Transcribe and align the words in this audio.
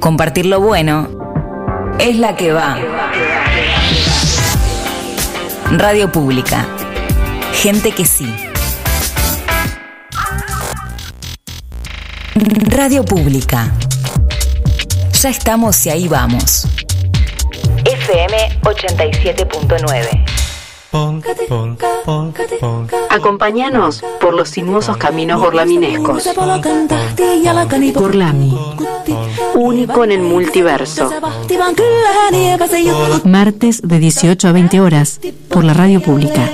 Compartir 0.00 0.46
lo 0.46 0.60
bueno 0.60 1.08
es 1.98 2.16
la 2.16 2.36
que 2.36 2.52
va. 2.52 2.78
Radio 5.70 6.10
Pública. 6.12 6.66
Gente 7.54 7.92
que 7.92 8.04
sí. 8.04 8.32
Radio 12.34 13.04
Pública. 13.04 13.72
Ya 15.20 15.30
estamos 15.30 15.86
y 15.86 15.90
ahí 15.90 16.08
vamos. 16.08 16.66
FM 17.84 18.60
87.9. 18.62 20.23
Acompáñanos 23.10 24.04
por 24.20 24.32
los 24.32 24.48
sinuosos 24.48 24.96
caminos 24.96 25.40
gorlaminescos. 25.40 26.28
Gorlami, 27.94 28.56
único 29.56 30.04
en 30.04 30.12
el 30.12 30.20
multiverso. 30.20 31.10
Martes 33.24 33.82
de 33.82 33.98
18 33.98 34.48
a 34.48 34.52
20 34.52 34.80
horas 34.80 35.20
por 35.48 35.64
la 35.64 35.74
radio 35.74 36.00
pública. 36.00 36.48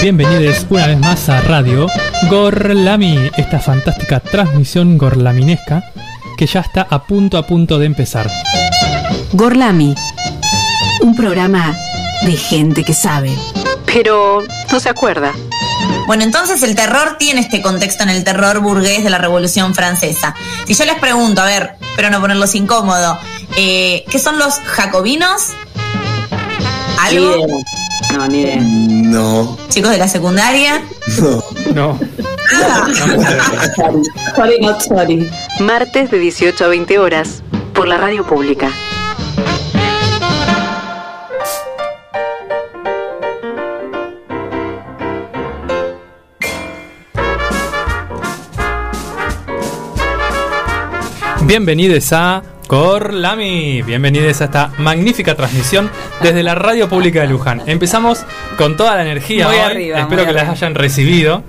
Bienvenidos 0.00 0.66
una 0.70 0.86
vez 0.86 0.98
más 1.00 1.28
a 1.28 1.40
Radio 1.40 1.88
Gorlami, 2.30 3.30
esta 3.36 3.58
fantástica 3.58 4.20
transmisión 4.20 4.98
gorlaminesca 4.98 5.82
que 6.36 6.46
ya 6.46 6.60
está 6.60 6.86
a 6.88 7.04
punto 7.04 7.38
a 7.38 7.46
punto 7.46 7.80
de 7.80 7.86
empezar. 7.86 8.30
Gorlami, 9.34 9.96
un 11.00 11.16
programa 11.16 11.76
de 12.22 12.36
gente 12.36 12.84
que 12.84 12.94
sabe, 12.94 13.36
pero 13.84 14.44
no 14.70 14.78
se 14.78 14.88
acuerda. 14.88 15.32
Bueno, 16.06 16.22
entonces 16.22 16.62
el 16.62 16.76
terror 16.76 17.16
tiene 17.18 17.40
este 17.40 17.60
contexto 17.60 18.04
en 18.04 18.10
el 18.10 18.22
terror 18.22 18.60
burgués 18.60 19.02
de 19.02 19.10
la 19.10 19.18
Revolución 19.18 19.74
Francesa. 19.74 20.36
Si 20.68 20.74
yo 20.74 20.84
les 20.84 21.00
pregunto, 21.00 21.42
a 21.42 21.46
ver, 21.46 21.74
pero 21.96 22.10
no 22.10 22.20
ponerlos 22.20 22.54
incómodo, 22.54 23.18
eh, 23.56 24.04
¿qué 24.08 24.20
son 24.20 24.38
los 24.38 24.60
jacobinos? 24.60 25.48
¿Algo? 27.00 27.64
No, 28.12 28.28
ni 28.28 28.40
idea. 28.40 28.58
No, 28.60 29.58
¿Chicos 29.68 29.90
de 29.90 29.98
la 29.98 30.06
secundaria? 30.06 30.80
no. 31.18 31.42
No. 31.74 31.98
Sorry, 34.36 34.60
not 34.60 34.80
sorry. 34.80 35.28
Martes 35.58 36.12
de 36.12 36.20
18 36.20 36.64
a 36.64 36.68
20 36.68 37.00
horas 37.00 37.42
por 37.72 37.88
la 37.88 37.96
radio 37.96 38.24
pública. 38.24 38.70
Bienvenidos 51.46 52.10
a 52.12 52.42
Corlami. 52.66 53.82
Bienvenidos 53.82 54.40
a 54.40 54.44
esta 54.44 54.72
magnífica 54.78 55.34
transmisión 55.34 55.90
desde 56.22 56.42
la 56.42 56.54
Radio 56.54 56.88
Pública 56.88 57.20
de 57.20 57.26
Luján. 57.26 57.62
Empezamos 57.66 58.24
con 58.56 58.76
toda 58.76 58.96
la 58.96 59.02
energía 59.02 59.46
Muy 59.48 59.56
hoy. 59.56 59.60
arriba, 59.62 60.00
Espero 60.00 60.24
que 60.24 60.32
las 60.32 60.48
hayan 60.48 60.74
recibido. 60.74 61.42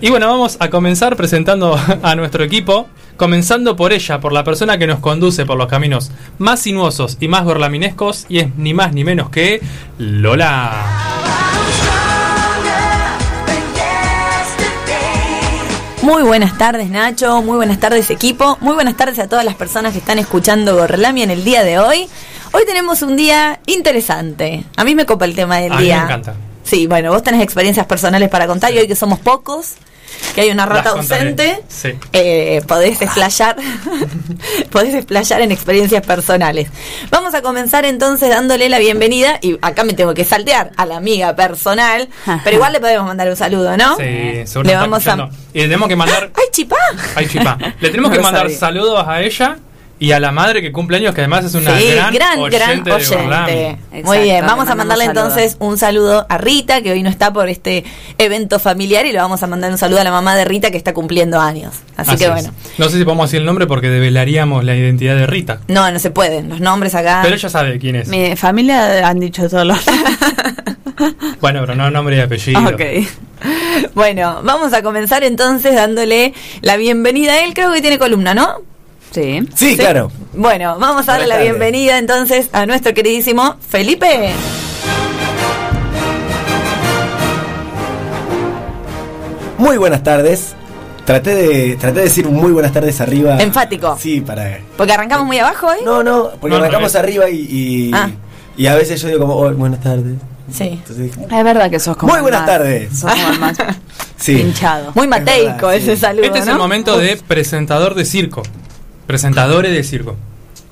Y 0.00 0.08
bueno, 0.08 0.26
vamos 0.28 0.56
a 0.58 0.70
comenzar 0.70 1.16
presentando 1.16 1.78
a 2.02 2.14
nuestro 2.16 2.44
equipo. 2.44 2.88
Comenzando 3.18 3.76
por 3.76 3.92
ella, 3.92 4.20
por 4.20 4.32
la 4.32 4.42
persona 4.42 4.78
que 4.78 4.86
nos 4.86 5.00
conduce 5.00 5.44
por 5.44 5.58
los 5.58 5.66
caminos 5.68 6.10
más 6.38 6.60
sinuosos 6.60 7.18
y 7.20 7.28
más 7.28 7.44
gorlaminescos. 7.44 8.24
Y 8.30 8.38
es 8.38 8.56
ni 8.56 8.72
más 8.72 8.94
ni 8.94 9.04
menos 9.04 9.28
que 9.28 9.60
Lola. 9.98 11.21
Muy 16.12 16.24
buenas 16.24 16.58
tardes 16.58 16.90
Nacho, 16.90 17.40
muy 17.40 17.56
buenas 17.56 17.80
tardes 17.80 18.10
equipo, 18.10 18.58
muy 18.60 18.74
buenas 18.74 18.98
tardes 18.98 19.18
a 19.18 19.28
todas 19.28 19.46
las 19.46 19.54
personas 19.54 19.94
que 19.94 19.98
están 19.98 20.18
escuchando 20.18 20.76
Gorlami 20.76 21.22
en 21.22 21.30
el 21.30 21.42
día 21.42 21.64
de 21.64 21.78
hoy. 21.78 22.06
Hoy 22.52 22.66
tenemos 22.66 23.00
un 23.00 23.16
día 23.16 23.60
interesante. 23.64 24.62
A 24.76 24.84
mí 24.84 24.94
me 24.94 25.06
copa 25.06 25.24
el 25.24 25.34
tema 25.34 25.56
del 25.56 25.72
A 25.72 25.76
mí 25.76 25.80
me 25.80 25.84
día. 25.86 26.02
encanta. 26.04 26.34
Sí, 26.64 26.86
bueno, 26.86 27.10
vos 27.10 27.22
tenés 27.22 27.42
experiencias 27.42 27.86
personales 27.86 28.28
para 28.28 28.46
contar 28.46 28.72
y 28.72 28.78
hoy 28.78 28.86
que 28.88 28.96
somos 28.96 29.18
pocos, 29.18 29.72
que 30.34 30.42
hay 30.42 30.50
una 30.50 30.64
rata 30.66 30.94
Las 30.94 31.10
ausente, 31.10 31.60
Sí. 31.68 31.90
eh, 32.12 32.62
podés 32.68 33.00
explayar, 33.02 33.56
podés 34.70 34.94
explayar 34.94 35.40
en 35.40 35.52
experiencias 35.52 36.04
personales. 36.06 36.68
Vamos 37.10 37.34
a 37.34 37.42
comenzar 37.42 37.84
entonces 37.84 38.28
dándole 38.28 38.68
la 38.68 38.78
bienvenida 38.78 39.38
y 39.40 39.58
acá 39.62 39.84
me 39.84 39.92
tengo 39.94 40.14
que 40.14 40.24
saltear 40.24 40.70
a 40.76 40.86
la 40.86 40.96
amiga 40.96 41.34
personal, 41.34 42.08
pero 42.44 42.56
igual 42.56 42.72
le 42.72 42.80
podemos 42.80 43.06
mandar 43.06 43.28
un 43.28 43.36
saludo, 43.36 43.76
¿no? 43.76 43.96
Sí, 43.96 44.46
seguro 44.46 44.68
Le 44.70 44.76
vamos 44.76 45.06
a... 45.06 45.28
Y 45.52 45.58
le 45.58 45.64
tenemos 45.64 45.88
que 45.88 45.96
mandar. 45.96 46.30
¡Ay, 46.36 46.44
chipá! 46.52 46.76
Ay, 47.16 47.26
chipa. 47.28 47.58
Le 47.80 47.90
tenemos 47.90 48.10
No 48.10 48.16
que 48.16 48.22
mandar 48.22 48.42
sabía. 48.44 48.58
saludos 48.58 49.04
a 49.06 49.22
ella 49.22 49.56
y 50.02 50.10
a 50.10 50.18
la 50.18 50.32
madre 50.32 50.60
que 50.60 50.72
cumple 50.72 50.96
años, 50.96 51.14
que 51.14 51.20
además 51.20 51.44
es 51.44 51.54
una 51.54 51.78
sí, 51.78 51.92
gran, 51.92 52.12
gran, 52.12 52.38
oyente 52.40 52.90
gran. 52.90 53.78
Muy 54.02 54.18
bien, 54.18 54.44
vamos 54.44 54.68
a 54.68 54.74
mandarle 54.74 55.04
saludos. 55.04 55.26
entonces 55.28 55.56
un 55.60 55.78
saludo 55.78 56.26
a 56.28 56.38
Rita, 56.38 56.82
que 56.82 56.90
hoy 56.90 57.04
no 57.04 57.08
está 57.08 57.32
por 57.32 57.48
este 57.48 57.84
evento 58.18 58.58
familiar, 58.58 59.06
y 59.06 59.12
le 59.12 59.18
vamos 59.18 59.44
a 59.44 59.46
mandar 59.46 59.70
un 59.70 59.78
saludo 59.78 60.00
a 60.00 60.04
la 60.04 60.10
mamá 60.10 60.34
de 60.34 60.44
Rita, 60.44 60.72
que 60.72 60.76
está 60.76 60.92
cumpliendo 60.92 61.38
años. 61.38 61.74
Así, 61.96 62.10
Así 62.10 62.18
que 62.18 62.24
es. 62.24 62.30
bueno. 62.32 62.52
No 62.78 62.88
sé 62.88 62.98
si 62.98 63.04
podemos 63.04 63.30
decir 63.30 63.38
el 63.38 63.46
nombre 63.46 63.68
porque 63.68 63.90
develaríamos 63.90 64.64
la 64.64 64.74
identidad 64.74 65.14
de 65.14 65.28
Rita. 65.28 65.60
No, 65.68 65.88
no 65.88 66.00
se 66.00 66.10
pueden, 66.10 66.48
los 66.48 66.58
nombres 66.58 66.96
acá. 66.96 67.20
Pero 67.22 67.36
ella 67.36 67.48
sabe 67.48 67.78
quién 67.78 67.94
es. 67.94 68.08
Mi 68.08 68.34
familia 68.34 69.06
han 69.06 69.20
dicho 69.20 69.48
todos 69.48 69.64
los. 69.64 69.78
Bueno, 71.40 71.60
pero 71.62 71.74
no 71.74 71.90
nombre 71.90 72.16
y 72.16 72.20
apellido. 72.20 72.60
ok. 72.60 72.82
Bueno, 73.94 74.42
vamos 74.44 74.72
a 74.72 74.82
comenzar 74.82 75.24
entonces 75.24 75.74
dándole 75.74 76.34
la 76.60 76.76
bienvenida 76.76 77.32
a 77.32 77.44
él. 77.44 77.54
Creo 77.54 77.72
que 77.72 77.80
tiene 77.80 77.98
columna, 77.98 78.34
¿no? 78.34 78.62
Sí. 79.12 79.46
Sí, 79.54 79.76
claro. 79.76 80.10
Bueno, 80.32 80.76
vamos 80.78 81.08
a 81.08 81.12
darle 81.12 81.26
la 81.26 81.38
bienvenida 81.38 81.98
entonces 81.98 82.48
a 82.52 82.64
nuestro 82.66 82.94
queridísimo 82.94 83.56
Felipe. 83.68 84.32
Muy 89.58 89.76
buenas 89.76 90.02
tardes. 90.02 90.54
Traté 91.04 91.34
de, 91.34 91.76
traté 91.76 91.98
de 91.98 92.04
decir 92.04 92.26
muy 92.28 92.52
buenas 92.52 92.72
tardes 92.72 93.00
arriba. 93.00 93.40
Enfático. 93.40 93.96
Sí, 94.00 94.20
para. 94.20 94.60
Porque 94.76 94.92
arrancamos 94.92 95.26
muy 95.26 95.38
abajo 95.38 95.66
hoy. 95.68 95.78
No, 95.84 96.02
no, 96.02 96.30
porque 96.40 96.56
No, 96.56 96.62
arrancamos 96.62 96.94
arriba 96.94 97.28
y. 97.28 97.36
Y, 97.40 97.90
Ah. 97.92 98.10
y 98.56 98.66
a 98.66 98.74
veces 98.74 99.00
yo 99.00 99.08
digo 99.08 99.20
como, 99.20 99.34
"Oh, 99.34 99.52
buenas 99.52 99.80
tardes. 99.80 100.14
Sí. 100.52 100.64
Entonces, 100.86 101.12
Es 101.16 101.44
verdad 101.44 101.70
que 101.70 101.80
sos 101.80 101.96
como. 101.96 102.12
Muy 102.12 102.22
buenas 102.22 102.42
más- 102.42 102.50
tardes. 102.50 102.98
Sos 102.98 103.12
como 103.12 103.28
el 103.32 103.38
más 103.40 103.56
sí. 104.16 104.32
hinchado. 104.40 104.92
Muy 104.94 105.04
Es 105.04 105.10
mateico 105.10 105.66
verdad, 105.66 105.74
ese 105.74 105.94
sí. 105.96 106.00
saludo, 106.00 106.24
Este 106.24 106.38
es 106.40 106.46
¿no? 106.46 106.52
el 106.52 106.58
momento 106.58 106.98
de 106.98 107.16
presentador 107.16 107.94
de 107.94 108.04
circo. 108.04 108.42
Presentadores 109.06 109.72
de 109.72 109.82
circo. 109.84 110.16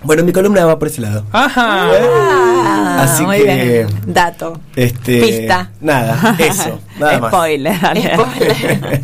Bueno, 0.02 0.24
mi 0.24 0.32
columna 0.32 0.64
va 0.64 0.78
por 0.78 0.88
ese 0.88 1.02
lado. 1.02 1.24
Ajá. 1.30 1.90
Ah, 1.92 3.02
Así 3.02 3.22
muy 3.24 3.38
que- 3.38 3.44
bien. 3.44 3.86
Dato. 4.06 4.58
Este. 4.74 5.20
Pista. 5.20 5.70
Nada, 5.80 6.36
eso. 6.38 6.80
Nada 6.98 7.18
más. 7.18 7.30
Spoiler. 7.30 7.76
Spoiler. 7.76 9.00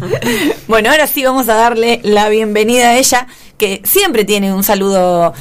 bueno, 0.69 0.91
ahora 0.91 1.07
sí 1.07 1.23
vamos 1.25 1.49
a 1.49 1.55
darle 1.55 2.01
la 2.03 2.29
bienvenida 2.31 2.91
a 2.91 2.97
ella, 2.97 3.27
que 3.59 3.83
siempre 3.85 4.25
tiene 4.25 4.55
un 4.55 4.65
saludo 4.65 5.35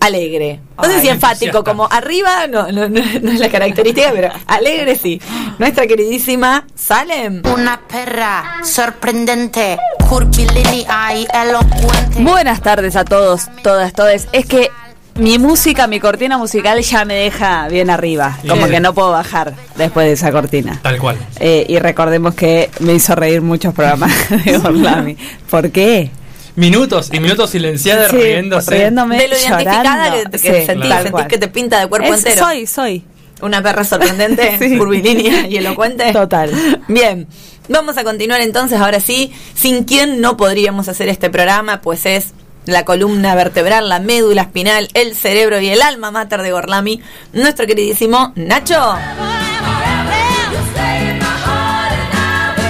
alegre. 0.00 0.60
No 0.76 0.84
sé 0.84 0.94
Ay, 0.96 1.00
si 1.02 1.08
enfático, 1.08 1.64
como 1.64 1.88
arriba, 1.90 2.46
no, 2.46 2.70
no, 2.70 2.88
no, 2.88 3.00
no 3.22 3.30
es 3.32 3.40
la 3.40 3.48
característica, 3.48 4.10
pero 4.12 4.30
alegre 4.46 4.96
sí. 4.96 5.20
Nuestra 5.58 5.86
queridísima 5.86 6.64
Salem. 6.74 7.42
Una 7.52 7.80
perra 7.80 8.60
sorprendente, 8.64 9.78
curvilínea 10.08 11.14
y 11.16 11.26
elocuente. 11.32 12.20
Buenas 12.22 12.60
tardes 12.62 12.96
a 12.96 13.04
todos, 13.04 13.48
todas, 13.62 13.92
todes. 13.92 14.28
Es 14.32 14.46
que 14.46 14.70
mi 15.16 15.38
música, 15.38 15.88
mi 15.88 15.98
cortina 15.98 16.38
musical 16.38 16.80
ya 16.80 17.04
me 17.04 17.14
deja 17.14 17.66
bien 17.68 17.90
arriba. 17.90 18.38
Como 18.48 18.68
que 18.68 18.78
no 18.78 18.94
puedo 18.94 19.10
bajar 19.10 19.54
después 19.76 20.06
de 20.06 20.12
esa 20.12 20.30
cortina. 20.30 20.78
Tal 20.82 20.98
cual. 20.98 21.16
Eh, 21.40 21.66
y 21.68 21.78
recordemos 21.80 22.34
que 22.34 22.70
me 22.80 22.94
hizo 22.94 23.14
reír 23.16 23.42
muchos 23.42 23.74
programas 23.74 24.12
de 24.44 24.56
Orlami. 24.56 25.16
¿Por 25.50 25.70
qué? 25.70 26.10
Minutos 26.58 27.10
y 27.12 27.20
minutos 27.20 27.50
silenciadas 27.50 28.10
Sí, 28.10 28.16
riéndose. 28.16 28.70
riéndome, 28.72 29.16
De 29.16 29.28
lo 29.28 29.36
identificada 29.38 29.82
llorando. 30.08 30.30
que, 30.32 30.38
que 30.38 30.60
Sí, 30.60 30.66
sentís, 30.66 30.92
que 31.28 31.38
te 31.38 31.48
pinta 31.48 31.78
de 31.80 31.86
cuerpo 31.86 32.12
Es- 32.12 32.24
entero. 32.26 32.44
Soy, 32.46 32.66
soy. 32.66 33.04
Una 33.40 33.62
perra 33.62 33.84
sorprendente, 33.84 34.56
Sí. 34.58 34.76
curvilínea 34.76 35.46
y 35.46 35.56
elocuente. 35.58 36.12
Total. 36.12 36.50
Bien, 36.88 37.28
vamos 37.68 37.96
a 37.96 38.02
continuar 38.04 38.40
entonces, 38.40 38.80
ahora 38.80 38.98
sí, 38.98 39.32
sin 39.54 39.84
quien 39.84 40.20
no 40.20 40.36
podríamos 40.36 40.88
hacer 40.88 41.08
este 41.08 41.30
programa, 41.30 41.80
pues 41.80 42.04
es 42.06 42.34
la 42.66 42.84
columna 42.84 43.36
vertebral, 43.36 43.88
la 43.88 44.00
médula 44.00 44.42
espinal, 44.42 44.88
el 44.94 45.14
cerebro 45.14 45.60
y 45.60 45.68
el 45.68 45.80
alma 45.80 46.10
mater 46.10 46.42
de 46.42 46.50
Gorlami, 46.50 47.00
nuestro 47.32 47.66
queridísimo 47.66 48.32
Nacho. 48.34 48.96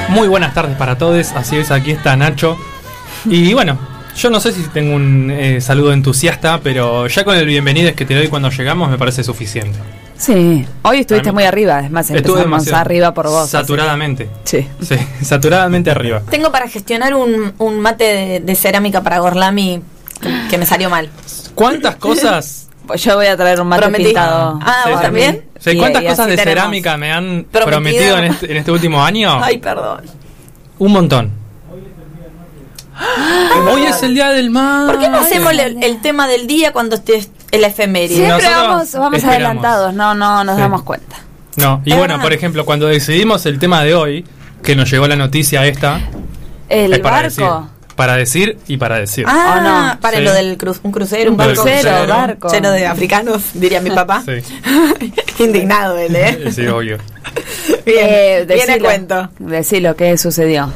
Muy 0.09 0.29
buenas 0.29 0.55
tardes 0.55 0.77
para 0.77 0.97
todos. 0.99 1.33
Así 1.33 1.57
es, 1.57 1.71
aquí 1.71 1.93
está 1.93 2.17
Nacho. 2.17 2.59
Y 3.49 3.53
bueno, 3.55 3.79
yo 4.17 4.31
no 4.31 4.41
sé 4.41 4.53
si 4.53 4.63
tengo 4.65 4.95
un 4.97 5.31
eh, 5.31 5.61
saludo 5.61 5.93
entusiasta, 5.93 6.61
pero 6.63 7.07
ya 7.07 7.25
con 7.25 7.37
el 7.37 7.47
bienvenido 7.47 7.95
que 7.95 8.05
te 8.05 8.15
doy 8.15 8.29
cuando 8.29 8.51
llegamos 8.51 8.91
me 8.91 8.99
parece 8.99 9.23
suficiente. 9.25 9.79
Sí, 10.17 10.67
hoy 10.83 10.99
estuviste 11.01 11.31
muy 11.31 11.45
arriba, 11.45 11.79
es 11.79 11.93
más, 11.93 12.07
Estuve 12.07 12.19
empezamos 12.19 12.41
demasiado 12.45 12.79
arriba 12.81 13.15
por 13.15 13.29
vos. 13.29 13.49
Saturadamente. 13.49 14.29
Sí. 14.43 14.67
Sí, 14.83 14.97
saturadamente 15.23 15.93
arriba. 15.93 16.23
Tengo 16.29 16.51
para 16.51 16.69
gestionar 16.69 17.15
un, 17.15 17.53
un 17.59 17.79
mate 17.81 18.05
de, 18.05 18.41
de 18.41 18.55
cerámica 18.57 19.01
para 19.03 19.21
Gorlami 19.21 19.81
que, 20.21 20.29
que 20.51 20.59
me 20.59 20.67
salió 20.67 20.91
mal. 20.91 21.09
¿Cuántas 21.55 21.95
cosas 22.01 22.69
Pues 22.85 23.05
yo 23.05 23.15
voy 23.15 23.27
a 23.27 23.37
traer 23.37 23.61
un 23.61 23.69
mate 23.69 23.83
Prometí. 23.83 24.05
pintado. 24.07 24.59
Ah, 24.61 24.87
¿vos 24.89 24.97
sí. 24.99 25.03
también? 25.03 25.45
Sí, 25.61 25.77
¿Cuántas 25.77 26.03
y 26.03 26.07
cosas 26.07 26.27
de 26.27 26.37
cerámica 26.39 26.97
me 26.97 27.13
han 27.13 27.47
Prometido. 27.53 27.67
prometido 27.67 28.19
en 28.19 28.25
este, 28.25 28.51
en 28.51 28.57
este 28.57 28.73
último 28.73 29.05
año? 29.05 29.39
Ay, 29.41 29.59
perdón. 29.59 30.01
Un 30.81 30.93
montón. 30.93 31.31
Hoy 33.71 33.85
es 33.85 34.03
el 34.03 34.15
día 34.15 34.31
del 34.31 34.51
mar. 34.51 34.87
¿Por 34.87 34.99
qué 34.99 35.09
no 35.09 35.19
hacemos 35.19 35.53
el, 35.53 35.83
el 35.83 36.01
tema 36.01 36.27
del 36.29 36.47
día 36.47 36.73
cuando 36.73 36.97
estés 36.97 37.31
en 37.51 37.61
la 37.61 37.69
efeméride? 37.69 38.17
Siempre 38.17 38.37
Nosotros 38.37 38.67
vamos, 38.69 38.93
vamos 38.93 39.15
esperamos. 39.19 39.35
adelantados, 39.47 39.95
no, 39.95 40.15
no 40.15 40.45
nos 40.45 40.57
Sí. 40.57 40.61
damos 40.61 40.83
cuenta. 40.83 41.17
No, 41.57 41.83
y 41.85 41.91
Es 41.93 41.97
bueno, 41.97 42.15
verdad. 42.15 42.25
por 42.25 42.33
ejemplo, 42.33 42.65
cuando 42.65 42.87
decidimos 42.87 43.45
el 43.47 43.59
tema 43.59 43.83
de 43.85 43.95
hoy, 43.95 44.25
que 44.63 44.77
nos 44.77 44.91
llegó 44.91 45.07
la 45.09 45.17
noticia 45.17 45.67
esta, 45.67 46.01
El 46.69 46.93
es 46.93 46.99
para 47.01 47.17
barco. 47.17 47.29
decir. 47.29 47.79
Para 47.97 48.15
decir 48.17 48.59
y 48.69 48.77
para 48.77 48.99
decir. 49.01 49.25
Ah, 49.27 49.57
¿O 49.59 49.61
no? 49.95 50.01
para 50.01 50.19
Sí. 50.19 50.23
lo 50.23 50.33
del 50.33 50.57
cru- 50.57 50.79
un 50.85 50.93
crucero, 50.93 51.33
un 51.33 51.37
barco 51.37 51.55
crucero, 51.63 51.81
crucero. 51.91 52.07
barco. 52.15 52.49
lleno 52.53 52.71
de 52.71 52.87
africanos, 52.87 53.43
diría 53.55 53.81
mi 53.81 53.91
papá. 53.91 54.23
Sí. 54.25 54.55
Indignado 55.43 55.99
él, 55.99 56.15
¿eh? 56.15 56.53
Sí, 56.53 56.65
obvio. 56.69 56.99
Bien, 57.85 57.99
Eh, 58.09 58.47
viene 58.49 58.79
cuento. 58.79 59.31
Decilo, 59.41 59.97
¿qué 59.97 60.17
sucedió? 60.17 60.71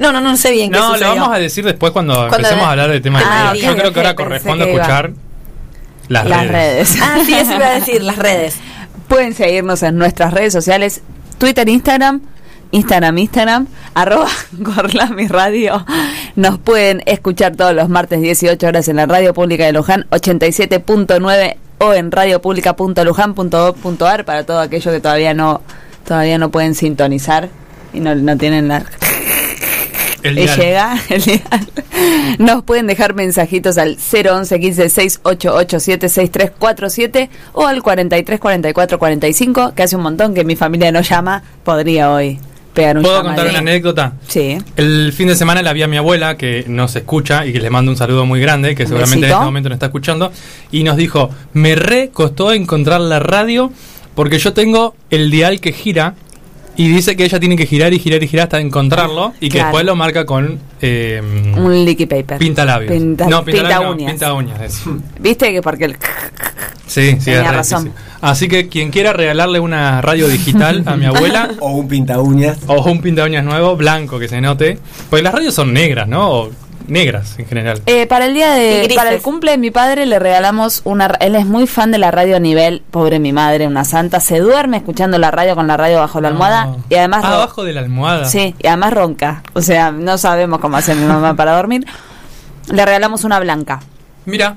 No, 0.00 0.10
no, 0.12 0.20
no 0.20 0.36
sé 0.36 0.50
bien 0.50 0.72
qué 0.72 0.78
No, 0.78 0.96
lo 0.96 1.08
vamos 1.14 1.28
a 1.32 1.38
decir 1.38 1.64
después 1.64 1.92
cuando, 1.92 2.14
Cuando 2.14 2.36
empecemos 2.38 2.64
de- 2.64 2.66
a 2.66 2.70
hablar 2.70 2.90
del 2.90 3.02
tema 3.02 3.22
Ah, 3.24 3.52
ok, 3.54 3.60
Yo 3.60 3.76
creo 3.76 3.92
que 3.92 4.00
ahora 4.00 4.16
corresponde 4.16 4.64
escuchar 4.64 5.12
las, 6.08 6.26
Las 6.26 6.48
redes. 6.48 6.96
Ah, 7.02 7.18
sí, 7.24 7.34
eso 7.34 7.54
iba 7.54 7.68
a 7.68 7.74
decir, 7.74 8.02
las 8.02 8.16
redes. 8.18 8.56
Pueden 9.06 9.32
seguirnos 9.34 9.84
en 9.84 9.96
nuestras 9.96 10.34
redes 10.34 10.52
sociales, 10.52 11.02
Twitter, 11.38 11.68
Instagram, 11.68 12.20
Instagram, 12.72 13.16
Instagram, 13.18 13.66
arroba 13.94 14.28
Gorlami 14.52 15.28
Radio. 15.28 15.84
Nos 16.34 16.58
pueden 16.58 17.02
escuchar 17.06 17.54
todos 17.56 17.74
los 17.74 17.88
martes 17.88 18.20
18 18.22 18.66
horas 18.66 18.88
en 18.88 18.96
la 18.96 19.06
Radio 19.06 19.32
Pública 19.34 19.66
de 19.66 19.72
Luján, 19.72 20.06
87.9 20.10 21.56
o 21.78 21.94
en 21.94 22.10
radiopublica.luján.gov.ar 22.10 24.24
para 24.24 24.44
todo 24.44 24.60
aquello 24.60 24.90
que 24.92 25.00
todavía 25.00 25.34
no 25.34 25.62
todavía 26.06 26.38
no 26.38 26.50
pueden 26.50 26.74
sintonizar 26.74 27.48
y 27.92 28.00
no, 28.00 28.14
no 28.14 28.36
tienen 28.36 28.68
la 28.68 28.84
El 30.22 30.36
llega 30.36 30.98
el 31.08 31.22
dial. 31.22 31.40
Nos 32.38 32.62
pueden 32.64 32.86
dejar 32.86 33.14
mensajitos 33.14 33.78
al 33.78 33.96
011 33.96 34.60
15 34.60 34.88
688 34.88 35.80
7347 35.80 37.30
o 37.52 37.66
al 37.66 37.82
43 37.82 38.40
44 38.40 38.98
45, 38.98 39.74
que 39.74 39.82
hace 39.82 39.96
un 39.96 40.02
montón 40.02 40.34
que 40.34 40.44
mi 40.44 40.56
familia 40.56 40.92
no 40.92 41.00
llama, 41.00 41.42
podría 41.64 42.10
hoy 42.12 42.38
pegar 42.72 42.96
un 42.96 43.02
¿Puedo 43.02 43.22
contar 43.22 43.48
una 43.48 43.58
anécdota? 43.58 44.14
Sí. 44.28 44.58
El 44.76 45.12
fin 45.12 45.28
de 45.28 45.34
semana 45.34 45.62
la 45.62 45.72
vi 45.72 45.82
a 45.82 45.88
mi 45.88 45.96
abuela, 45.96 46.36
que 46.36 46.64
nos 46.68 46.94
escucha 46.96 47.46
y 47.46 47.52
que 47.52 47.60
le 47.60 47.70
mando 47.70 47.90
un 47.90 47.96
saludo 47.96 48.26
muy 48.26 48.40
grande, 48.40 48.74
que 48.74 48.86
seguramente 48.86 49.26
en 49.26 49.32
este 49.32 49.44
momento 49.44 49.68
nos 49.68 49.76
está 49.76 49.86
escuchando, 49.86 50.32
y 50.70 50.84
nos 50.84 50.96
dijo, 50.96 51.30
me 51.52 51.74
re 51.74 52.10
costó 52.12 52.52
encontrar 52.52 53.00
la 53.00 53.18
radio 53.18 53.72
porque 54.14 54.38
yo 54.38 54.52
tengo 54.52 54.94
el 55.10 55.30
dial 55.30 55.60
que 55.60 55.72
gira 55.72 56.14
y 56.82 56.88
dice 56.88 57.14
que 57.16 57.24
ella 57.24 57.38
tiene 57.38 57.56
que 57.56 57.66
girar 57.66 57.92
y 57.92 57.98
girar 57.98 58.22
y 58.22 58.28
girar 58.28 58.44
hasta 58.44 58.60
encontrarlo 58.60 59.34
y 59.40 59.48
que 59.48 59.58
Claro. 59.58 59.66
después 59.68 59.84
lo 59.84 59.96
marca 59.96 60.24
con 60.24 60.58
eh, 60.80 61.20
Un 61.56 61.84
liquid 61.84 62.08
paper. 62.08 62.38
pinta 62.38 62.64
labios. 62.64 62.92
Pinta, 62.92 63.26
no, 63.28 63.44
pinta, 63.44 63.60
pinta 63.62 63.68
labios 63.68 63.82
no, 63.90 63.96
uñas. 63.96 64.10
pinta 64.12 64.32
uñas. 64.34 64.82
¿Viste 65.18 65.52
que 65.52 65.60
porque 65.62 65.84
el 65.86 65.96
Sí, 66.86 67.12
sí, 67.20 67.26
Tenía 67.26 67.52
razón. 67.52 67.84
difícil. 67.84 68.04
Así 68.20 68.48
que 68.48 68.68
quien 68.68 68.90
quiera 68.90 69.12
regalarle 69.12 69.60
una 69.60 70.00
radio 70.00 70.26
digital 70.26 70.82
a 70.86 70.96
mi 70.96 71.04
abuela 71.06 71.50
O 71.60 71.70
un 71.72 71.86
pinta 71.88 72.18
uñas. 72.20 72.58
o 72.66 72.82
un 72.90 73.00
pinta 73.00 73.24
uñas 73.24 73.44
nuevo, 73.44 73.76
blanco, 73.76 74.18
que 74.18 74.26
se 74.28 74.40
note, 74.40 74.78
porque 75.08 75.22
las 75.22 75.32
radios 75.34 75.54
son 75.54 75.72
negras, 75.72 76.08
¿no? 76.08 76.30
O 76.30 76.50
negras 76.88 77.38
en 77.38 77.46
general. 77.46 77.80
Eh, 77.86 78.06
para 78.06 78.26
el 78.26 78.34
día 78.34 78.50
de 78.52 78.90
para 78.96 79.12
el 79.12 79.20
cumple 79.22 79.52
de 79.52 79.58
mi 79.58 79.70
padre 79.70 80.06
le 80.06 80.18
regalamos 80.18 80.80
una 80.84 81.06
él 81.20 81.36
es 81.36 81.46
muy 81.46 81.66
fan 81.66 81.90
de 81.92 81.98
la 81.98 82.10
radio 82.10 82.36
a 82.36 82.40
nivel 82.40 82.82
pobre 82.90 83.18
mi 83.18 83.32
madre 83.32 83.66
una 83.66 83.84
santa 83.84 84.18
se 84.20 84.38
duerme 84.40 84.76
escuchando 84.78 85.18
la 85.18 85.30
radio 85.30 85.54
con 85.54 85.66
la 85.66 85.76
radio 85.76 85.98
bajo 85.98 86.20
la 86.20 86.28
almohada 86.28 86.64
No. 86.66 86.84
y 86.88 86.94
además 86.96 87.22
Ah, 87.24 87.34
abajo 87.34 87.64
de 87.64 87.72
la 87.72 87.80
almohada. 87.80 88.24
Sí, 88.26 88.54
y 88.58 88.66
además 88.66 88.92
ronca. 88.92 89.42
O 89.54 89.62
sea, 89.62 89.90
no 89.92 90.18
sabemos 90.18 90.58
cómo 90.60 90.76
hace 90.76 90.94
mi 90.94 91.04
mamá 91.06 91.34
para 91.36 91.56
dormir. 91.56 91.84
Le 92.72 92.84
regalamos 92.84 93.24
una 93.24 93.38
blanca, 93.40 93.80
Mira, 94.26 94.56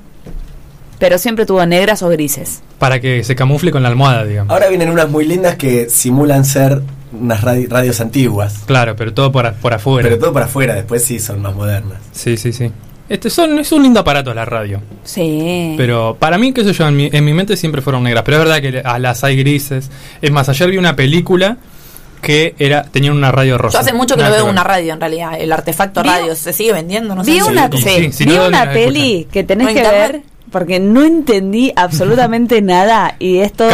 pero 0.99 1.17
siempre 1.17 1.45
tuvo 1.45 1.65
negras 1.65 2.03
o 2.03 2.09
grises. 2.09 2.61
para 2.79 2.99
que 2.99 3.23
se 3.23 3.35
camufle 3.35 3.71
con 3.71 3.81
la 3.83 3.89
almohada, 3.89 4.23
digamos. 4.25 4.51
Ahora 4.51 4.67
vienen 4.67 4.89
unas 4.89 5.09
muy 5.09 5.25
lindas 5.25 5.55
que 5.55 5.89
simulan 5.89 6.45
ser 6.45 6.81
unas 7.19 7.42
radi- 7.42 7.68
radios 7.69 8.01
antiguas. 8.01 8.60
Claro, 8.65 8.95
pero 8.95 9.13
todo 9.13 9.31
por, 9.31 9.51
por 9.56 9.74
afuera. 9.74 10.07
Pero 10.10 10.19
todo 10.19 10.33
para 10.33 10.45
afuera, 10.45 10.74
después 10.75 11.04
sí 11.04 11.19
son 11.19 11.42
más 11.42 11.56
modernas. 11.56 12.00
Sí, 12.12 12.38
sí, 12.38 12.51
sí. 12.54 12.71
Este 13.10 13.30
son, 13.30 13.60
es 13.60 13.71
un 13.71 13.83
lindo 13.83 14.00
aparato 14.00 14.33
la 14.33 14.45
radio. 14.45 14.81
Sí. 15.04 15.75
Pero 15.77 16.15
para 16.19 16.38
mí, 16.38 16.54
qué 16.54 16.63
sé 16.63 16.74
yo, 16.74 16.88
en 16.88 16.95
mi, 16.95 17.10
en 17.12 17.24
mi 17.25 17.33
mente 17.33 17.56
siempre 17.57 17.81
fueron 17.81 18.04
negras. 18.04 18.24
Pero 18.25 18.38
es 18.38 18.44
verdad 18.45 18.62
que 18.62 18.81
a 18.83 18.98
las 18.98 19.24
hay 19.24 19.36
grises. 19.36 19.92
Es 20.21 20.31
más, 20.31 20.48
ayer 20.50 20.69
vi 20.71 20.77
una 20.77 20.95
película 20.95 21.57
que 22.21 22.56
era 22.57 22.83
tenía 22.83 23.12
una 23.12 23.31
radio 23.31 23.57
rosa. 23.57 23.77
Yo 23.77 23.81
hace 23.81 23.94
mucho 23.94 24.15
que 24.15 24.24
no 24.24 24.31
veo 24.31 24.45
una 24.45 24.63
radio 24.63 24.94
en 24.94 25.00
realidad. 25.01 25.33
El 25.38 25.51
artefacto 25.51 26.01
Vi- 26.01 26.07
radio 26.10 26.33
se 26.36 26.54
sigue 26.54 26.71
vendiendo, 26.71 27.13
no 27.13 27.24
sé 27.25 27.31
vi 27.31 27.42
si- 27.42 27.50
una, 27.51 27.69
sí, 27.69 27.77
sí, 27.80 27.89
sí, 28.06 28.12
si 28.13 28.24
vi 28.25 28.30
no, 28.36 28.44
¿dónde 28.44 28.57
una 28.62 28.71
peli 28.71 29.27
que 29.30 29.44
tenés 29.44 29.68
¿En 29.68 29.74
que 29.74 29.80
internet? 29.81 30.12
ver 30.13 30.21
porque 30.50 30.80
no 30.80 31.04
entendí 31.04 31.74
absolutamente 31.75 32.62
nada 32.62 33.15
y 33.19 33.39
esto 33.39 33.65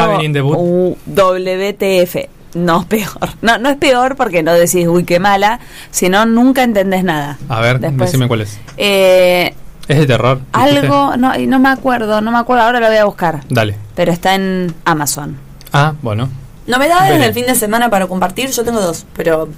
uh, 0.44 0.98
WTF. 1.06 2.16
No, 2.54 2.86
peor. 2.88 3.30
No, 3.42 3.58
no 3.58 3.70
es 3.70 3.78
peor 3.78 4.16
porque 4.16 4.42
no 4.44 4.54
decís, 4.54 4.88
uy, 4.88 5.04
qué 5.04 5.20
mala, 5.20 5.60
sino 5.92 6.26
nunca 6.26 6.64
entendés 6.64 7.04
nada. 7.04 7.38
A 7.48 7.60
ver, 7.62 7.80
Después. 7.80 8.12
decime 8.12 8.28
cuál 8.28 8.42
es. 8.42 8.60
Eh, 8.78 9.54
Es 9.88 9.98
de 10.00 10.08
terror. 10.08 10.42
algo, 10.54 11.16
no, 11.18 11.38
y 11.38 11.46
no 11.48 11.60
me 11.60 11.70
acuerdo, 11.70 12.22
no 12.22 12.32
me 12.32 12.38
acuerdo, 12.40 12.64
ahora 12.64 12.80
lo 12.80 12.88
voy 12.88 12.98
a 12.98 13.06
buscar. 13.06 13.42
Dale. 13.50 13.76
Pero 13.96 14.12
está 14.12 14.34
en 14.36 14.74
Amazon. 14.86 15.38
Ah, 15.74 15.94
bueno. 16.02 16.30
Novedades 16.68 17.10
Veré. 17.12 17.24
del 17.26 17.34
fin 17.34 17.46
de 17.48 17.56
semana 17.56 17.90
para 17.90 18.08
compartir, 18.08 18.50
yo 18.52 18.64
tengo 18.64 18.80
dos, 18.82 19.06
pero 19.16 19.50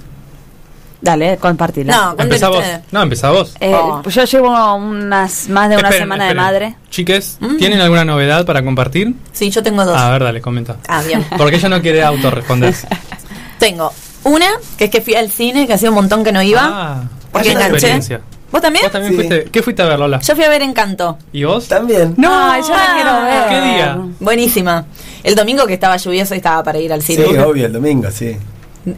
Dale, 1.02 1.36
compartila. 1.36 2.14
no, 2.16 2.22
Empezá 2.22 2.48
vos. 2.48 2.64
No, 2.92 3.02
empezá 3.02 3.30
vos. 3.32 3.54
Eh, 3.58 3.74
Oh. 3.74 4.00
pues 4.02 4.14
yo 4.14 4.22
llevo 4.24 4.74
unas 4.76 5.48
más 5.48 5.68
de 5.68 5.74
una 5.76 5.88
Esperen, 5.88 5.98
semana 6.04 6.24
esperen. 6.28 6.28
de 6.28 6.34
madre. 6.34 6.76
Chiques, 6.90 7.38
Mm. 7.40 7.56
¿tienen 7.58 7.80
alguna 7.80 8.04
novedad 8.04 8.46
para 8.46 8.62
compartir? 8.62 9.12
Sí, 9.32 9.50
yo 9.50 9.62
tengo 9.64 9.84
dos. 9.84 9.96
A 10.00 10.10
ver, 10.12 10.22
dale, 10.22 10.40
comenta. 10.40 10.76
Ah, 10.86 11.02
bien. 11.02 11.26
Porque 11.36 11.56
ella 11.56 11.68
no 11.68 11.82
quiere 11.82 12.04
autorresponder. 12.04 12.72
Tengo 13.58 13.92
una, 14.24 14.46
que 14.78 14.84
es 14.84 14.90
que 14.90 15.00
fui 15.00 15.14
al 15.14 15.28
cine, 15.30 15.66
que 15.66 15.72
hacía 15.72 15.88
un 15.88 15.94
montón 15.96 16.22
que 16.24 16.32
no 16.32 16.40
iba. 16.42 16.60
Ah, 16.64 17.02
porque 17.32 17.48
qué 17.48 17.52
enganché. 17.54 17.72
experiencia. 17.74 18.20
¿Vos 18.52 18.60
también? 18.60 18.84
¿Vos 18.84 18.92
también 18.92 19.12
Sí. 19.12 19.16
fuiste? 19.16 19.50
¿Qué 19.50 19.62
fuiste 19.62 19.82
a 19.82 19.86
ver, 19.86 19.98
Lola? 19.98 20.20
Yo 20.20 20.34
fui 20.36 20.44
a 20.44 20.48
ver 20.48 20.62
Encanto. 20.62 21.16
¿Y 21.32 21.42
vos? 21.44 21.66
También. 21.68 22.14
No, 22.18 22.30
Ay, 22.32 22.60
yo 22.62 22.68
la 22.68 22.94
quiero 22.94 23.22
ver. 23.22 23.48
¿Qué 23.48 23.68
día? 23.74 23.98
Buenísima. 24.20 24.84
El 25.24 25.34
domingo 25.34 25.66
que 25.66 25.74
estaba 25.74 25.96
lluvioso 25.96 26.34
y 26.34 26.38
estaba 26.38 26.62
para 26.62 26.78
ir 26.78 26.92
al 26.92 27.02
Sí, 27.02 27.16
cine. 27.16 27.40
obvio, 27.40 27.66
el 27.66 27.72
domingo, 27.72 28.10
sí. 28.10 28.36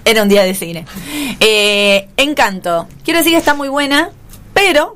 Era 0.04 0.22
un 0.22 0.28
día 0.28 0.42
de 0.42 0.54
cine. 0.54 0.86
Eh, 1.40 2.08
Encanto. 2.16 2.88
Quiero 3.04 3.18
decir 3.18 3.32
que 3.32 3.38
está 3.38 3.54
muy 3.54 3.68
buena, 3.68 4.10
pero 4.52 4.94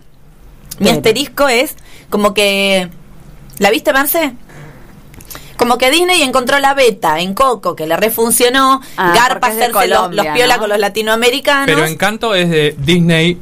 mi 0.78 0.86
Pero. 0.86 0.96
asterisco 0.96 1.48
es 1.48 1.76
como 2.10 2.32
que... 2.34 2.88
¿La 3.58 3.70
viste, 3.70 3.92
Marce? 3.92 4.32
Como 5.56 5.76
que 5.76 5.90
Disney 5.90 6.22
encontró 6.22 6.58
la 6.60 6.72
beta 6.74 7.18
en 7.20 7.34
Coco, 7.34 7.74
que 7.74 7.86
le 7.86 7.96
refuncionó. 7.96 8.80
Ah, 8.96 9.12
Garpa 9.14 9.48
es 9.48 9.54
hacerse 9.56 9.72
Colombia, 9.72 10.22
los 10.22 10.32
piola 10.34 10.54
¿no? 10.54 10.60
con 10.60 10.68
los 10.70 10.78
latinoamericanos. 10.78 11.66
Pero 11.66 11.84
Encanto 11.84 12.34
es 12.34 12.48
de 12.48 12.76
Disney 12.78 13.38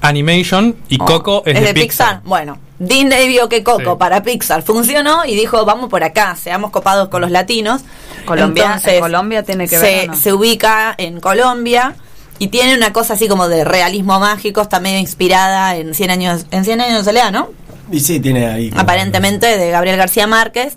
Animation 0.00 0.76
y 0.88 0.98
Oh, 1.00 1.04
Coco 1.04 1.42
es, 1.44 1.60
de 1.60 1.74
Pixar. 1.74 2.20
Bueno, 2.24 2.58
Disney 2.78 3.28
vio 3.28 3.48
que 3.48 3.62
Coco 3.62 3.92
Sí. 3.92 3.96
para 3.98 4.22
Pixar 4.22 4.62
funcionó 4.62 5.24
y 5.24 5.34
dijo, 5.34 5.64
vamos 5.64 5.88
por 5.88 6.04
acá, 6.04 6.36
seamos 6.36 6.70
copados 6.70 7.08
con 7.08 7.20
los 7.22 7.30
latinos. 7.30 7.82
Colombia, 8.26 8.64
Entonces, 8.64 9.00
Colombia 9.00 9.42
tiene 9.44 9.66
que 9.68 9.76
se, 9.78 10.06
ver. 10.08 10.16
se 10.16 10.32
ubica 10.32 10.94
en 10.98 11.20
Colombia 11.20 11.94
y 12.38 12.48
tiene 12.48 12.74
una 12.74 12.92
cosa 12.92 13.14
así 13.14 13.28
como 13.28 13.48
de 13.48 13.64
realismo 13.64 14.20
mágico, 14.20 14.60
está 14.60 14.78
medio 14.80 14.98
inspirada 14.98 15.76
en 15.76 15.94
100 15.94 16.10
años, 16.10 16.46
en 16.50 16.64
100 16.64 16.80
años 16.80 16.98
de 16.98 17.04
soledad, 17.04 17.30
¿no? 17.32 17.48
Y 17.90 18.00
sí, 18.00 18.20
tiene 18.20 18.46
ahí. 18.46 18.70
Aparentemente 18.76 19.56
de 19.56 19.70
Gabriel 19.70 19.96
García 19.96 20.26
Márquez. 20.26 20.76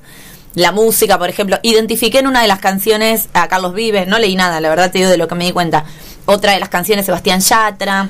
La 0.55 0.71
música, 0.71 1.17
por 1.19 1.29
ejemplo, 1.29 1.59
identifiqué 1.61 2.19
en 2.19 2.27
una 2.27 2.41
de 2.41 2.47
las 2.47 2.59
canciones 2.59 3.29
a 3.33 3.47
Carlos 3.47 3.73
Vives, 3.75 4.07
no 4.07 4.17
leí 4.17 4.35
nada, 4.35 4.59
la 4.59 4.69
verdad 4.69 4.91
te 4.91 4.97
digo 4.97 5.09
de 5.09 5.17
lo 5.17 5.27
que 5.27 5.35
me 5.35 5.45
di 5.45 5.51
cuenta. 5.51 5.85
Otra 6.25 6.53
de 6.53 6.59
las 6.59 6.69
canciones 6.69 7.05
Sebastián 7.05 7.39
Yatra. 7.39 8.09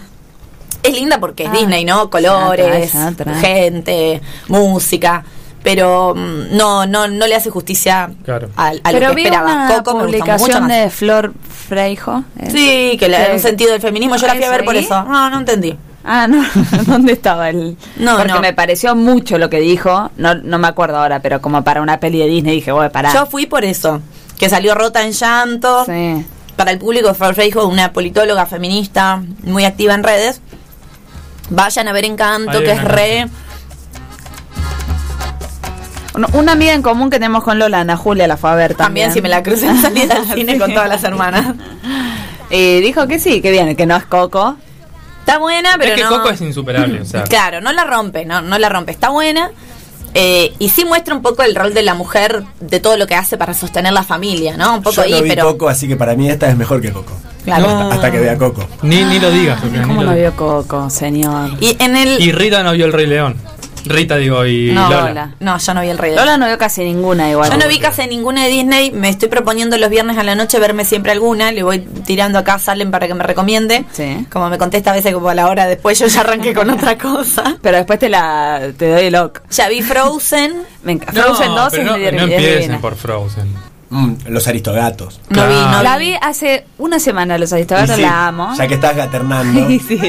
Es 0.84 0.94
linda 0.94 1.20
porque 1.20 1.44
es 1.44 1.50
Ah, 1.50 1.54
Disney, 1.58 1.86
¿no? 1.86 2.10
Colores, 2.10 2.92
gente, 3.42 4.22
música, 4.48 5.24
pero 5.64 6.14
mm, 6.16 6.56
no 6.58 6.86
no 6.86 7.08
no 7.08 7.28
le 7.28 7.36
hace 7.36 7.50
justicia 7.50 8.10
Claro. 8.24 8.50
a, 8.56 8.68
a 8.68 8.74
lo 8.74 8.80
Pero 8.84 9.10
que 9.10 9.16
vi 9.16 9.24
esperaba. 9.24 9.54
una 9.68 9.84
Coco 9.84 10.00
publicación 10.00 10.68
de 10.68 10.90
Flor 10.90 11.34
Freijo. 11.68 12.24
Sí, 12.50 12.96
que 13.00 13.10
le 13.10 13.18
da 13.20 13.28
que- 13.28 13.34
un 13.34 13.40
sentido 13.40 13.72
del 13.72 13.82
feminismo. 13.82 14.16
Yo 14.16 14.28
la 14.28 14.36
fui 14.36 14.44
a 14.44 14.50
ver 14.52 14.66
por 14.66 14.76
¿Eso? 14.76 15.04
No, 15.04 15.30
no 15.30 15.40
entendí. 15.40 15.76
Ah, 16.04 16.28
no, 16.28 16.44
¿dónde 16.88 17.12
estaba 17.12 17.50
el...? 17.50 17.76
No, 17.98 18.16
Porque 18.18 18.32
no. 18.32 18.40
me 18.40 18.54
pareció 18.54 18.96
mucho 18.96 19.38
lo 19.38 19.50
que 19.50 19.60
dijo, 19.60 20.10
no, 20.16 20.34
no 20.34 20.58
me 20.58 20.68
acuerdo 20.70 20.98
ahora, 20.98 21.22
pero 21.22 21.42
como 21.42 21.64
para 21.64 21.82
una 21.82 22.00
peli 22.00 22.20
de 22.20 22.26
Disney 22.28 22.56
dije, 22.56 22.72
voy, 22.72 22.88
pará. 22.90 23.14
Yo 23.14 23.26
fui 23.26 23.46
por 23.48 23.66
eso, 23.66 24.02
que 24.40 24.50
salió 24.50 24.74
rota 24.76 25.04
en 25.04 25.12
llanto. 25.12 25.84
Sí. 25.86 26.26
Para 26.56 26.72
el 26.72 26.80
público, 26.80 27.14
Flor 27.14 27.36
Reijo, 27.36 27.68
una 27.68 27.92
politóloga 27.94 28.46
feminista 28.46 29.22
muy 29.44 29.66
activa 29.66 29.94
en 29.94 30.04
redes. 30.04 30.42
Vayan 31.50 31.88
a 31.88 31.94
ver 31.94 32.06
Encanto, 32.06 32.58
Ahí 32.60 32.64
que 32.64 32.72
es 32.72 32.84
re... 32.84 33.28
Un- 36.16 36.28
Una 36.34 36.52
amiga 36.54 36.74
en 36.74 36.82
común 36.82 37.10
que 37.10 37.18
tenemos 37.18 37.44
con 37.44 37.60
Lola, 37.60 37.82
Ana 37.82 37.96
Julia, 37.98 38.28
la 38.28 38.38
fue 38.38 38.50
a 38.52 38.56
ver 38.56 38.76
También, 38.76 39.08
también. 39.10 39.14
si 39.14 39.22
me 39.22 39.30
la 39.30 39.44
crucé 39.44 39.68
en 39.68 39.82
salida 39.82 40.16
al 40.16 40.26
cine 40.34 40.58
con 40.58 40.74
todas 40.74 40.90
las 40.90 41.04
hermanas. 41.04 41.56
Y 42.50 42.82
dijo 42.82 43.08
que 43.08 43.20
sí, 43.20 43.42
que 43.42 43.52
viene, 43.52 43.76
que 43.76 43.86
no 43.86 43.96
es 43.96 44.06
Coco. 44.06 44.56
Está 45.20 45.38
buena, 45.38 45.76
pero 45.78 45.92
es 45.94 45.98
que 45.98 46.04
no... 46.04 46.10
Coco 46.10 46.30
es 46.30 46.42
insuperable. 46.42 47.02
O 47.02 47.06
sea, 47.06 47.24
Claro, 47.24 47.62
no 47.62 47.72
la 47.72 47.84
rompe, 47.84 48.26
no, 48.26 48.42
no 48.42 48.58
la 48.58 48.70
rompe. 48.70 48.92
Está 48.92 49.10
buena. 49.10 49.52
eh, 50.16 50.54
y 50.58 50.70
sí 50.70 50.86
muestra 50.86 51.14
un 51.14 51.22
poco 51.22 51.44
el 51.44 51.54
rol 51.56 51.74
de 51.76 51.84
la 51.84 51.94
mujer, 51.94 52.44
de 52.60 52.80
todo 52.80 52.98
lo 52.98 53.06
que 53.06 53.14
hace 53.16 53.38
para 53.38 53.54
sostener 53.54 53.94
la 53.94 54.02
familia, 54.04 54.58
¿no? 54.58 54.74
Un 54.76 54.82
poco 54.82 54.96
Yo 54.98 55.02
ahí, 55.04 55.12
no 55.12 55.22
vi 55.22 55.30
pero... 55.30 55.44
Coco, 55.52 55.70
así 55.70 55.88
que 55.88 55.96
para 55.96 56.16
mí 56.16 56.28
esta 56.30 56.50
es 56.50 56.58
mejor 56.58 56.82
que 56.82 56.92
Coco. 56.92 57.14
Claro. 57.44 57.68
No. 57.68 57.92
Hasta 57.92 58.12
que 58.12 58.20
vea 58.20 58.38
Coco. 58.38 58.66
Ni, 58.82 59.04
ni 59.04 59.20
lo 59.20 59.32
digas. 59.32 59.64
Ni 59.64 59.80
¿Cómo 59.80 60.04
lo 60.04 60.12
no 60.12 60.16
vio 60.18 60.36
Coco, 60.36 60.90
señor? 60.90 61.52
Y 61.60 61.76
en 61.80 61.96
el... 61.96 62.22
Y 62.22 62.32
Rita 62.32 62.64
no 62.64 62.74
vio 62.74 62.86
el 62.86 62.94
Rey 62.94 63.08
León. 63.08 63.36
Rita, 63.86 64.18
digo, 64.18 64.46
y 64.46 64.72
No, 64.74 64.90
Lola. 64.90 65.08
Lola. 65.08 65.32
No, 65.40 65.58
yo 65.58 65.74
no 65.74 65.82
vi 65.82 65.88
el 65.88 65.98
rey. 65.98 66.12
León. 66.12 66.26
Lola 66.26 66.38
no 66.38 66.46
vio 66.48 66.58
casi 66.58 66.84
ninguna 66.84 67.30
igual. 67.32 67.50
Yo 67.50 67.58
no 67.58 67.66
vi 67.70 67.80
casi 67.80 68.06
ninguna 68.08 68.44
de 68.44 68.50
Disney, 68.50 68.92
me 68.92 69.08
estoy 69.08 69.30
proponiendo 69.30 69.78
los 69.78 69.90
viernes 69.90 70.18
a 70.18 70.24
la 70.24 70.36
noche 70.36 70.60
verme 70.60 70.84
siempre 70.84 71.14
alguna, 71.14 71.54
le 71.54 71.64
voy 71.64 71.80
tirando 71.80 72.38
acá 72.40 72.56
a 72.56 72.60
Salen 72.60 72.92
para 72.92 73.08
que 73.08 73.14
me 73.14 73.24
recomiende. 73.24 73.86
Sí. 73.94 74.28
Como 74.30 74.50
me 74.50 74.58
contesta 74.58 74.92
a 74.92 74.94
veces 74.94 75.14
como 75.14 75.30
a 75.30 75.34
la 75.34 75.48
hora 75.48 75.66
después 75.66 75.98
yo 75.98 76.08
ya 76.08 76.20
arranqué 76.22 76.54
con 76.54 76.70
otra 76.70 76.98
cosa. 76.98 77.56
Pero 77.62 77.78
después 77.78 78.00
te 78.00 78.10
la 78.10 78.62
te 78.78 78.90
doy 78.92 79.06
el 79.06 79.16
ok. 79.16 79.42
Ya 79.50 79.70
vi 79.70 79.82
Frozen, 79.82 80.56
Me 80.84 80.92
encanta. 80.92 81.14
No, 81.14 81.28
Frozen 81.36 81.56
2 81.56 81.68
pero 81.72 81.82
es 81.84 81.88
no, 81.90 81.98
de- 81.98 82.12
no 82.12 82.22
empiecen 82.24 82.82
por 82.82 82.96
Frozen. 82.96 83.69
Mm, 83.90 84.14
los 84.28 84.48
aristogatos. 84.48 85.20
no 85.30 85.48
vi, 85.48 85.54
no. 85.56 85.82
La 85.84 85.98
vi. 85.98 86.14
hace 86.22 86.66
una 86.78 87.00
semana, 87.00 87.38
los 87.38 87.52
aristogatos 87.54 87.96
sí, 87.96 88.02
la 88.04 88.28
amo. 88.28 88.54
Ya 88.58 88.68
que 88.68 88.76
estás 88.76 88.96
gaternando. 88.96 89.68
sí. 89.88 90.00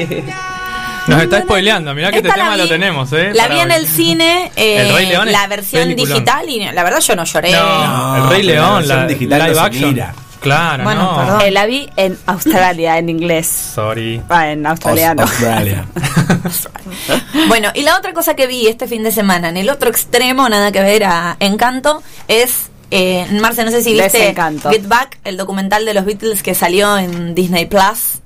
Nos 1.07 1.19
está 1.23 1.41
spoileando. 1.41 1.95
Mirá 1.95 2.11
que 2.11 2.17
este 2.17 2.27
la 2.29 2.35
tema 2.35 2.51
vi- 2.51 2.57
lo 2.61 2.67
tenemos, 2.67 3.11
¿eh? 3.13 3.31
La 3.33 3.47
vi 3.47 3.59
en 3.59 3.71
el 3.71 3.87
cine, 3.87 4.51
eh, 4.55 4.81
El 4.87 4.93
Rey 4.93 5.07
León 5.07 5.27
es 5.27 5.33
la 5.33 5.47
versión 5.47 5.81
peliculón. 5.83 6.13
digital 6.13 6.47
y 6.49 6.71
la 6.71 6.83
verdad 6.83 6.99
yo 6.99 7.15
no 7.15 7.23
lloré. 7.23 7.51
No, 7.53 8.15
el 8.17 8.29
Rey 8.29 8.43
la 8.43 8.53
León, 8.53 8.75
versión 8.77 8.97
la 8.99 9.07
digital 9.07 9.43
live 9.49 9.59
action. 9.59 9.89
mira. 9.93 10.13
Claro, 10.41 10.83
Bueno, 10.83 11.03
no. 11.03 11.17
perdón. 11.17 11.41
Eh, 11.41 11.51
la 11.51 11.65
vi 11.67 11.87
en 11.95 12.17
Australia, 12.25 12.97
en 12.97 13.09
inglés. 13.09 13.47
Sorry. 13.75 14.21
Ah, 14.27 14.49
en 14.51 14.65
australiano. 14.65 15.21
Aus- 15.23 15.29
Australia. 15.31 15.85
Bueno, 17.47 17.69
y 17.73 17.83
la 17.83 17.97
otra 17.97 18.13
cosa 18.13 18.35
que 18.35 18.47
vi 18.47 18.67
este 18.67 18.87
fin 18.87 19.03
de 19.03 19.11
semana, 19.11 19.49
en 19.49 19.57
el 19.57 19.69
otro 19.69 19.89
extremo, 19.89 20.47
nada 20.49 20.71
que 20.71 20.81
ver 20.81 21.03
a 21.03 21.35
Encanto, 21.39 22.01
es, 22.27 22.69
eh, 22.91 23.25
Marce, 23.39 23.63
no 23.63 23.71
sé 23.71 23.81
si 23.81 23.93
viste. 23.93 24.35
Get 24.69 24.87
Back, 24.87 25.19
el 25.23 25.37
documental 25.37 25.85
de 25.85 25.93
los 25.93 26.05
Beatles 26.05 26.43
que 26.43 26.53
salió 26.53 26.97
en 26.97 27.33
Disney 27.33 27.65
Plus. 27.65 28.19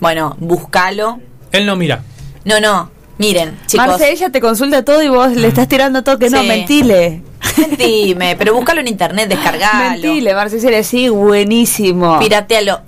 Bueno, 0.00 0.36
búscalo. 0.38 1.18
Él 1.50 1.66
no 1.66 1.76
mira. 1.76 2.02
No, 2.44 2.60
no, 2.60 2.90
miren, 3.18 3.58
chicos. 3.66 3.86
Marce, 3.86 4.12
ella 4.12 4.30
te 4.30 4.40
consulta 4.40 4.84
todo 4.84 5.02
y 5.02 5.08
vos 5.08 5.32
le 5.32 5.48
estás 5.48 5.68
tirando 5.68 6.04
todo 6.04 6.18
que 6.18 6.28
no, 6.28 6.42
mentile. 6.42 7.22
Mentime, 7.56 8.36
pero 8.36 8.54
búscalo 8.54 8.80
en 8.80 8.88
internet, 8.88 9.28
descargalo. 9.28 9.90
Mentile, 9.90 10.34
Marce, 10.34 10.60
sí, 10.60 10.84
sí, 10.84 11.08
buenísimo. 11.08 12.18
Piratealo. 12.18 12.82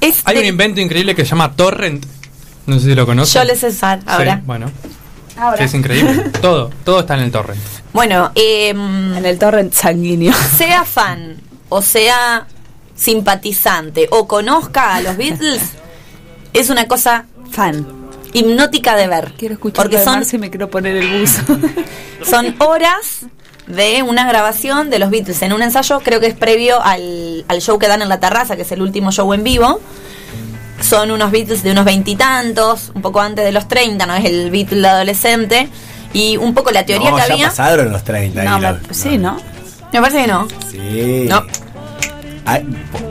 Es 0.00 0.22
Hay 0.24 0.38
un 0.38 0.46
invento 0.46 0.80
increíble 0.80 1.14
que 1.14 1.24
se 1.24 1.30
llama 1.30 1.54
Torrent. 1.54 2.06
No 2.66 2.78
sé 2.78 2.86
si 2.86 2.94
lo 2.94 3.04
conocen. 3.04 3.42
Yo 3.42 3.46
le 3.46 3.56
César 3.56 4.00
ahora. 4.06 4.36
Sí, 4.36 4.42
bueno. 4.46 4.70
Ahora. 5.40 5.56
que 5.58 5.64
es 5.64 5.74
increíble. 5.74 6.30
todo, 6.42 6.70
todo 6.84 7.00
está 7.00 7.14
en 7.14 7.20
el 7.24 7.32
Torrent. 7.32 7.60
Bueno, 7.92 8.30
em, 8.34 9.14
En 9.16 9.24
el 9.26 9.38
torrent 9.38 9.72
sanguíneo. 9.72 10.32
sea 10.56 10.84
fan 10.84 11.36
o 11.68 11.82
sea 11.82 12.46
simpatizante 12.94 14.08
o 14.10 14.28
conozca 14.28 14.94
a 14.94 15.00
los 15.00 15.16
Beatles, 15.16 15.62
es 16.52 16.68
una 16.68 16.86
cosa 16.86 17.24
Fan. 17.50 17.86
hipnótica 18.32 18.94
de 18.96 19.06
ver. 19.08 19.32
Quiero 19.38 19.54
escuchar 19.54 19.84
Porque 19.84 20.04
son, 20.04 20.22
y 20.30 20.38
me 20.38 20.50
quiero 20.50 20.68
poner 20.70 20.96
el 20.96 21.20
buzo. 21.20 21.42
son 22.28 22.54
horas 22.58 23.26
de 23.66 24.02
una 24.02 24.28
grabación 24.28 24.90
de 24.90 24.98
los 24.98 25.10
Beatles 25.10 25.40
en 25.42 25.52
un 25.52 25.62
ensayo, 25.62 26.00
creo 26.00 26.20
que 26.20 26.26
es 26.26 26.34
previo 26.34 26.82
al, 26.82 27.44
al 27.48 27.60
show 27.60 27.78
que 27.78 27.88
dan 27.88 28.02
en 28.02 28.08
la 28.08 28.20
terraza, 28.20 28.56
que 28.56 28.62
es 28.62 28.72
el 28.72 28.82
último 28.82 29.10
show 29.12 29.32
en 29.32 29.44
vivo. 29.44 29.80
Son 30.80 31.10
unos 31.10 31.30
Beatles 31.30 31.62
de 31.62 31.72
unos 31.72 31.84
veintitantos, 31.84 32.90
un 32.94 33.02
poco 33.02 33.20
antes 33.20 33.44
de 33.44 33.52
los 33.52 33.68
30, 33.68 34.06
no 34.06 34.14
es 34.14 34.24
el 34.24 34.50
Beatle 34.50 34.86
adolescente. 34.88 35.68
Y 36.12 36.36
un 36.36 36.54
poco 36.54 36.70
la 36.72 36.84
teoría 36.84 37.10
no, 37.10 37.16
que 37.16 37.22
ya 37.28 37.32
había. 37.34 37.48
pasaron 37.48 37.92
los 37.92 38.02
30. 38.02 38.42
no, 38.42 38.58
me- 38.58 38.94
sí, 38.94 39.16
¿no? 39.18 39.36
Me 39.92 40.00
parece 40.00 40.22
que 40.22 40.26
no. 40.26 40.48
Sí. 40.70 41.26
No. 41.28 41.44
Ay, 42.46 42.66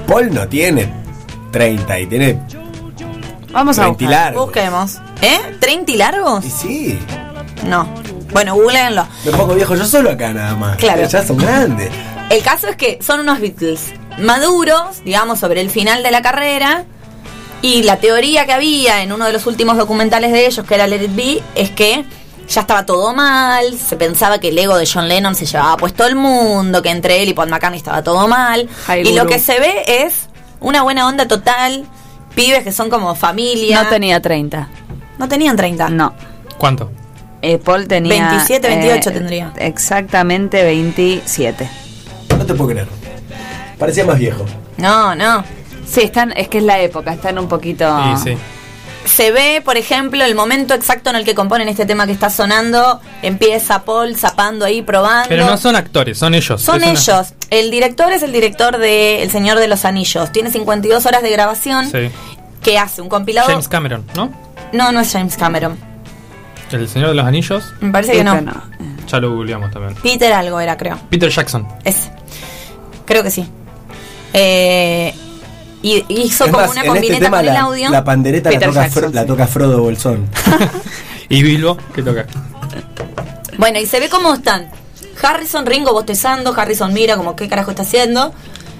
Paul 0.07 0.33
no 0.33 0.47
tiene 0.47 0.91
30 1.51 1.99
y 1.99 2.07
tiene 2.07 2.39
Vamos 3.51 3.77
a 3.79 3.83
30 3.83 4.03
y 4.03 4.05
buscar. 4.07 4.09
largos. 4.25 4.45
Busquemos. 4.45 4.97
¿Eh? 5.21 5.39
¿30 5.59 5.83
y 5.89 5.95
largos? 5.97 6.45
Y 6.45 6.49
sí. 6.49 6.99
No. 7.65 7.88
Bueno, 8.31 8.55
googleenlo. 8.55 9.07
Me 9.25 9.31
pongo 9.31 9.55
viejo 9.55 9.75
yo 9.75 9.85
solo 9.85 10.11
acá 10.11 10.33
nada 10.33 10.55
más. 10.55 10.77
Claro. 10.77 11.05
Ya 11.07 11.25
son 11.25 11.38
grandes. 11.38 11.89
El 12.29 12.43
caso 12.43 12.67
es 12.67 12.75
que 12.75 12.99
son 13.01 13.21
unos 13.21 13.39
Beatles 13.39 13.93
maduros, 14.19 15.03
digamos, 15.05 15.39
sobre 15.39 15.61
el 15.61 15.69
final 15.69 16.03
de 16.03 16.11
la 16.11 16.21
carrera. 16.21 16.83
Y 17.61 17.83
la 17.83 17.97
teoría 17.97 18.45
que 18.45 18.53
había 18.53 19.03
en 19.03 19.11
uno 19.11 19.25
de 19.25 19.33
los 19.33 19.45
últimos 19.45 19.77
documentales 19.77 20.31
de 20.31 20.45
ellos, 20.45 20.65
que 20.65 20.75
era 20.75 20.87
Let 20.87 21.03
It 21.03 21.15
Be, 21.15 21.43
es 21.55 21.69
que 21.71 22.05
ya 22.47 22.61
estaba 22.61 22.85
todo 22.85 23.13
mal, 23.13 23.77
se 23.77 23.95
pensaba 23.95 24.39
que 24.39 24.49
el 24.49 24.57
ego 24.57 24.75
de 24.77 24.87
John 24.91 25.07
Lennon 25.07 25.35
se 25.35 25.45
llevaba 25.45 25.77
puesto 25.77 26.05
el 26.05 26.15
mundo, 26.15 26.81
que 26.81 26.89
entre 26.89 27.21
él 27.21 27.29
y 27.29 27.33
Paul 27.33 27.49
McCartney 27.49 27.77
estaba 27.77 28.01
todo 28.01 28.27
mal. 28.27 28.67
Ay, 28.87 29.03
y 29.07 29.13
lo 29.13 29.27
que 29.27 29.39
se 29.39 29.59
ve 29.59 29.83
es 29.85 30.29
una 30.59 30.81
buena 30.83 31.07
onda 31.07 31.27
total, 31.27 31.85
pibes 32.33 32.63
que 32.63 32.71
son 32.71 32.89
como 32.89 33.13
familia. 33.13 33.83
No 33.83 33.89
tenía 33.89 34.21
30. 34.21 34.69
No 35.17 35.27
tenían 35.27 35.55
30. 35.55 35.89
No. 35.89 36.13
¿Cuánto? 36.57 36.91
Eh, 37.41 37.57
Paul 37.57 37.87
tenía. 37.87 38.29
27, 38.29 38.67
28 38.67 39.11
tendría. 39.11 39.53
Exactamente 39.57 40.63
27. 40.63 41.69
No 42.37 42.45
te 42.45 42.53
puedo 42.53 42.71
creer. 42.71 42.87
Parecía 43.77 44.05
más 44.05 44.17
viejo. 44.17 44.45
No, 44.77 45.15
no. 45.15 45.43
Sí, 45.89 46.01
están, 46.01 46.31
es 46.38 46.48
que 46.48 46.60
es 46.60 46.63
la 46.63 46.79
época, 46.79 47.13
están 47.13 47.39
un 47.39 47.48
poquito. 47.48 47.86
Sí, 48.17 48.31
sí. 48.31 48.38
Se 49.05 49.31
ve, 49.31 49.62
por 49.63 49.77
ejemplo, 49.77 50.24
el 50.24 50.36
momento 50.36 50.74
exacto 50.75 51.10
en 51.10 51.15
el 51.15 51.24
que 51.25 51.34
componen 51.34 51.67
este 51.67 51.86
tema 51.86 52.05
que 52.05 52.12
está 52.12 52.29
sonando. 52.29 53.00
Empieza 53.24 53.84
Paul 53.84 54.15
zapando 54.15 54.65
ahí, 54.65 54.81
probando. 54.81 55.29
Pero 55.29 55.46
no 55.46 55.58
son 55.58 55.75
actores, 55.75 56.17
son 56.17 56.36
ellos. 56.36 56.62
Son 56.62 56.84
Es 56.84 56.84
una- 56.84 56.91
ellos. 57.00 57.34
El 57.50 57.72
director 57.72 58.12
es 58.12 58.22
el 58.22 58.31
director 58.31 58.77
de 58.77 59.24
El 59.24 59.31
Señor 59.31 59.58
de 59.58 59.67
los 59.67 59.86
Anillos. 59.86 60.31
Tiene 60.31 60.51
52 60.51 61.05
horas 61.08 61.24
de 61.24 61.31
grabación. 61.31 61.89
Sí. 61.89 62.12
Que 62.62 62.77
hace 62.77 63.01
un 63.01 63.10
compilado. 63.10 63.48
James 63.50 63.67
Cameron, 63.69 64.05
¿no? 64.15 64.31
No, 64.74 64.91
no 64.91 65.00
es 65.00 65.12
James 65.12 65.38
Cameron. 65.38 65.77
El 66.72 66.88
Señor 66.88 67.10
de 67.10 67.15
los 67.15 67.25
Anillos. 67.25 67.63
Me 67.79 67.91
parece 67.91 68.12
que 68.12 68.24
no. 68.24 68.36
Este 68.36 68.51
Ya 69.08 69.19
lo 69.19 69.34
googleamos 69.34 69.72
también. 69.72 69.96
Peter 70.03 70.31
algo 70.34 70.60
era, 70.60 70.77
creo. 70.77 71.00
Peter 71.10 71.29
Jackson. 71.29 71.67
Ese. 71.84 72.12
Creo 73.05 73.24
que 73.24 73.31
sí. 73.31 73.50
Eh, 74.34 75.15
y 75.81 76.03
hizo 76.09 76.45
Es 76.45 76.51
como 76.51 76.63
más, 76.63 76.71
una 76.71 76.83
combineta 76.86 77.13
este 77.13 77.25
tema 77.25 77.38
con 77.38 77.48
el 77.48 77.53
la, 77.53 77.62
audio. 77.62 77.89
la 77.89 78.03
pandereta 78.03 78.51
la 78.51 78.59
toca, 78.59 78.71
Jackson, 78.83 79.03
Fro- 79.03 79.13
la 79.13 79.25
toca 79.25 79.48
Frodo 79.48 79.81
Bolsón. 79.81 80.27
Y 81.31 81.43
Bilbo, 81.43 81.77
que 81.93 82.01
toca. 82.01 82.25
Bueno, 83.57 83.79
y 83.79 83.86
se 83.86 84.00
ve 84.00 84.09
cómo 84.09 84.33
están. 84.33 84.69
Harrison, 85.21 85.65
Ringo 85.65 85.91
bostezando, 85.93 86.53
Harrison 86.57 86.93
mira 86.93 87.17
como 87.17 87.36
qué 87.36 87.48
carajo 87.48 87.69
está 87.71 87.83
haciendo. 87.83 88.33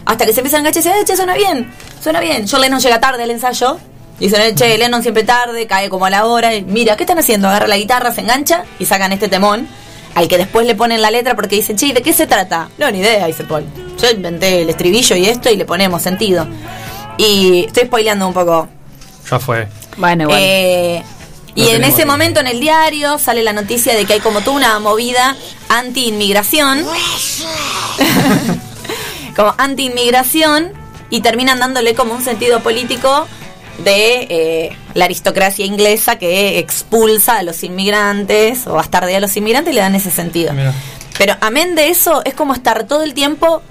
Hasta 0.06 0.26
que 0.26 0.34
se 0.34 0.40
empiezan 0.40 0.66
a 0.66 0.70
enganchar 0.70 0.82
y 0.84 0.88
dice, 0.88 1.02
"Eh, 1.02 1.06
che, 1.06 1.16
suena 1.16 1.36
bien, 1.36 1.72
suena 2.02 2.20
bien. 2.20 2.46
John 2.50 2.62
Lennon 2.62 2.80
llega 2.80 3.00
tarde 3.00 3.22
al 3.24 3.30
ensayo. 3.32 3.78
Y 4.20 4.26
dicen, 4.28 4.56
che, 4.56 4.78
Lennon 4.78 5.02
siempre 5.02 5.24
tarde, 5.24 5.68
cae 5.68 5.90
como 5.90 6.06
a 6.06 6.10
la 6.10 6.26
hora. 6.26 6.56
Y 6.56 6.64
mira, 6.64 6.98
¿qué 6.98 7.04
están 7.04 7.20
haciendo? 7.20 7.48
Agarra 7.48 7.68
la 7.68 7.78
guitarra, 7.78 8.12
se 8.12 8.22
engancha 8.22 8.64
y 8.80 8.86
sacan 8.86 9.12
este 9.12 9.28
temón. 9.28 9.68
Al 10.16 10.28
que 10.28 10.38
después 10.40 10.66
le 10.66 10.74
ponen 10.76 11.02
la 11.04 11.12
letra 11.12 11.36
porque 11.36 11.56
dicen, 11.58 11.78
che, 11.78 11.94
¿de 11.94 12.02
qué 12.02 12.14
se 12.14 12.26
trata? 12.26 12.70
No, 12.80 12.90
ni 12.90 12.98
idea, 13.00 13.28
dice 13.28 13.44
Paul. 13.44 13.64
Yo 14.02 14.10
inventé 14.10 14.64
el 14.64 14.70
estribillo 14.70 15.16
y 15.16 15.26
esto 15.28 15.50
y 15.52 15.56
le 15.56 15.66
ponemos 15.66 16.02
sentido. 16.02 16.48
Y 17.20 17.66
estoy 17.66 17.84
spoileando 17.84 18.30
un 18.30 18.34
poco. 18.34 18.70
Ya 19.30 19.40
fue. 19.40 19.68
Bueno, 19.98 20.24
igual. 20.24 20.40
Eh, 20.42 21.04
y 21.54 21.68
en 21.68 21.84
ese 21.84 22.06
momento 22.06 22.40
en 22.40 22.48
el 22.48 22.62
diario 22.62 23.20
sale 23.20 23.44
la 23.44 23.52
noticia 23.52 23.94
de 23.94 24.06
que 24.06 24.14
hay 24.14 24.20
como 24.22 24.40
toda 24.40 24.56
una 24.56 24.80
movida 24.80 25.36
anti-inmigración. 25.68 26.86
como 29.36 29.54
anti-inmigración 29.58 30.72
y 31.10 31.20
terminan 31.20 31.60
dándole 31.60 31.94
como 31.94 32.14
un 32.14 32.24
sentido 32.24 32.62
político 32.62 33.28
de 33.80 34.28
eh, 34.30 34.78
la 34.94 35.04
aristocracia 35.04 35.66
inglesa 35.66 36.18
que 36.18 36.58
expulsa 36.58 37.40
a 37.40 37.44
los 37.44 37.64
inmigrantes 37.64 38.66
o 38.66 38.76
bastardea 38.76 39.18
a 39.18 39.22
los 39.22 39.36
inmigrantes 39.36 39.74
y 39.74 39.76
le 39.76 39.82
dan 39.82 39.96
ese 39.96 40.12
sentido. 40.12 40.54
Mira. 40.54 40.74
Pero 41.18 41.36
amén 41.42 41.76
de 41.76 41.90
eso, 41.90 42.22
es 42.24 42.34
como 42.34 42.54
estar 42.54 42.86
todo 42.86 43.04
el 43.04 43.14
tiempo 43.14 43.62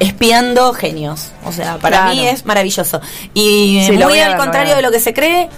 espiando 0.00 0.72
genios. 0.72 1.32
O 1.44 1.52
sea, 1.52 1.78
para 1.78 1.98
Claro. 2.02 2.14
mí 2.14 2.26
es 2.26 2.44
maravilloso. 2.44 3.00
Y 3.34 3.82
Sí, 3.86 3.92
muy 3.92 4.18
al 4.20 4.30
ver, 4.30 4.36
contrario 4.38 4.74
de 4.76 4.82
lo 4.82 4.90
que 4.90 5.00
se 5.00 5.12
cree, 5.14 5.48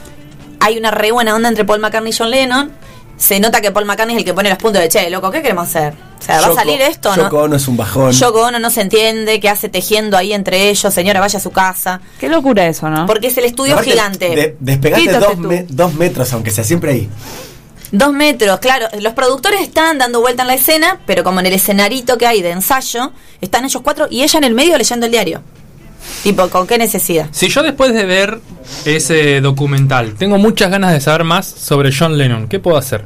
hay 0.61 0.79
una 0.79 0.91
re 0.91 1.13
buena 1.13 1.35
onda 1.35 1.49
entre 1.49 1.65
Paul 1.65 1.81
McCartney 1.81 2.13
y 2.13 2.17
John 2.17 2.31
Lennon. 2.31 2.73
Se 3.17 3.39
nota 3.39 3.61
que 3.61 3.71
Paul 3.71 3.85
McCartney 3.85 4.17
es 4.17 4.21
el 4.21 4.25
que 4.25 4.35
pone 4.35 4.49
los 4.49 4.59
puntos 4.59 4.83
de 4.83 4.89
che, 4.89 5.09
loco, 5.09 5.31
¿qué 5.31 5.41
queremos 5.41 5.69
hacer? 5.69 5.95
O 6.21 6.23
sea, 6.27 6.41
¿va 6.41 6.49
a 6.49 6.55
salir 6.55 6.81
esto 6.83 7.11
o 7.13 7.15
Yoko 7.17 7.37
no? 7.37 7.43
Ono 7.45 7.57
es 7.57 7.69
un 7.69 7.77
bajón. 7.77 8.11
Yoko 8.13 8.41
Ono 8.47 8.59
no 8.59 8.71
se 8.71 8.81
entiende, 8.81 9.39
qué 9.41 9.49
hace 9.49 9.69
tejiendo 9.69 10.17
ahí 10.17 10.33
entre 10.33 10.69
ellos, 10.71 10.93
señora, 10.93 11.21
vaya 11.21 11.39
a 11.39 11.43
su 11.43 11.51
casa. 11.53 12.01
Qué 12.19 12.29
locura 12.29 12.67
eso, 12.67 12.89
¿no? 12.91 13.07
Porque 13.07 13.29
es 13.29 13.37
el 13.39 13.45
estudio 13.45 13.75
Aparte, 13.75 13.93
gigante. 13.93 14.29
de- 14.31 14.57
dos, 15.21 15.39
me- 15.39 15.65
dos 15.69 15.95
metros, 15.95 16.33
aunque 16.33 16.51
sea 16.51 16.65
siempre 16.65 16.91
ahí. 16.93 17.09
Dos 17.97 18.13
metros, 18.13 18.59
claro. 18.59 18.87
Los 19.01 19.13
productores 19.13 19.61
están 19.61 19.99
dando 19.99 20.21
vuelta 20.21 20.43
en 20.43 20.49
la 20.49 20.55
escena, 20.55 20.99
pero 21.07 21.23
como 21.23 21.39
en 21.39 21.47
el 21.47 21.53
escenarito 21.53 22.19
que 22.19 22.27
hay 22.27 22.43
de 22.43 22.51
ensayo, 22.51 23.13
están 23.41 23.65
ellos 23.65 23.83
cuatro 23.85 24.09
y 24.11 24.23
ella 24.25 24.39
en 24.39 24.45
el 24.45 24.53
medio 24.55 24.77
leyendo 24.77 25.07
el 25.07 25.13
diario. 25.13 25.43
Tipo, 26.25 26.49
¿con 26.49 26.67
qué 26.67 26.77
necesidad? 26.77 27.29
Si 27.31 27.49
yo 27.49 27.63
después 27.63 27.95
de 27.95 28.05
ver 28.05 28.41
ese 28.85 29.41
documental 29.41 30.15
tengo 30.15 30.39
muchas 30.39 30.71
ganas 30.73 30.93
de 30.93 31.01
saber 31.01 31.23
más 31.23 31.47
sobre 31.47 31.91
John 31.97 32.19
Lennon, 32.19 32.49
¿qué 32.49 32.59
puedo 32.59 32.77
hacer? 32.77 33.05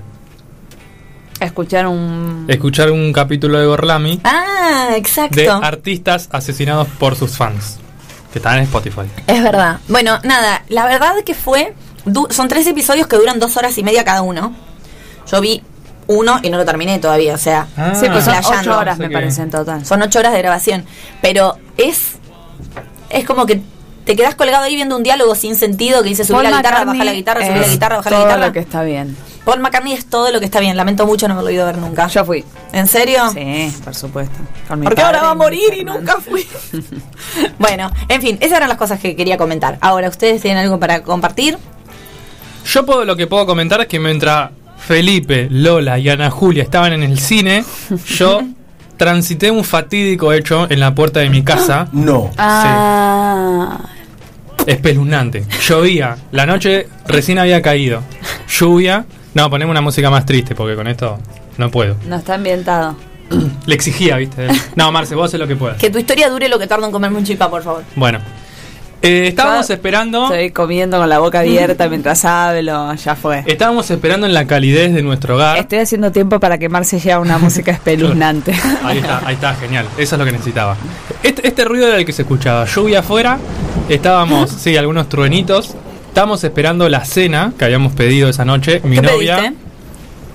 Escuchar 1.40 1.86
un... 1.86 2.46
Escuchar 2.48 2.90
un 2.90 3.12
capítulo 3.12 3.58
de 3.60 3.66
Gorlami 3.66 4.20
Ah, 4.24 4.88
exacto. 4.96 5.36
de 5.36 5.48
artistas 5.48 6.28
asesinados 6.32 6.88
por 6.98 7.14
sus 7.14 7.36
fans, 7.36 7.76
que 8.32 8.38
están 8.40 8.56
en 8.58 8.64
Spotify. 8.64 9.02
Es 9.26 9.42
verdad. 9.42 9.78
Bueno, 9.86 10.18
nada, 10.24 10.64
la 10.68 10.86
verdad 10.86 11.12
que 11.24 11.34
fue. 11.34 11.74
du- 12.06 12.26
son 12.30 12.48
tres 12.48 12.66
episodios 12.66 13.06
que 13.06 13.16
duran 13.16 13.38
dos 13.38 13.56
horas 13.56 13.76
y 13.78 13.84
media 13.84 14.02
cada 14.04 14.22
uno. 14.22 14.52
Yo 15.30 15.40
vi 15.40 15.62
uno 16.06 16.40
y 16.42 16.50
no 16.50 16.56
lo 16.56 16.64
terminé 16.64 16.98
todavía, 16.98 17.34
o 17.34 17.38
sea. 17.38 17.66
Ah. 17.76 17.94
Sí, 17.94 18.06
pues 18.10 18.24
son 18.24 18.34
ocho 18.36 18.78
horas, 18.78 18.98
me 18.98 19.10
parece, 19.10 19.42
en 19.42 19.50
total. 19.50 19.84
Son 19.84 20.02
ocho 20.02 20.18
horas 20.18 20.32
de 20.32 20.38
grabación. 20.38 20.84
Pero 21.20 21.56
es. 21.76 22.16
Es 23.10 23.24
como 23.24 23.46
que 23.46 23.60
te 24.04 24.16
quedas 24.16 24.34
colgado 24.34 24.64
ahí 24.64 24.74
viendo 24.74 24.96
un 24.96 25.02
diálogo 25.02 25.34
sin 25.34 25.54
sentido 25.54 26.02
que 26.02 26.08
dice 26.08 26.24
subir 26.24 26.44
la 26.44 26.56
guitarra, 26.56 26.84
bajar 26.84 27.04
la 27.04 27.12
guitarra, 27.12 27.46
subir 27.46 27.60
la 27.60 27.68
guitarra, 27.68 27.96
bajar 27.96 28.12
la 28.12 28.18
todo 28.18 28.26
guitarra. 28.26 28.46
lo 28.46 28.52
que 28.52 28.58
está 28.58 28.82
bien. 28.82 29.16
Paul 29.44 29.60
McCartney 29.60 29.94
es 29.94 30.06
todo 30.06 30.30
lo 30.30 30.40
que 30.40 30.44
está 30.44 30.60
bien. 30.60 30.76
Lamento 30.76 31.06
mucho 31.06 31.26
no 31.26 31.34
haberlo 31.34 31.50
ido 31.50 31.62
a 31.62 31.66
ver 31.66 31.78
nunca. 31.78 32.06
Yo 32.08 32.24
fui. 32.24 32.44
¿En 32.72 32.86
serio? 32.86 33.30
Sí, 33.30 33.72
por 33.82 33.94
supuesto. 33.94 34.36
Con 34.66 34.80
mi 34.80 34.84
Porque 34.84 35.00
ahora 35.00 35.22
va 35.22 35.30
a 35.30 35.34
morir 35.34 35.72
y 35.74 35.84
nunca 35.84 36.16
fui. 36.20 36.46
bueno, 37.58 37.90
en 38.08 38.20
fin, 38.20 38.36
esas 38.40 38.58
eran 38.58 38.68
las 38.68 38.76
cosas 38.76 39.00
que 39.00 39.16
quería 39.16 39.38
comentar. 39.38 39.78
Ahora, 39.80 40.08
¿ustedes 40.08 40.42
tienen 40.42 40.64
algo 40.64 40.78
para 40.78 41.02
compartir? 41.02 41.56
Yo 42.66 42.84
puedo, 42.84 43.06
lo 43.06 43.16
que 43.16 43.26
puedo 43.26 43.46
comentar 43.46 43.80
es 43.80 43.86
que 43.86 43.98
mientras 43.98 44.50
Felipe, 44.88 45.48
Lola 45.50 45.98
y 45.98 46.08
Ana 46.08 46.30
Julia 46.30 46.62
estaban 46.62 46.94
en 46.94 47.02
el 47.02 47.18
cine, 47.18 47.62
yo 48.06 48.40
transité 48.96 49.50
un 49.50 49.62
fatídico 49.62 50.32
hecho 50.32 50.66
en 50.70 50.80
la 50.80 50.94
puerta 50.94 51.20
de 51.20 51.28
mi 51.28 51.42
casa. 51.42 51.88
No. 51.92 52.30
Ah, 52.38 53.80
Espeluznante. 54.64 55.44
Llovía. 55.68 56.16
La 56.32 56.46
noche 56.46 56.88
recién 57.06 57.38
había 57.38 57.60
caído. 57.60 58.00
Lluvia. 58.48 59.04
No, 59.34 59.50
ponemos 59.50 59.72
una 59.72 59.82
música 59.82 60.08
más 60.08 60.24
triste 60.24 60.54
porque 60.54 60.74
con 60.74 60.86
esto 60.86 61.18
no 61.58 61.70
puedo. 61.70 61.96
no 62.06 62.16
está 62.16 62.36
ambientado. 62.36 62.96
Le 63.66 63.74
exigía, 63.74 64.16
¿viste? 64.16 64.48
No, 64.74 64.90
Marce, 64.90 65.14
vos 65.14 65.26
haces 65.26 65.38
lo 65.38 65.46
que 65.46 65.56
puedas. 65.56 65.76
Que 65.76 65.90
tu 65.90 65.98
historia 65.98 66.30
dure 66.30 66.48
lo 66.48 66.58
que 66.58 66.66
tarda 66.66 66.86
en 66.86 66.92
comerme 66.92 67.18
un 67.18 67.24
chipá, 67.24 67.50
por 67.50 67.62
favor. 67.62 67.84
Bueno. 67.94 68.20
Eh, 69.00 69.28
estábamos 69.28 69.68
Yo 69.68 69.74
esperando. 69.74 70.24
Estoy 70.24 70.50
comiendo 70.50 70.98
con 70.98 71.08
la 71.08 71.20
boca 71.20 71.40
abierta 71.40 71.88
mientras 71.88 72.24
hablo, 72.24 72.94
ya 72.94 73.14
fue. 73.14 73.44
Estábamos 73.46 73.90
esperando 73.90 74.26
en 74.26 74.34
la 74.34 74.46
calidez 74.46 74.92
de 74.92 75.02
nuestro 75.02 75.36
hogar. 75.36 75.56
Estoy 75.58 75.78
haciendo 75.78 76.10
tiempo 76.10 76.40
para 76.40 76.58
que 76.58 76.68
Marce 76.68 76.98
lleve 76.98 77.18
una 77.18 77.38
música 77.38 77.70
espeluznante. 77.78 78.52
Ahí 78.82 78.98
está, 78.98 79.22
ahí 79.24 79.34
está, 79.34 79.54
genial. 79.54 79.86
Eso 79.96 80.16
es 80.16 80.18
lo 80.18 80.24
que 80.24 80.32
necesitaba. 80.32 80.76
Este, 81.22 81.46
este 81.46 81.64
ruido 81.64 81.86
era 81.86 81.98
el 81.98 82.04
que 82.04 82.12
se 82.12 82.22
escuchaba. 82.22 82.64
Lluvia 82.64 83.00
afuera. 83.00 83.38
Estábamos, 83.88 84.50
sí, 84.50 84.76
algunos 84.76 85.08
truenitos. 85.08 85.74
Estábamos 86.08 86.42
esperando 86.42 86.88
la 86.88 87.04
cena 87.04 87.52
que 87.56 87.64
habíamos 87.64 87.92
pedido 87.92 88.28
esa 88.28 88.44
noche. 88.44 88.80
Mi 88.82 88.96
¿Qué 88.96 89.02
novia, 89.02 89.36
pediste? 89.36 89.56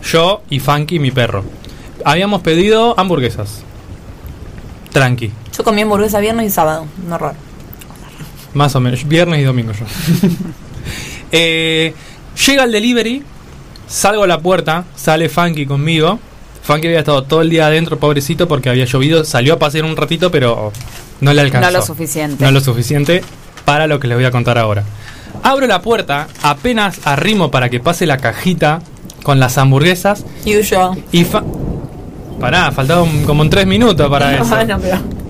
yo 0.09 0.41
y 0.49 0.59
Funky, 0.59 0.99
mi 0.99 1.11
perro. 1.11 1.43
Habíamos 2.05 2.41
pedido 2.41 2.97
hamburguesas. 2.97 3.63
Tranqui. 4.93 5.31
Yo 5.57 5.63
comí 5.63 5.81
hamburguesa 5.81 6.19
viernes 6.19 6.47
y 6.47 6.49
sábado. 6.49 6.85
Un 7.05 7.11
horror. 7.11 7.33
Más 8.53 8.75
o 8.75 8.79
menos. 8.79 9.07
Viernes 9.07 9.39
y 9.41 9.43
domingo 9.43 9.71
yo. 9.73 9.85
Eh, 11.35 11.95
llega 12.45 12.63
el 12.63 12.71
delivery. 12.71 13.23
Salgo 13.87 14.23
a 14.23 14.27
la 14.27 14.39
puerta. 14.39 14.83
Sale 14.95 15.29
Funky 15.29 15.65
conmigo. 15.65 16.19
Funky 16.61 16.87
había 16.87 16.99
estado 16.99 17.23
todo 17.23 17.41
el 17.41 17.49
día 17.49 17.65
adentro, 17.65 17.97
pobrecito, 17.97 18.47
porque 18.47 18.69
había 18.69 18.85
llovido. 18.85 19.23
Salió 19.25 19.55
a 19.55 19.59
pasear 19.59 19.83
un 19.85 19.97
ratito, 19.97 20.29
pero 20.29 20.71
no 21.21 21.33
le 21.33 21.41
alcanzó. 21.41 21.71
No 21.71 21.77
lo 21.79 21.83
suficiente. 21.83 22.43
No 22.45 22.51
lo 22.51 22.61
suficiente 22.61 23.23
para 23.65 23.87
lo 23.87 23.99
que 23.99 24.07
les 24.07 24.15
voy 24.17 24.25
a 24.25 24.31
contar 24.31 24.59
ahora. 24.59 24.83
Abro 25.41 25.65
la 25.65 25.81
puerta, 25.81 26.27
apenas 26.43 26.99
arrimo 27.05 27.49
para 27.49 27.69
que 27.69 27.79
pase 27.79 28.05
la 28.05 28.17
cajita 28.17 28.81
con 29.23 29.39
las 29.39 29.57
hamburguesas. 29.57 30.23
Usual. 30.45 31.03
Y 31.11 31.23
fa 31.23 31.43
Pará, 32.39 32.71
faltaban 32.71 33.23
como 33.25 33.41
en 33.43 33.49
tres 33.49 33.65
minutos 33.65 34.07
para 34.09 34.35
eso. 34.39 34.45
Bueno, 34.45 34.77
pero. 34.79 35.22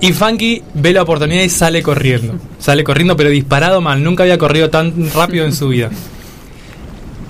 Y 0.00 0.12
Funky 0.12 0.62
ve 0.74 0.92
la 0.92 1.02
oportunidad 1.02 1.42
y 1.42 1.48
sale 1.50 1.82
corriendo. 1.82 2.34
Sale 2.58 2.84
corriendo, 2.84 3.16
pero 3.16 3.28
disparado 3.28 3.80
mal. 3.80 4.02
Nunca 4.02 4.22
había 4.22 4.38
corrido 4.38 4.70
tan 4.70 5.10
rápido 5.12 5.44
en 5.44 5.52
su 5.54 5.68
vida. 5.68 5.90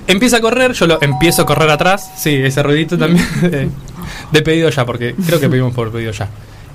Empieza 0.06 0.38
a 0.38 0.40
correr, 0.40 0.72
yo 0.72 0.86
lo 0.86 0.98
empiezo 1.02 1.42
a 1.42 1.46
correr 1.46 1.70
atrás. 1.70 2.10
Sí, 2.16 2.34
ese 2.34 2.62
ruidito 2.62 2.96
también 2.98 3.26
de, 3.42 3.68
de 4.32 4.42
pedido 4.42 4.70
ya, 4.70 4.84
porque 4.84 5.14
creo 5.26 5.40
que 5.40 5.48
pedimos 5.48 5.74
por 5.74 5.90
pedido 5.90 6.12
ya. 6.12 6.28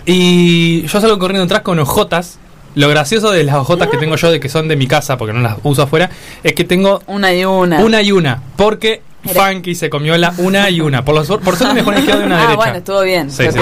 Y 0.05 0.83
yo 0.83 1.01
salgo 1.01 1.17
corriendo 1.17 1.45
atrás 1.45 1.61
con 1.61 1.79
ojotas. 1.79 2.39
Lo 2.75 2.89
gracioso 2.89 3.31
de 3.31 3.43
las 3.45 3.55
ojotas 3.55 3.87
que 3.87 3.97
tengo 3.97 4.17
yo, 4.17 4.31
de 4.31 4.39
que 4.41 4.49
son 4.49 4.67
de 4.67 4.75
mi 4.75 4.85
casa, 4.85 5.17
porque 5.17 5.31
no 5.33 5.39
las 5.39 5.55
uso 5.63 5.83
afuera, 5.83 6.09
es 6.43 6.53
que 6.53 6.65
tengo 6.65 7.01
Una 7.07 7.33
y 7.33 7.45
una. 7.45 7.79
una 7.79 8.01
y 8.01 8.11
una. 8.11 8.41
Porque 8.57 9.01
Funky 9.33 9.75
se 9.75 9.89
comió 9.89 10.17
la 10.17 10.33
una 10.37 10.69
y 10.69 10.81
una. 10.81 11.03
Por, 11.03 11.15
los, 11.15 11.27
por 11.27 11.55
suerte 11.55 11.73
me 11.73 11.81
dejó 11.81 11.91
en 11.91 11.97
el 11.97 12.05
de 12.05 12.25
una 12.25 12.35
ah, 12.37 12.41
derecha. 12.41 12.55
bueno, 12.55 12.77
estuvo 12.77 13.01
bien. 13.01 13.31
Sí, 13.31 13.43
sí. 13.51 13.59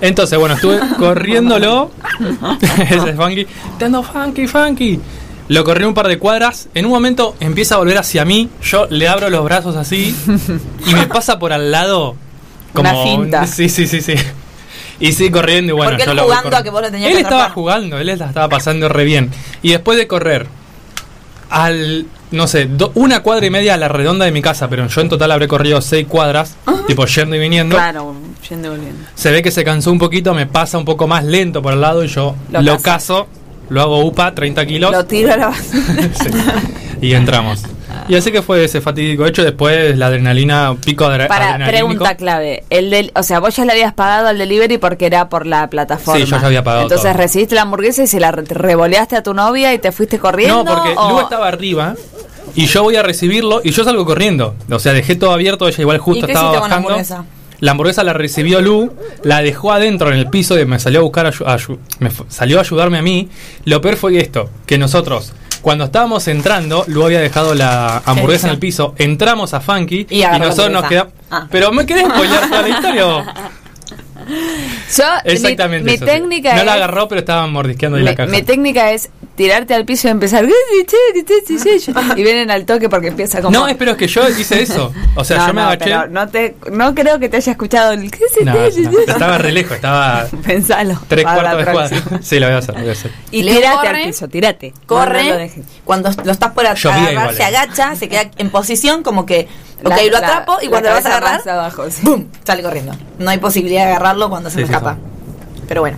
Entonces, 0.00 0.38
bueno, 0.38 0.54
estuve 0.54 0.80
corriéndolo. 0.98 1.90
Ese 2.60 3.10
es 3.10 3.16
Funky. 3.16 3.46
Te 3.78 3.84
ando 3.84 4.02
Funky, 4.02 4.46
Funky. 4.46 5.00
Lo 5.48 5.64
corrí 5.64 5.84
un 5.84 5.94
par 5.94 6.08
de 6.08 6.18
cuadras. 6.18 6.68
En 6.74 6.86
un 6.86 6.92
momento 6.92 7.36
empieza 7.40 7.74
a 7.74 7.78
volver 7.78 7.98
hacia 7.98 8.24
mí. 8.24 8.48
Yo 8.62 8.86
le 8.88 9.08
abro 9.08 9.28
los 9.28 9.44
brazos 9.44 9.76
así. 9.76 10.14
Y 10.86 10.94
me 10.94 11.06
pasa 11.06 11.38
por 11.38 11.52
al 11.52 11.70
lado. 11.70 12.16
Como 12.72 12.90
Una 12.90 13.02
finta. 13.02 13.46
Sí, 13.46 13.68
sí, 13.68 13.86
sí, 13.86 14.00
sí. 14.00 14.14
Y 15.00 15.12
sigue 15.12 15.32
corriendo 15.32 15.72
y 15.72 15.76
bueno, 15.76 15.92
Porque 15.92 16.10
él 16.10 16.18
jugando 16.18 16.56
a 16.56 16.62
que 16.62 16.70
vos 16.70 16.82
lo 16.82 16.90
tenías 16.90 17.10
Él 17.10 17.16
que 17.16 17.22
estaba 17.22 17.50
jugando, 17.50 17.98
él 17.98 18.06
la 18.06 18.12
estaba 18.12 18.48
pasando 18.48 18.88
re 18.88 19.04
bien. 19.04 19.30
Y 19.62 19.70
después 19.70 19.98
de 19.98 20.06
correr 20.06 20.46
al, 21.50 22.06
no 22.34 22.46
sé, 22.46 22.66
do- 22.66 22.92
una 22.94 23.20
cuadra 23.20 23.46
y 23.46 23.50
media 23.50 23.74
a 23.74 23.76
la 23.76 23.88
redonda 23.88 24.24
de 24.24 24.32
mi 24.32 24.42
casa, 24.42 24.68
pero 24.68 24.86
yo 24.86 25.00
en 25.00 25.08
total 25.08 25.30
habré 25.32 25.48
corrido 25.48 25.80
seis 25.80 26.06
cuadras, 26.06 26.56
tipo 26.86 27.06
yendo 27.06 27.36
y 27.36 27.38
viniendo. 27.38 27.76
Claro, 27.76 28.14
yendo 28.48 28.68
y 28.68 28.70
volviendo. 28.76 29.04
Se 29.14 29.30
ve 29.30 29.42
que 29.42 29.50
se 29.50 29.64
cansó 29.64 29.90
un 29.92 29.98
poquito, 29.98 30.34
me 30.34 30.46
pasa 30.46 30.76
un 30.78 30.84
poco 30.84 31.06
más 31.06 31.24
lento 31.24 31.62
por 31.62 31.72
el 31.72 31.80
lado 31.80 32.04
y 32.04 32.08
yo 32.08 32.34
Lo 32.50 32.60
lo, 32.62 32.78
caso, 32.80 33.26
lo 33.70 33.80
hago 33.80 34.04
UPA, 34.04 34.34
30 34.34 34.66
kilos 34.66 34.92
Lo 34.92 35.04
tiro 35.06 35.32
a 35.32 35.36
la 35.36 35.46
basura. 35.48 36.10
Sí. 36.12 36.28
y 37.00 37.12
entramos. 37.14 37.62
Y 38.06 38.14
así 38.16 38.30
que 38.30 38.42
fue 38.42 38.62
ese 38.64 38.82
fatídico 38.82 39.24
hecho, 39.24 39.42
después 39.42 39.96
la 39.96 40.08
adrenalina, 40.08 40.76
pico 40.84 41.06
adre- 41.06 41.26
Para, 41.26 41.56
pregunta 41.66 42.16
clave. 42.16 42.62
El 42.68 42.90
del, 42.90 43.10
o 43.14 43.22
sea, 43.22 43.40
vos 43.40 43.56
ya 43.56 43.64
le 43.64 43.72
habías 43.72 43.94
pagado 43.94 44.28
al 44.28 44.36
delivery 44.36 44.76
porque 44.76 45.06
era 45.06 45.30
por 45.30 45.46
la 45.46 45.68
plataforma. 45.70 46.20
Sí, 46.20 46.30
yo 46.30 46.38
ya 46.38 46.46
había 46.46 46.62
pagado 46.62 46.82
Entonces 46.82 47.10
todo. 47.12 47.22
recibiste 47.22 47.54
la 47.54 47.62
hamburguesa 47.62 48.02
y 48.02 48.06
se 48.06 48.20
la 48.20 48.30
re- 48.30 48.44
revoleaste 48.46 49.16
a 49.16 49.22
tu 49.22 49.32
novia 49.32 49.72
y 49.72 49.78
te 49.78 49.90
fuiste 49.90 50.18
corriendo. 50.18 50.64
No, 50.64 50.74
porque 50.74 50.92
o- 50.96 51.10
Lu 51.12 51.20
estaba 51.20 51.48
arriba 51.48 51.94
y 52.54 52.66
yo 52.66 52.82
voy 52.82 52.96
a 52.96 53.02
recibirlo 53.02 53.62
y 53.64 53.70
yo 53.70 53.84
salgo 53.84 54.04
corriendo. 54.04 54.54
O 54.70 54.78
sea, 54.78 54.92
dejé 54.92 55.16
todo 55.16 55.32
abierto, 55.32 55.66
ella 55.66 55.80
igual 55.80 55.96
justo 55.98 56.24
¿Y 56.24 56.26
qué 56.26 56.32
estaba 56.32 56.48
hiciste 56.50 56.60
con 56.60 56.68
la 56.70 56.76
bajando. 56.76 56.88
hamburguesa? 56.90 57.24
La 57.60 57.70
hamburguesa 57.70 58.04
la 58.04 58.12
recibió 58.12 58.60
Lu, 58.60 58.92
la 59.22 59.40
dejó 59.40 59.72
adentro 59.72 60.12
en 60.12 60.18
el 60.18 60.28
piso 60.28 60.58
y 60.60 60.66
me 60.66 60.78
salió 60.78 61.00
a 61.00 61.02
buscar, 61.04 61.26
ayu- 61.32 61.78
me 62.00 62.10
salió 62.28 62.58
a 62.58 62.60
ayudarme 62.60 62.98
a 62.98 63.02
mí. 63.02 63.30
Lo 63.64 63.80
peor 63.80 63.96
fue 63.96 64.18
esto, 64.18 64.50
que 64.66 64.76
nosotros, 64.76 65.32
cuando 65.64 65.84
estábamos 65.84 66.28
entrando, 66.28 66.84
Lu 66.88 67.06
había 67.06 67.20
dejado 67.20 67.54
la 67.54 68.02
hamburguesa 68.04 68.48
en 68.48 68.52
el 68.52 68.58
piso, 68.58 68.94
entramos 68.98 69.54
a 69.54 69.60
Funky 69.60 70.06
Y 70.10 70.22
nosotros 70.38 70.70
nos 70.70 70.84
quedamos... 70.84 71.14
Ah. 71.30 71.48
Pero 71.50 71.72
me 71.72 71.86
querés 71.86 72.04
spoilear 72.06 72.50
toda 72.50 72.62
la 72.62 72.68
historia 72.68 73.04
vos? 73.06 73.24
Yo, 74.94 75.04
Exactamente 75.24 75.84
mi, 75.84 75.90
mi 75.90 75.94
eso, 75.94 76.04
sí. 76.04 76.10
técnica 76.10 76.54
No 76.54 76.60
es, 76.60 76.66
la 76.66 76.74
agarró, 76.74 77.08
pero 77.08 77.20
estaban 77.20 77.50
mordisqueando 77.50 77.96
ahí 77.96 78.04
la 78.04 78.14
caja. 78.14 78.30
mi 78.30 78.42
técnica 78.42 78.92
es 78.92 79.08
tirarte 79.36 79.74
al 79.74 79.84
piso 79.84 80.08
y 80.08 80.10
empezar 80.12 80.44
y 82.16 82.22
vienen 82.22 82.50
al 82.50 82.64
toque 82.64 82.88
porque 82.88 83.08
empieza 83.08 83.40
como 83.40 83.50
No, 83.58 83.66
espero 83.68 83.96
que 83.96 84.06
yo 84.06 84.28
hice 84.28 84.62
eso. 84.62 84.92
O 85.16 85.24
sea, 85.24 85.38
No, 85.38 85.46
yo 85.48 85.54
me 85.54 85.60
no, 85.62 85.66
agaché... 85.68 85.84
pero 85.84 86.06
no 86.08 86.28
te 86.28 86.56
no 86.70 86.94
creo 86.94 87.18
que 87.18 87.28
te 87.28 87.36
haya 87.38 87.52
escuchado 87.52 87.92
el 87.92 88.10
No, 88.44 88.52
no, 88.52 88.64
estaba 88.64 89.38
re 89.38 89.52
lejos, 89.52 89.72
estaba 89.76 90.26
Pensalo. 90.46 91.00
tres 91.08 91.24
cuartos 91.24 91.58
de 91.66 91.72
cuadra. 91.72 92.00
Sí, 92.22 92.38
lo 92.38 92.46
voy 92.46 92.54
a 92.54 92.58
hacer, 92.58 92.74
lo 92.74 92.80
voy 92.80 92.88
a 92.90 92.92
hacer. 92.92 93.10
Y 93.30 93.42
tirate 93.44 93.88
al 93.88 94.02
piso, 94.04 94.28
tirate. 94.28 94.72
Corre, 94.86 95.24
no 95.24 95.30
lo 95.30 95.38
dejes. 95.38 95.64
cuando 95.84 96.10
lo 96.24 96.32
estás 96.32 96.52
por 96.52 96.66
agarrar, 96.66 97.12
igual, 97.12 97.34
se 97.34 97.44
agacha, 97.44 97.96
se 97.96 98.08
queda 98.08 98.30
en 98.38 98.50
posición 98.50 99.02
como 99.02 99.26
que, 99.26 99.48
ok, 99.82 99.88
La- 99.90 99.96
lo 100.04 100.10
la- 100.10 100.18
atrapo 100.18 100.58
y 100.62 100.68
cuando 100.68 100.88
lo 100.90 100.94
vas 100.96 101.06
a 101.06 101.16
agarrar, 101.16 101.48
abajo, 101.48 101.90
sí. 101.90 102.02
¡pum! 102.04 102.26
sale 102.44 102.62
corriendo. 102.62 102.94
No 103.18 103.30
hay 103.30 103.38
posibilidad 103.38 103.84
de 103.86 103.90
agarrarlo 103.92 104.28
cuando 104.30 104.48
se 104.50 104.56
Sí, 104.56 104.60
me 104.62 104.66
sí, 104.68 104.72
escapa. 104.72 104.96
Pero 105.66 105.80
bueno. 105.80 105.96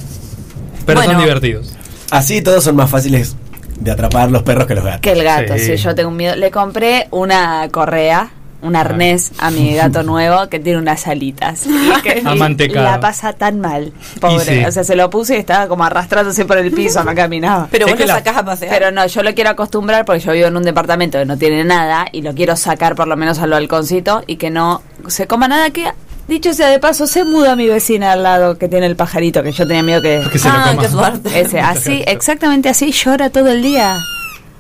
Pero 0.87 1.01
Bueno. 1.01 1.13
son 1.15 1.21
divertidos. 1.23 1.76
Así 2.11 2.43
todos 2.43 2.65
son 2.65 2.77
más 2.77 2.91
fáciles 2.91 3.37
de 3.81 3.91
atrapar 3.91 4.31
los 4.31 4.43
perros 4.43 4.67
que 4.67 4.75
los 4.75 4.85
gatos. 4.85 5.01
Que 5.01 5.13
el 5.13 5.23
gato, 5.25 5.55
Sí. 5.59 5.65
sí. 5.65 5.77
yo 5.77 5.95
tengo 5.95 6.09
un 6.11 6.17
miedo. 6.17 6.37
Le 6.37 6.51
compré 6.51 7.09
una 7.11 7.69
correa, 7.71 8.31
un 8.63 8.75
arnés 8.75 9.33
a 9.39 9.51
mi 9.51 9.75
gato 9.75 10.03
nuevo 10.05 10.49
que 10.49 10.59
tiene 10.59 10.79
unas 10.79 11.07
alitas. 11.07 11.67
Y 11.67 12.03
que. 12.03 12.71
La 12.73 13.01
pasa 13.01 13.33
tan 13.35 13.61
mal, 13.61 13.93
pobre. 14.21 14.61
Sí. 14.61 14.65
O 14.65 14.73
sea, 14.73 14.83
se 14.85 14.97
lo 14.97 15.11
puse 15.11 15.37
y 15.37 15.39
estaba 15.39 15.69
como 15.69 15.85
arrastrándose 15.85 16.45
por 16.47 16.57
el 16.59 16.73
piso, 16.73 17.05
no 17.05 17.15
caminaba. 17.15 17.69
Pero 17.71 17.87
vos 17.87 17.99
lo 17.99 18.07
sacás 18.07 18.37
a 18.39 18.45
pasear. 18.45 18.73
Pero 18.73 18.91
no, 18.93 19.07
yo 19.07 19.23
lo 19.23 19.35
quiero 19.35 19.51
acostumbrar 19.51 20.05
porque 20.05 20.21
yo 20.21 20.33
vivo 20.33 20.47
en 20.47 20.57
un 20.57 20.63
departamento 20.63 21.19
que 21.19 21.27
no 21.27 21.37
tiene 21.37 21.65
nada 21.65 22.07
y 22.13 22.23
lo 22.23 22.35
quiero 22.35 22.57
sacar 22.57 22.95
por 22.95 23.09
lo 23.09 23.17
menos 23.17 23.39
al 23.41 23.51
balconcito 23.51 24.23
y 24.27 24.37
que 24.37 24.49
no 24.51 24.83
se 25.09 25.27
coma 25.27 25.49
nada 25.49 25.69
que, 25.71 25.87
dicho 26.29 26.53
sea 26.55 26.69
de 26.69 26.79
paso, 26.79 27.07
se 27.07 27.25
muda 27.25 27.57
mi 27.57 27.69
vecina 27.69 28.13
al 28.13 28.23
lado 28.23 28.59
que 28.59 28.69
tiene 28.69 28.87
el 28.87 28.97
pajarito 28.97 29.43
que 29.43 29.53
yo 29.53 29.67
tenía 29.67 29.83
miedo 29.83 30.03
que... 30.03 30.23
Que 30.31 30.39
se 30.39 30.49
ah, 30.49 30.77
qué 30.81 30.89
suerte. 30.89 31.41
Ese, 31.41 31.61
así, 31.61 32.03
exactamente 32.07 32.69
así, 32.69 32.93
llora 32.93 33.31
todo 33.31 33.49
el 33.49 33.63
día 33.63 33.99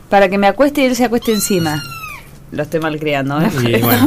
para 0.09 0.29
que 0.29 0.39
me 0.39 0.47
acueste 0.47 0.83
y 0.83 0.87
él 0.87 0.97
se 0.97 1.05
acueste 1.05 1.33
encima. 1.33 1.83
Lo 2.53 2.63
estoy 2.63 2.81
malcriando. 2.81 3.41
¿eh? 3.41 3.51
Y 3.61 3.83
bueno, 3.83 4.07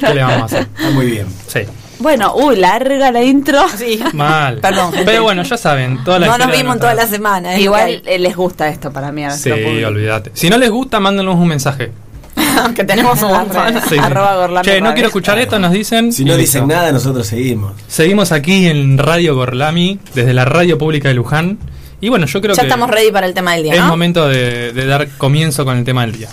¿qué 0.00 0.14
le 0.14 0.22
vamos 0.22 0.42
a 0.42 0.44
hacer? 0.44 0.66
Está 0.76 0.90
muy 0.90 1.06
bien. 1.06 1.26
Sí, 1.46 1.60
Bueno, 2.00 2.34
uy, 2.34 2.56
larga 2.56 3.12
la 3.12 3.22
intro. 3.22 3.60
Sí. 3.76 4.02
mal. 4.12 4.58
Perdón, 4.58 4.92
gente. 4.92 5.06
Pero 5.06 5.22
bueno, 5.22 5.42
ya 5.42 5.56
saben, 5.56 6.02
toda 6.04 6.18
la 6.18 6.26
No 6.26 6.38
nos 6.38 6.50
vimos 6.50 6.74
en 6.74 6.80
toda 6.80 6.94
la 6.94 7.06
semana. 7.06 7.54
es 7.54 7.60
Igual 7.60 8.02
eh, 8.04 8.18
les 8.18 8.34
gusta 8.34 8.68
esto 8.68 8.92
para 8.92 9.12
mí. 9.12 9.24
a 9.24 9.30
Sí, 9.30 9.50
olvídate. 9.50 10.32
Si 10.34 10.50
no 10.50 10.58
les 10.58 10.70
gusta, 10.70 10.98
mándenos 10.98 11.36
un 11.36 11.48
mensaje. 11.48 11.92
hay. 12.66 12.74
que 12.74 12.84
tenemos 12.84 13.22
un 13.22 13.28
montón. 13.30 13.74
Sí, 13.82 13.88
sí. 13.90 13.98
Arroba 13.98 14.36
Gorlami 14.36 14.64
Che, 14.64 14.80
no 14.80 14.92
quiero 14.92 15.08
escuchar 15.08 15.38
esto, 15.38 15.58
nos 15.58 15.72
dicen. 15.72 16.12
Si 16.12 16.24
no 16.24 16.36
listo. 16.36 16.40
dicen 16.58 16.68
nada, 16.68 16.92
nosotros 16.92 17.26
seguimos. 17.26 17.72
Seguimos 17.88 18.32
aquí 18.32 18.66
en 18.66 18.98
Radio 18.98 19.34
Gorlami, 19.34 19.98
desde 20.14 20.34
la 20.34 20.44
radio 20.44 20.78
pública 20.78 21.08
de 21.08 21.14
Luján. 21.14 21.58
Y 22.00 22.08
bueno, 22.08 22.26
yo 22.26 22.40
creo 22.40 22.54
Ya 22.54 22.62
que 22.62 22.68
estamos 22.68 22.90
ready 22.90 23.10
para 23.10 23.26
el 23.26 23.34
tema 23.34 23.52
del 23.54 23.64
día, 23.64 23.74
es 23.74 23.80
¿no? 23.80 23.88
momento 23.88 24.26
de, 24.28 24.72
de 24.72 24.86
dar 24.86 25.08
comienzo 25.18 25.64
con 25.64 25.76
el 25.76 25.84
tema 25.84 26.02
del 26.06 26.12
día. 26.16 26.28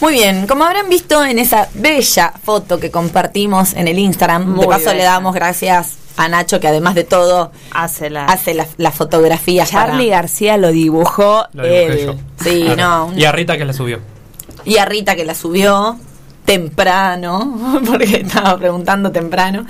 Muy 0.00 0.14
bien, 0.14 0.46
como 0.46 0.64
habrán 0.64 0.88
visto 0.88 1.22
en 1.24 1.38
esa 1.38 1.68
bella 1.74 2.32
foto 2.42 2.80
que 2.80 2.90
compartimos 2.90 3.74
en 3.74 3.86
el 3.86 3.98
Instagram, 3.98 4.46
Muy 4.48 4.62
de 4.62 4.66
paso 4.68 4.94
le 4.94 5.02
damos 5.02 5.34
gracias 5.34 5.96
a 6.16 6.28
Nacho 6.28 6.58
que 6.58 6.68
además 6.68 6.94
de 6.94 7.04
todo 7.04 7.52
Hace 7.72 8.08
la... 8.10 8.24
hace 8.26 8.54
las 8.54 8.68
la 8.78 8.90
fotografías 8.92 9.70
Charlie 9.70 10.08
para- 10.08 10.22
García 10.22 10.56
lo 10.56 10.68
dibujó, 10.68 11.44
Lo 11.52 11.64
él. 11.64 12.06
yo. 12.06 12.14
Sí, 12.42 12.62
Claro. 12.64 12.76
no, 12.76 13.06
un- 13.06 13.18
Y 13.18 13.24
a 13.24 13.32
Rita 13.32 13.58
que 13.58 13.64
la 13.66 13.72
subió. 13.74 14.00
y 14.64 14.78
a 14.78 14.86
Rita 14.86 15.16
que 15.16 15.24
la 15.26 15.34
subió 15.34 15.98
temprano, 16.46 17.80
porque 17.86 18.22
estaba 18.26 18.56
preguntando 18.58 19.12
temprano. 19.12 19.66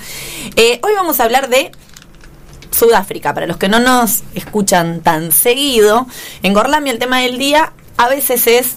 Eh, 0.57 0.81
hoy 0.83 0.93
vamos 0.95 1.19
a 1.21 1.25
hablar 1.25 1.49
de 1.49 1.73
Sudáfrica. 2.71 3.35
Para 3.35 3.47
los 3.47 3.57
que 3.57 3.69
no 3.69 3.81
nos 3.81 4.23
escuchan 4.35 5.01
tan 5.01 5.33
seguido, 5.33 6.07
en 6.45 6.55
Gorlami 6.55 6.91
el 6.91 6.99
tema 7.01 7.19
del 7.19 7.37
día 7.37 7.73
a 7.97 8.09
veces 8.09 8.47
es 8.47 8.77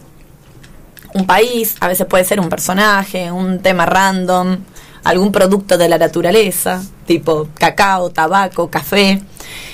un 1.14 1.26
país, 1.26 1.76
a 1.80 1.88
veces 1.88 2.06
puede 2.08 2.24
ser 2.26 2.40
un 2.40 2.50
personaje, 2.50 3.32
un 3.32 3.60
tema 3.60 3.86
random, 3.86 4.58
algún 5.04 5.32
producto 5.32 5.78
de 5.78 5.90
la 5.90 5.98
naturaleza, 5.98 6.82
tipo 7.06 7.48
cacao, 7.56 8.10
tabaco, 8.10 8.70
café. 8.70 9.22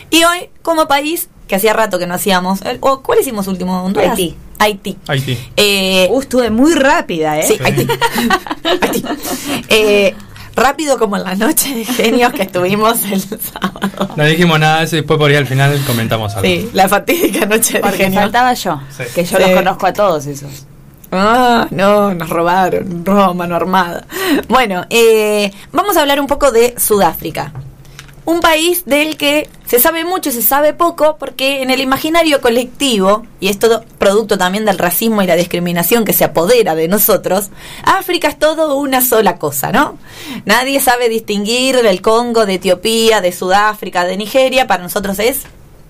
Y 0.10 0.23
hoy, 0.23 0.49
como 0.62 0.88
país, 0.88 1.30
que 1.47 1.56
hacía 1.56 1.73
rato 1.73 1.97
que 1.99 2.08
no 2.08 2.13
hacíamos, 2.15 2.62
el- 2.63 2.78
o 2.82 3.02
¿cuál 3.02 3.19
hicimos 3.19 3.47
último? 3.47 3.84
¿Honduras? 3.84 4.12
Haití. 4.12 4.36
Haití. 4.60 4.97
Haití. 5.08 5.38
Eh, 5.56 6.08
Uh, 6.12 6.19
estuve 6.19 6.49
muy 6.49 6.73
rápida, 6.73 7.39
¿eh? 7.39 7.43
Sí, 7.47 7.58
Haití. 7.63 7.88
Haití. 8.82 9.04
Eh, 9.69 10.15
rápido 10.56 10.97
como 10.99 11.15
en 11.17 11.23
la 11.23 11.36
noche 11.36 11.73
de 11.73 11.86
genios 11.86 12.34
que 12.34 12.41
estuvimos 12.43 13.04
el 13.06 13.21
sábado. 13.21 14.10
No 14.15 14.25
dijimos 14.25 14.60
nada 14.60 14.80
de 14.80 14.86
eso 14.86 14.95
y 14.97 14.99
después 14.99 15.17
por 15.17 15.30
ahí 15.30 15.38
al 15.38 15.47
final 15.47 15.80
comentamos 15.88 16.34
algo. 16.36 16.45
Sí, 16.47 16.69
la 16.73 16.89
fatídica 16.89 17.45
noche 17.45 17.73
de 17.75 17.80
Porque 17.80 17.97
genios. 17.97 18.23
faltaba 18.23 18.54
yo, 18.54 18.82
Sí. 18.95 19.04
que 19.15 19.23
yo 19.23 19.38
Sí. 19.38 19.43
los 19.43 19.52
conozco 19.52 19.86
a 19.88 19.93
todos 19.93 20.25
esos. 20.25 20.65
Ah, 21.11 21.67
no, 21.71 22.13
nos 22.13 22.29
robaron, 22.29 23.03
mano 23.35 23.55
armada. 23.55 24.05
Bueno, 24.47 24.85
eh, 24.89 25.51
vamos 25.71 25.97
a 25.97 26.01
hablar 26.01 26.19
un 26.19 26.27
poco 26.27 26.51
de 26.51 26.75
Sudáfrica. 26.77 27.51
Un 28.25 28.41
país 28.41 28.83
del 28.85 29.17
que 29.17 29.49
se 29.65 29.79
sabe 29.79 30.05
mucho, 30.05 30.31
se 30.31 30.43
sabe 30.43 30.73
poco, 30.73 31.17
porque 31.17 31.63
en 31.63 31.71
el 31.71 31.79
imaginario 31.79 32.41
colectivo, 32.41 33.25
y 33.39 33.47
es 33.47 33.57
todo 33.57 33.83
producto 33.97 34.37
también 34.37 34.65
del 34.65 34.77
racismo 34.77 35.23
y 35.23 35.25
la 35.25 35.35
discriminación 35.35 36.05
que 36.05 36.13
se 36.13 36.25
apodera 36.25 36.75
de 36.75 36.87
nosotros, 36.87 37.49
África 37.83 38.27
es 38.27 38.37
todo 38.37 38.75
una 38.75 39.01
sola 39.03 39.39
cosa, 39.39 39.71
¿no? 39.71 39.97
Nadie 40.45 40.79
sabe 40.79 41.09
distinguir 41.09 41.81
del 41.81 42.01
Congo, 42.03 42.45
de 42.45 42.55
Etiopía, 42.55 43.19
de 43.19 43.31
Sudáfrica, 43.31 44.05
de 44.05 44.15
Nigeria, 44.15 44.67
para 44.67 44.83
nosotros 44.83 45.17
es 45.17 45.41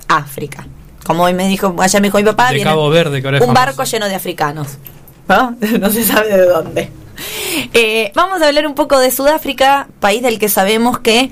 África. 0.08 0.66
Como 1.04 1.24
hoy 1.24 1.34
me 1.34 1.48
dijo, 1.50 1.76
allá 1.80 2.00
me 2.00 2.08
dijo 2.08 2.20
mi 2.20 2.24
papá, 2.24 2.50
De 2.50 2.56
viene 2.56 2.70
Cabo 2.70 2.90
Verde, 2.90 3.20
que 3.22 3.28
ahora 3.28 3.38
es 3.40 3.42
un 3.42 3.48
famoso. 3.48 3.66
barco 3.66 3.84
lleno 3.84 4.08
de 4.08 4.16
africanos. 4.16 4.68
¿No? 5.30 5.56
No 5.80 5.90
se 5.90 6.04
sabe 6.04 6.36
de 6.36 6.46
dónde. 6.46 6.90
Eh, 7.74 8.12
vamos 8.16 8.42
a 8.42 8.48
hablar 8.48 8.66
un 8.68 8.76
poco 8.76 9.00
de 9.00 9.12
Sudáfrica, 9.12 9.88
país 10.00 10.22
del 10.22 10.40
que 10.40 10.50
sabemos 10.50 11.00
que 11.00 11.32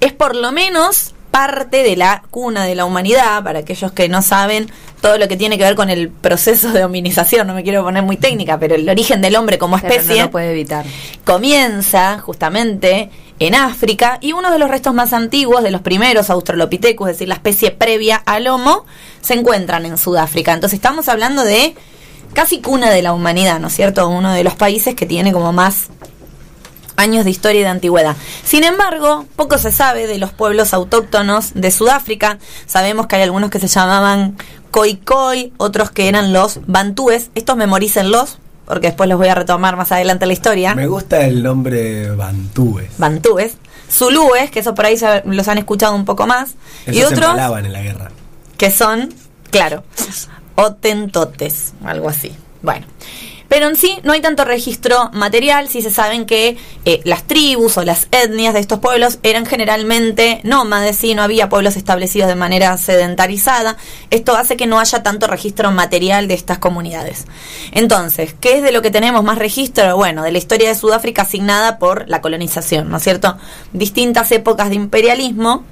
es 0.00 0.12
por 0.12 0.36
lo 0.36 0.52
menos 0.52 1.14
parte 1.30 1.82
de 1.82 1.96
la 1.96 2.22
cuna 2.30 2.64
de 2.64 2.74
la 2.74 2.84
humanidad, 2.84 3.42
para 3.42 3.60
aquellos 3.60 3.90
que 3.92 4.08
no 4.08 4.20
saben 4.20 4.70
todo 5.00 5.16
lo 5.18 5.28
que 5.28 5.36
tiene 5.36 5.56
que 5.56 5.64
ver 5.64 5.74
con 5.74 5.88
el 5.88 6.10
proceso 6.10 6.70
de 6.72 6.84
hominización, 6.84 7.46
no 7.46 7.54
me 7.54 7.62
quiero 7.62 7.82
poner 7.82 8.02
muy 8.02 8.18
técnica, 8.18 8.58
pero 8.58 8.74
el 8.74 8.88
origen 8.88 9.22
del 9.22 9.34
hombre 9.36 9.58
como 9.58 9.76
Pero 9.78 9.94
especie 9.94 10.18
no 10.18 10.24
lo 10.26 10.30
puede 10.30 10.52
evitar. 10.52 10.84
comienza 11.24 12.18
justamente 12.18 13.10
en 13.38 13.54
África 13.54 14.18
y 14.20 14.32
uno 14.32 14.52
de 14.52 14.58
los 14.58 14.70
restos 14.70 14.94
más 14.94 15.12
antiguos 15.12 15.62
de 15.62 15.70
los 15.70 15.80
primeros 15.80 16.30
Australopithecus, 16.30 17.08
es 17.08 17.14
decir, 17.14 17.28
la 17.28 17.34
especie 17.34 17.70
previa 17.70 18.16
al 18.16 18.46
Homo, 18.46 18.84
se 19.22 19.34
encuentran 19.34 19.86
en 19.86 19.96
Sudáfrica. 19.96 20.52
Entonces 20.52 20.76
estamos 20.76 21.08
hablando 21.08 21.42
de 21.44 21.74
casi 22.32 22.60
cuna 22.60 22.90
de 22.90 23.02
la 23.02 23.12
humanidad, 23.12 23.60
¿no 23.60 23.68
es 23.68 23.74
cierto? 23.74 24.08
Uno 24.08 24.32
de 24.32 24.44
los 24.44 24.54
países 24.54 24.94
que 24.94 25.06
tiene 25.06 25.32
como 25.32 25.52
más 25.52 25.88
años 26.96 27.24
de 27.24 27.30
historia 27.30 27.60
y 27.60 27.64
de 27.64 27.70
antigüedad. 27.70 28.16
Sin 28.44 28.64
embargo, 28.64 29.24
poco 29.36 29.58
se 29.58 29.72
sabe 29.72 30.06
de 30.06 30.18
los 30.18 30.30
pueblos 30.32 30.74
autóctonos 30.74 31.52
de 31.54 31.70
Sudáfrica. 31.70 32.38
Sabemos 32.66 33.06
que 33.06 33.16
hay 33.16 33.22
algunos 33.22 33.50
que 33.50 33.58
se 33.58 33.66
llamaban 33.68 34.36
Khoikhoi, 34.70 35.52
otros 35.56 35.90
que 35.90 36.08
eran 36.08 36.32
los 36.32 36.60
Bantúes. 36.66 37.30
Estos 37.34 37.56
memorícenlos, 37.56 38.38
porque 38.66 38.88
después 38.88 39.08
los 39.08 39.18
voy 39.18 39.28
a 39.28 39.34
retomar 39.34 39.76
más 39.76 39.90
adelante 39.90 40.24
en 40.24 40.28
la 40.28 40.34
historia. 40.34 40.74
Me 40.74 40.86
gusta 40.86 41.24
el 41.24 41.42
nombre 41.42 42.10
Bantúes. 42.14 42.90
Bantúes. 42.98 43.54
Zulúes, 43.90 44.50
que 44.50 44.60
eso 44.60 44.74
por 44.74 44.86
ahí 44.86 44.96
se- 44.96 45.22
los 45.26 45.48
han 45.48 45.58
escuchado 45.58 45.94
un 45.94 46.04
poco 46.04 46.26
más. 46.26 46.54
Esos 46.86 46.96
y 46.96 47.02
otros 47.04 47.30
en 47.30 47.72
la 47.72 47.82
guerra. 47.82 48.10
que 48.56 48.70
son, 48.70 49.12
claro, 49.50 49.82
otentotes, 50.56 51.72
algo 51.84 52.08
así. 52.08 52.32
Bueno, 52.62 52.86
pero 53.52 53.68
en 53.68 53.76
sí 53.76 53.98
no 54.02 54.14
hay 54.14 54.22
tanto 54.22 54.46
registro 54.46 55.10
material, 55.12 55.68
si 55.68 55.82
se 55.82 55.90
saben 55.90 56.24
que 56.24 56.56
eh, 56.86 57.02
las 57.04 57.24
tribus 57.24 57.76
o 57.76 57.84
las 57.84 58.08
etnias 58.10 58.54
de 58.54 58.60
estos 58.60 58.78
pueblos 58.78 59.18
eran 59.22 59.44
generalmente 59.44 60.40
nómades, 60.42 60.96
sí, 60.96 61.14
no 61.14 61.22
había 61.22 61.50
pueblos 61.50 61.76
establecidos 61.76 62.28
de 62.28 62.34
manera 62.34 62.74
sedentarizada. 62.78 63.76
Esto 64.08 64.36
hace 64.36 64.56
que 64.56 64.66
no 64.66 64.80
haya 64.80 65.02
tanto 65.02 65.26
registro 65.26 65.70
material 65.70 66.28
de 66.28 66.34
estas 66.34 66.60
comunidades. 66.60 67.26
Entonces, 67.72 68.34
¿qué 68.40 68.56
es 68.56 68.62
de 68.62 68.72
lo 68.72 68.80
que 68.80 68.90
tenemos 68.90 69.22
más 69.22 69.36
registro? 69.36 69.98
Bueno, 69.98 70.22
de 70.22 70.32
la 70.32 70.38
historia 70.38 70.70
de 70.70 70.74
Sudáfrica 70.74 71.20
asignada 71.20 71.78
por 71.78 72.08
la 72.08 72.22
colonización, 72.22 72.88
¿no 72.88 72.96
es 72.96 73.02
cierto? 73.02 73.36
Distintas 73.74 74.32
épocas 74.32 74.70
de 74.70 74.76
imperialismo, 74.76 75.62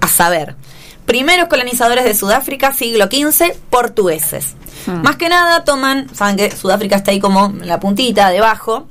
a 0.00 0.08
saber, 0.08 0.56
primeros 1.06 1.48
colonizadores 1.48 2.04
de 2.04 2.14
Sudáfrica, 2.14 2.72
siglo 2.72 3.06
XV, 3.06 3.54
portugueses. 3.70 4.54
Más 4.86 5.16
que 5.16 5.28
nada 5.28 5.64
toman, 5.64 6.14
saben 6.14 6.36
que 6.36 6.50
Sudáfrica 6.54 6.96
está 6.96 7.10
ahí 7.10 7.18
como 7.18 7.46
en 7.46 7.66
la 7.66 7.80
puntita, 7.80 8.30
debajo, 8.30 8.86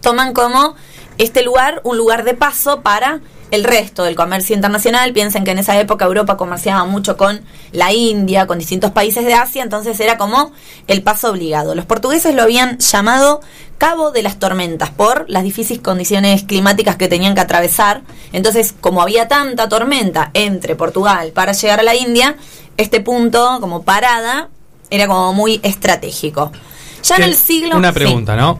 toman 0.00 0.32
como 0.32 0.74
este 1.18 1.42
lugar 1.42 1.80
un 1.84 1.96
lugar 1.96 2.24
de 2.24 2.34
paso 2.34 2.80
para 2.80 3.20
el 3.50 3.64
resto 3.64 4.04
del 4.04 4.14
comercio 4.14 4.54
internacional. 4.54 5.12
Piensen 5.12 5.44
que 5.44 5.52
en 5.52 5.58
esa 5.58 5.78
época 5.78 6.04
Europa 6.04 6.36
comerciaba 6.36 6.84
mucho 6.84 7.16
con 7.16 7.42
la 7.72 7.92
India, 7.92 8.46
con 8.46 8.58
distintos 8.58 8.90
países 8.90 9.24
de 9.24 9.34
Asia, 9.34 9.62
entonces 9.62 9.98
era 10.00 10.18
como 10.18 10.52
el 10.86 11.02
paso 11.02 11.30
obligado. 11.30 11.74
Los 11.74 11.86
portugueses 11.86 12.34
lo 12.34 12.42
habían 12.42 12.78
llamado 12.78 13.40
Cabo 13.78 14.10
de 14.10 14.22
las 14.22 14.38
Tormentas 14.38 14.90
por 14.90 15.24
las 15.28 15.44
difíciles 15.44 15.80
condiciones 15.82 16.42
climáticas 16.42 16.96
que 16.96 17.08
tenían 17.08 17.34
que 17.34 17.40
atravesar. 17.40 18.02
Entonces, 18.32 18.74
como 18.80 19.02
había 19.02 19.28
tanta 19.28 19.68
tormenta 19.68 20.30
entre 20.34 20.74
Portugal 20.74 21.30
para 21.32 21.52
llegar 21.52 21.80
a 21.80 21.82
la 21.84 21.94
India, 21.94 22.36
este 22.76 23.00
punto 23.00 23.58
como 23.60 23.82
parada 23.84 24.48
era 24.90 25.06
como 25.06 25.32
muy 25.32 25.60
estratégico. 25.62 26.50
Ya 27.04 27.16
en 27.16 27.22
el 27.22 27.34
siglo... 27.34 27.76
Una 27.76 27.92
sí. 27.92 27.94
pregunta, 27.94 28.34
¿no? 28.36 28.58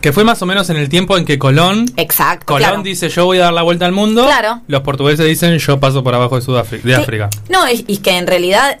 Que 0.00 0.12
fue 0.12 0.22
más 0.22 0.40
o 0.42 0.46
menos 0.46 0.70
en 0.70 0.76
el 0.76 0.88
tiempo 0.88 1.16
en 1.16 1.24
que 1.24 1.38
Colón. 1.38 1.86
Exacto. 1.96 2.46
Colón 2.46 2.68
claro. 2.68 2.82
dice 2.82 3.08
yo 3.08 3.24
voy 3.24 3.38
a 3.38 3.44
dar 3.44 3.52
la 3.52 3.62
vuelta 3.62 3.86
al 3.86 3.92
mundo. 3.92 4.24
Claro. 4.24 4.60
Los 4.68 4.82
portugueses 4.82 5.26
dicen 5.26 5.58
yo 5.58 5.80
paso 5.80 6.04
por 6.04 6.14
abajo 6.14 6.36
de 6.36 6.42
Sudáfrica. 6.42 6.86
De 6.86 6.94
Sí. 6.94 7.00
África. 7.00 7.30
No, 7.48 7.68
y, 7.68 7.84
y 7.88 7.96
que 7.96 8.16
en 8.16 8.26
realidad 8.28 8.78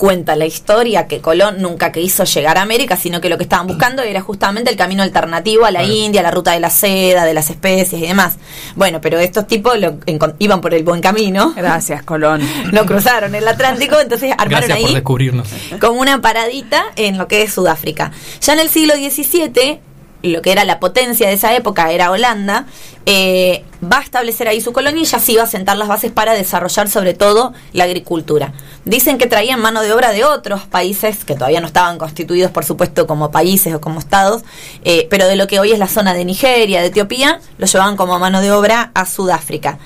cuenta 0.00 0.34
la 0.34 0.46
historia 0.46 1.06
que 1.06 1.20
Colón 1.20 1.60
nunca 1.60 1.92
quiso 1.92 2.24
llegar 2.24 2.56
a 2.56 2.62
América, 2.62 2.96
sino 2.96 3.20
que 3.20 3.28
lo 3.28 3.36
que 3.36 3.42
estaban 3.42 3.66
buscando 3.66 4.00
era 4.00 4.22
justamente 4.22 4.70
el 4.70 4.76
camino 4.78 5.02
alternativo 5.02 5.66
a 5.66 5.70
la 5.70 5.84
India, 5.84 6.22
la 6.22 6.30
ruta 6.30 6.52
de 6.52 6.60
la 6.60 6.70
seda, 6.70 7.26
de 7.26 7.34
las 7.34 7.50
especies 7.50 8.00
y 8.00 8.06
demás. 8.06 8.38
Bueno, 8.76 9.02
pero 9.02 9.18
estos 9.18 9.46
tipos 9.46 9.78
lo, 9.78 9.98
iban 10.38 10.62
por 10.62 10.72
el 10.72 10.84
buen 10.84 11.02
camino. 11.02 11.52
Gracias, 11.54 12.02
Colón. 12.02 12.40
no 12.72 12.86
cruzaron 12.86 13.34
el 13.34 13.46
Atlántico, 13.46 14.00
entonces 14.00 14.32
armaron 14.32 14.68
Gracias 14.68 14.78
por 14.78 14.88
ahí 14.88 14.94
descubrirnos. 14.94 15.48
como 15.78 16.00
una 16.00 16.22
paradita 16.22 16.82
en 16.96 17.18
lo 17.18 17.28
que 17.28 17.42
es 17.42 17.52
Sudáfrica. 17.52 18.10
Ya 18.40 18.54
en 18.54 18.60
el 18.60 18.70
siglo 18.70 18.94
XVII 18.94 19.80
lo 20.22 20.42
que 20.42 20.52
era 20.52 20.64
la 20.64 20.80
potencia 20.80 21.28
de 21.28 21.34
esa 21.34 21.54
época 21.54 21.90
era 21.92 22.10
Holanda, 22.10 22.66
eh, 23.06 23.64
va 23.82 23.98
a 23.98 24.02
establecer 24.02 24.46
ahí 24.48 24.60
su 24.60 24.72
colonia 24.72 25.02
y 25.02 25.06
ya 25.06 25.18
sí 25.18 25.36
va 25.36 25.44
a 25.44 25.46
sentar 25.46 25.76
las 25.76 25.88
bases 25.88 26.12
para 26.12 26.34
desarrollar 26.34 26.88
sobre 26.88 27.14
todo 27.14 27.52
la 27.72 27.84
agricultura. 27.84 28.52
Dicen 28.84 29.18
que 29.18 29.26
traían 29.26 29.60
mano 29.60 29.82
de 29.82 29.92
obra 29.92 30.12
de 30.12 30.24
otros 30.24 30.66
países 30.66 31.24
que 31.24 31.34
todavía 31.34 31.60
no 31.60 31.66
estaban 31.66 31.98
constituidos, 31.98 32.50
por 32.50 32.64
supuesto, 32.64 33.06
como 33.06 33.30
países 33.30 33.74
o 33.74 33.80
como 33.80 33.98
estados, 33.98 34.42
eh, 34.84 35.06
pero 35.10 35.26
de 35.26 35.36
lo 35.36 35.46
que 35.46 35.60
hoy 35.60 35.72
es 35.72 35.78
la 35.78 35.88
zona 35.88 36.14
de 36.14 36.24
Nigeria, 36.24 36.80
de 36.80 36.88
Etiopía, 36.88 37.40
lo 37.58 37.66
llevaban 37.66 37.96
como 37.96 38.18
mano 38.18 38.40
de 38.40 38.52
obra 38.52 38.90
a 38.94 39.06
Sudáfrica. 39.06 39.78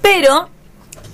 Pero 0.00 0.48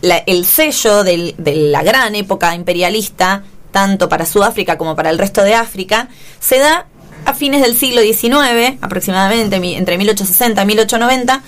el 0.03 0.45
sello 0.45 1.03
de 1.03 1.35
la 1.71 1.83
gran 1.83 2.15
época 2.15 2.55
imperialista, 2.55 3.43
tanto 3.73 4.09
para 4.09 4.25
Sudáfrica 4.25 4.79
como 4.79 4.95
para 4.95 5.11
el 5.11 5.19
resto 5.19 5.43
de 5.43 5.55
África, 5.55 6.09
se 6.41 6.59
da 6.59 6.87
a 7.25 7.35
fines 7.35 7.63
del 7.63 7.77
siglo 7.77 8.01
XIX, 8.03 8.79
aproximadamente 8.81 9.57
entre 9.57 9.99
1860 9.99 10.63
y 10.63 10.67
1890, 10.67 11.43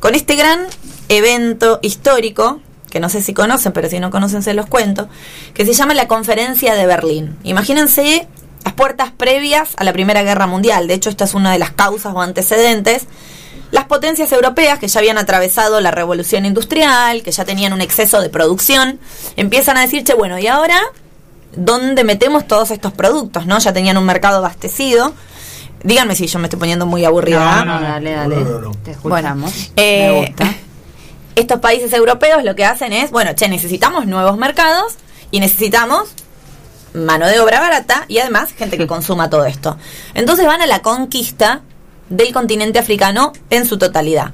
con 0.00 0.14
este 0.14 0.36
gran 0.36 0.66
evento 1.08 1.78
histórico, 1.82 2.60
que 2.90 3.00
no 3.00 3.08
sé 3.08 3.22
si 3.22 3.34
conocen, 3.34 3.72
pero 3.72 3.88
si 3.88 4.00
no 4.00 4.10
conocen 4.10 4.42
se 4.42 4.54
los 4.54 4.66
cuento, 4.66 5.08
que 5.52 5.66
se 5.66 5.72
llama 5.72 5.94
la 5.94 6.08
Conferencia 6.08 6.74
de 6.74 6.86
Berlín. 6.86 7.36
Imagínense 7.42 8.28
las 8.64 8.74
puertas 8.74 9.10
previas 9.10 9.70
a 9.76 9.84
la 9.84 9.92
Primera 9.92 10.22
Guerra 10.22 10.46
Mundial, 10.46 10.86
de 10.86 10.94
hecho 10.94 11.10
esta 11.10 11.24
es 11.24 11.34
una 11.34 11.52
de 11.52 11.58
las 11.58 11.72
causas 11.72 12.14
o 12.14 12.20
antecedentes, 12.20 13.06
las 13.70 13.86
potencias 13.86 14.30
europeas 14.30 14.78
que 14.78 14.86
ya 14.86 15.00
habían 15.00 15.18
atravesado 15.18 15.80
la 15.80 15.90
revolución 15.90 16.46
industrial, 16.46 17.22
que 17.22 17.32
ya 17.32 17.44
tenían 17.44 17.72
un 17.72 17.80
exceso 17.80 18.20
de 18.20 18.28
producción, 18.28 19.00
empiezan 19.36 19.76
a 19.76 19.80
decir, 19.80 20.04
che, 20.04 20.14
bueno, 20.14 20.38
¿y 20.38 20.46
ahora 20.46 20.80
dónde 21.56 22.04
metemos 22.04 22.46
todos 22.46 22.70
estos 22.70 22.92
productos, 22.92 23.46
¿no? 23.46 23.58
Ya 23.58 23.72
tenían 23.72 23.96
un 23.96 24.04
mercado 24.04 24.38
abastecido. 24.38 25.12
Díganme 25.82 26.14
si 26.14 26.26
yo 26.26 26.38
me 26.38 26.46
estoy 26.46 26.58
poniendo 26.58 26.86
muy 26.86 27.04
aburrida. 27.04 27.64
No, 27.64 27.78
no, 27.78 27.80
dale, 27.80 28.12
dale. 28.12 28.36
Te 28.84 28.92
escuchamos. 28.92 29.52
me 29.76 30.06
eh, 30.06 30.26
gusta. 30.28 30.54
Estos 31.36 31.60
países 31.60 31.92
europeos 31.92 32.44
lo 32.44 32.54
que 32.54 32.64
hacen 32.64 32.92
es, 32.92 33.10
bueno, 33.10 33.32
che, 33.34 33.48
necesitamos 33.48 34.06
nuevos 34.06 34.38
mercados 34.38 34.94
y 35.30 35.40
necesitamos 35.40 36.14
mano 36.94 37.26
de 37.26 37.40
obra 37.40 37.58
barata 37.58 38.04
y 38.06 38.18
además 38.18 38.52
gente 38.52 38.78
que 38.78 38.86
consuma 38.88 39.28
todo 39.28 39.44
esto. 39.44 39.76
Entonces 40.14 40.46
van 40.46 40.62
a 40.62 40.66
la 40.66 40.80
conquista 40.80 41.62
del 42.08 42.32
continente 42.32 42.78
africano 42.78 43.32
en 43.50 43.66
su 43.66 43.78
totalidad 43.78 44.32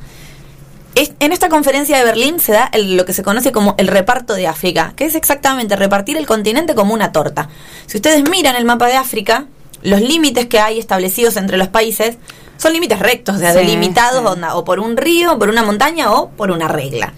en 0.94 1.32
esta 1.32 1.48
conferencia 1.48 1.98
de 1.98 2.04
Berlín 2.04 2.40
se 2.40 2.52
da 2.52 2.70
lo 2.76 3.04
que 3.04 3.12
se 3.12 3.22
conoce 3.22 3.52
como 3.52 3.74
el 3.78 3.86
reparto 3.86 4.34
de 4.34 4.46
África, 4.46 4.92
que 4.96 5.04
es 5.04 5.14
exactamente 5.14 5.76
repartir 5.76 6.16
el 6.16 6.26
continente 6.26 6.74
como 6.74 6.94
una 6.94 7.12
torta. 7.12 7.48
Si 7.86 7.96
ustedes 7.98 8.28
miran 8.28 8.56
el 8.56 8.64
mapa 8.64 8.86
de 8.88 8.94
África, 8.94 9.46
los 9.82 10.00
límites 10.00 10.46
que 10.46 10.58
hay 10.58 10.78
establecidos 10.78 11.36
entre 11.36 11.56
los 11.56 11.68
países 11.68 12.16
son 12.56 12.72
límites 12.72 12.98
rectos, 12.98 13.36
o 13.36 13.38
sea, 13.38 13.54
delimitados 13.54 14.22
o 14.52 14.64
por 14.64 14.80
un 14.80 14.96
río, 14.96 15.38
por 15.38 15.48
una 15.48 15.62
montaña 15.62 16.12
o 16.12 16.30
por 16.30 16.50
una 16.50 16.68
regla. 16.68 17.14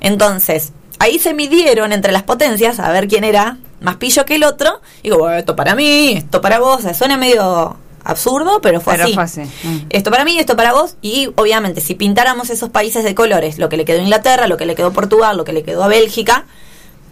Entonces, 0.00 0.72
ahí 0.98 1.18
se 1.18 1.34
midieron 1.34 1.92
entre 1.92 2.12
las 2.12 2.22
potencias 2.22 2.78
a 2.78 2.92
ver 2.92 3.08
quién 3.08 3.24
era 3.24 3.58
más 3.80 3.96
pillo 3.96 4.24
que 4.24 4.36
el 4.36 4.44
otro. 4.44 4.80
Y 5.02 5.08
digo, 5.08 5.18
bueno, 5.18 5.36
esto 5.36 5.56
para 5.56 5.74
mí, 5.74 6.12
esto 6.12 6.40
para 6.40 6.60
vos, 6.60 6.78
o 6.78 6.82
sea, 6.82 6.94
suena 6.94 7.16
medio 7.16 7.76
absurdo, 8.04 8.60
pero 8.60 8.80
fue 8.80 8.94
así. 8.94 9.16
Mm. 9.16 9.86
Esto 9.90 10.10
para 10.10 10.24
mí, 10.24 10.38
esto 10.38 10.56
para 10.56 10.72
vos. 10.72 10.96
Y 11.02 11.30
obviamente, 11.36 11.80
si 11.80 11.94
pintáramos 11.94 12.50
esos 12.50 12.70
países 12.70 13.04
de 13.04 13.14
colores, 13.14 13.58
lo 13.58 13.68
que 13.68 13.76
le 13.76 13.84
quedó 13.84 13.98
a 13.98 14.02
Inglaterra, 14.02 14.46
lo 14.46 14.56
que 14.56 14.66
le 14.66 14.74
quedó 14.74 14.88
a 14.88 14.92
Portugal, 14.92 15.36
lo 15.36 15.44
que 15.44 15.52
le 15.52 15.62
quedó 15.62 15.82
a 15.82 15.88
Bélgica, 15.88 16.44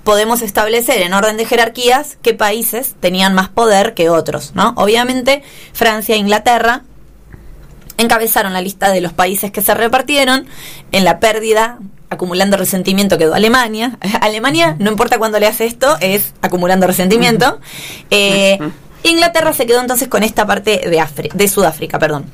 podemos 0.04 0.42
establecer 0.42 1.02
en 1.02 1.14
orden 1.14 1.36
de 1.36 1.46
jerarquías 1.46 2.18
qué 2.22 2.34
países 2.34 2.94
tenían 3.00 3.34
más 3.34 3.48
poder 3.48 3.94
que 3.94 4.10
otros, 4.10 4.52
¿no? 4.54 4.74
Obviamente, 4.76 5.42
Francia 5.72 6.14
e 6.14 6.18
Inglaterra 6.18 6.82
encabezaron 7.98 8.52
la 8.52 8.60
lista 8.60 8.90
de 8.90 9.00
los 9.00 9.12
países 9.12 9.50
que 9.50 9.62
se 9.62 9.74
repartieron 9.74 10.46
en 10.90 11.04
la 11.04 11.20
pérdida 11.20 11.78
acumulando 12.12 12.56
resentimiento 12.56 13.18
quedó 13.18 13.34
Alemania. 13.34 13.98
Alemania, 14.20 14.76
no 14.78 14.90
importa 14.90 15.18
cuándo 15.18 15.40
le 15.40 15.46
hace 15.46 15.64
esto, 15.64 15.96
es 16.00 16.34
acumulando 16.42 16.86
resentimiento. 16.86 17.58
Eh, 18.10 18.58
Inglaterra 19.02 19.52
se 19.52 19.66
quedó 19.66 19.80
entonces 19.80 20.08
con 20.08 20.22
esta 20.22 20.46
parte 20.46 20.82
de, 20.88 21.30
de 21.34 21.48
Sudáfrica. 21.48 21.98
Perdón. 21.98 22.26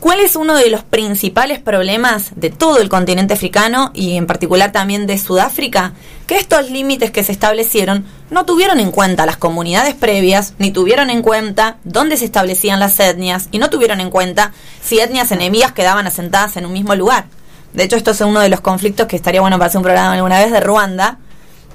¿Cuál 0.00 0.20
es 0.20 0.34
uno 0.34 0.54
de 0.54 0.70
los 0.70 0.82
principales 0.82 1.58
problemas 1.58 2.30
de 2.34 2.48
todo 2.48 2.78
el 2.78 2.88
continente 2.88 3.34
africano 3.34 3.90
y 3.92 4.16
en 4.16 4.26
particular 4.26 4.72
también 4.72 5.06
de 5.06 5.18
Sudáfrica? 5.18 5.92
Que 6.26 6.38
estos 6.38 6.70
límites 6.70 7.10
que 7.10 7.22
se 7.22 7.32
establecieron 7.32 8.06
no 8.30 8.46
tuvieron 8.46 8.80
en 8.80 8.92
cuenta 8.92 9.26
las 9.26 9.36
comunidades 9.36 9.92
previas, 9.92 10.54
ni 10.56 10.70
tuvieron 10.70 11.10
en 11.10 11.20
cuenta 11.20 11.76
dónde 11.84 12.16
se 12.16 12.24
establecían 12.24 12.80
las 12.80 12.98
etnias 12.98 13.48
y 13.52 13.58
no 13.58 13.68
tuvieron 13.68 14.00
en 14.00 14.08
cuenta 14.08 14.52
si 14.82 14.98
etnias 14.98 15.32
enemigas 15.32 15.72
quedaban 15.72 16.06
asentadas 16.06 16.56
en 16.56 16.64
un 16.64 16.72
mismo 16.72 16.94
lugar. 16.94 17.26
De 17.74 17.84
hecho, 17.84 17.96
esto 17.96 18.12
es 18.12 18.22
uno 18.22 18.40
de 18.40 18.48
los 18.48 18.62
conflictos 18.62 19.06
que 19.06 19.16
estaría 19.16 19.42
bueno 19.42 19.58
para 19.58 19.66
hacer 19.66 19.80
un 19.80 19.84
programa 19.84 20.14
alguna 20.14 20.38
vez 20.38 20.50
de 20.50 20.60
Ruanda. 20.60 21.18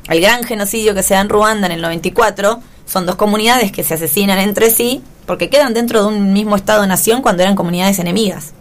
El 0.10 0.20
gran 0.20 0.44
genocidio 0.44 0.96
que 0.96 1.04
se 1.04 1.14
da 1.14 1.22
en 1.22 1.30
Ruanda 1.30 1.68
en 1.68 1.74
el 1.74 1.82
94 1.84 2.60
son 2.86 3.06
dos 3.06 3.16
comunidades 3.16 3.72
que 3.72 3.84
se 3.84 3.96
asesinan 3.96 4.40
entre 4.40 4.70
sí 4.70 5.04
porque 5.26 5.50
quedan 5.50 5.74
dentro 5.74 6.02
de 6.02 6.08
un 6.08 6.34
mismo 6.34 6.56
Estado-nación 6.56 7.22
cuando 7.22 7.44
eran 7.44 7.56
comunidades 7.56 8.00
enemigas. 8.00 8.54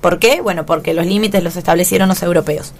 ¿Por 0.00 0.18
qué? 0.18 0.40
Bueno, 0.40 0.66
porque 0.66 0.94
los 0.94 1.06
límites 1.06 1.42
los 1.42 1.56
establecieron 1.56 2.08
los 2.08 2.22
europeos. 2.22 2.72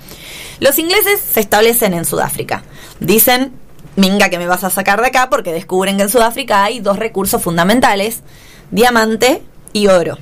Los 0.61 0.79
ingleses 0.79 1.21
se 1.21 1.41
establecen 1.41 1.95
en 1.95 2.05
Sudáfrica. 2.05 2.63
Dicen, 3.01 3.53
minga 3.97 4.29
que 4.29 4.39
me 4.39 4.47
vas 4.47 4.65
a 4.65 4.71
sacar 4.71 5.01
de 5.01 5.09
acá 5.09 5.29
porque 5.31 5.53
descubren 5.53 5.97
que 5.97 6.05
en 6.05 6.09
Sudáfrica 6.09 6.65
hay 6.65 6.81
dos 6.81 6.99
recursos 6.99 7.43
fundamentales, 7.43 8.23
diamante 8.71 9.43
y 9.73 9.89
oro. 9.89 10.19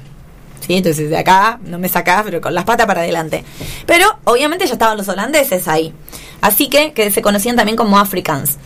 ¿Sí? 0.66 0.74
Entonces 0.74 1.08
de 1.08 1.16
acá 1.16 1.58
no 1.64 1.78
me 1.78 1.88
sacás, 1.88 2.22
pero 2.24 2.40
con 2.40 2.54
las 2.54 2.64
patas 2.64 2.86
para 2.86 3.00
adelante. 3.00 3.44
Pero 3.86 4.06
obviamente 4.24 4.66
ya 4.66 4.74
estaban 4.74 4.96
los 4.96 5.08
holandeses 5.08 5.68
ahí. 5.68 5.94
Así 6.42 6.68
que, 6.68 6.92
que 6.92 7.10
se 7.10 7.22
conocían 7.22 7.56
también 7.56 7.76
como 7.76 7.98
Africans 7.98 8.58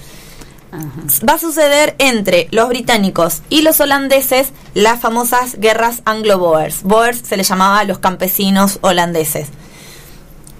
va 1.28 1.34
a 1.34 1.38
suceder 1.38 1.94
entre 1.98 2.48
los 2.50 2.68
británicos 2.68 3.42
y 3.50 3.62
los 3.62 3.80
holandeses 3.80 4.52
las 4.74 5.00
famosas 5.00 5.58
guerras 5.58 6.02
anglo-boers. 6.04 6.82
Boers 6.82 7.18
se 7.18 7.36
les 7.36 7.48
llamaba 7.48 7.80
a 7.80 7.84
los 7.84 7.98
campesinos 7.98 8.78
holandeses. 8.80 9.48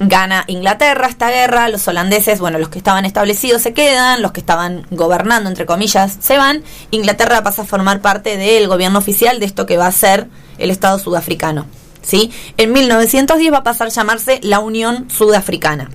Gana 0.00 0.44
Inglaterra 0.48 1.06
esta 1.06 1.30
guerra, 1.30 1.68
los 1.68 1.86
holandeses, 1.86 2.40
bueno, 2.40 2.58
los 2.58 2.68
que 2.68 2.78
estaban 2.78 3.04
establecidos 3.04 3.62
se 3.62 3.72
quedan, 3.72 4.22
los 4.22 4.32
que 4.32 4.40
estaban 4.40 4.86
gobernando, 4.90 5.48
entre 5.48 5.66
comillas, 5.66 6.16
se 6.20 6.36
van. 6.36 6.64
Inglaterra 6.90 7.42
pasa 7.42 7.62
a 7.62 7.64
formar 7.64 8.00
parte 8.00 8.36
del 8.36 8.66
gobierno 8.66 8.98
oficial 8.98 9.38
de 9.38 9.46
esto 9.46 9.66
que 9.66 9.76
va 9.76 9.86
a 9.86 9.92
ser 9.92 10.28
el 10.58 10.70
Estado 10.70 10.98
sudafricano. 10.98 11.66
¿sí? 12.02 12.32
En 12.56 12.72
1910 12.72 13.52
va 13.52 13.58
a 13.58 13.62
pasar 13.62 13.86
a 13.86 13.90
llamarse 13.90 14.40
la 14.42 14.58
Unión 14.58 15.08
Sudafricana 15.10 15.88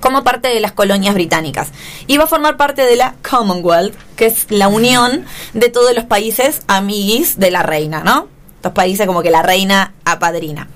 como 0.00 0.24
parte 0.24 0.48
de 0.48 0.60
las 0.60 0.72
colonias 0.72 1.14
británicas. 1.14 1.68
Y 2.06 2.16
va 2.16 2.24
a 2.24 2.28
formar 2.28 2.56
parte 2.56 2.82
de 2.82 2.96
la 2.96 3.14
Commonwealth, 3.28 3.94
que 4.16 4.26
es 4.26 4.46
la 4.50 4.68
unión 4.68 5.24
de 5.54 5.68
todos 5.68 5.94
los 5.94 6.04
países 6.04 6.62
amiguis 6.66 7.38
de 7.38 7.50
la 7.50 7.62
reina, 7.62 8.02
¿no? 8.04 8.28
Los 8.62 8.72
países 8.72 9.06
como 9.06 9.22
que 9.22 9.30
la 9.30 9.42
reina 9.42 9.92
apadrina. 10.04 10.68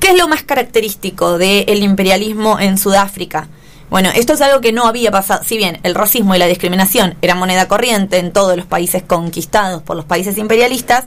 ¿Qué 0.00 0.12
es 0.12 0.16
lo 0.16 0.28
más 0.28 0.42
característico 0.42 1.36
del 1.36 1.82
imperialismo 1.82 2.58
en 2.58 2.78
Sudáfrica? 2.78 3.48
Bueno, 3.90 4.10
esto 4.14 4.34
es 4.34 4.40
algo 4.40 4.60
que 4.60 4.72
no 4.72 4.86
había 4.86 5.10
pasado, 5.10 5.42
si 5.44 5.56
bien 5.56 5.80
el 5.82 5.96
racismo 5.96 6.34
y 6.34 6.38
la 6.38 6.46
discriminación 6.46 7.16
era 7.22 7.34
moneda 7.34 7.66
corriente 7.66 8.18
en 8.18 8.32
todos 8.32 8.56
los 8.56 8.64
países 8.64 9.02
conquistados 9.02 9.82
por 9.82 9.96
los 9.96 10.04
países 10.04 10.38
imperialistas, 10.38 11.06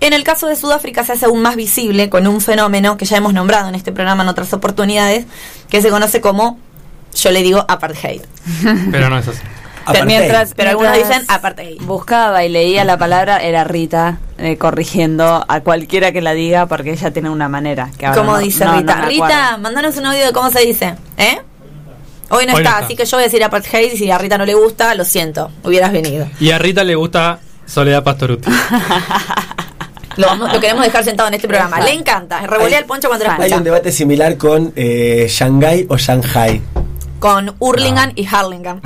en 0.00 0.12
el 0.12 0.24
caso 0.24 0.46
de 0.46 0.56
Sudáfrica 0.56 1.04
se 1.04 1.12
hace 1.12 1.26
aún 1.26 1.42
más 1.42 1.56
visible 1.56 2.08
con 2.08 2.26
un 2.26 2.40
fenómeno 2.40 2.96
que 2.96 3.04
ya 3.04 3.16
hemos 3.16 3.34
nombrado 3.34 3.68
en 3.68 3.74
este 3.74 3.92
programa 3.92 4.22
en 4.22 4.28
otras 4.28 4.52
oportunidades, 4.52 5.26
que 5.68 5.82
se 5.82 5.90
conoce 5.90 6.20
como, 6.20 6.58
yo 7.14 7.30
le 7.30 7.42
digo, 7.42 7.64
apartheid. 7.68 8.22
Pero 8.90 9.10
no 9.10 9.18
es 9.18 9.28
así. 9.28 9.40
Mientras, 10.06 10.54
pero 10.54 10.70
algunos 10.70 10.94
dicen 10.94 11.24
apartheid. 11.26 11.80
Buscaba 11.82 12.44
y 12.44 12.48
leía 12.48 12.84
la 12.84 12.96
palabra, 12.96 13.38
era 13.38 13.64
Rita 13.64 14.18
eh, 14.38 14.56
corrigiendo 14.56 15.44
a 15.48 15.60
cualquiera 15.62 16.12
que 16.12 16.20
la 16.20 16.32
diga 16.32 16.66
porque 16.66 16.92
ella 16.92 17.10
tiene 17.10 17.30
una 17.30 17.48
manera. 17.48 17.90
Que 17.98 18.06
¿Cómo 18.14 18.38
dice 18.38 18.66
Rita? 18.66 19.02
Rita, 19.02 19.56
mándanos 19.56 19.96
un 19.96 20.06
audio 20.06 20.26
de 20.26 20.32
cómo 20.32 20.50
se 20.50 20.60
dice. 20.60 20.94
¿Eh? 21.16 21.40
Hoy 22.28 22.46
no, 22.46 22.56
está, 22.56 22.78
así 22.78 22.94
que 22.94 23.04
yo 23.04 23.16
voy 23.16 23.22
a 23.22 23.26
decir 23.26 23.42
apartheid 23.42 23.92
y 23.92 23.96
si 23.96 24.10
a 24.10 24.18
Rita 24.18 24.38
no 24.38 24.46
le 24.46 24.54
gusta, 24.54 24.94
lo 24.94 25.04
siento, 25.04 25.50
hubieras 25.64 25.90
venido. 25.90 26.28
Y 26.38 26.52
a 26.52 26.58
Rita 26.58 26.84
le 26.84 26.94
gusta 26.94 27.40
Soledad 27.66 28.04
Pastoruti. 28.04 28.48
Lo, 30.16 30.60
queremos 30.60 30.84
dejar 30.84 31.04
sentado 31.04 31.28
en 31.28 31.34
este 31.34 31.48
programa. 31.48 31.80
Le 31.80 31.92
encanta. 31.92 32.46
Revolea 32.46 32.78
el 32.78 32.84
poncho 32.84 33.08
cuando 33.08 33.24
lo 33.24 33.30
escucha. 33.30 33.46
Hay 33.46 33.52
un 33.52 33.64
debate 33.64 33.92
similar 33.92 34.36
con 34.36 34.72
eh, 34.76 35.26
Shanghai 35.28 35.86
o 35.88 35.96
Shanghai. 35.96 36.60
con 37.18 37.54
Hurlingham 37.58 38.12
y 38.14 38.26
Harlingham. 38.26 38.80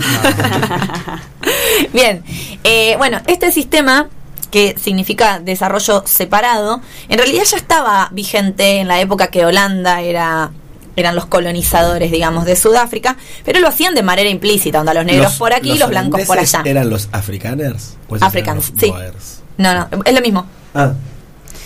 Bien, 1.93 2.23
eh, 2.65 2.95
bueno, 2.99 3.21
este 3.27 3.53
sistema 3.53 4.09
que 4.51 4.77
significa 4.79 5.41
desarrollo 5.41 6.05
separado, 6.07 6.81
en 7.09 7.19
realidad 7.19 7.45
ya 7.45 7.57
estaba 7.57 8.09
vigente 8.13 8.79
en 8.79 8.89
la 8.89 9.01
época 9.01 9.29
que 9.29 9.45
Holanda 9.45 10.01
era 10.01 10.51
eran 10.97 11.17
los 11.17 11.27
colonizadores, 11.27 12.13
digamos, 12.13 12.45
de 12.45 12.55
Sudáfrica, 12.55 13.17
pero 13.45 13.59
lo 13.59 13.69
hacían 13.69 13.95
de 13.95 14.03
manera 14.03 14.31
implícita, 14.31 14.79
onda 14.79 14.95
los 14.95 15.05
negros 15.05 15.25
Los- 15.25 15.39
por 15.39 15.53
aquí 15.53 15.73
y 15.73 15.79
los 15.79 15.89
blancos 15.89 16.23
por 16.23 16.39
allá. 16.39 16.63
¿Eran 16.65 16.89
los 16.89 17.03
esos 17.03 17.15
Africans, 17.15 17.61
eran 17.61 18.57
los 18.57 18.73
sí. 18.77 18.91
boers? 18.91 19.43
No, 19.57 19.75
no, 19.75 19.89
es 20.05 20.15
lo 20.15 20.21
mismo. 20.21 20.47
Ah, 20.75 20.93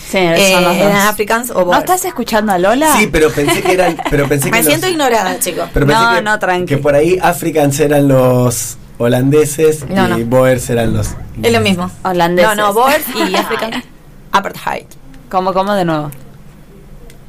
Sí, 0.09 0.17
Eh, 0.17 0.53
son 0.53 0.63
los 0.63 0.73
dos. 0.77 0.85
eran 0.87 1.07
africans 1.07 1.51
o 1.51 1.59
¿No 1.59 1.65
boers. 1.65 1.79
estás 1.81 2.05
escuchando 2.05 2.51
a 2.51 2.57
Lola? 2.57 2.95
sí, 2.97 3.07
pero 3.11 3.29
pensé 3.31 3.61
que 3.61 3.73
eran. 3.73 3.97
Pero 4.09 4.27
pensé 4.27 4.45
que 4.49 4.51
Me 4.51 4.57
los- 4.57 4.65
siento 4.65 4.87
ignorada, 4.87 5.37
chicos. 5.39 5.69
pero 5.73 5.85
pensé 5.85 6.01
No, 6.03 6.15
que, 6.15 6.21
no, 6.23 6.39
tranqui. 6.39 6.65
que 6.65 6.77
por 6.77 6.95
ahí 6.95 7.19
africans 7.21 7.79
eran 7.79 8.07
los 8.07 8.77
holandeses 8.97 9.87
No, 9.87 10.17
y 10.17 10.23
no. 10.23 10.25
boers 10.25 10.69
eran 10.71 10.93
los. 10.93 11.09
Es 11.43 11.51
lo 11.53 11.61
mismo. 11.61 11.91
Holandeses. 12.03 12.55
No, 12.55 12.67
no, 12.67 12.73
boers 12.73 13.05
y 13.15 13.35
africans. 13.35 13.85
Apartheid. 14.31 14.85
¿Cómo, 15.29 15.53
cómo 15.53 15.73
de 15.73 15.85
nuevo? 15.85 16.09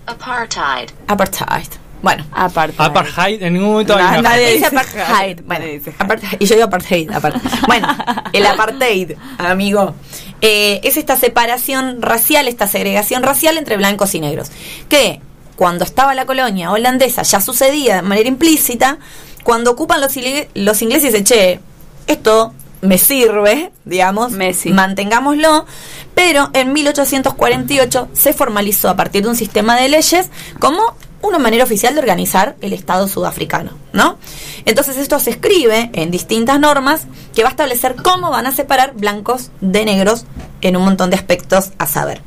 Apartheid. 0.07 0.88
Apartheid. 1.07 1.69
Bueno. 2.03 2.25
Aparte. 2.33 2.75
Apartheid, 2.79 3.43
en 3.43 3.53
ningún 3.55 3.71
momento 3.73 3.95
hay 3.97 4.03
No, 4.03 4.11
una- 4.21 4.23
nadie 4.31 4.53
Dice 4.55 4.55
dice 4.57 4.67
apartheid. 4.67 5.41
Bueno, 5.45 5.65
dice 5.67 5.95
apartheid. 5.99 6.37
Y 6.41 6.47
yo 6.47 6.55
digo 6.55 6.67
apartheid. 6.67 7.11
aparte. 7.13 7.41
Bueno, 7.67 7.89
el 8.33 8.47
apartheid, 8.47 9.13
amigo, 9.39 9.95
eh, 10.41 10.81
es 10.83 10.97
esta 10.97 11.17
separación 11.17 12.01
racial, 12.03 12.49
esta 12.49 12.67
segregación 12.67 13.23
racial 13.23 13.59
entre 13.59 13.77
blancos 13.77 14.15
y 14.15 14.21
negros. 14.21 14.51
Que 14.89 15.21
cuando 15.57 15.85
estaba 15.85 16.15
la 16.15 16.25
colonia 16.25 16.71
holandesa 16.73 17.23
ya 17.23 17.41
sucedía 17.41 17.97
de 17.97 18.03
manera 18.03 18.29
implícita. 18.29 18.99
Cuando 19.45 19.71
ocupan 19.71 20.01
los, 20.01 20.17
ingleses, 20.17 21.13
dice, 21.13 21.25
che, 21.25 21.61
esto 22.07 22.55
me 22.83 22.97
sirve, 22.99 23.73
digamos, 23.85 24.33
mantengámoslo, 24.67 25.67
pero 26.15 26.51
en 26.55 26.73
1848 26.73 28.09
se 28.13 28.33
formalizó 28.33 28.89
a 28.89 28.97
partir 28.97 29.23
de 29.23 29.29
un 29.29 29.37
sistema 29.37 29.77
de 29.77 29.89
leyes 29.89 30.31
como 30.59 30.81
una 31.23 31.39
manera 31.39 31.65
oficial 31.65 31.95
de 31.95 32.01
organizar 32.01 32.57
el 32.61 32.73
Estado 32.73 33.09
sudafricano, 33.09 33.73
¿no? 33.93 34.19
Entonces 34.65 34.97
esto 34.97 35.19
se 35.19 35.31
escribe 35.31 35.91
en 35.93 36.11
distintas 36.11 36.59
normas 36.59 37.03
que 37.35 37.43
va 37.43 37.49
a 37.49 37.53
establecer 37.53 37.97
cómo 37.97 38.31
van 38.31 38.47
a 38.47 38.53
separar 38.53 38.95
blancos 38.95 39.51
de 39.61 39.85
negros 39.85 40.25
en 40.61 40.77
un 40.77 40.85
montón 40.85 41.11
de 41.11 41.17
aspectos 41.17 41.71
a 41.79 41.87
saber. 41.87 42.23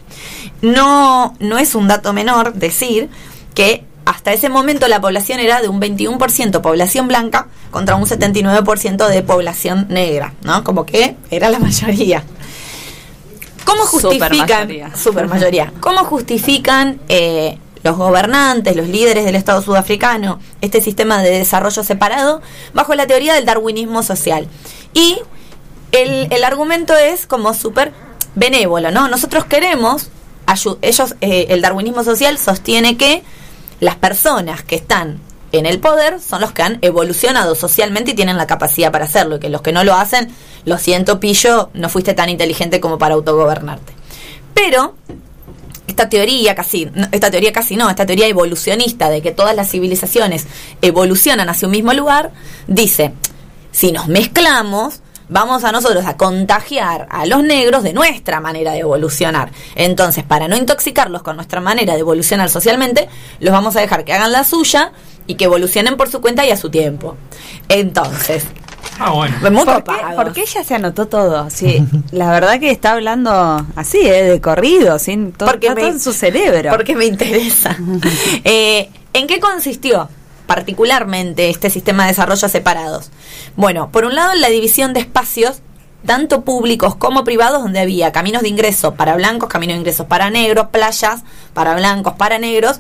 No, 0.62 1.36
no 1.40 1.58
es 1.58 1.76
un 1.76 1.88
dato 1.88 2.14
menor 2.14 2.54
decir 2.54 3.10
que 3.54 3.84
hasta 4.06 4.34
ese 4.34 4.50
momento 4.50 4.88
la 4.88 5.02
población 5.02 5.40
era 5.40 5.62
de 5.62 5.70
un 5.70 5.80
21% 5.80 6.62
población 6.62 7.08
blanca 7.08 7.48
contra 7.72 7.96
un 7.96 8.06
79% 8.06 9.08
de 9.08 9.22
población 9.24 9.88
negra, 9.90 10.34
¿no? 10.44 10.64
Como 10.64 10.86
que 10.86 11.16
era 11.32 11.50
la 11.50 11.60
mayoría. 11.60 12.24
¿Cómo 13.66 13.84
justifican? 13.86 14.30
Supermayoría. 14.30 14.96
Supermayoría. 14.96 15.74
¿Cómo 15.80 16.04
justifican 16.04 17.00
eh, 17.08 17.58
los 17.84 17.98
gobernantes, 17.98 18.76
los 18.76 18.88
líderes 18.88 19.26
del 19.26 19.36
Estado 19.36 19.62
sudafricano, 19.62 20.40
este 20.62 20.82
sistema 20.82 21.22
de 21.22 21.40
desarrollo 21.40 21.84
separado 21.84 22.42
bajo 22.74 22.96
la 22.96 23.08
teoría 23.08 23.34
del 23.34 23.46
darwinismo 23.46 24.04
social? 24.04 24.48
Y 24.94 25.20
el, 25.92 26.28
el 26.32 26.44
argumento 26.44 26.96
es 26.96 27.28
como 27.28 27.54
súper 27.54 27.92
benévolo, 28.36 28.92
¿no? 28.92 29.08
Nosotros 29.08 29.46
queremos, 29.46 30.10
ellos, 30.82 31.16
eh, 31.22 31.48
el 31.50 31.62
darwinismo 31.62 32.04
social 32.04 32.38
sostiene 32.38 32.98
que 32.98 33.24
las 33.80 33.96
personas 33.96 34.64
que 34.64 34.76
están 34.76 35.20
en 35.52 35.66
el 35.68 35.80
poder 35.80 36.20
son 36.20 36.42
los 36.42 36.52
que 36.52 36.64
han 36.64 36.80
evolucionado 36.82 37.54
socialmente 37.54 38.12
y 38.12 38.14
tienen 38.16 38.38
la 38.38 38.48
capacidad 38.48 38.92
para 38.92 39.06
hacerlo, 39.06 39.36
y 39.36 39.40
que 39.40 39.50
los 39.50 39.62
que 39.62 39.72
no 39.72 39.84
lo 39.84 39.94
hacen, 39.94 40.34
lo 40.66 40.78
siento, 40.78 41.20
pillo, 41.20 41.70
no 41.74 41.90
fuiste 41.90 42.14
tan 42.14 42.30
inteligente 42.30 42.80
como 42.80 42.98
para 42.98 43.14
autogobernarte. 43.14 43.94
Pero 44.54 44.96
esta 45.88 46.10
teoría 46.10 46.56
casi, 46.56 46.90
esta 47.12 47.30
teoría 47.30 47.52
casi 47.52 47.76
no, 47.76 47.90
esta 47.90 48.06
teoría 48.06 48.28
evolucionista 48.28 49.10
de 49.10 49.22
que 49.22 49.32
todas 49.32 49.56
las 49.56 49.70
civilizaciones 49.70 50.48
evolucionan 50.82 51.50
hacia 51.50 51.68
un 51.68 51.74
mismo 51.74 51.94
lugar, 51.94 52.32
dice, 52.68 53.14
si 53.72 53.92
nos 53.92 54.08
mezclamos, 54.08 55.02
vamos 55.30 55.64
a 55.64 55.72
nosotros 55.72 56.06
a 56.06 56.16
contagiar 56.16 57.08
a 57.10 57.26
los 57.26 57.44
negros 57.44 57.84
de 57.84 57.94
nuestra 57.94 58.40
manera 58.40 58.74
de 58.74 58.80
evolucionar. 58.80 59.52
Entonces, 59.76 60.24
para 60.24 60.48
no 60.48 60.56
intoxicarlos 60.56 61.24
con 61.24 61.36
nuestra 61.36 61.60
manera 61.60 61.94
de 61.94 62.00
evolucionar 62.00 62.50
socialmente, 62.50 63.10
los 63.40 63.52
vamos 63.52 63.76
a 63.76 63.82
dejar 63.82 64.06
que 64.06 64.14
hagan 64.14 64.32
la 64.32 64.44
suya 64.44 64.92
y 65.26 65.36
que 65.36 65.46
evolucionen 65.46 65.98
por 65.98 66.10
su 66.10 66.22
cuenta 66.22 66.46
y 66.46 66.52
a 66.52 66.58
su 66.58 66.70
tiempo. 66.70 67.18
Entonces, 67.70 68.46
Ah, 69.00 69.12
bueno. 69.12 69.36
¿Por 69.42 69.84
qué, 69.84 69.92
por 70.16 70.34
qué 70.34 70.42
ella 70.42 70.64
se 70.64 70.76
anotó 70.76 71.08
todo? 71.08 71.50
Sí, 71.50 71.84
la 72.12 72.30
verdad 72.32 72.60
que 72.60 72.70
está 72.72 72.94
hablando 72.94 73.66
así, 73.76 74.00
¿eh? 74.02 74.24
de 74.24 74.42
corrido, 74.42 75.00
sin 75.00 75.32
todo, 75.32 75.50
Porque 75.50 75.68
está 75.68 75.80
todo 75.80 75.90
me- 75.90 75.94
en 75.96 76.00
su 76.00 76.14
cerebro. 76.14 76.70
Porque 76.72 76.96
me 76.96 77.06
interesa. 77.06 77.78
Eh, 78.44 78.90
¿En 79.14 79.28
qué 79.28 79.40
consistió 79.40 80.10
particularmente 80.48 81.50
este 81.50 81.70
sistema 81.70 82.04
de 82.04 82.10
desarrollo 82.10 82.48
separados? 82.50 83.12
Bueno, 83.56 83.90
por 83.92 84.06
un 84.06 84.16
lado, 84.16 84.34
en 84.34 84.42
la 84.42 84.50
división 84.50 84.94
de 84.94 85.00
espacios, 85.02 85.62
tanto 86.06 86.42
públicos 86.42 86.96
como 86.96 87.24
privados, 87.24 87.62
donde 87.64 87.80
había 87.80 88.12
caminos 88.12 88.42
de 88.42 88.50
ingreso 88.50 88.96
para 88.96 89.16
blancos, 89.16 89.50
caminos 89.50 89.76
de 89.76 89.80
ingreso 89.80 90.08
para 90.08 90.30
negros, 90.30 90.68
playas 90.72 91.22
para 91.54 91.76
blancos, 91.76 92.14
para 92.14 92.40
negros, 92.40 92.78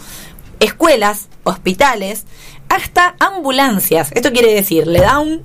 escuelas, 0.59 1.27
hospitales, 1.43 2.25
hasta 2.69 3.15
ambulancias. 3.19 4.11
Esto 4.13 4.31
quiere 4.31 4.53
decir, 4.53 4.87
le 4.87 5.01
da 5.01 5.19
un 5.19 5.43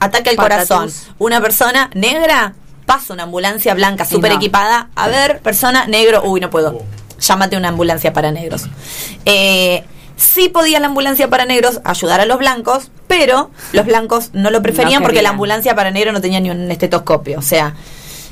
ataque 0.00 0.30
al 0.30 0.36
corazón. 0.36 0.90
Una 1.18 1.40
persona 1.40 1.90
negra 1.94 2.54
pasa 2.86 3.12
una 3.12 3.24
ambulancia 3.24 3.74
blanca 3.74 4.04
súper 4.04 4.32
no. 4.32 4.36
equipada. 4.38 4.88
A 4.94 5.08
ver, 5.08 5.40
persona 5.40 5.86
negro. 5.86 6.22
Uy, 6.24 6.40
no 6.40 6.50
puedo. 6.50 6.82
Llámate 7.20 7.56
una 7.56 7.68
ambulancia 7.68 8.12
para 8.12 8.30
negros. 8.30 8.66
Eh, 9.24 9.84
sí 10.16 10.48
podía 10.48 10.80
la 10.80 10.86
ambulancia 10.86 11.28
para 11.28 11.44
negros 11.44 11.80
ayudar 11.84 12.20
a 12.20 12.26
los 12.26 12.38
blancos, 12.38 12.90
pero 13.06 13.50
los 13.72 13.86
blancos 13.86 14.30
no 14.32 14.50
lo 14.50 14.62
preferían 14.62 15.02
No 15.02 15.06
porque 15.06 15.22
la 15.22 15.30
ambulancia 15.30 15.74
para 15.74 15.90
negros 15.90 16.14
no 16.14 16.20
tenía 16.20 16.40
ni 16.40 16.50
un 16.50 16.70
estetoscopio. 16.70 17.38
O 17.38 17.42
sea, 17.42 17.74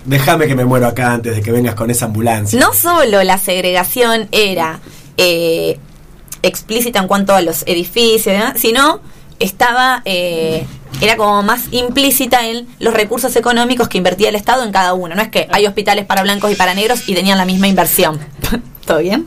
Déjame 0.07 0.47
que 0.47 0.55
me 0.55 0.65
muero 0.65 0.87
acá 0.87 1.13
antes 1.13 1.35
de 1.35 1.43
que 1.43 1.51
vengas 1.51 1.75
con 1.75 1.91
esa 1.91 2.05
ambulancia. 2.05 2.59
no 2.61 2.73
solo 2.73 3.25
la 3.25 3.39
segregación 3.39 4.29
era 4.31 4.79
eh, 5.17 5.81
explícita 6.43 7.01
en 7.01 7.09
cuanto 7.09 7.35
a 7.35 7.43
los 7.43 7.65
edificios, 7.67 8.29
y 8.29 8.39
demás, 8.39 8.53
sino 8.57 9.01
estaba 9.41 10.03
eh, 10.05 10.65
era 11.01 11.17
como 11.17 11.43
más 11.43 11.65
implícita 11.73 12.47
en 12.47 12.67
los 12.79 12.95
recursos 12.95 13.35
económicos 13.37 13.89
que 13.89 13.99
invertía 13.99 14.29
el 14.29 14.35
Estado 14.35 14.65
en 14.65 14.73
cada 14.73 14.95
uno. 14.95 15.15
No 15.15 15.23
es 15.23 15.29
que 15.29 15.49
hay 15.51 15.67
hospitales 15.67 16.07
para 16.07 16.23
blancos 16.23 16.53
y 16.53 16.55
para 16.55 16.75
negros 16.75 17.09
y 17.09 17.15
tenían 17.15 17.39
la 17.39 17.45
misma 17.45 17.69
inversión. 17.69 18.19
¿Todo 18.87 18.99
bien? 18.99 19.27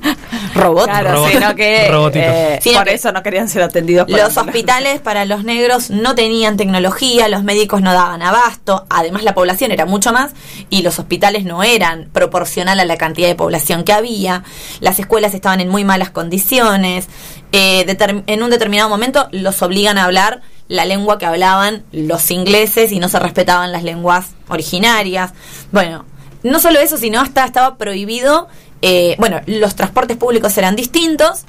Robot. 0.56 0.86
Claro, 0.86 1.16
Robot- 1.16 1.32
sino 1.32 1.56
que 1.56 1.88
eh, 2.14 2.60
Sino 2.62 2.78
por 2.80 2.88
que 2.88 2.94
eso 2.94 3.12
no 3.12 3.22
querían 3.22 3.50
ser 3.50 3.62
atendidos 3.62 4.08
por 4.08 4.18
Los 4.18 4.38
hospitales 4.38 5.02
para 5.02 5.26
los 5.26 5.44
negros 5.44 5.90
no 5.90 6.16
tenían 6.16 6.56
tecnología, 6.56 7.28
los 7.28 7.44
médicos 7.44 7.82
no 7.82 7.92
daban 7.92 8.22
abasto, 8.22 8.86
además 8.90 9.24
la 9.24 9.34
población 9.34 9.72
era 9.72 9.86
mucho 9.86 10.14
más 10.14 10.32
y 10.70 10.82
los 10.82 10.98
hospitales 10.98 11.44
no 11.44 11.62
eran 11.62 12.10
proporcional 12.14 12.80
a 12.80 12.86
la 12.86 12.96
cantidad 12.96 13.28
de 13.28 13.36
población 13.36 13.84
que 13.84 13.92
había, 13.92 14.44
las 14.80 14.98
escuelas 14.98 15.34
estaban 15.34 15.60
en 15.60 15.68
muy 15.68 15.84
malas 15.84 16.10
condiciones, 16.10 17.10
eh, 17.52 17.86
en 18.28 18.44
un 18.44 18.50
determinado 18.50 18.88
momento 18.88 19.28
los 19.32 19.62
obligan 19.62 19.98
a 19.98 20.06
hablar 20.06 20.42
la 20.70 20.86
lengua 20.86 21.18
que 21.18 21.26
hablaban 21.26 21.84
los 21.92 22.32
ingleses 22.32 22.94
y 22.94 23.00
no 23.00 23.10
se 23.10 23.20
respetaban 23.20 23.74
las 23.74 23.84
lenguas 23.84 24.28
originarias. 24.48 25.32
Bueno, 25.74 26.06
no 26.44 26.60
solo 26.62 26.80
eso, 26.80 26.96
sino 26.98 27.20
hasta 27.20 27.44
estaba 27.44 27.76
prohibido, 27.76 28.48
eh, 28.82 29.16
bueno, 29.20 29.42
los 29.46 29.76
transportes 29.76 30.16
públicos 30.16 30.58
eran 30.58 30.78
distintos 30.78 31.42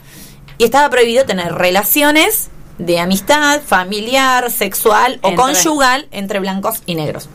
y 0.59 0.65
estaba 0.65 0.91
prohibido 0.91 1.25
tener 1.27 1.55
relaciones 1.55 2.49
de 2.79 2.99
amistad, 2.99 3.61
familiar, 3.65 4.51
sexual 4.51 5.21
o 5.23 5.29
Entre- 5.29 5.37
conyugal 5.37 6.09
entre 6.11 6.41
blancos 6.41 6.83
y 6.87 6.95
negros. 6.97 7.29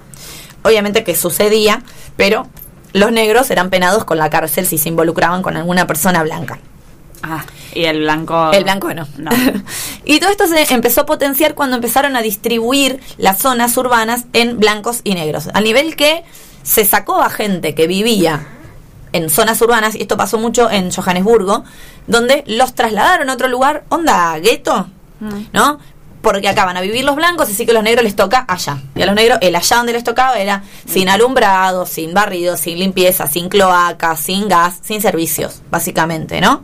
Obviamente 0.64 1.04
que 1.04 1.16
sucedía, 1.16 1.84
pero 2.18 2.48
los 2.94 3.12
negros 3.12 3.52
eran 3.52 3.70
penados 3.70 4.06
con 4.06 4.18
la 4.18 4.30
cárcel 4.32 4.66
si 4.66 4.78
se 4.80 4.90
involucraban 4.90 5.44
con 5.44 5.56
alguna 5.56 5.86
persona 5.86 6.24
blanca. 6.24 6.58
Ah, 7.28 7.44
y 7.74 7.86
el 7.86 8.02
blanco. 8.02 8.52
El 8.52 8.64
blanco 8.64 8.94
no. 8.94 9.08
No. 9.18 9.32
y 10.06 10.20
todo 10.20 10.30
esto 10.30 10.46
se 10.48 10.74
empezó 10.74 11.02
a 11.02 11.06
potenciar 11.08 11.56
cuando 11.56 11.76
empezaron 11.76 12.16
a 12.16 12.22
distribuir 12.22 13.00
las 13.18 13.40
zonas 13.40 13.76
urbanas 13.78 14.26
en 14.34 14.60
blancos 14.60 15.02
y 15.04 15.16
negros. 15.16 15.50
A 15.54 15.62
nivel 15.62 15.96
que 15.96 16.24
se 16.62 16.86
sacó 16.86 17.22
a 17.22 17.30
gente 17.30 17.74
que 17.74 17.88
vivía 17.88 18.48
en 19.12 19.30
zonas 19.30 19.62
urbanas, 19.62 19.96
y 19.96 20.02
esto 20.02 20.18
pasó 20.18 20.38
mucho 20.38 20.70
en 20.70 20.92
Johannesburgo, 20.92 21.64
donde 22.06 22.44
los 22.48 22.76
trasladaron 22.76 23.30
a 23.30 23.34
otro 23.34 23.48
lugar, 23.48 23.86
onda, 23.90 24.38
gueto, 24.40 24.88
¿no? 25.54 25.80
Porque 26.22 26.50
acá 26.50 26.66
van 26.66 26.76
a 26.76 26.82
vivir 26.82 27.06
los 27.06 27.16
blancos, 27.16 27.50
así 27.50 27.66
que 27.66 27.72
a 27.72 27.76
los 27.76 27.84
negros 27.84 28.04
les 28.04 28.16
toca 28.16 28.46
allá. 28.48 28.78
Y 28.94 29.02
a 29.02 29.06
los 29.06 29.16
negros, 29.16 29.38
el 29.42 29.56
allá 29.56 29.78
donde 29.78 29.94
les 29.94 30.04
tocaba 30.04 30.38
era 30.38 30.64
sin 30.86 31.08
alumbrado, 31.08 31.86
sin 31.86 32.14
barrido, 32.14 32.58
sin 32.58 32.78
limpieza, 32.78 33.28
sin 33.28 33.48
cloaca, 33.48 34.18
sin 34.18 34.50
gas, 34.50 34.80
sin 34.82 35.02
servicios, 35.02 35.62
básicamente, 35.72 36.42
¿no? 36.42 36.64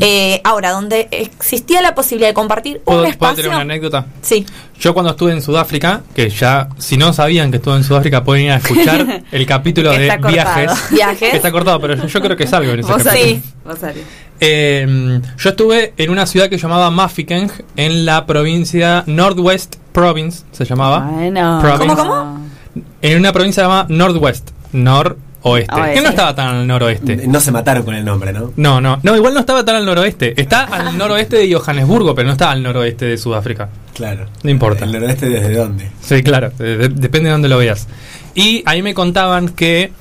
Eh, 0.00 0.40
ahora, 0.44 0.70
donde 0.72 1.08
existía 1.10 1.82
la 1.82 1.94
posibilidad 1.94 2.28
de 2.30 2.34
compartir 2.34 2.78
un 2.78 2.84
¿Puedo, 2.84 2.98
puedo 3.00 3.10
espacio... 3.10 3.36
tener 3.36 3.50
una 3.50 3.60
anécdota? 3.60 4.06
Sí, 4.22 4.46
Yo 4.80 4.94
cuando 4.94 5.10
estuve 5.10 5.32
en 5.32 5.42
Sudáfrica, 5.42 6.00
que 6.14 6.30
ya, 6.30 6.68
si 6.78 6.96
no 6.96 7.12
sabían 7.12 7.50
que 7.50 7.58
estuve 7.58 7.76
en 7.76 7.84
Sudáfrica, 7.84 8.24
pueden 8.24 8.46
ir 8.46 8.52
a 8.52 8.56
escuchar 8.56 9.24
el 9.30 9.46
capítulo 9.46 9.90
de 9.92 10.08
cortado. 10.08 10.32
viajes. 10.32 10.72
Viajes. 10.90 11.30
Que 11.30 11.36
Está 11.36 11.52
cortado, 11.52 11.80
pero 11.80 12.06
yo 12.06 12.20
creo 12.20 12.36
que 12.36 12.46
salgo 12.46 12.72
en 12.72 12.80
ese 12.80 12.90
Vos 12.92 13.02
capítulo. 13.02 13.20
salís, 13.26 13.42
vos 13.64 13.78
salís. 13.78 14.02
Eh, 14.42 15.20
yo 15.38 15.50
estuve 15.50 15.92
en 15.98 16.10
una 16.10 16.24
ciudad 16.26 16.48
que 16.48 16.56
se 16.56 16.62
llamaba 16.62 16.90
Mafeking, 16.90 17.50
en 17.76 18.06
la 18.06 18.24
provincia 18.26 19.04
Northwest 19.06 19.76
Province, 19.92 20.44
se 20.52 20.64
llamaba. 20.64 21.00
Bueno. 21.00 21.58
Province. 21.60 21.96
¿Cómo, 21.96 22.08
cómo? 22.08 22.40
En 23.02 23.18
una 23.18 23.32
provincia 23.32 23.62
llamada 23.64 23.86
Northwest, 23.90 24.50
noroeste. 24.72 25.29
Oeste. 25.42 25.74
Que 25.94 26.00
no 26.02 26.08
estaba 26.10 26.34
tan 26.34 26.48
al 26.56 26.66
noroeste. 26.66 27.26
No 27.26 27.40
se 27.40 27.50
mataron 27.50 27.82
con 27.82 27.94
el 27.94 28.04
nombre, 28.04 28.32
¿no? 28.32 28.52
No, 28.56 28.80
no, 28.80 28.98
no, 29.02 29.16
igual 29.16 29.32
no 29.34 29.40
estaba 29.40 29.64
tan 29.64 29.76
al 29.76 29.86
noroeste. 29.86 30.38
Está 30.40 30.64
al 30.64 30.98
noroeste 30.98 31.36
de 31.36 31.54
Johannesburgo, 31.54 32.14
pero 32.14 32.26
no 32.26 32.32
está 32.32 32.50
al 32.50 32.62
noroeste 32.62 33.06
de 33.06 33.16
Sudáfrica. 33.16 33.68
Claro. 33.94 34.26
No 34.42 34.50
importa. 34.50 34.84
¿El 34.84 34.92
noroeste 34.92 35.28
desde 35.28 35.54
dónde? 35.54 35.88
Sí, 36.02 36.22
claro, 36.22 36.50
de- 36.58 36.76
de- 36.76 36.88
depende 36.90 37.28
de 37.28 37.32
dónde 37.32 37.48
lo 37.48 37.58
veas. 37.58 37.88
Y 38.34 38.62
ahí 38.66 38.82
me 38.82 38.92
contaban 38.94 39.48
que 39.48 39.92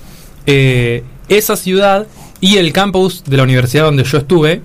eh, 0.45 1.03
esa 1.29 1.55
ciudad 1.55 2.05
y 2.41 2.57
el 2.57 2.73
campus 2.73 3.23
de 3.25 3.37
la 3.37 3.43
universidad 3.43 3.83
donde 3.85 4.03
yo 4.03 4.17
estuve 4.17 4.61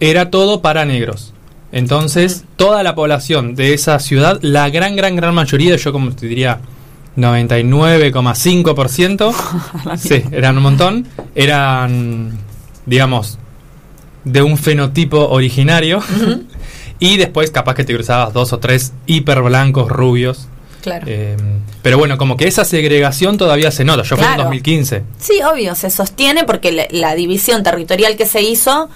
era 0.00 0.30
todo 0.30 0.60
para 0.60 0.84
negros. 0.84 1.32
Entonces, 1.72 2.44
toda 2.56 2.82
la 2.82 2.94
población 2.94 3.54
de 3.54 3.74
esa 3.74 3.98
ciudad, 4.00 4.38
la 4.42 4.68
gran, 4.70 4.96
gran, 4.96 5.14
gran 5.16 5.34
mayoría, 5.34 5.76
yo 5.76 5.92
como 5.92 6.10
te 6.12 6.26
diría 6.26 6.58
99,5%, 7.16 9.96
sí, 9.98 10.22
eran 10.32 10.56
un 10.56 10.62
montón, 10.62 11.06
eran, 11.34 12.38
digamos, 12.86 13.38
de 14.24 14.42
un 14.42 14.56
fenotipo 14.58 15.28
originario. 15.28 16.00
y 16.98 17.16
después 17.16 17.50
capaz 17.50 17.74
que 17.74 17.84
te 17.84 17.94
cruzabas 17.94 18.32
dos 18.32 18.52
o 18.52 18.58
tres 18.58 18.92
hiper 19.06 19.42
blancos 19.42 19.88
rubios. 19.90 20.48
claro. 20.82 21.06
Eh, 21.08 21.36
pero 21.82 21.96
bueno, 21.96 22.18
como 22.18 22.36
que 22.36 22.46
esa 22.46 22.64
segregación 22.66 23.38
todavía 23.38 23.70
se 23.70 23.84
nota. 23.84 24.02
Yo 24.02 24.16
fui 24.16 24.24
en 24.24 24.28
Claro. 24.34 24.42
2015. 24.44 25.02
Sí, 25.18 25.40
obvio, 25.42 25.74
se 25.74 25.88
sostiene 25.88 26.44
porque 26.44 26.72
la, 26.72 26.86
la 26.90 27.14
división 27.14 27.62
territorial 27.62 28.16
que 28.16 28.26
se 28.26 28.42
hizo 28.42 28.90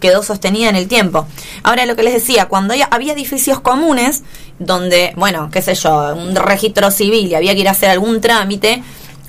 quedó 0.00 0.22
sostenida 0.22 0.68
en 0.68 0.76
el 0.76 0.88
tiempo. 0.88 1.26
Ahora, 1.62 1.86
lo 1.86 1.94
que 1.96 2.02
les 2.02 2.14
decía, 2.14 2.46
cuando 2.46 2.72
había, 2.74 2.86
había 2.86 3.12
edificios 3.12 3.60
comunes 3.60 4.22
donde, 4.58 5.12
bueno, 5.16 5.48
qué 5.52 5.62
sé 5.62 5.74
yo, 5.74 6.14
un 6.16 6.34
registro 6.34 6.90
civil 6.90 7.28
y 7.28 7.34
había 7.34 7.54
que 7.54 7.60
ir 7.60 7.68
a 7.68 7.72
hacer 7.72 7.90
algún 7.90 8.20
trámite, 8.20 8.82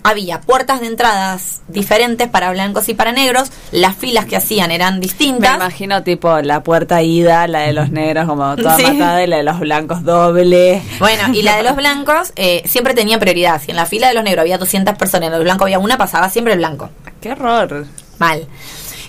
había 0.03 0.41
puertas 0.41 0.81
de 0.81 0.87
entradas 0.87 1.61
diferentes 1.67 2.27
para 2.27 2.49
blancos 2.51 2.89
y 2.89 2.95
para 2.95 3.11
negros, 3.11 3.51
las 3.71 3.95
filas 3.95 4.25
que 4.25 4.35
hacían 4.35 4.71
eran 4.71 4.95
Me 4.95 5.01
distintas. 5.01 5.55
imagino 5.57 6.01
tipo 6.01 6.41
la 6.41 6.63
puerta 6.63 7.03
ida, 7.03 7.47
la 7.47 7.59
de 7.59 7.73
los 7.73 7.91
negros 7.91 8.25
como 8.27 8.55
toda 8.55 8.77
Sí. 8.77 8.83
matada 8.83 9.23
y 9.23 9.27
la 9.27 9.37
de 9.37 9.43
los 9.43 9.59
blancos 9.59 10.03
doble. 10.03 10.81
Bueno, 10.97 11.31
y 11.35 11.43
la 11.43 11.55
de 11.57 11.61
los 11.63 11.75
blancos 11.77 12.33
eh, 12.35 12.63
siempre 12.65 12.95
tenía 12.95 13.19
prioridad. 13.19 13.61
Si 13.63 13.69
en 13.69 13.77
la 13.77 13.85
fila 13.85 14.07
de 14.07 14.15
los 14.15 14.23
negros 14.23 14.41
había 14.41 14.57
200 14.57 14.95
personas, 14.97 15.27
en 15.27 15.33
los 15.33 15.43
blancos 15.43 15.65
había 15.65 15.77
una, 15.77 15.99
pasaba 15.99 16.29
siempre 16.31 16.53
el 16.53 16.59
blanco. 16.59 16.89
Qué 17.21 17.33
horror. 17.33 17.85
Mal. 18.17 18.47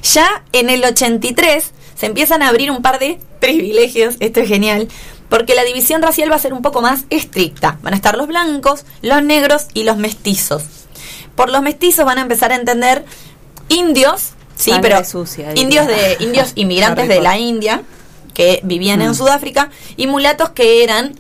Ya 0.03 0.43
en 0.53 0.71
el 0.71 0.85
83 0.85 1.71
se 1.95 2.07
empiezan 2.07 2.43
a 2.43 2.49
abrir 2.49 2.71
un 2.71 2.83
par 2.83 2.99
de 2.99 3.19
privilegios, 3.41 4.17
esto 4.21 4.41
es 4.41 4.49
genial, 4.49 4.89
porque 5.29 5.55
la 5.55 5.65
división 5.65 6.03
racial 6.03 6.31
va 6.31 6.37
a 6.37 6.41
ser 6.41 6.53
un 6.53 6.63
poco 6.63 6.83
más 6.83 7.05
estricta. 7.11 7.79
Van 7.83 7.95
a 7.95 7.97
estar 7.97 8.17
los 8.17 8.27
blancos, 8.27 8.85
los 9.01 9.23
negros 9.23 9.67
y 9.75 9.85
los 9.85 9.97
mestizos. 9.97 10.65
Por 11.37 11.51
los 11.51 11.63
mestizos 11.63 12.05
van 12.05 12.19
a 12.19 12.23
empezar 12.23 12.53
a 12.53 12.57
entender 12.57 13.05
indios, 13.69 14.31
sí, 14.57 14.73
pero 14.83 15.03
sucia, 15.05 15.53
indios 15.55 15.87
de 15.87 16.17
indios 16.21 16.53
inmigrantes 16.57 17.09
de 17.09 17.21
la 17.21 17.39
India 17.39 17.83
que 18.35 18.61
vivían 18.65 18.99
Mm. 19.01 19.03
en 19.03 19.15
Sudáfrica 19.15 19.71
y 19.97 20.07
mulatos 20.07 20.51
que 20.51 20.83
eran 20.83 21.15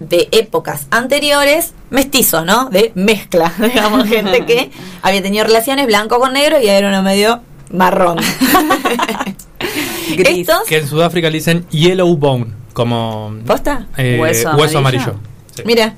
de 0.00 0.28
épocas 0.32 0.86
anteriores 0.90 1.72
mestizos, 1.90 2.44
¿no? 2.44 2.68
De 2.70 2.92
mezcla, 2.94 3.52
digamos, 3.58 4.08
gente 4.08 4.44
que 4.46 4.70
había 5.02 5.22
tenido 5.22 5.44
relaciones 5.44 5.86
blanco 5.86 6.18
con 6.18 6.32
negro 6.32 6.60
y 6.60 6.68
era 6.68 6.88
uno 6.88 7.02
medio 7.02 7.40
marrón. 7.74 8.18
Gris. 10.16 10.48
Estos, 10.48 10.62
Que 10.68 10.78
en 10.78 10.88
Sudáfrica 10.88 11.28
le 11.30 11.38
dicen 11.38 11.66
yellow 11.70 12.16
bone, 12.16 12.46
como 12.72 13.34
¿posta? 13.46 13.86
eh, 13.96 14.18
Hueso 14.20 14.50
hueso, 14.56 14.78
amarillo. 14.78 15.02
amarillo. 15.04 15.20
Sí. 15.54 15.62
Mira. 15.64 15.94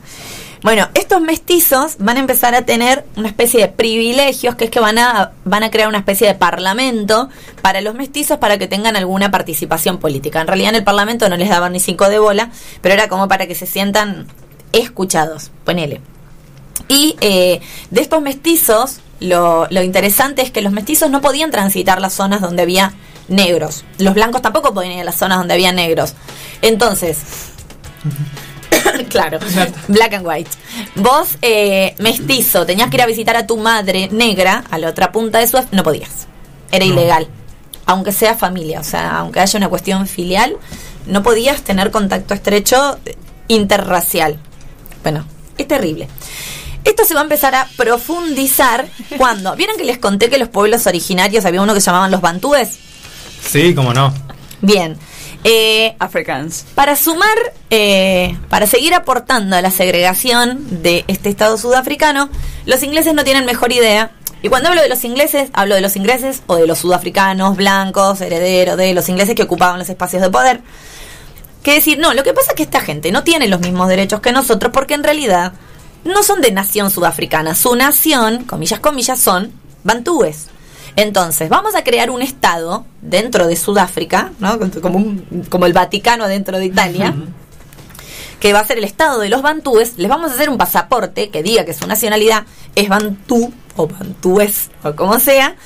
Bueno, 0.63 0.89
estos 0.95 1.21
mestizos 1.21 1.97
van 2.01 2.17
a 2.17 2.21
empezar 2.21 2.55
a 2.57 2.63
tener 2.63 3.05
una 3.15 3.29
especie 3.29 3.61
de 3.61 3.69
privilegios, 3.69 4.57
que 4.57 4.65
es 4.65 4.71
que 4.71 4.81
van 4.81 4.99
a, 4.99 5.33
van 5.45 5.63
a 5.63 5.71
crear 5.71 5.87
una 5.87 5.99
especie 5.99 6.27
de 6.27 6.35
parlamento 6.35 7.29
para 7.63 7.81
los 7.83 7.95
mestizos 7.95 8.39
para 8.39 8.59
que 8.59 8.67
tengan 8.67 8.97
alguna 8.97 9.31
participación 9.31 9.99
política. 9.99 10.41
En 10.41 10.47
realidad 10.49 10.71
en 10.71 10.77
el 10.77 10.83
parlamento 10.85 11.29
no 11.29 11.37
les 11.37 11.51
daban 11.51 11.73
ni 11.73 11.79
cinco 11.79 12.09
de 12.09 12.19
bola, 12.19 12.51
pero 12.81 12.95
era 12.95 13.07
como 13.09 13.29
para 13.29 13.47
que 13.47 13.55
se 13.55 13.67
sientan 13.67 14.27
escuchados, 14.73 15.53
ponele. 15.65 16.01
Y 16.89 17.17
eh, 17.21 17.61
de 17.91 18.01
estos 18.01 18.23
mestizos, 18.23 18.99
lo, 19.21 19.67
lo 19.71 19.83
interesante 19.83 20.43
es 20.43 20.51
que 20.51 20.61
los 20.63 20.73
mestizos 20.73 21.11
no 21.11 21.21
podían 21.21 21.51
transitar 21.51 22.01
las 22.01 22.13
zonas 22.15 22.41
donde 22.41 22.63
había 22.63 22.95
negros. 23.29 23.85
Los 23.99 24.15
blancos 24.15 24.43
tampoco 24.43 24.73
podían 24.73 24.93
ir 24.93 25.01
a 25.01 25.05
las 25.05 25.17
zonas 25.17 25.39
donde 25.39 25.55
había 25.55 25.73
negros. 25.73 26.15
Entonces, 26.63 27.19
claro, 29.09 29.39
black 29.89 30.15
and 30.15 30.27
white. 30.27 30.51
Vos, 30.97 31.39
eh, 31.43 31.95
mestizo, 31.99 32.67
tenías 32.67 32.89
que 32.91 32.97
ir 32.97 33.03
a 33.03 33.07
visitar 33.07 33.37
a 33.37 33.47
tu 33.47 33.57
madre 33.57 34.09
negra 34.13 34.65
a 34.71 34.79
la 34.79 34.89
otra 34.89 35.13
punta 35.13 35.39
de 35.39 35.47
su... 35.47 35.59
No 35.73 35.83
podías. 35.83 36.27
Era 36.71 36.85
No. 36.85 36.93
ilegal. 36.93 37.29
Aunque 37.87 38.13
sea 38.13 38.35
familia, 38.37 38.81
o 38.81 38.85
sea, 38.85 39.19
aunque 39.19 39.41
haya 39.41 39.57
una 39.59 39.69
cuestión 39.69 40.07
filial, 40.07 40.57
no 41.07 41.23
podías 41.23 41.63
tener 41.63 41.91
contacto 41.91 42.35
estrecho 42.35 42.99
interracial. 43.49 44.39
Bueno, 45.03 45.25
es 45.57 45.69
terrible. 45.69 46.09
Esto 46.87 47.05
se 47.05 47.15
va 47.15 47.21
a 47.21 47.25
empezar 47.25 47.53
a 47.57 47.69
profundizar 47.77 48.87
cuando. 49.19 49.57
¿Vieron 49.57 49.77
que 49.77 49.85
les 49.85 49.99
conté 49.99 50.31
que 50.31 50.39
los 50.39 50.49
pueblos 50.49 50.87
originarios 50.87 51.45
había 51.45 51.61
uno 51.61 51.75
que 51.75 51.81
se 51.81 51.87
llamaban 51.87 52.13
los 52.13 52.21
bantúes? 52.21 52.79
Sí, 53.43 53.75
cómo 53.75 53.93
no. 53.93 54.15
Bien. 54.63 54.97
Eh, 55.43 55.97
Africans. 55.99 56.65
para 56.75 56.97
sumar, 56.97 57.37
eh, 57.71 58.37
para 58.49 58.67
seguir 58.67 58.95
aportando 58.95 59.57
a 59.57 59.63
la 59.63 59.71
segregación 59.71 60.83
de 60.83 61.05
este 61.09 61.29
Estado 61.29 61.59
sudafricano, 61.59 62.29
los 62.67 62.83
ingleses 62.85 63.15
no 63.15 63.25
tienen 63.25 63.45
mejor 63.45 63.73
idea. 63.73 64.13
Y 64.43 64.49
cuando 64.49 64.69
hablo 64.69 64.81
de 64.81 64.89
los 64.89 65.03
ingleses, 65.03 65.51
hablo 65.55 65.75
de 65.75 65.81
los 65.81 65.97
ingleses 65.97 66.43
o 66.47 66.55
de 66.55 66.69
los 66.69 66.79
sudafricanos 66.79 67.57
blancos, 67.57 68.21
herederos 68.21 68.77
de 68.77 68.95
los 68.95 69.09
ingleses 69.09 69.35
que 69.35 69.43
ocupaban 69.43 69.81
los 69.81 69.89
espacios 69.89 70.23
de 70.23 70.31
poder. 70.31 70.61
Que 71.65 71.75
decir, 71.75 71.99
no, 71.99 72.15
lo 72.15 72.23
que 72.23 72.33
pasa 72.33 72.51
es 72.51 72.57
que 72.57 72.63
esta 72.63 72.81
gente 72.81 73.11
no 73.11 73.25
tiene 73.25 73.49
los 73.49 73.59
mismos 73.59 73.89
derechos 73.89 74.21
que 74.21 74.31
nosotros 74.31 74.73
porque 74.73 74.95
en 74.95 75.03
realidad 75.03 75.53
no 76.07 76.23
son 76.23 76.41
de 76.41 76.51
nación 76.53 76.91
sudafricana. 76.91 77.55
Su 77.55 77.75
nación, 77.77 78.45
comillas, 78.45 78.81
comillas, 78.81 79.19
son 79.21 79.53
bantúes. 79.85 80.47
Entonces, 80.97 81.49
vamos 81.51 81.75
a 81.75 81.85
crear 81.85 82.11
un 82.11 82.23
Estado 82.23 82.87
dentro 83.03 83.47
de 83.47 83.57
Sudáfrica, 83.57 84.33
¿no? 84.39 84.59
como, 84.81 84.99
un- 84.99 85.47
como 85.51 85.67
el 85.67 85.73
Vaticano 85.75 86.27
dentro 86.27 86.59
de 86.59 86.67
Italia, 86.67 87.15
que 88.41 88.53
va 88.53 88.61
a 88.61 88.65
ser 88.65 88.79
el 88.79 88.85
Estado 88.85 89.19
de 89.21 89.29
los 89.29 89.43
bantúes. 89.43 89.99
Les 89.99 90.09
vamos 90.09 90.31
a 90.31 90.35
hacer 90.35 90.49
un 90.49 90.57
pasaporte 90.59 91.29
que 91.31 91.43
diga 91.43 91.65
que 91.65 91.75
su 91.75 91.87
nacionalidad 91.87 92.45
es 92.75 92.89
bantú 92.89 93.53
o 93.77 93.87
bantúes 93.87 94.71
o 94.83 94.95
como 94.97 95.19
sea. 95.21 95.57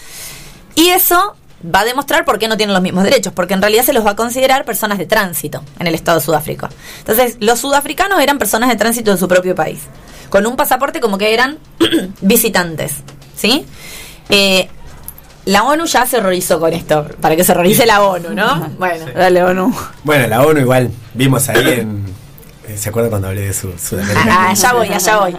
Y 0.75 0.89
eso 0.91 1.37
va 1.65 1.81
a 1.81 1.85
demostrar 1.85 2.25
por 2.25 2.39
qué 2.39 2.49
no 2.49 2.57
tienen 2.57 2.73
los 2.75 2.83
mismos 2.83 3.05
derechos, 3.05 3.33
porque 3.35 3.55
en 3.55 3.61
realidad 3.63 3.85
se 3.85 3.93
los 3.93 4.05
va 4.07 4.13
a 4.13 4.17
considerar 4.17 4.65
personas 4.65 4.99
de 4.99 5.07
tránsito 5.07 5.63
en 5.79 5.87
el 5.87 5.95
Estado 5.95 6.19
de 6.19 6.25
Sudáfrica. 6.25 6.71
Entonces, 6.99 7.37
los 7.41 7.59
sudafricanos 7.61 8.21
eran 8.21 8.39
personas 8.39 8.69
de 8.71 8.77
tránsito 8.77 9.11
de 9.11 9.17
su 9.19 9.29
propio 9.29 9.55
país, 9.55 9.81
con 10.31 10.47
un 10.47 10.57
pasaporte 10.57 11.01
como 11.01 11.19
que 11.19 11.35
eran 11.35 11.59
visitantes, 12.23 12.95
¿sí? 13.37 13.67
Eh, 14.31 14.69
la 15.47 15.65
ONU 15.65 15.87
ya 15.87 16.07
se 16.07 16.19
horrorizó 16.19 16.61
con 16.61 16.73
esto, 16.73 17.07
para 17.21 17.35
que 17.37 17.45
se 17.45 17.53
horrorice 17.53 17.85
la 17.87 18.03
ONU, 18.03 18.31
¿no? 18.35 18.69
Bueno, 18.79 19.07
Dale, 19.15 19.43
ONU. 19.43 19.75
Bueno, 20.05 20.27
la 20.29 20.43
ONU 20.47 20.61
igual 20.61 20.91
vimos 21.15 21.49
ahí 21.49 21.81
en. 21.81 22.05
eh, 22.69 22.77
¿Se 22.77 22.91
acuerdan 22.91 23.11
cuando 23.11 23.29
hablé 23.29 23.43
de 23.43 23.53
su, 23.53 23.73
Sudamérica? 23.77 24.23
ah, 24.31 24.51
allá 24.51 24.73
voy, 24.75 24.89
allá 24.89 25.19
voy. 25.19 25.37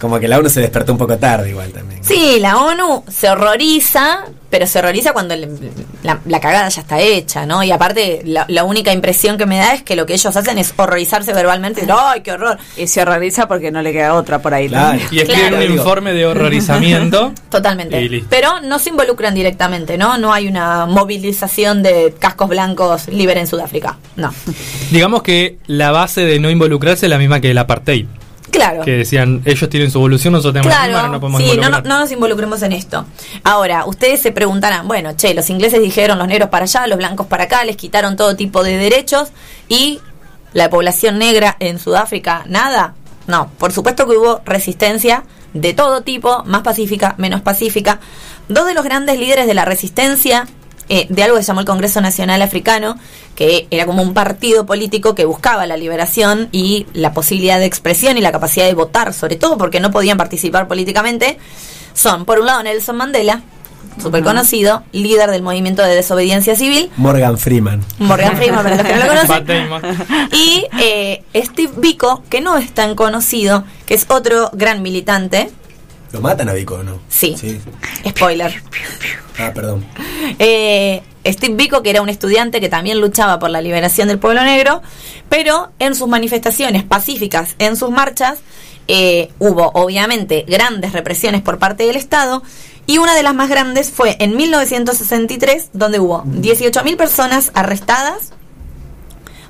Como 0.00 0.18
que 0.18 0.26
la 0.28 0.38
ONU 0.38 0.48
se 0.48 0.60
despertó 0.60 0.92
un 0.92 0.98
poco 0.98 1.16
tarde 1.18 1.50
igual 1.50 1.70
también. 1.70 2.02
Sí, 2.02 2.38
la 2.40 2.58
ONU 2.58 3.04
se 3.08 3.30
horroriza, 3.30 4.24
pero 4.52 4.66
se 4.66 4.78
horroriza 4.80 5.14
cuando 5.14 5.34
le- 5.34 5.48
la, 6.02 6.20
la 6.26 6.38
cagada 6.40 6.68
ya 6.68 6.82
está 6.82 7.00
hecha, 7.00 7.46
¿no? 7.46 7.64
Y 7.64 7.72
aparte, 7.72 8.20
la, 8.26 8.44
la 8.48 8.64
única 8.64 8.92
impresión 8.92 9.38
que 9.38 9.46
me 9.46 9.56
da 9.56 9.72
es 9.72 9.82
que 9.82 9.96
lo 9.96 10.04
que 10.04 10.12
ellos 10.12 10.36
hacen 10.36 10.58
es 10.58 10.74
horrorizarse 10.76 11.32
verbalmente. 11.32 11.80
y 11.80 11.86
decir, 11.86 11.96
¡Ay, 11.98 12.20
qué 12.20 12.32
horror! 12.32 12.58
Y 12.76 12.86
se 12.86 13.00
horroriza 13.00 13.48
porque 13.48 13.70
no 13.70 13.80
le 13.80 13.92
queda 13.92 14.12
otra 14.12 14.42
por 14.42 14.52
ahí. 14.52 14.68
Claro. 14.68 14.98
Y 15.10 15.20
escriben 15.20 15.48
Claro. 15.48 15.64
un 15.66 15.72
informe 15.72 16.12
de 16.12 16.26
horrorizamiento. 16.26 17.32
Totalmente. 17.50 18.22
Pero 18.28 18.60
no 18.60 18.78
se 18.78 18.90
involucran 18.90 19.34
directamente, 19.34 19.96
¿no? 19.96 20.18
No 20.18 20.34
hay 20.34 20.48
una 20.48 20.84
movilización 20.84 21.82
de 21.82 22.14
cascos 22.18 22.50
blancos 22.50 23.08
libre 23.08 23.40
en 23.40 23.46
Sudáfrica. 23.46 23.96
No. 24.16 24.34
Digamos 24.90 25.22
que 25.22 25.56
la 25.66 25.92
base 25.92 26.26
de 26.26 26.38
no 26.38 26.50
involucrarse 26.50 27.06
es 27.06 27.10
la 27.10 27.16
misma 27.18 27.40
que 27.40 27.50
el 27.52 27.58
apartheid. 27.58 28.06
Claro. 28.52 28.82
Que 28.82 28.98
decían, 28.98 29.40
ellos 29.46 29.68
tienen 29.70 29.90
su 29.90 29.98
evolución, 29.98 30.34
nosotros 30.34 30.52
tenemos 30.52 30.78
la 30.78 30.86
misma, 30.86 31.08
no 31.08 31.20
podemos 31.20 31.42
sí, 31.42 31.56
no, 31.56 31.70
no 31.70 32.00
nos 32.00 32.12
involucremos 32.12 32.62
en 32.62 32.72
esto. 32.72 33.06
Ahora, 33.44 33.86
ustedes 33.86 34.20
se 34.20 34.30
preguntarán, 34.30 34.86
bueno, 34.86 35.14
che, 35.16 35.32
los 35.32 35.48
ingleses 35.48 35.80
dijeron 35.80 36.18
los 36.18 36.28
negros 36.28 36.50
para 36.50 36.64
allá, 36.64 36.86
los 36.86 36.98
blancos 36.98 37.26
para 37.26 37.44
acá, 37.44 37.64
les 37.64 37.76
quitaron 37.76 38.14
todo 38.14 38.36
tipo 38.36 38.62
de 38.62 38.76
derechos 38.76 39.30
y 39.68 40.00
la 40.52 40.68
población 40.68 41.18
negra 41.18 41.56
en 41.60 41.78
Sudáfrica, 41.78 42.44
nada. 42.46 42.94
No, 43.26 43.50
por 43.58 43.72
supuesto 43.72 44.06
que 44.06 44.16
hubo 44.16 44.42
resistencia 44.44 45.24
de 45.54 45.72
todo 45.72 46.02
tipo, 46.02 46.44
más 46.44 46.60
pacífica, 46.60 47.14
menos 47.16 47.40
pacífica. 47.40 48.00
Dos 48.48 48.66
de 48.66 48.74
los 48.74 48.84
grandes 48.84 49.18
líderes 49.18 49.46
de 49.46 49.54
la 49.54 49.64
resistencia 49.64 50.46
eh, 50.94 51.06
de 51.08 51.22
algo 51.22 51.38
que 51.38 51.42
se 51.42 51.46
llamó 51.46 51.60
el 51.60 51.66
Congreso 51.66 52.02
Nacional 52.02 52.42
Africano, 52.42 52.98
que 53.34 53.66
era 53.70 53.86
como 53.86 54.02
un 54.02 54.12
partido 54.12 54.66
político 54.66 55.14
que 55.14 55.24
buscaba 55.24 55.66
la 55.66 55.78
liberación 55.78 56.50
y 56.52 56.86
la 56.92 57.14
posibilidad 57.14 57.58
de 57.58 57.64
expresión 57.64 58.18
y 58.18 58.20
la 58.20 58.30
capacidad 58.30 58.66
de 58.66 58.74
votar, 58.74 59.14
sobre 59.14 59.36
todo 59.36 59.56
porque 59.56 59.80
no 59.80 59.90
podían 59.90 60.18
participar 60.18 60.68
políticamente, 60.68 61.38
son, 61.94 62.26
por 62.26 62.40
un 62.40 62.44
lado, 62.44 62.62
Nelson 62.62 62.94
Mandela, 62.94 63.40
súper 64.02 64.22
conocido, 64.22 64.82
líder 64.92 65.30
del 65.30 65.40
movimiento 65.40 65.82
de 65.82 65.94
desobediencia 65.94 66.56
civil, 66.56 66.90
Morgan 66.98 67.38
Freeman. 67.38 67.82
Morgan 67.98 68.36
Freeman, 68.36 68.62
para 68.62 68.76
los 68.76 68.86
que 68.86 68.94
no 68.94 69.00
lo 69.00 69.08
conocen, 69.08 70.28
y 70.30 70.66
eh, 70.78 71.24
Steve 71.34 71.72
Biko, 71.74 72.22
que 72.28 72.42
no 72.42 72.58
es 72.58 72.70
tan 72.70 72.96
conocido, 72.96 73.64
que 73.86 73.94
es 73.94 74.04
otro 74.10 74.50
gran 74.52 74.82
militante, 74.82 75.50
¿Lo 76.12 76.20
matan 76.20 76.48
a 76.48 76.52
Vico 76.52 76.74
o 76.74 76.82
no? 76.82 77.00
Sí. 77.08 77.36
spoiler, 78.08 78.62
Ah, 79.38 79.52
perdón. 79.54 79.84
Eh, 80.38 81.02
Steve 81.24 81.54
Biko, 81.54 81.82
que 81.82 81.90
era 81.90 82.02
un 82.02 82.08
estudiante 82.08 82.60
que 82.60 82.68
también 82.68 83.00
luchaba 83.00 83.38
por 83.38 83.50
la 83.50 83.60
liberación 83.60 84.08
del 84.08 84.18
pueblo 84.18 84.42
negro, 84.42 84.82
pero 85.28 85.70
en 85.78 85.94
sus 85.94 86.08
manifestaciones 86.08 86.82
pacíficas, 86.84 87.54
en 87.58 87.76
sus 87.76 87.90
marchas, 87.90 88.40
eh, 88.88 89.30
hubo 89.38 89.70
obviamente 89.74 90.44
grandes 90.46 90.92
represiones 90.92 91.40
por 91.40 91.58
parte 91.58 91.86
del 91.86 91.96
Estado 91.96 92.42
y 92.86 92.98
una 92.98 93.14
de 93.14 93.22
las 93.22 93.34
más 93.34 93.48
grandes 93.48 93.90
fue 93.90 94.16
en 94.18 94.36
1963, 94.36 95.70
donde 95.72 96.00
hubo 96.00 96.24
18.000 96.24 96.96
personas 96.96 97.52
arrestadas, 97.54 98.32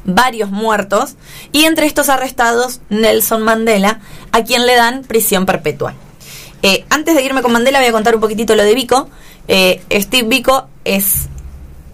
varios 0.04 0.50
muertos 0.50 1.14
y 1.50 1.64
entre 1.64 1.86
estos 1.86 2.08
arrestados 2.08 2.80
Nelson 2.90 3.42
Mandela, 3.42 4.00
a 4.32 4.44
quien 4.44 4.66
le 4.66 4.76
dan 4.76 5.02
prisión 5.02 5.46
perpetua. 5.46 5.94
Eh, 6.62 6.84
antes 6.90 7.14
de 7.14 7.22
irme 7.22 7.42
con 7.42 7.52
Mandela 7.52 7.80
voy 7.80 7.88
a 7.88 7.92
contar 7.92 8.14
un 8.14 8.20
poquitito 8.20 8.54
lo 8.54 8.62
de 8.62 8.74
Biko. 8.74 9.08
Eh, 9.48 9.82
Steve 9.90 10.28
Biko 10.28 10.68
es 10.84 11.28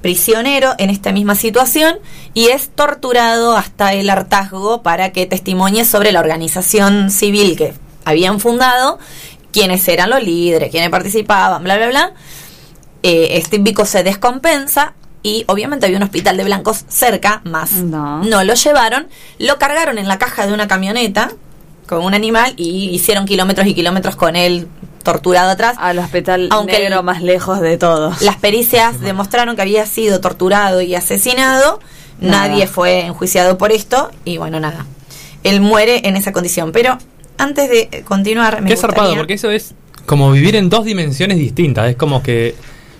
prisionero 0.03 0.75
en 0.79 0.91
esta 0.91 1.11
misma 1.13 1.35
situación 1.35 1.99
y 2.35 2.49
es 2.49 2.69
torturado 2.71 3.57
hasta 3.57 3.95
el 3.95 4.09
hartazgo 4.11 4.83
para 4.83 5.13
que 5.13 5.27
testimonie 5.27 5.85
sobre 5.85 6.13
la 6.13 6.21
organización 6.21 7.11
civil 7.11 7.57
que 7.57 7.75
habían 8.05 8.39
fundado, 8.41 8.99
quiénes 9.53 9.87
eran 9.89 10.11
los 10.11 10.23
líderes, 10.23 10.71
quiénes 10.71 10.91
participaban, 10.91 11.65
bla, 11.65 11.77
bla, 11.77 11.89
bla. 11.89 12.13
Eh, 13.03 13.41
Steve 13.45 13.63
Biko 13.63 13.85
se 13.87 14.03
descompensa 14.05 14.95
y 15.23 15.45
obviamente 15.49 15.87
había 15.87 15.99
un 15.99 16.05
hospital 16.05 16.37
de 16.37 16.45
blancos 16.45 16.85
cerca, 16.89 17.41
más 17.45 17.73
No. 17.73 18.23
no 18.23 18.45
lo 18.45 18.55
llevaron, 18.55 19.09
lo 19.39 19.59
cargaron 19.59 19.99
en 19.99 20.07
la 20.09 20.19
caja 20.19 20.47
de 20.47 20.53
una 20.53 20.69
camioneta 20.69 21.33
con 21.89 22.05
un 22.05 22.15
animal 22.15 22.55
y 22.57 22.91
hicieron 22.91 23.27
kilómetros 23.27 23.67
y 23.67 23.75
kilómetros 23.75 24.15
con 24.15 24.37
él 24.37 24.69
torturado 25.03 25.51
atrás. 25.51 25.77
Al 25.81 25.99
hospital 25.99 26.49
Aunque 26.51 26.79
negro 26.79 26.99
el- 26.99 27.05
más 27.05 27.23
lejos 27.23 27.61
de 27.61 27.77
todos. 27.79 28.23
Las 28.23 28.37
pericias 28.37 29.01
demostraron 29.01 29.57
que 29.57 29.63
había 29.63 29.87
sido 29.87 30.21
torturado 30.21 30.81
y 30.83 30.95
asesinado. 30.95 31.81
Nada. 32.21 32.49
Nadie 32.49 32.67
fue 32.67 33.01
enjuiciado 33.07 33.59
por 33.59 33.73
esto 33.73 34.11
y 34.25 34.37
bueno, 34.39 34.61
nada. 34.61 34.87
Él 35.45 35.61
muere 35.61 36.03
en 36.09 36.17
esa 36.17 36.33
condición. 36.33 36.73
Pero 36.73 36.99
antes 37.39 37.71
de 37.71 38.03
continuar, 38.07 38.61
me 38.61 38.69
Qué 38.71 38.77
zarpado, 38.77 39.15
porque 39.17 39.35
eso 39.35 39.51
es 39.51 39.75
como 40.05 40.31
vivir 40.33 40.57
en 40.57 40.69
dos 40.69 40.85
dimensiones 40.85 41.39
distintas. 41.39 41.89
Es 41.91 41.97
como 41.97 42.23
que 42.23 42.55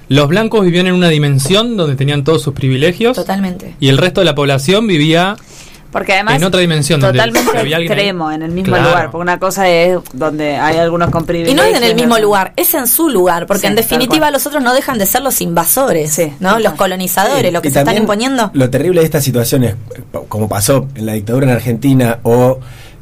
los 0.09 0.29
blancos 0.29 0.65
vivían 0.65 0.87
en 0.87 0.95
una 0.95 1.09
dimensión 1.09 1.77
donde 1.77 1.97
tenían 1.97 2.23
todos 2.25 2.41
sus 2.43 2.55
privilegios 2.55 3.17
Totalmente. 3.17 3.75
y 3.81 3.89
el 3.89 3.99
resto 3.99 4.21
de 4.21 4.25
la 4.27 4.35
población 4.35 4.87
vivía 4.87 5.37
Porque 5.91 6.13
además 6.13 6.35
en 6.37 6.45
otra 6.45 6.61
dimensión 6.61 7.01
donde 7.01 7.19
totalmente 7.19 7.57
había 7.59 7.77
alguien 7.77 7.93
ahí. 7.93 7.99
extremo 7.99 8.31
en 8.31 8.43
el 8.43 8.51
mismo 8.51 8.75
Claro. 8.75 8.91
lugar. 8.91 9.11
Porque 9.11 9.23
una 9.23 9.39
cosa 9.39 9.69
es 9.69 9.99
donde 10.13 10.57
hay 10.57 10.77
algunos 10.77 11.09
con 11.11 11.25
Y 11.35 11.55
no 11.55 11.63
es 11.63 11.77
en 11.77 11.83
el 11.85 11.95
mismo 11.95 12.19
lugar, 12.19 12.53
es 12.57 12.75
en 12.75 12.87
su 12.87 13.09
lugar, 13.09 13.47
porque 13.47 13.63
Sí, 13.63 13.67
en 13.69 13.75
definitiva 13.75 14.31
los 14.31 14.47
otros 14.47 14.63
no 14.63 14.75
dejan 14.75 14.99
de 14.99 15.07
ser 15.07 15.23
los 15.23 15.41
invasores, 15.41 16.13
Sí, 16.13 16.33
¿no? 16.41 16.59
Los 16.59 16.75
colonizadores, 16.75 17.47
Sí, 17.47 17.51
lo 17.53 17.63
que 17.63 17.69
y 17.69 17.71
se 17.71 17.79
están 17.79 17.97
imponiendo. 17.97 18.51
Lo 18.53 18.69
terrible 18.69 19.01
de 19.01 19.07
estas 19.07 19.25
situaciones, 19.25 19.77
como 20.29 20.47
pasó 20.49 20.87
en 20.95 21.07
la 21.07 21.15
dictadura 21.15 21.47
en 21.47 21.53
Argentina 21.53 22.19
o 22.23 22.59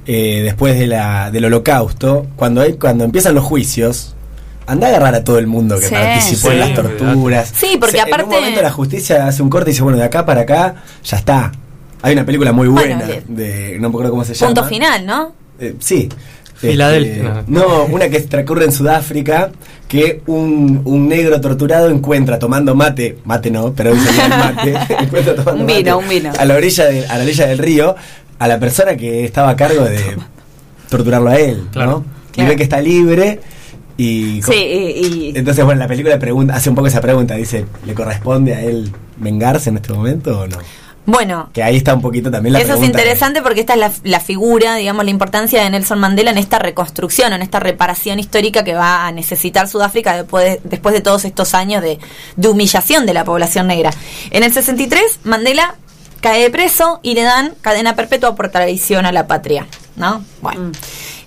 eh, 0.06 0.42
después 0.44 0.78
de 0.78 0.86
la, 0.86 1.32
del 1.32 1.46
holocausto, 1.46 2.26
cuando, 2.36 2.60
hay, 2.60 2.74
cuando 2.74 3.02
empiezan 3.02 3.34
los 3.34 3.42
juicios, 3.42 4.14
anda 4.68 4.86
a 4.86 4.90
agarrar 4.90 5.14
a 5.16 5.24
todo 5.24 5.38
el 5.40 5.48
mundo 5.48 5.76
que 5.80 5.86
Sí, 5.88 5.94
participó 5.94 6.48
sí, 6.48 6.52
en 6.54 6.60
las 6.60 6.74
torturas. 6.74 7.52
Sí, 7.52 7.76
porque 7.80 7.96
Se- 7.96 8.02
En 8.02 8.08
aparte- 8.14 8.24
un 8.26 8.30
momento 8.30 8.62
la 8.62 8.70
justicia 8.70 9.26
hace 9.26 9.42
un 9.42 9.50
corte 9.50 9.70
y 9.70 9.72
dice, 9.72 9.82
bueno, 9.82 9.98
de 9.98 10.04
acá 10.04 10.24
para 10.24 10.42
acá, 10.42 10.76
ya 11.02 11.16
está. 11.16 11.50
Hay 12.02 12.12
una 12.12 12.24
película 12.26 12.52
muy 12.52 12.68
buena, 12.68 13.04
de, 13.26 13.76
no 13.80 13.88
me 13.88 13.94
acuerdo 13.94 14.10
cómo 14.10 14.24
se 14.24 14.34
llama. 14.34 14.54
Punto 14.54 14.68
final, 14.68 15.06
¿no? 15.06 15.32
Eh, 15.58 15.74
sí. 15.78 16.08
Filadelfia. 16.54 17.40
Este, 17.40 17.52
no, 17.52 17.84
una 17.84 18.08
que 18.08 18.20
transcurre 18.20 18.64
en 18.64 18.72
Sudáfrica, 18.72 19.50
que 19.88 20.22
un, 20.26 20.80
un 20.84 21.06
negro 21.08 21.38
torturado 21.40 21.90
encuentra 21.90 22.38
tomando 22.38 22.74
mate, 22.74 23.18
mate 23.24 23.50
no, 23.50 23.72
pero 23.74 23.94
sería 23.94 24.28
mate, 24.54 24.74
encuentra 25.02 25.34
tomando 25.34 25.60
Un 25.62 25.66
vino, 25.66 25.96
mate 25.96 26.04
un 26.04 26.08
vino. 26.08 26.32
A 26.38 26.44
la 26.46 26.54
orilla 26.54 26.86
de, 26.86 27.06
a 27.06 27.18
la 27.18 27.24
orilla 27.24 27.46
del 27.46 27.58
río, 27.58 27.94
a 28.38 28.48
la 28.48 28.58
persona 28.58 28.96
que 28.96 29.24
estaba 29.24 29.50
a 29.50 29.56
cargo 29.56 29.84
de 29.84 30.00
torturarlo 30.88 31.28
a 31.30 31.36
él, 31.36 31.66
Claro. 31.72 31.90
¿no? 31.90 32.04
Claro. 32.32 32.48
Y 32.48 32.50
ve 32.52 32.56
que 32.56 32.62
está 32.62 32.80
libre 32.80 33.40
y... 33.98 34.40
Sí, 34.42 34.54
y, 34.54 35.06
y- 35.06 35.32
Entonces, 35.34 35.64
bueno, 35.64 35.78
la 35.80 35.88
película 35.88 36.18
pregunta, 36.18 36.54
hace 36.54 36.68
un 36.70 36.74
poco 36.74 36.88
esa 36.88 37.00
pregunta, 37.00 37.34
dice, 37.34 37.64
¿le 37.86 37.94
corresponde 37.94 38.54
a 38.54 38.62
él 38.62 38.90
vengarse 39.18 39.70
en 39.70 39.76
este 39.76 39.92
momento 39.92 40.40
o 40.40 40.46
no? 40.46 40.56
Bueno, 41.06 41.50
Que 41.52 41.62
ahí 41.62 41.76
está 41.76 41.94
un 41.94 42.02
poquito 42.02 42.30
también 42.30 42.52
la 42.52 42.58
Eso 42.58 42.72
es 42.72 42.78
pregunta. 42.78 43.00
interesante 43.00 43.40
porque 43.40 43.60
esta 43.60 43.74
es 43.74 43.78
la, 43.78 43.92
la 44.02 44.20
figura, 44.20 44.74
digamos, 44.74 45.04
la 45.04 45.10
importancia 45.12 45.62
de 45.62 45.70
Nelson 45.70 46.00
Mandela 46.00 46.32
en 46.32 46.38
esta 46.38 46.58
reconstrucción, 46.58 47.32
en 47.32 47.42
esta 47.42 47.60
reparación 47.60 48.18
histórica 48.18 48.64
que 48.64 48.74
va 48.74 49.06
a 49.06 49.12
necesitar 49.12 49.68
Sudáfrica 49.68 50.16
después 50.16 50.44
de, 50.44 50.60
después 50.64 50.92
de 50.94 51.00
todos 51.00 51.24
estos 51.24 51.54
años 51.54 51.80
de, 51.82 51.98
de 52.36 52.48
humillación 52.48 53.06
de 53.06 53.14
la 53.14 53.24
población 53.24 53.68
negra. 53.68 53.90
En 54.30 54.42
el 54.42 54.52
63, 54.52 55.20
Mandela 55.24 55.76
cae 56.20 56.50
preso 56.50 56.98
y 57.02 57.14
le 57.14 57.22
dan 57.22 57.54
cadena 57.60 57.94
perpetua 57.94 58.34
por 58.34 58.48
traición 58.48 59.06
a 59.06 59.12
la 59.12 59.28
patria, 59.28 59.66
¿no? 59.94 60.24
Bueno. 60.42 60.72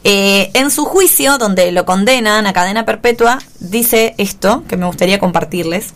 Eh, 0.03 0.51
en 0.53 0.71
su 0.71 0.86
juicio, 0.86 1.38
donde 1.38 1.71
lo 1.71 1.86
condenan 1.86 2.47
a 2.47 2.53
cadena 2.53 2.86
perpetua, 2.86 3.39
dice 3.59 4.13
esto 4.17 4.63
que 4.67 4.77
me 4.77 4.86
gustaría 4.86 5.19
compartirles, 5.19 5.93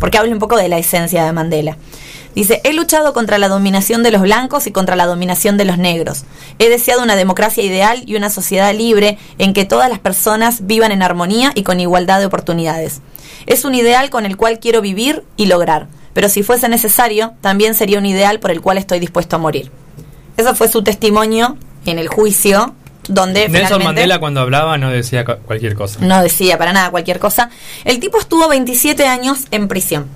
porque 0.00 0.18
habla 0.18 0.32
un 0.32 0.38
poco 0.38 0.56
de 0.56 0.68
la 0.68 0.78
esencia 0.78 1.24
de 1.24 1.32
Mandela. 1.32 1.76
Dice, 2.34 2.60
he 2.64 2.72
luchado 2.72 3.12
contra 3.12 3.38
la 3.38 3.48
dominación 3.48 4.02
de 4.02 4.10
los 4.10 4.22
blancos 4.22 4.66
y 4.66 4.72
contra 4.72 4.96
la 4.96 5.06
dominación 5.06 5.56
de 5.56 5.64
los 5.64 5.78
negros. 5.78 6.24
He 6.58 6.68
deseado 6.68 7.02
una 7.02 7.14
democracia 7.16 7.62
ideal 7.62 8.02
y 8.06 8.16
una 8.16 8.28
sociedad 8.30 8.74
libre 8.74 9.18
en 9.38 9.54
que 9.54 9.64
todas 9.64 9.88
las 9.88 10.00
personas 10.00 10.66
vivan 10.66 10.90
en 10.92 11.02
armonía 11.02 11.52
y 11.54 11.62
con 11.62 11.78
igualdad 11.80 12.18
de 12.18 12.26
oportunidades. 12.26 13.00
Es 13.46 13.64
un 13.64 13.74
ideal 13.74 14.10
con 14.10 14.26
el 14.26 14.36
cual 14.36 14.58
quiero 14.58 14.80
vivir 14.80 15.22
y 15.36 15.46
lograr, 15.46 15.86
pero 16.12 16.28
si 16.28 16.42
fuese 16.42 16.68
necesario, 16.68 17.34
también 17.40 17.74
sería 17.74 17.98
un 17.98 18.06
ideal 18.06 18.40
por 18.40 18.50
el 18.50 18.60
cual 18.60 18.78
estoy 18.78 18.98
dispuesto 19.00 19.36
a 19.36 19.38
morir. 19.38 19.70
Ese 20.36 20.54
fue 20.54 20.68
su 20.68 20.82
testimonio 20.82 21.56
en 21.86 21.98
el 22.00 22.08
juicio, 22.08 22.74
donde 23.08 23.48
Nelson 23.60 23.78
Mandela 23.84 24.18
cuando 24.18 24.40
hablaba 24.40 24.78
no 24.78 24.90
decía 24.90 25.24
cu- 25.24 25.36
cualquier 25.46 25.74
cosa. 25.74 26.00
no 26.00 26.22
decía 26.22 26.56
para 26.58 26.72
nada 26.72 26.90
cualquier 26.90 27.18
cosa. 27.20 27.50
El 27.84 28.00
tipo 28.00 28.18
estuvo 28.18 28.48
27 28.48 29.06
años 29.06 29.40
en 29.50 29.68
prisión. 29.68 30.06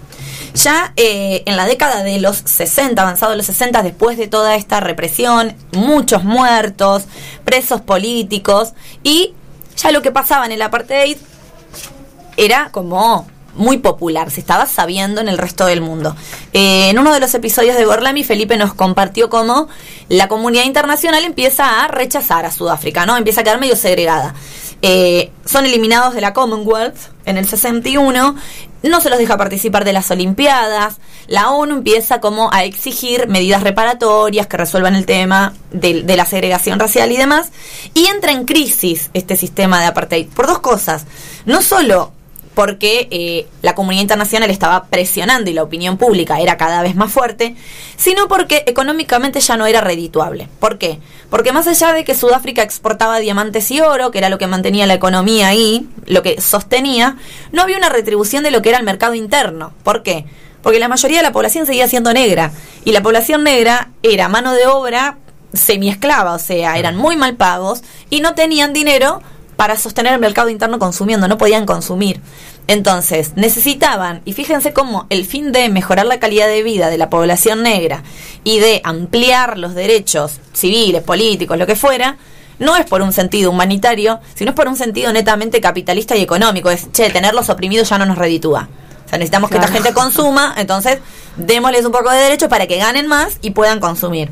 Ya 0.54 0.92
eh, 0.96 1.42
en 1.46 1.56
la 1.56 1.66
década 1.66 2.02
de 2.02 2.20
los 2.20 2.36
60, 2.38 3.00
avanzado 3.00 3.34
los 3.36 3.46
60, 3.46 3.82
después 3.82 4.18
de 4.18 4.28
toda 4.28 4.56
esta 4.56 4.80
represión, 4.80 5.54
muchos 5.72 6.24
muertos, 6.24 7.04
presos 7.44 7.80
políticos, 7.80 8.72
y 9.02 9.34
ya 9.76 9.92
lo 9.92 10.02
que 10.02 10.10
pasaba 10.10 10.46
en 10.46 10.52
el 10.52 10.62
apartheid 10.62 11.16
era 12.36 12.70
como 12.70 13.26
muy 13.58 13.78
popular, 13.78 14.30
se 14.30 14.40
estaba 14.40 14.66
sabiendo 14.66 15.20
en 15.20 15.28
el 15.28 15.36
resto 15.36 15.66
del 15.66 15.80
mundo. 15.80 16.16
Eh, 16.52 16.90
en 16.90 16.98
uno 16.98 17.12
de 17.12 17.20
los 17.20 17.34
episodios 17.34 17.76
de 17.76 17.84
Gorlami, 17.84 18.24
Felipe 18.24 18.56
nos 18.56 18.72
compartió 18.72 19.28
cómo 19.28 19.68
la 20.08 20.28
comunidad 20.28 20.64
internacional 20.64 21.24
empieza 21.24 21.84
a 21.84 21.88
rechazar 21.88 22.46
a 22.46 22.52
Sudáfrica, 22.52 23.04
¿no? 23.04 23.16
Empieza 23.16 23.40
a 23.40 23.44
quedar 23.44 23.60
medio 23.60 23.76
segregada. 23.76 24.34
Eh, 24.80 25.32
son 25.44 25.66
eliminados 25.66 26.14
de 26.14 26.20
la 26.20 26.32
Commonwealth 26.32 26.96
en 27.24 27.36
el 27.36 27.48
61, 27.48 28.36
no 28.82 29.00
se 29.00 29.10
los 29.10 29.18
deja 29.18 29.36
participar 29.36 29.84
de 29.84 29.92
las 29.92 30.10
Olimpiadas, 30.10 30.96
la 31.26 31.50
ONU 31.50 31.76
empieza 31.76 32.20
como 32.20 32.52
a 32.52 32.64
exigir 32.64 33.28
medidas 33.28 33.62
reparatorias 33.62 34.46
que 34.46 34.56
resuelvan 34.56 34.94
el 34.94 35.06
tema 35.06 35.52
de, 35.70 36.02
de 36.02 36.16
la 36.16 36.24
segregación 36.24 36.78
racial 36.78 37.12
y 37.12 37.16
demás, 37.16 37.50
y 37.94 38.06
entra 38.06 38.32
en 38.32 38.44
crisis 38.44 39.10
este 39.14 39.36
sistema 39.36 39.80
de 39.80 39.86
apartheid 39.86 40.28
por 40.28 40.46
dos 40.46 40.60
cosas, 40.60 41.06
no 41.44 41.62
solo 41.62 42.12
porque 42.58 43.06
eh, 43.12 43.46
la 43.62 43.76
comunidad 43.76 44.02
internacional 44.02 44.50
estaba 44.50 44.86
presionando 44.86 45.48
y 45.48 45.54
la 45.54 45.62
opinión 45.62 45.96
pública 45.96 46.40
era 46.40 46.56
cada 46.56 46.82
vez 46.82 46.96
más 46.96 47.12
fuerte, 47.12 47.54
sino 47.96 48.26
porque 48.26 48.64
económicamente 48.66 49.38
ya 49.38 49.56
no 49.56 49.66
era 49.66 49.80
redituable. 49.80 50.48
¿Por 50.58 50.76
qué? 50.76 50.98
Porque 51.30 51.52
más 51.52 51.68
allá 51.68 51.92
de 51.92 52.02
que 52.02 52.16
Sudáfrica 52.16 52.64
exportaba 52.64 53.20
diamantes 53.20 53.70
y 53.70 53.80
oro, 53.80 54.10
que 54.10 54.18
era 54.18 54.28
lo 54.28 54.38
que 54.38 54.48
mantenía 54.48 54.88
la 54.88 54.94
economía 54.94 55.46
ahí, 55.46 55.88
lo 56.06 56.24
que 56.24 56.40
sostenía, 56.40 57.16
no 57.52 57.62
había 57.62 57.78
una 57.78 57.90
retribución 57.90 58.42
de 58.42 58.50
lo 58.50 58.60
que 58.60 58.70
era 58.70 58.78
el 58.78 58.84
mercado 58.84 59.14
interno. 59.14 59.72
¿Por 59.84 60.02
qué? 60.02 60.24
Porque 60.60 60.80
la 60.80 60.88
mayoría 60.88 61.18
de 61.18 61.22
la 61.22 61.32
población 61.32 61.64
seguía 61.64 61.86
siendo 61.86 62.12
negra 62.12 62.50
y 62.84 62.90
la 62.90 63.04
población 63.04 63.44
negra 63.44 63.92
era 64.02 64.28
mano 64.28 64.52
de 64.54 64.66
obra 64.66 65.18
semiesclava, 65.52 66.34
o 66.34 66.40
sea, 66.40 66.76
eran 66.76 66.96
muy 66.96 67.14
mal 67.14 67.36
pagos 67.36 67.84
y 68.10 68.20
no 68.20 68.34
tenían 68.34 68.72
dinero 68.72 69.22
para 69.58 69.76
sostener 69.76 70.12
el 70.12 70.20
mercado 70.20 70.50
interno 70.50 70.78
consumiendo, 70.78 71.26
no 71.26 71.36
podían 71.36 71.66
consumir. 71.66 72.20
Entonces, 72.68 73.32
necesitaban, 73.34 74.22
y 74.24 74.32
fíjense 74.32 74.72
cómo 74.72 75.08
el 75.10 75.24
fin 75.24 75.50
de 75.50 75.68
mejorar 75.68 76.06
la 76.06 76.20
calidad 76.20 76.46
de 76.46 76.62
vida 76.62 76.90
de 76.90 76.96
la 76.96 77.10
población 77.10 77.64
negra 77.64 78.04
y 78.44 78.60
de 78.60 78.80
ampliar 78.84 79.58
los 79.58 79.74
derechos 79.74 80.38
civiles, 80.52 81.02
políticos, 81.02 81.58
lo 81.58 81.66
que 81.66 81.74
fuera, 81.74 82.18
no 82.60 82.76
es 82.76 82.86
por 82.86 83.02
un 83.02 83.12
sentido 83.12 83.50
humanitario, 83.50 84.20
sino 84.36 84.52
es 84.52 84.54
por 84.54 84.68
un 84.68 84.76
sentido 84.76 85.12
netamente 85.12 85.60
capitalista 85.60 86.14
y 86.14 86.22
económico. 86.22 86.70
Es, 86.70 86.92
che, 86.92 87.10
tenerlos 87.10 87.50
oprimidos 87.50 87.88
ya 87.88 87.98
no 87.98 88.06
nos 88.06 88.16
reditúa. 88.16 88.68
O 89.06 89.08
sea, 89.08 89.18
necesitamos 89.18 89.50
que 89.50 89.56
esta 89.56 89.72
gente 89.72 89.92
consuma, 89.92 90.54
entonces 90.56 91.00
démosles 91.36 91.84
un 91.84 91.90
poco 91.90 92.12
de 92.12 92.18
derechos 92.18 92.48
para 92.48 92.68
que 92.68 92.76
ganen 92.76 93.08
más 93.08 93.38
y 93.42 93.50
puedan 93.50 93.80
consumir. 93.80 94.30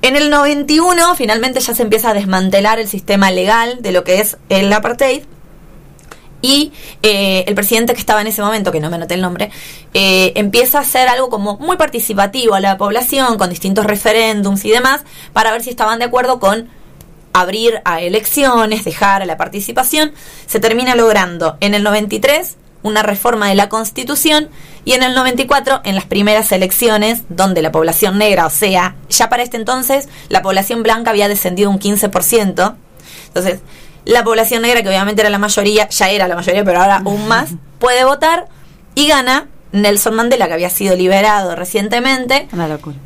En 0.00 0.16
el 0.16 0.30
91 0.30 1.16
finalmente 1.16 1.60
ya 1.60 1.74
se 1.74 1.82
empieza 1.82 2.10
a 2.10 2.14
desmantelar 2.14 2.78
el 2.78 2.88
sistema 2.88 3.30
legal 3.30 3.78
de 3.80 3.92
lo 3.92 4.04
que 4.04 4.20
es 4.20 4.36
el 4.48 4.72
apartheid 4.72 5.22
y 6.40 6.72
eh, 7.02 7.44
el 7.48 7.54
presidente 7.54 7.94
que 7.94 8.00
estaba 8.00 8.20
en 8.20 8.28
ese 8.28 8.42
momento, 8.42 8.70
que 8.70 8.78
no 8.78 8.90
me 8.90 8.96
anoté 8.96 9.14
el 9.14 9.22
nombre, 9.22 9.50
eh, 9.94 10.32
empieza 10.36 10.78
a 10.78 10.82
hacer 10.82 11.08
algo 11.08 11.30
como 11.30 11.56
muy 11.56 11.76
participativo 11.76 12.54
a 12.54 12.60
la 12.60 12.78
población, 12.78 13.38
con 13.38 13.50
distintos 13.50 13.86
referéndums 13.86 14.64
y 14.64 14.70
demás, 14.70 15.02
para 15.32 15.50
ver 15.50 15.62
si 15.62 15.70
estaban 15.70 15.98
de 15.98 16.04
acuerdo 16.04 16.38
con 16.38 16.68
abrir 17.32 17.80
a 17.84 18.00
elecciones, 18.00 18.84
dejar 18.84 19.22
a 19.22 19.26
la 19.26 19.36
participación. 19.36 20.12
Se 20.46 20.60
termina 20.60 20.94
logrando 20.94 21.56
en 21.60 21.74
el 21.74 21.82
93 21.82 22.56
una 22.82 23.02
reforma 23.02 23.48
de 23.48 23.54
la 23.54 23.68
Constitución 23.68 24.48
y 24.84 24.92
en 24.92 25.02
el 25.02 25.14
94 25.14 25.80
en 25.84 25.94
las 25.94 26.04
primeras 26.04 26.50
elecciones 26.52 27.22
donde 27.28 27.62
la 27.62 27.72
población 27.72 28.18
negra, 28.18 28.46
o 28.46 28.50
sea, 28.50 28.96
ya 29.08 29.28
para 29.28 29.42
este 29.42 29.56
entonces 29.56 30.08
la 30.28 30.42
población 30.42 30.82
blanca 30.82 31.10
había 31.10 31.28
descendido 31.28 31.70
un 31.70 31.78
15%. 31.78 32.76
Entonces, 33.26 33.60
la 34.04 34.24
población 34.24 34.62
negra, 34.62 34.82
que 34.82 34.88
obviamente 34.88 35.20
era 35.20 35.30
la 35.30 35.38
mayoría, 35.38 35.88
ya 35.88 36.10
era 36.10 36.28
la 36.28 36.36
mayoría, 36.36 36.64
pero 36.64 36.80
ahora 36.80 37.02
aún 37.04 37.28
más, 37.28 37.50
puede 37.78 38.04
votar 38.04 38.48
y 38.94 39.08
gana 39.08 39.48
Nelson 39.72 40.14
Mandela, 40.14 40.48
que 40.48 40.54
había 40.54 40.70
sido 40.70 40.96
liberado 40.96 41.54
recientemente, 41.54 42.48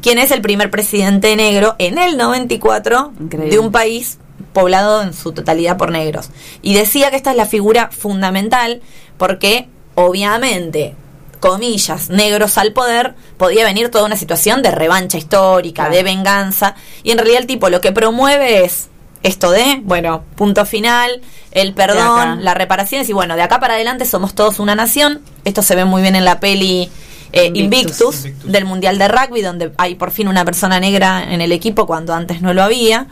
quien 0.01 0.19
es 0.19 0.31
el 0.31 0.41
primer 0.41 0.71
presidente 0.71 1.35
negro 1.35 1.75
en 1.79 1.99
el 1.99 2.17
94 2.17 3.13
de 3.19 3.59
un 3.59 3.73
país 3.73 4.19
poblado 4.53 5.03
en 5.03 5.13
su 5.13 5.33
totalidad 5.33 5.77
por 5.77 5.91
negros. 5.91 6.31
Y 6.63 6.75
decía 6.75 7.11
que 7.11 7.17
esta 7.17 7.31
es 7.33 7.37
la 7.37 7.47
figura 7.47 7.91
fundamental 7.91 8.81
porque 9.23 9.69
obviamente 9.95 10.97
comillas, 11.39 12.11
negros 12.11 12.59
al 12.59 12.73
poder, 12.73 13.15
podía 13.37 13.65
venir 13.65 13.89
toda 13.89 14.05
una 14.05 14.17
situación 14.17 14.63
de 14.63 14.73
revancha 14.73 15.17
histórica, 15.17 15.89
de 15.89 16.03
venganza, 16.03 16.75
y 17.05 17.13
en 17.13 17.19
realidad 17.19 17.43
el 17.43 17.47
tipo 17.47 17.71
lo 17.71 17.81
que 17.81 17.93
promueve 17.93 18.65
es 18.65 18.89
esto 19.23 19.53
de, 19.53 19.81
bueno, 19.85 20.25
punto 20.35 20.67
final, 20.67 21.21
el 21.53 21.73
perdón, 21.73 22.43
la 22.43 22.55
reparación, 22.55 23.05
y 23.09 23.13
bueno, 23.13 23.37
de 23.37 23.43
acá 23.43 23.61
para 23.61 23.75
adelante 23.75 24.07
somos 24.07 24.35
todos 24.35 24.59
una 24.59 24.75
nación, 24.75 25.21
esto 25.45 25.63
se 25.63 25.77
ve 25.77 25.85
muy 25.85 26.03
bien 26.03 26.17
en 26.17 26.25
la 26.25 26.41
peli 26.41 26.91
eh, 27.31 27.53
Invictus, 27.55 28.25
del 28.43 28.65
Mundial 28.65 28.99
de 28.99 29.07
Rugby, 29.07 29.41
donde 29.41 29.71
hay 29.79 29.95
por 29.95 30.11
fin 30.11 30.27
una 30.27 30.45
persona 30.45 30.81
negra 30.81 31.33
en 31.33 31.41
el 31.41 31.53
equipo 31.53 31.87
cuando 31.87 32.13
antes 32.13 32.43
no 32.43 32.55
lo 32.55 32.65
había, 32.65 33.07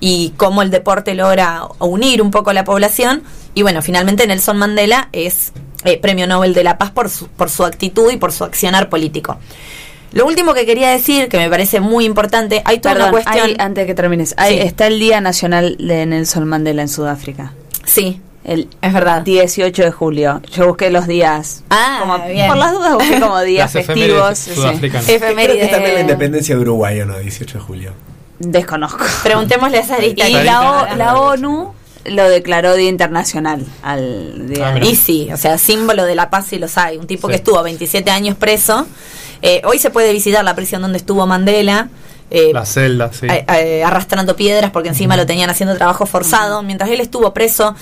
y 0.00 0.34
cómo 0.36 0.62
el 0.62 0.70
deporte 0.70 1.14
logra 1.14 1.62
unir 1.78 2.22
un 2.22 2.30
poco 2.30 2.50
a 2.50 2.54
la 2.54 2.64
población, 2.64 3.22
y 3.54 3.62
bueno, 3.62 3.82
finalmente 3.82 4.26
Nelson 4.26 4.56
Mandela 4.56 5.08
es 5.12 5.52
eh, 5.84 5.98
Premio 5.98 6.26
Nobel 6.26 6.54
de 6.54 6.64
la 6.64 6.78
Paz 6.78 6.90
por 6.90 7.08
su, 7.08 7.28
por 7.28 7.50
su 7.50 7.64
actitud 7.64 8.10
y 8.10 8.16
por 8.16 8.32
su 8.32 8.44
accionar 8.44 8.88
político. 8.88 9.38
Lo 10.12 10.26
último 10.26 10.54
que 10.54 10.64
quería 10.64 10.88
decir, 10.88 11.28
que 11.28 11.36
me 11.36 11.50
parece 11.50 11.80
muy 11.80 12.04
importante, 12.04 12.62
hay 12.64 12.78
toda 12.78 12.94
una 12.94 13.10
cuestión... 13.10 13.50
antes 13.58 13.82
de 13.82 13.86
que 13.86 13.94
termines, 13.94 14.34
ahí 14.38 14.58
está 14.58 14.86
el 14.86 14.98
Día 14.98 15.20
Nacional 15.20 15.76
de 15.78 16.06
Nelson 16.06 16.46
Mandela 16.46 16.82
en 16.82 16.88
Sudáfrica. 16.88 17.52
Sí, 17.84 18.20
el 18.44 18.68
es 18.80 18.92
verdad. 18.92 19.22
18 19.22 19.82
de 19.82 19.90
julio. 19.90 20.40
Yo 20.50 20.68
busqué 20.68 20.90
los 20.90 21.06
días. 21.06 21.62
Ah, 21.68 22.22
Por 22.48 22.56
las 22.56 22.72
dudas 22.72 22.94
busqué 22.94 23.20
como 23.20 23.40
días 23.42 23.70
festivos. 23.70 24.48
Efemérides. 24.48 25.70
también 25.70 25.94
la 25.94 26.00
independencia 26.00 26.54
de 26.54 26.62
Uruguay, 26.62 27.00
¿o 27.00 27.06
no? 27.06 27.18
18 27.18 27.58
de 27.58 27.64
julio. 27.64 27.92
Desconozco. 28.38 29.04
Preguntémosle 29.22 29.78
a 29.78 29.84
Sarita. 29.84 30.28
Y 30.28 30.32
la, 30.32 30.94
la 30.96 31.16
ONU 31.20 31.72
lo 32.04 32.28
declaró 32.28 32.74
Día 32.74 32.88
Internacional 32.88 33.64
al 33.82 34.48
día. 34.48 34.74
Ah, 34.74 34.78
y 34.78 34.94
sí, 34.96 35.28
o 35.32 35.36
sea, 35.36 35.58
símbolo 35.58 36.04
de 36.04 36.14
la 36.14 36.30
paz 36.30 36.52
y 36.52 36.58
los 36.58 36.78
hay. 36.78 36.96
Un 36.96 37.06
tipo 37.06 37.28
que 37.28 37.36
estuvo 37.36 37.62
27 37.62 38.10
años 38.10 38.36
preso. 38.36 38.86
Eh, 39.42 39.62
hoy 39.64 39.78
se 39.78 39.90
puede 39.90 40.12
visitar 40.12 40.44
la 40.44 40.54
prisión 40.54 40.82
donde 40.82 40.98
estuvo 40.98 41.26
Mandela. 41.26 41.88
Eh, 42.30 42.52
la 42.52 42.66
celda, 42.66 43.10
sí. 43.12 43.26
Eh, 43.28 43.82
arrastrando 43.82 44.36
piedras 44.36 44.70
porque 44.70 44.90
encima 44.90 45.16
lo 45.16 45.26
tenían 45.26 45.48
haciendo 45.50 45.74
trabajo 45.76 46.06
forzado. 46.06 46.62
Mientras 46.62 46.90
él 46.90 47.00
estuvo 47.00 47.32
preso, 47.32 47.74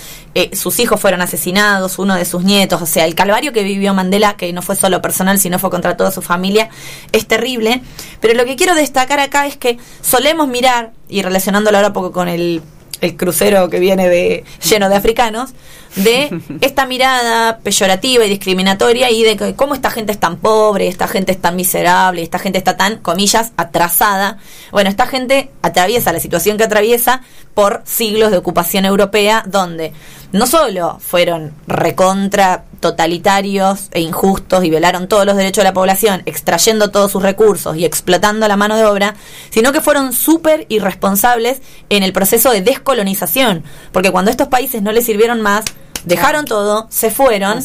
sus 0.52 0.78
hijos 0.78 1.00
fueron 1.00 1.20
asesinados, 1.20 1.98
uno 1.98 2.14
de 2.14 2.24
sus 2.24 2.44
nietos. 2.44 2.80
O 2.80 2.86
sea, 2.86 3.04
el 3.04 3.14
calvario 3.14 3.52
que 3.52 3.62
vivió 3.62 3.94
Mandela, 3.94 4.36
que 4.36 4.52
no 4.52 4.62
fue 4.62 4.76
solo 4.76 5.02
personal, 5.02 5.38
sino 5.38 5.58
fue 5.58 5.70
contra 5.70 5.96
toda 5.96 6.10
su 6.10 6.22
familia, 6.22 6.68
es 7.12 7.26
terrible. 7.26 7.82
Pero 8.20 8.34
lo 8.34 8.44
que 8.44 8.56
quiero 8.56 8.74
destacar 8.74 9.18
acá 9.20 9.46
es 9.46 9.56
que 9.56 9.78
solemos 10.00 10.48
mirar, 10.48 10.92
y 11.08 11.22
relacionándolo 11.22 11.78
ahora 11.78 11.88
un 11.88 11.94
poco 11.94 12.12
con 12.12 12.28
el 12.28 12.62
el 13.00 13.16
crucero 13.16 13.68
que 13.68 13.80
viene 13.80 14.08
de 14.08 14.44
lleno 14.62 14.88
de 14.88 14.96
africanos, 14.96 15.50
de 15.96 16.40
esta 16.60 16.86
mirada 16.86 17.58
peyorativa 17.58 18.24
y 18.24 18.28
discriminatoria 18.28 19.10
y 19.10 19.22
de 19.22 19.54
cómo 19.56 19.74
esta 19.74 19.90
gente 19.90 20.12
es 20.12 20.20
tan 20.20 20.36
pobre, 20.36 20.88
esta 20.88 21.08
gente 21.08 21.32
es 21.32 21.40
tan 21.40 21.56
miserable, 21.56 22.22
esta 22.22 22.38
gente 22.38 22.58
está 22.58 22.76
tan, 22.76 22.98
comillas, 22.98 23.52
atrasada. 23.56 24.38
Bueno, 24.72 24.90
esta 24.90 25.06
gente 25.06 25.50
atraviesa 25.62 26.12
la 26.12 26.20
situación 26.20 26.56
que 26.56 26.64
atraviesa 26.64 27.22
por 27.54 27.82
siglos 27.84 28.30
de 28.30 28.38
ocupación 28.38 28.84
europea, 28.84 29.42
donde 29.46 29.92
no 30.32 30.46
solo 30.46 30.98
fueron 31.00 31.52
recontra 31.66 32.64
totalitarios 32.80 33.88
e 33.92 34.00
injustos 34.00 34.64
y 34.64 34.70
violaron 34.70 35.08
todos 35.08 35.26
los 35.26 35.36
derechos 35.36 35.62
de 35.62 35.70
la 35.70 35.74
población, 35.74 36.22
extrayendo 36.26 36.90
todos 36.90 37.12
sus 37.12 37.22
recursos 37.22 37.76
y 37.76 37.84
explotando 37.84 38.46
la 38.48 38.56
mano 38.56 38.76
de 38.76 38.84
obra, 38.84 39.16
sino 39.50 39.72
que 39.72 39.80
fueron 39.80 40.12
súper 40.12 40.66
irresponsables 40.68 41.62
en 41.88 42.02
el 42.02 42.12
proceso 42.12 42.50
de 42.50 42.62
descolonización, 42.62 43.64
porque 43.92 44.10
cuando 44.10 44.30
estos 44.30 44.48
países 44.48 44.82
no 44.82 44.92
les 44.92 45.06
sirvieron 45.06 45.40
más, 45.40 45.64
dejaron 46.06 46.44
todo, 46.44 46.86
se 46.88 47.10
fueron, 47.10 47.58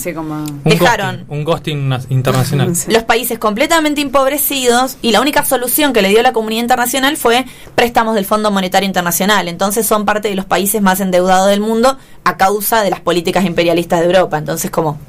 dejaron 0.66 1.26
un 1.30 1.44
ghosting, 1.44 1.94
internacional. 2.10 2.74
Los 2.88 3.04
países 3.04 3.40
completamente 3.40 4.02
empobrecidos 4.02 4.98
y 5.02 5.12
la 5.12 5.22
única 5.22 5.46
solución 5.46 5.94
que 5.94 6.02
le 6.02 6.10
dio 6.10 6.22
la 6.22 6.34
comunidad 6.34 6.62
internacional 6.62 7.16
fue 7.18 7.46
préstamos 7.76 8.16
del 8.16 8.26
Fondo 8.26 8.52
Monetario 8.52 8.88
Internacional. 8.88 9.48
Entonces 9.48 9.86
son 9.86 10.06
parte 10.06 10.28
de 10.28 10.36
los 10.36 10.46
países 10.46 10.82
más 10.82 11.00
endeudados 11.00 11.50
del 11.50 11.62
mundo 11.62 11.98
a 12.24 12.38
causa 12.38 12.82
de 12.82 12.90
las 12.90 13.00
políticas 13.00 13.46
imperialistas 13.46 14.00
de 14.00 14.08
Europa. 14.08 14.38
Entonces 14.38 14.72
como 14.72 15.00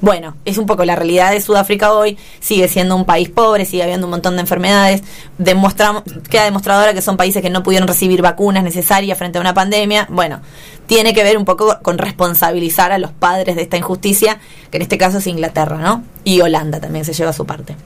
bueno, 0.00 0.36
es 0.44 0.58
un 0.58 0.66
poco 0.66 0.84
la 0.84 0.96
realidad 0.96 1.32
de 1.32 1.40
Sudáfrica 1.40 1.92
hoy, 1.92 2.16
sigue 2.40 2.68
siendo 2.68 2.96
un 2.96 3.04
país 3.04 3.28
pobre, 3.28 3.64
sigue 3.64 3.82
habiendo 3.82 4.06
un 4.06 4.10
montón 4.10 4.34
de 4.34 4.40
enfermedades, 4.40 5.02
demostramos, 5.38 6.02
queda 6.28 6.44
demostrado 6.44 6.80
ahora 6.80 6.94
que 6.94 7.02
son 7.02 7.16
países 7.16 7.42
que 7.42 7.50
no 7.50 7.62
pudieron 7.62 7.86
recibir 7.86 8.22
vacunas 8.22 8.64
necesarias 8.64 9.18
frente 9.18 9.38
a 9.38 9.40
una 9.40 9.54
pandemia. 9.54 10.06
Bueno, 10.10 10.40
tiene 10.86 11.12
que 11.14 11.22
ver 11.22 11.36
un 11.36 11.44
poco 11.44 11.78
con 11.82 11.98
responsabilizar 11.98 12.92
a 12.92 12.98
los 12.98 13.12
padres 13.12 13.56
de 13.56 13.62
esta 13.62 13.76
injusticia, 13.76 14.38
que 14.70 14.78
en 14.78 14.82
este 14.82 14.98
caso 14.98 15.18
es 15.18 15.26
Inglaterra, 15.26 15.78
¿no? 15.78 16.02
Y 16.24 16.40
Holanda 16.40 16.80
también 16.80 17.04
se 17.04 17.12
lleva 17.12 17.32
su 17.32 17.44
parte. 17.44 17.76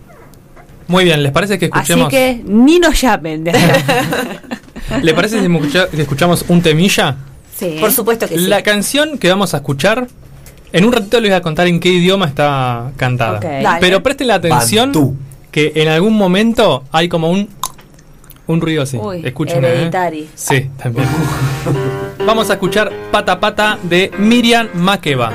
Muy 0.87 1.05
bien, 1.05 1.23
¿les 1.23 1.33
parece 1.33 1.59
que 1.59 1.67
escuchemos? 1.67 2.09
Así 2.09 2.17
que 2.17 2.43
ni 2.45 2.79
nos 2.79 3.01
llamen. 3.01 3.45
¿Le 5.03 5.15
parece 5.15 5.41
que 5.41 6.03
escuchamos 6.03 6.45
un 6.49 6.63
temilla? 6.63 7.17
Sí. 7.57 7.79
Por 7.81 7.93
supuesto 7.93 8.29
que 8.29 8.39
sí. 8.39 8.47
La 8.47 8.63
canción 8.63 9.19
que 9.19 9.29
vamos 9.29 9.55
a 9.55 9.59
escuchar 9.59 10.09
en 10.75 10.85
un 10.85 10.93
ratito 10.93 11.21
les 11.21 11.31
voy 11.31 11.37
a 11.37 11.41
contar 11.41 11.69
en 11.69 11.79
qué 11.79 11.89
idioma 11.89 12.27
está 12.27 12.91
cantada. 12.97 13.39
Pero 13.81 14.03
presten 14.03 14.27
la 14.27 14.35
atención 14.35 15.17
que 15.53 15.73
en 15.77 15.87
algún 15.89 16.15
momento 16.15 16.83
hay 16.91 17.09
como 17.09 17.31
un 17.31 17.49
un 18.47 18.61
ruido 18.61 18.83
así. 18.83 18.99
Escuchen, 19.23 19.65
¿eh? 19.65 19.91
Sí, 20.35 20.69
también. 20.77 21.07
Vamos 22.27 22.51
a 22.51 22.55
escuchar 22.55 22.93
Pata 23.11 23.39
Pata 23.39 23.79
de 23.85 24.11
Miriam 24.19 24.69
Makeba. 24.75 25.33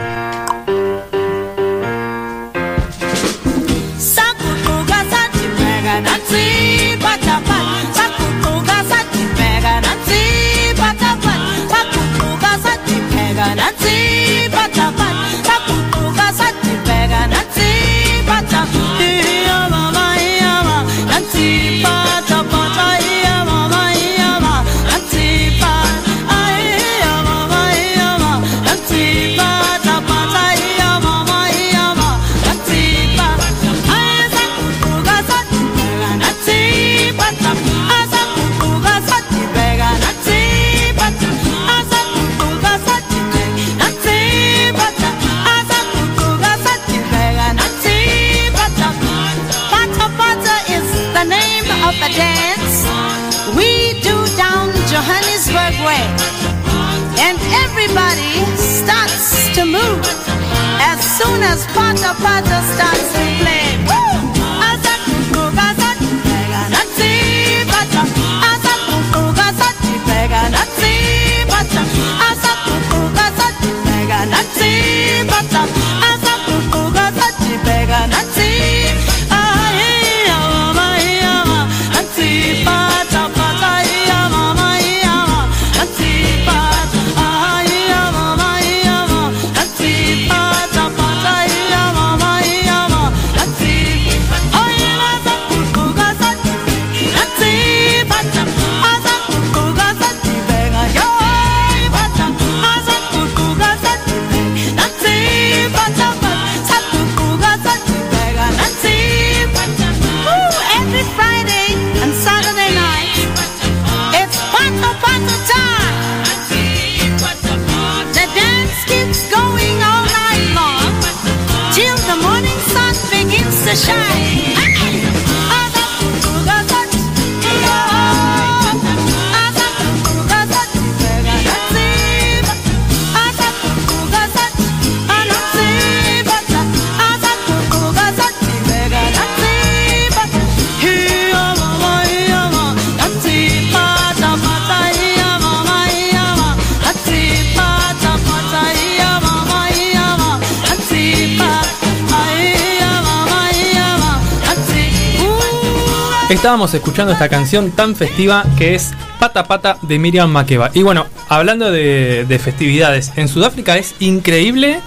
Estábamos 156.69 156.87
escuchando 156.87 157.13
esta 157.13 157.29
canción 157.29 157.71
tan 157.71 157.95
festiva 157.95 158.45
que 158.55 158.75
es 158.75 158.91
Pata 159.19 159.45
Pata 159.45 159.77
de 159.81 159.97
Miriam 159.97 160.29
Makeba. 160.29 160.69
Y 160.75 160.83
bueno, 160.83 161.07
hablando 161.27 161.71
de, 161.71 162.25
de 162.29 162.37
festividades, 162.37 163.11
en 163.15 163.27
Sudáfrica 163.27 163.75
es 163.75 163.95
increíble 163.99 164.79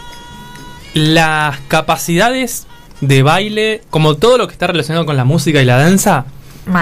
las 0.94 1.58
capacidades 1.66 2.68
de 3.00 3.24
baile, 3.24 3.82
como 3.90 4.14
todo 4.14 4.38
lo 4.38 4.46
que 4.46 4.52
está 4.52 4.68
relacionado 4.68 5.04
con 5.06 5.16
la 5.16 5.24
música 5.24 5.60
y 5.60 5.64
la 5.64 5.76
danza. 5.76 6.24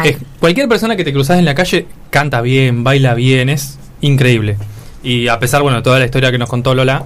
Es- 0.05 0.19
cualquier 0.39 0.69
persona 0.69 0.97
que 0.97 1.05
te 1.05 1.15
cruzas 1.15 1.39
en 1.39 1.47
la 1.47 1.55
calle 1.55 1.87
canta 2.11 2.43
bien, 2.43 2.85
baila 2.85 3.15
bien, 3.15 3.49
es 3.49 3.79
increíble. 4.03 4.59
Y 5.03 5.29
a 5.29 5.39
pesar, 5.39 5.63
bueno, 5.63 5.79
de 5.79 5.83
toda 5.83 5.99
la 5.99 6.05
historia 6.05 6.31
que 6.31 6.37
nos 6.37 6.51
contó 6.51 6.75
Lola, 6.75 7.05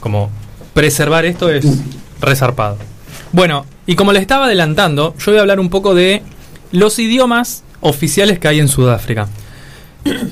como 0.00 0.30
preservar 0.74 1.24
esto 1.24 1.48
es 1.48 1.64
resarpado. 2.20 2.76
Bueno, 3.30 3.66
y 3.86 3.94
como 3.94 4.12
les 4.12 4.22
estaba 4.22 4.46
adelantando, 4.46 5.14
yo 5.24 5.30
voy 5.30 5.38
a 5.38 5.42
hablar 5.42 5.60
un 5.60 5.70
poco 5.70 5.94
de 5.94 6.22
los 6.72 6.98
idiomas 6.98 7.62
oficiales 7.80 8.38
que 8.38 8.48
hay 8.48 8.60
en 8.60 8.68
Sudáfrica. 8.68 9.28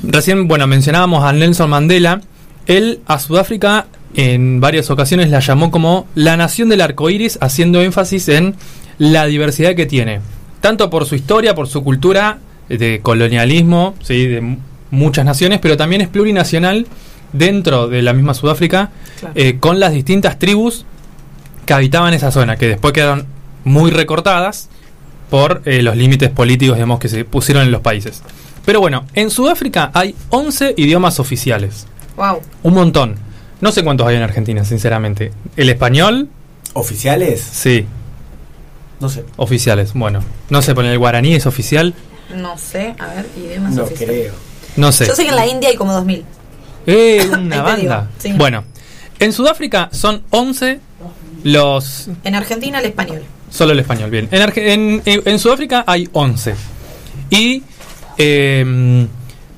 Recién, 0.02 0.46
bueno, 0.48 0.66
mencionábamos 0.66 1.24
a 1.24 1.32
Nelson 1.32 1.70
Mandela. 1.70 2.20
Él 2.66 3.00
a 3.06 3.18
Sudáfrica 3.18 3.86
en 4.14 4.60
varias 4.60 4.90
ocasiones 4.90 5.30
la 5.30 5.40
llamó 5.40 5.70
como 5.70 6.06
la 6.14 6.36
nación 6.36 6.68
del 6.68 6.80
arco 6.80 7.10
iris, 7.10 7.38
haciendo 7.40 7.82
énfasis 7.82 8.28
en 8.28 8.54
la 8.98 9.26
diversidad 9.26 9.74
que 9.74 9.86
tiene. 9.86 10.20
Tanto 10.60 10.88
por 10.90 11.04
su 11.06 11.14
historia, 11.16 11.54
por 11.54 11.66
su 11.68 11.82
cultura 11.82 12.38
de 12.68 13.00
colonialismo, 13.02 13.94
¿sí? 14.02 14.26
de 14.26 14.40
mu- 14.40 14.56
muchas 14.90 15.24
naciones, 15.24 15.58
pero 15.60 15.76
también 15.76 16.00
es 16.00 16.08
plurinacional 16.08 16.86
dentro 17.32 17.88
de 17.88 18.02
la 18.02 18.12
misma 18.12 18.32
Sudáfrica, 18.32 18.90
eh, 19.34 19.56
con 19.58 19.80
las 19.80 19.92
distintas 19.92 20.38
tribus 20.38 20.86
que 21.66 21.74
habitaban 21.74 22.14
esa 22.14 22.30
zona, 22.30 22.56
que 22.56 22.68
después 22.68 22.92
quedaron 22.92 23.26
muy 23.64 23.90
recortadas 23.90 24.70
por 25.30 25.62
eh, 25.64 25.82
los 25.82 25.96
límites 25.96 26.30
políticos 26.30 26.76
digamos, 26.76 26.98
que 26.98 27.08
se 27.08 27.24
pusieron 27.24 27.62
en 27.64 27.70
los 27.70 27.80
países. 27.80 28.22
Pero 28.64 28.80
bueno, 28.80 29.04
en 29.14 29.30
Sudáfrica 29.30 29.90
hay 29.94 30.14
11 30.30 30.74
idiomas 30.76 31.20
oficiales. 31.20 31.86
Wow. 32.16 32.40
Un 32.62 32.74
montón. 32.74 33.16
No 33.60 33.72
sé 33.72 33.82
cuántos 33.84 34.06
hay 34.06 34.16
en 34.16 34.22
Argentina, 34.22 34.64
sinceramente. 34.64 35.32
El 35.56 35.68
español, 35.68 36.28
¿Oficiales? 36.72 37.40
sí, 37.40 37.86
No 39.00 39.08
sé. 39.08 39.24
oficiales. 39.36 39.92
Bueno, 39.94 40.20
no 40.50 40.60
sé, 40.62 40.74
poner 40.74 40.92
el 40.92 40.98
guaraní 40.98 41.34
es 41.34 41.46
oficial. 41.46 41.94
No 42.34 42.56
sé, 42.58 42.94
a 42.98 43.06
ver, 43.08 43.26
idiomas 43.36 43.74
No 43.74 43.84
oficiales. 43.84 44.16
creo. 44.22 44.34
No 44.76 44.92
sé. 44.92 45.06
Yo 45.06 45.14
sé 45.14 45.22
que 45.24 45.28
en 45.30 45.36
la 45.36 45.46
India 45.46 45.68
hay 45.68 45.76
como 45.76 45.92
2000. 45.92 46.24
Eh, 46.86 47.28
una 47.38 47.62
banda. 47.62 48.10
sí. 48.18 48.32
Bueno, 48.32 48.64
en 49.18 49.32
Sudáfrica 49.32 49.88
son 49.92 50.22
11 50.30 50.80
los 51.44 52.08
En 52.24 52.34
Argentina 52.34 52.78
el 52.80 52.86
español. 52.86 53.22
Solo 53.54 53.72
el 53.72 53.78
español, 53.78 54.10
bien. 54.10 54.28
En, 54.32 54.42
Arge- 54.42 54.66
en, 54.72 55.02
en- 55.04 55.22
en 55.24 55.38
Sudáfrica 55.38 55.84
hay 55.86 56.08
11. 56.12 56.54
Y 57.30 57.62
eh, 58.18 59.06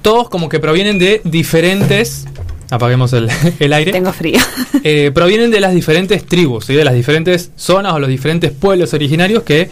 todos 0.03 0.28
como 0.28 0.49
que 0.49 0.61
provienen 0.61 0.99
de 0.99 1.20
diferentes... 1.24 2.26
Apaguemos 2.68 3.12
el, 3.12 3.30
el 3.61 3.72
aire. 3.72 3.92
Tengo 3.92 4.12
frío. 4.12 4.38
Eh, 4.82 5.11
provienen 5.14 5.51
de 5.51 5.61
las 5.61 5.72
diferentes 5.72 6.26
tribus, 6.26 6.66
¿sí? 6.66 6.74
de 6.74 6.84
las 6.84 6.94
diferentes 6.94 7.53
zonas 7.57 7.92
o 7.94 7.99
los 7.99 8.09
diferentes 8.09 8.51
pueblos 8.51 8.92
originarios 8.92 9.44
que 9.44 9.70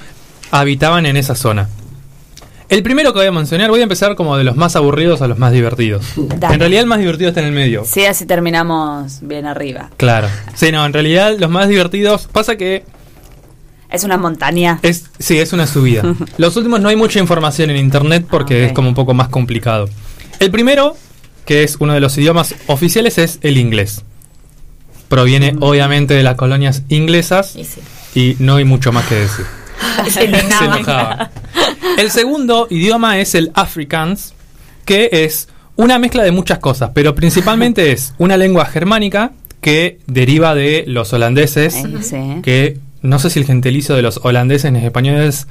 habitaban 0.51 1.05
en 1.07 1.17
esa 1.17 1.35
zona. 1.35 1.69
El 2.71 2.83
primero 2.83 3.13
que 3.13 3.19
voy 3.19 3.27
a 3.27 3.33
mencionar, 3.33 3.69
voy 3.71 3.81
a 3.81 3.83
empezar 3.83 4.15
como 4.15 4.37
de 4.39 4.45
los 4.45 4.57
más 4.57 4.75
aburridos 4.77 5.21
a 5.23 5.29
los 5.29 5.39
más 5.39 5.53
divertidos. 5.53 6.05
Dale. 6.17 6.55
En 6.55 6.61
realidad 6.61 6.83
el 6.83 6.87
más 6.89 6.99
divertido 7.01 7.29
está 7.29 7.41
en 7.41 7.47
el 7.49 7.53
medio. 7.53 7.85
Sí, 7.85 8.05
así 8.07 8.25
terminamos 8.27 9.19
bien 9.23 9.45
arriba. 9.47 9.91
Claro. 9.99 10.29
Sí, 10.55 10.73
no, 10.73 10.87
en 10.87 10.93
realidad 10.93 11.35
los 11.39 11.51
más 11.51 11.69
divertidos 11.69 12.27
pasa 12.33 12.57
que 12.57 12.85
Es 13.95 14.05
una 14.05 14.17
montaña. 14.17 14.81
Es, 14.83 15.05
sí, 15.19 15.39
es 15.39 15.53
una 15.53 15.67
subida. 15.67 16.03
Los 16.39 16.57
últimos 16.57 16.81
no 16.81 16.89
hay 16.89 16.97
mucha 16.97 17.19
información 17.21 17.71
en 17.71 17.77
internet 17.77 18.27
porque 18.29 18.65
Ok. 18.65 18.69
es 18.69 18.73
como 18.75 18.89
un 18.89 18.95
poco 18.95 19.15
más 19.15 19.29
complicado. 19.29 19.89
El 20.41 20.51
primero, 20.51 20.97
que 21.47 21.63
es 21.63 21.77
uno 21.79 21.93
de 21.95 22.01
los 22.01 22.17
idiomas 22.19 22.55
oficiales, 22.67 23.19
es 23.19 23.39
el 23.43 23.57
inglés. 23.57 24.03
Proviene 25.09 25.55
obviamente 25.61 26.15
de 26.15 26.23
las 26.23 26.35
colonias 26.37 26.83
inglesas 26.89 27.55
Y 27.57 27.65
sí. 27.65 27.81
y 28.15 28.37
no 28.41 28.57
hay 28.57 28.65
mucho 28.65 28.91
más 28.93 29.07
que 29.07 29.15
decir. 29.17 29.45
Se 30.11 30.25
enojaba. 30.25 31.31
El 31.99 32.11
segundo 32.11 32.67
idioma 32.71 33.19
es 33.21 33.35
el 33.35 33.51
Afrikaans, 33.55 34.35
que 34.85 35.09
es 35.13 35.49
una 35.77 35.99
mezcla 35.99 36.23
de 36.23 36.31
muchas 36.33 36.59
cosas, 36.59 36.91
pero 36.95 37.15
principalmente 37.15 37.93
es 37.93 38.15
una 38.19 38.37
lengua 38.37 38.65
germánica 38.67 39.33
que 39.61 39.99
deriva 40.07 40.55
de 40.55 40.85
los 40.87 41.13
holandeses 41.13 41.75
Eh, 41.77 41.99
sí. 42.03 42.41
que 42.43 42.79
no 43.05 43.19
sé 43.19 43.31
si 43.31 43.39
el 43.39 43.47
gentilicio 43.47 43.95
de 43.95 44.03
los 44.03 44.21
holandeses 44.23 44.65
en 44.67 44.77
español 44.77 45.21
es 45.21 45.47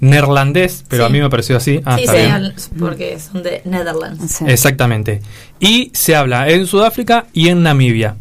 neerlandés, 0.00 0.84
pero 0.88 1.04
Sí. 1.04 1.06
a 1.08 1.12
mí 1.12 1.20
me 1.20 1.28
pareció 1.28 1.56
así. 1.56 1.80
Ah, 1.84 1.96
sí, 1.98 2.04
está 2.04 2.14
bien. 2.16 2.54
porque 2.78 3.18
son 3.18 3.42
de 3.42 3.60
Netherlands. 3.64 4.36
Sí. 4.38 4.44
Exactamente. 4.48 5.20
Y 5.58 5.90
se 5.94 6.16
habla 6.16 6.48
en 6.48 6.66
Sudáfrica 6.66 7.26
y 7.32 7.48
en 7.48 7.62
Namibia. 7.62 8.16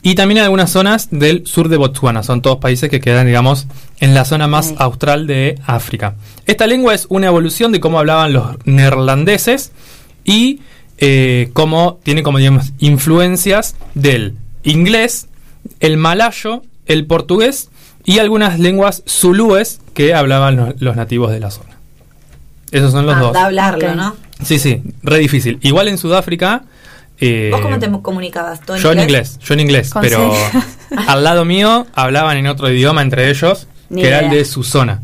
y 0.00 0.14
también 0.14 0.38
en 0.38 0.44
algunas 0.44 0.70
zonas 0.70 1.08
del 1.10 1.44
sur 1.46 1.68
de 1.68 1.76
Botswana. 1.76 2.22
Son 2.22 2.40
todos 2.40 2.58
países 2.58 2.88
que 2.88 3.00
quedan, 3.00 3.26
digamos, 3.26 3.66
en 3.98 4.14
la 4.14 4.24
zona 4.24 4.46
más 4.46 4.66
Sí. 4.68 4.74
austral 4.78 5.26
de 5.26 5.58
África. 5.66 6.14
Esta 6.46 6.68
lengua 6.68 6.94
es 6.94 7.06
una 7.10 7.26
evolución 7.26 7.72
de 7.72 7.80
cómo 7.80 7.98
hablaban 7.98 8.32
los 8.32 8.56
neerlandeses 8.64 9.72
y 10.24 10.60
eh, 10.98 11.50
cómo 11.52 11.98
tiene 12.04 12.22
como 12.22 12.38
digamos 12.38 12.72
influencias 12.78 13.74
del 13.94 14.34
inglés, 14.62 15.26
el 15.80 15.96
malayo, 15.96 16.62
el 16.86 17.04
portugués 17.06 17.68
y 18.08 18.18
algunas 18.20 18.58
lenguas 18.58 19.02
zulúes 19.06 19.80
que 19.94 20.14
hablaban 20.14 20.56
lo- 20.56 20.74
los 20.78 20.96
nativos 20.96 21.30
de 21.30 21.40
la 21.40 21.50
zona. 21.50 21.76
Esos 22.70 22.92
son 22.92 23.04
los 23.06 23.14
Anda 23.14 23.26
dos. 23.28 23.36
a 23.36 23.44
hablarlo. 23.46 23.94
¿no? 23.94 24.16
Sí, 24.42 24.58
sí, 24.58 24.82
re 25.02 25.18
difícil. 25.18 25.58
Igual 25.62 25.88
en 25.88 25.98
Sudáfrica. 25.98 26.62
eh, 27.20 27.50
¿Vos 27.52 27.60
cómo 27.60 27.78
te 27.78 27.90
comunicabas? 28.02 28.60
¿Todo 28.60 28.76
en 28.76 28.82
yo 28.82 28.92
en 28.92 29.00
inglés, 29.00 29.38
yo 29.40 29.54
en 29.54 29.60
inglés, 29.60 29.90
¿Con 29.90 30.02
pero 30.02 30.32
al 31.06 31.24
lado 31.24 31.44
mío 31.44 31.86
hablaban 31.94 32.36
en 32.38 32.46
otro 32.46 32.70
idioma 32.70 33.02
entre 33.02 33.28
ellos, 33.30 33.66
Ni 33.90 34.02
que 34.02 34.08
era 34.08 34.20
el 34.20 34.30
de 34.30 34.44
su 34.44 34.62
zona. 34.62 35.02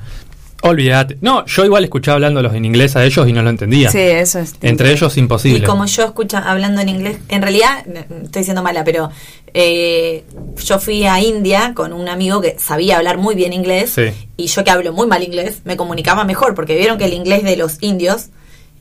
Olvídate. 0.67 1.19
No, 1.21 1.45
yo 1.45 1.65
igual 1.65 1.85
escuchaba 1.85 2.15
hablándolos 2.17 2.55
en 2.55 2.65
inglés 2.65 2.97
a 2.97 3.05
ellos 3.05 3.29
y 3.29 3.33
no 3.35 3.43
lo 3.43 3.51
entendía. 3.51 3.91
Sí, 3.91 3.99
eso 3.99 4.39
es. 4.39 4.55
Entre 4.62 4.91
ellos 4.93 5.17
imposible. 5.19 5.59
Y 5.59 5.62
como 5.62 5.85
yo 5.85 6.05
escucho 6.05 6.39
hablando 6.39 6.81
en 6.81 6.89
inglés, 6.89 7.19
en 7.29 7.43
realidad, 7.43 7.85
estoy 8.25 8.45
siendo 8.45 8.62
mala, 8.62 8.83
pero 8.83 9.11
eh, 9.53 10.25
yo 10.65 10.79
fui 10.79 11.05
a 11.05 11.21
India 11.21 11.73
con 11.75 11.93
un 11.93 12.09
amigo 12.09 12.41
que 12.41 12.57
sabía 12.59 12.97
hablar 12.97 13.19
muy 13.19 13.35
bien 13.35 13.53
inglés 13.53 13.91
Sí. 13.91 14.07
y 14.39 14.47
yo 14.47 14.65
que 14.65 14.71
hablo 14.71 14.93
muy 14.95 15.07
mal 15.07 15.23
inglés, 15.23 15.61
me 15.65 15.77
comunicaba 15.77 16.25
mejor 16.25 16.55
porque 16.55 16.77
vieron 16.77 16.97
que 16.99 17.05
el 17.05 17.12
inglés 17.12 17.43
de 17.45 17.57
los 17.57 17.77
indios 17.83 18.29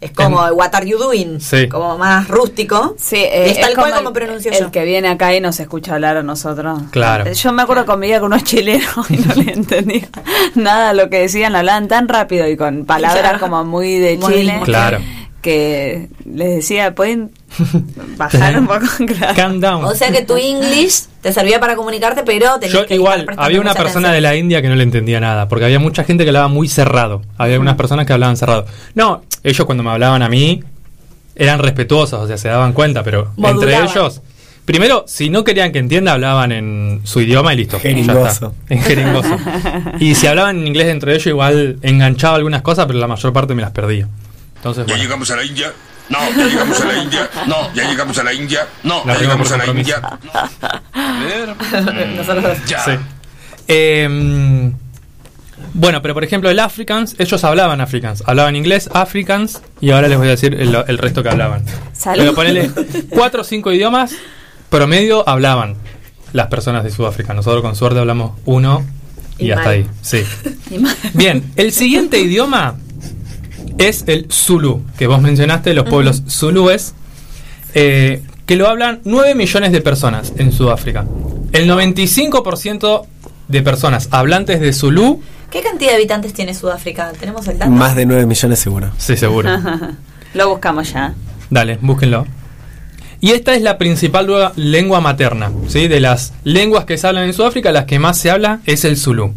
es 0.05 0.11
como 0.11 0.47
En- 0.47 0.53
what 0.53 0.73
are 0.73 0.87
you 0.87 0.97
doing, 0.97 1.39
Sí. 1.39 1.67
como 1.69 1.97
más 1.97 2.27
rústico. 2.27 2.95
Sí, 2.97 3.17
eh, 3.17 3.51
es 3.51 3.59
tal 3.61 3.75
cual 3.75 3.89
el- 3.91 3.95
como 3.97 4.13
pronuncio 4.13 4.51
el 4.51 4.59
yo. 4.59 4.71
que 4.71 4.83
viene 4.83 5.07
acá 5.09 5.33
y 5.35 5.39
nos 5.41 5.59
escucha 5.59 5.95
hablar 5.95 6.17
a 6.17 6.23
nosotros. 6.23 6.81
Claro. 6.91 7.31
Yo 7.31 7.51
me 7.51 7.61
acuerdo 7.63 7.85
conmigo 7.85 8.19
con 8.19 8.33
unos 8.33 8.43
chilenos 8.43 9.09
y 9.09 9.17
no 9.17 9.33
le 9.35 9.51
entendía 9.53 10.07
nada 10.55 10.89
de 10.93 11.01
lo 11.03 11.09
que 11.09 11.19
decían, 11.19 11.55
hablaban 11.55 11.87
tan 11.87 12.07
rápido 12.07 12.47
y 12.47 12.57
con 12.57 12.85
palabras 12.85 13.21
Claro. 13.21 13.39
como 13.39 13.63
muy 13.65 13.97
de 13.99 14.17
Muy 14.17 14.33
Chile. 14.33 14.51
bien. 14.53 14.61
Claro. 14.63 14.97
Que 14.97 15.22
les 15.43 16.55
decía, 16.55 16.95
¿pueden 16.95 17.31
bajar 18.17 18.59
un 18.59 18.67
poco? 18.67 18.85
Claro. 19.05 19.33
Calm 19.35 19.59
down. 19.59 19.83
O 19.85 19.93
sea 19.95 20.11
que 20.11 20.23
tu 20.23 20.35
English 20.37 21.03
te 21.21 21.31
servía 21.33 21.59
para 21.59 21.75
comunicarte, 21.75 22.23
pero 22.23 22.59
tenías 22.59 22.73
Yo 22.81 22.85
que 22.85 22.95
igual, 22.95 23.25
había 23.37 23.59
una 23.61 23.73
persona 23.73 24.09
atención. 24.09 24.13
de 24.13 24.21
la 24.21 24.35
India 24.35 24.61
que 24.61 24.69
no 24.69 24.75
le 24.75 24.83
entendía 24.83 25.19
nada, 25.19 25.47
porque 25.47 25.65
había 25.65 25.79
mucha 25.79 26.03
gente 26.03 26.23
que 26.23 26.29
hablaba 26.29 26.47
muy 26.47 26.67
cerrado. 26.67 27.21
Había 27.37 27.55
algunas 27.55 27.75
personas 27.75 28.05
que 28.05 28.13
hablaban 28.13 28.37
cerrado. 28.37 28.65
No, 28.95 29.23
ellos 29.43 29.65
cuando 29.65 29.83
me 29.83 29.89
hablaban 29.91 30.21
a 30.21 30.29
mí 30.29 30.63
eran 31.35 31.59
respetuosos, 31.59 32.21
o 32.21 32.27
sea, 32.27 32.37
se 32.37 32.47
daban 32.47 32.73
cuenta, 32.73 33.03
pero 33.03 33.31
Modulaban. 33.37 33.83
entre 33.85 33.99
ellos, 33.99 34.21
primero, 34.65 35.03
si 35.07 35.29
no 35.29 35.43
querían 35.43 35.71
que 35.71 35.79
entienda, 35.79 36.13
hablaban 36.13 36.51
en 36.51 37.01
su 37.03 37.21
idioma 37.21 37.53
y 37.53 37.57
listo. 37.57 37.77
ya 37.77 37.81
Jeringoso. 37.81 38.27
está. 38.27 38.51
En 38.69 38.81
jeringoso. 38.81 39.37
y 39.99 40.15
si 40.15 40.27
hablaban 40.27 40.59
en 40.59 40.67
inglés 40.67 40.87
entre 40.87 41.13
ellos, 41.13 41.27
igual 41.27 41.77
enganchaba 41.81 42.35
algunas 42.37 42.61
cosas, 42.61 42.85
pero 42.85 42.99
la 42.99 43.07
mayor 43.07 43.33
parte 43.33 43.53
me 43.55 43.61
las 43.61 43.71
perdía. 43.71 44.07
Entonces, 44.63 44.85
¿Ya 44.85 44.93
bueno. 44.93 45.03
llegamos 45.03 45.29
a 45.31 45.35
la 45.35 45.43
India? 45.43 45.73
No, 46.09 46.19
ya 46.37 46.45
llegamos 46.47 46.79
a 46.81 46.85
la 46.85 47.03
India. 47.03 47.29
No, 47.47 47.73
ya 47.73 47.89
llegamos 47.89 48.17
a 48.17 48.23
la 48.23 48.33
India. 48.33 48.67
No, 48.83 49.03
La 49.05 49.13
ya 49.13 49.19
llegamos 49.19 49.51
a 49.51 49.57
la 49.57 49.65
compromiso. 49.65 49.95
India. 49.97 50.19
No. 50.23 51.01
A 51.01 51.19
ver. 51.23 52.07
Nosotros. 52.17 52.57
Ya. 52.67 52.79
Sí. 52.85 52.91
Eh, 53.67 54.71
bueno, 55.73 56.01
pero 56.01 56.13
por 56.13 56.23
ejemplo, 56.23 56.49
el 56.49 56.59
Africans, 56.59 57.15
ellos 57.17 57.43
hablaban 57.43 57.81
Africans, 57.81 58.23
hablaban 58.25 58.55
inglés, 58.55 58.89
Africans, 58.93 59.61
y 59.81 59.91
ahora 59.91 60.07
les 60.07 60.17
voy 60.17 60.27
a 60.27 60.31
decir 60.31 60.53
el, 60.53 60.75
el 60.87 60.97
resto 60.97 61.23
que 61.23 61.29
hablaban. 61.29 61.65
Salud. 61.93 62.19
Pero 62.19 62.33
ponele 62.35 62.69
cuatro 63.09 63.41
o 63.41 63.43
cinco 63.43 63.71
idiomas 63.71 64.13
promedio 64.69 65.27
hablaban 65.27 65.75
las 66.31 66.47
personas 66.47 66.83
de 66.83 66.91
Sudáfrica. 66.91 67.33
Nosotros 67.33 67.61
con 67.61 67.75
suerte 67.75 67.99
hablamos 67.99 68.37
uno 68.45 68.85
y, 69.37 69.47
Y 69.47 69.51
hasta 69.51 69.65
mal. 69.65 69.73
ahí. 69.73 69.87
Sí. 70.01 70.23
Bien, 71.13 71.51
el 71.55 71.71
siguiente 71.71 72.19
idioma 72.19 72.75
es 73.77 74.03
el 74.07 74.27
Zulu, 74.31 74.81
que 74.97 75.07
vos 75.07 75.21
mencionaste, 75.21 75.73
los 75.73 75.87
pueblos 75.87 76.23
zulúes, 76.29 76.93
eh, 77.73 78.21
que 78.45 78.55
lo 78.55 78.67
hablan 78.67 79.01
9 79.03 79.35
millones 79.35 79.71
de 79.71 79.81
personas 79.81 80.33
en 80.37 80.51
Sudáfrica. 80.51 81.05
El 81.51 81.69
95% 81.69 83.05
de 83.47 83.61
personas 83.61 84.07
hablantes 84.11 84.59
de 84.59 84.73
Zulu, 84.73 85.21
¿Qué 85.53 85.61
cantidad 85.61 85.91
de 85.91 85.97
habitantes 85.97 86.33
tiene 86.33 86.55
Sudáfrica? 86.55 87.11
¿Tenemos 87.19 87.47
el 87.47 87.59
dato? 87.59 87.69
Más 87.69 87.95
de 87.95 88.07
9 88.07 88.25
millones 88.25 88.57
seguro. 88.57 88.91
sí, 88.97 89.15
seguro. 89.15 89.51
Lo 90.33 90.49
buscamos 90.49 90.91
ya. 90.91 91.13
Dale, 91.51 91.77
búsquenlo. 91.79 92.25
Y 93.21 93.33
esta 93.33 93.53
es 93.53 93.61
la 93.61 93.77
principal 93.77 94.51
lengua 94.55 94.99
materna, 94.99 95.51
¿sí? 95.67 95.87
De 95.87 95.99
las 95.99 96.33
lenguas 96.43 96.85
que 96.85 96.97
se 96.97 97.05
hablan 97.05 97.25
en 97.25 97.33
Sudáfrica, 97.33 97.71
las 97.71 97.85
que 97.85 97.99
más 97.99 98.17
se 98.17 98.31
habla 98.31 98.61
es 98.65 98.83
el 98.83 98.97
Zulu. 98.97 99.35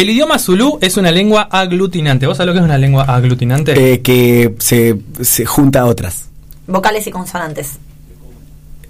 El 0.00 0.08
idioma 0.08 0.38
Zulu 0.38 0.78
es 0.80 0.96
una 0.96 1.10
lengua 1.10 1.42
aglutinante. 1.50 2.26
¿Vos 2.26 2.38
sabés 2.38 2.46
lo 2.48 2.52
que 2.54 2.58
es 2.60 2.64
una 2.64 2.78
lengua 2.78 3.04
aglutinante? 3.04 3.92
Eh, 3.94 4.00
que 4.00 4.54
se, 4.58 4.96
se 5.20 5.44
junta 5.44 5.80
a 5.80 5.84
otras. 5.86 6.30
Vocales 6.66 7.06
y 7.06 7.10
consonantes. 7.10 7.72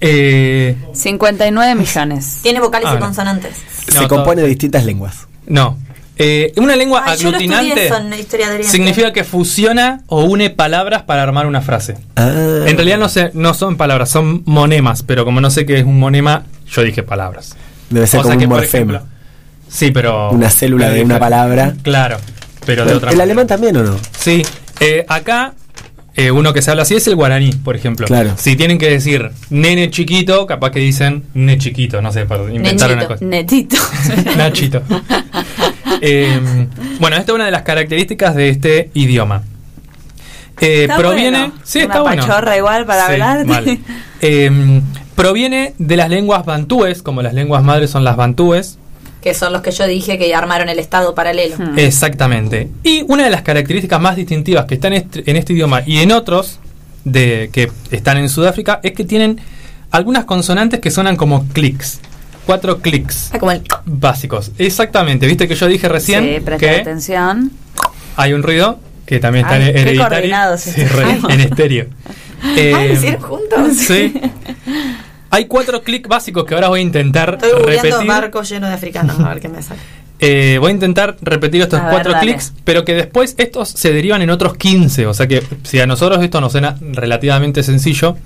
Eh, 0.00 0.76
59 0.92 1.74
millones. 1.74 2.38
Tiene 2.42 2.60
vocales 2.60 2.88
Ah, 2.88 2.92
y 2.92 3.00
no. 3.00 3.06
consonantes. 3.06 3.56
No, 3.88 3.92
se 3.92 3.98
todo- 4.06 4.08
compone 4.08 4.42
de 4.42 4.48
distintas 4.48 4.84
lenguas. 4.84 5.26
no. 5.46 5.76
Eh, 6.22 6.52
una 6.58 6.76
lengua 6.76 7.02
Ay, 7.06 7.16
yo 7.18 7.30
lo 7.30 7.38
estudié 7.38 7.56
aglutinante 7.56 7.86
eso 7.86 7.96
en 7.96 8.10
la 8.10 8.18
historia 8.18 8.46
de 8.48 8.52
Oriente. 8.56 8.70
significa 8.70 9.10
que 9.14 9.24
fusiona 9.24 10.02
o 10.06 10.24
une 10.24 10.50
palabras 10.50 11.04
para 11.04 11.22
armar 11.22 11.46
una 11.46 11.62
frase. 11.62 11.96
Ah. 12.14 12.28
En 12.66 12.76
realidad 12.76 12.98
no, 12.98 13.08
sé, 13.08 13.30
no 13.32 13.54
son 13.54 13.78
palabras, 13.78 14.10
son 14.10 14.42
monemas, 14.44 15.02
pero 15.02 15.24
como 15.24 15.40
no 15.40 15.48
sé 15.50 15.64
qué 15.64 15.78
es 15.78 15.84
un 15.86 15.98
monema, 15.98 16.44
yo 16.70 16.82
dije 16.82 17.02
palabras. 17.02 17.56
Debe 17.88 18.06
ser 18.06 18.20
O 18.20 18.22
sea 18.24 18.32
como 18.32 18.38
que, 18.38 18.44
un 18.44 18.50
por 18.50 18.58
morfema. 18.60 19.02
Sí, 19.70 19.90
pero. 19.92 20.30
Una 20.30 20.50
célula 20.50 20.90
de 20.90 21.02
una 21.02 21.18
palabra. 21.18 21.74
Claro, 21.82 22.16
pero 22.66 22.84
de 22.84 22.90
¿El, 22.90 22.96
otra 22.96 23.10
el 23.10 23.16
manera. 23.16 23.24
alemán 23.24 23.46
también 23.46 23.76
o 23.76 23.82
no? 23.82 23.96
Sí, 24.18 24.42
eh, 24.80 25.04
acá 25.08 25.54
eh, 26.16 26.30
uno 26.32 26.52
que 26.52 26.60
se 26.60 26.70
habla 26.70 26.82
así 26.82 26.94
es 26.96 27.06
el 27.06 27.14
guaraní, 27.14 27.52
por 27.52 27.76
ejemplo. 27.76 28.06
Claro. 28.06 28.32
Si 28.36 28.56
tienen 28.56 28.78
que 28.78 28.90
decir 28.90 29.30
nene 29.48 29.90
chiquito, 29.90 30.44
capaz 30.46 30.72
que 30.72 30.80
dicen 30.80 31.22
ne 31.34 31.56
chiquito, 31.56 32.02
no 32.02 32.12
sé, 32.12 32.26
para 32.26 32.52
inventar 32.52 32.92
una 32.92 33.06
cosa. 33.06 33.24
Netito. 33.24 33.76
Nachito. 34.36 34.82
Eh, 36.00 36.66
bueno, 36.98 37.16
esta 37.16 37.32
es 37.32 37.34
una 37.34 37.44
de 37.46 37.50
las 37.50 37.62
características 37.62 38.34
de 38.34 38.48
este 38.48 38.90
idioma. 38.94 39.42
Eh, 40.60 40.82
Está 40.82 40.96
proviene. 40.98 41.38
bueno. 41.38 41.54
Sí, 41.64 41.78
Una 41.78 41.84
está 41.86 42.00
bueno. 42.02 42.56
igual 42.56 42.86
para 42.86 43.06
Sí, 43.06 43.12
hablar. 43.12 43.46
mal. 43.46 43.78
Eh, 44.22 44.82
proviene 45.14 45.72
de 45.78 45.96
las 45.96 46.10
lenguas 46.10 46.44
bantúes, 46.44 47.02
como 47.02 47.22
las 47.22 47.32
lenguas 47.32 47.62
madres 47.62 47.90
son 47.90 48.04
las 48.04 48.16
bantúes. 48.16 48.78
Que 49.22 49.34
son 49.34 49.52
los 49.52 49.60
que 49.62 49.70
yo 49.70 49.86
dije 49.86 50.16
que 50.18 50.34
armaron 50.34 50.68
el 50.68 50.78
estado 50.78 51.14
paralelo. 51.14 51.56
Hmm. 51.58 51.78
Exactamente. 51.78 52.68
Y 52.82 53.02
una 53.08 53.24
de 53.24 53.30
las 53.30 53.42
características 53.42 54.00
más 54.00 54.16
distintivas 54.16 54.64
que 54.64 54.74
están 54.74 54.92
en 54.94 55.02
este, 55.02 55.30
en 55.30 55.36
este 55.36 55.52
idioma 55.52 55.82
y 55.86 55.98
en 55.98 56.12
otros 56.12 56.58
de 57.04 57.50
que 57.52 57.70
están 57.90 58.16
en 58.18 58.28
Sudáfrica 58.28 58.80
es 58.82 58.92
que 58.92 59.04
tienen 59.04 59.40
algunas 59.90 60.24
consonantes 60.24 60.80
que 60.80 60.90
sonan 60.90 61.16
como 61.16 61.46
clics. 61.48 62.00
Cuatro 62.46 62.78
clics 62.80 63.30
Ah, 63.32 63.38
como 63.38 63.52
el... 63.52 63.62
básicos. 63.84 64.52
Exactamente. 64.58 65.26
Viste 65.26 65.46
que 65.46 65.54
yo 65.54 65.66
dije 65.66 65.88
recién 65.88 66.24
Sí, 66.24 66.40
presta 66.44 66.58
que 66.66 66.80
atención. 66.80 67.50
hay 68.16 68.32
un 68.32 68.42
ruido 68.42 68.78
que 69.06 69.18
también 69.20 69.44
está 69.44 69.56
Ay, 69.56 69.62
en 69.68 69.74
qué 69.74 69.80
hereditario. 69.82 70.08
coordinados 70.08 70.60
Sí, 70.62 70.80
en 71.28 71.40
estéreo. 71.40 71.86
Ah, 72.42 72.54
Eh, 72.56 72.72
¿lo 72.88 72.94
hicieron 72.94 73.20
juntos? 73.20 73.76
Sí. 73.76 74.14
Hay 75.30 75.46
cuatro 75.46 75.82
clics 75.82 76.08
básicos 76.08 76.44
que 76.44 76.54
ahora 76.54 76.68
voy 76.68 76.80
a 76.80 76.82
intentar 76.82 77.38
Estoy 77.40 77.62
repetir. 77.62 78.06
barco 78.06 78.42
lleno 78.42 78.66
de 78.68 78.74
africanos, 78.74 79.18
a 79.18 79.28
ver 79.28 79.40
qué 79.40 79.48
me 79.48 79.62
sale. 79.62 79.80
Eh, 80.22 80.58
voy 80.60 80.70
a 80.70 80.74
intentar 80.74 81.16
repetir 81.22 81.62
estos 81.62 81.80
ver, 81.80 81.92
cuatro 81.92 82.12
clics, 82.20 82.52
pero 82.64 82.84
que 82.84 82.92
después 82.92 83.34
estos 83.38 83.70
se 83.70 83.90
derivan 83.90 84.20
en 84.20 84.28
otros 84.28 84.54
15. 84.54 85.06
O 85.06 85.14
sea 85.14 85.26
que 85.26 85.42
si 85.62 85.80
a 85.80 85.86
nosotros 85.86 86.22
esto 86.22 86.42
nos 86.42 86.52
suena 86.52 86.76
relativamente 86.78 87.62
sencillo, 87.62 88.18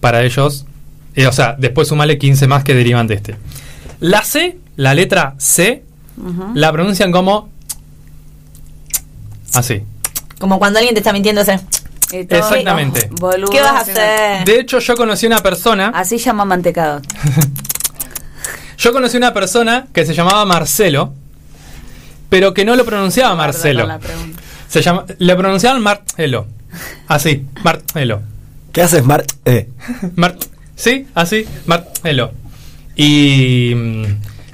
para 0.00 0.22
ellos, 0.22 0.66
eh, 1.14 1.26
o 1.26 1.32
sea, 1.32 1.56
después 1.58 1.88
sumale 1.88 2.18
15 2.18 2.46
más 2.46 2.62
que 2.62 2.74
derivan 2.74 3.06
de 3.06 3.14
este. 3.14 3.36
La 4.00 4.22
C, 4.22 4.58
la 4.76 4.92
letra 4.92 5.34
C, 5.38 5.82
la 6.54 6.70
pronuncian 6.72 7.10
como 7.10 7.48
así. 9.54 9.82
Como 10.38 10.58
cuando 10.58 10.78
alguien 10.78 10.94
te 10.94 11.00
está 11.00 11.14
mintiendo, 11.14 11.40
hace... 11.40 11.58
Y 12.12 12.24
todo, 12.24 12.38
Exactamente. 12.38 13.08
oh, 13.12 13.14
boludo, 13.20 13.50
¿Qué 13.50 13.60
vas 13.60 13.72
a 13.72 13.78
hacer? 13.80 14.44
De 14.44 14.60
hecho, 14.60 14.78
yo 14.78 14.94
conocí 14.96 15.26
una 15.26 15.38
persona, 15.38 15.92
Así 15.94 16.18
llama 16.18 16.44
mantecado. 16.44 17.00
yo 18.78 18.92
conocí 18.92 19.16
una 19.16 19.32
persona 19.34 19.86
que 19.92 20.04
se 20.06 20.14
llamaba 20.14 20.44
Marcelo, 20.44 21.12
pero 22.28 22.54
que 22.54 22.64
no 22.64 22.76
lo 22.76 22.84
pronunciaba 22.84 23.34
Marcelo. 23.34 23.88
Se 24.68 24.82
llama, 24.82 25.04
le 25.18 25.34
pronunciaban 25.36 25.82
Marcelo. 25.82 26.46
Así, 27.08 27.44
Marcelo. 27.64 28.22
¿Qué 28.72 28.82
haces, 28.82 29.04
Mart? 29.04 29.30
Eh, 29.44 29.68
Mar- 30.14 30.36
sí, 30.76 31.06
así, 31.14 31.44
Marcelo. 31.66 32.32
Y 32.94 33.72
mm, 33.74 34.04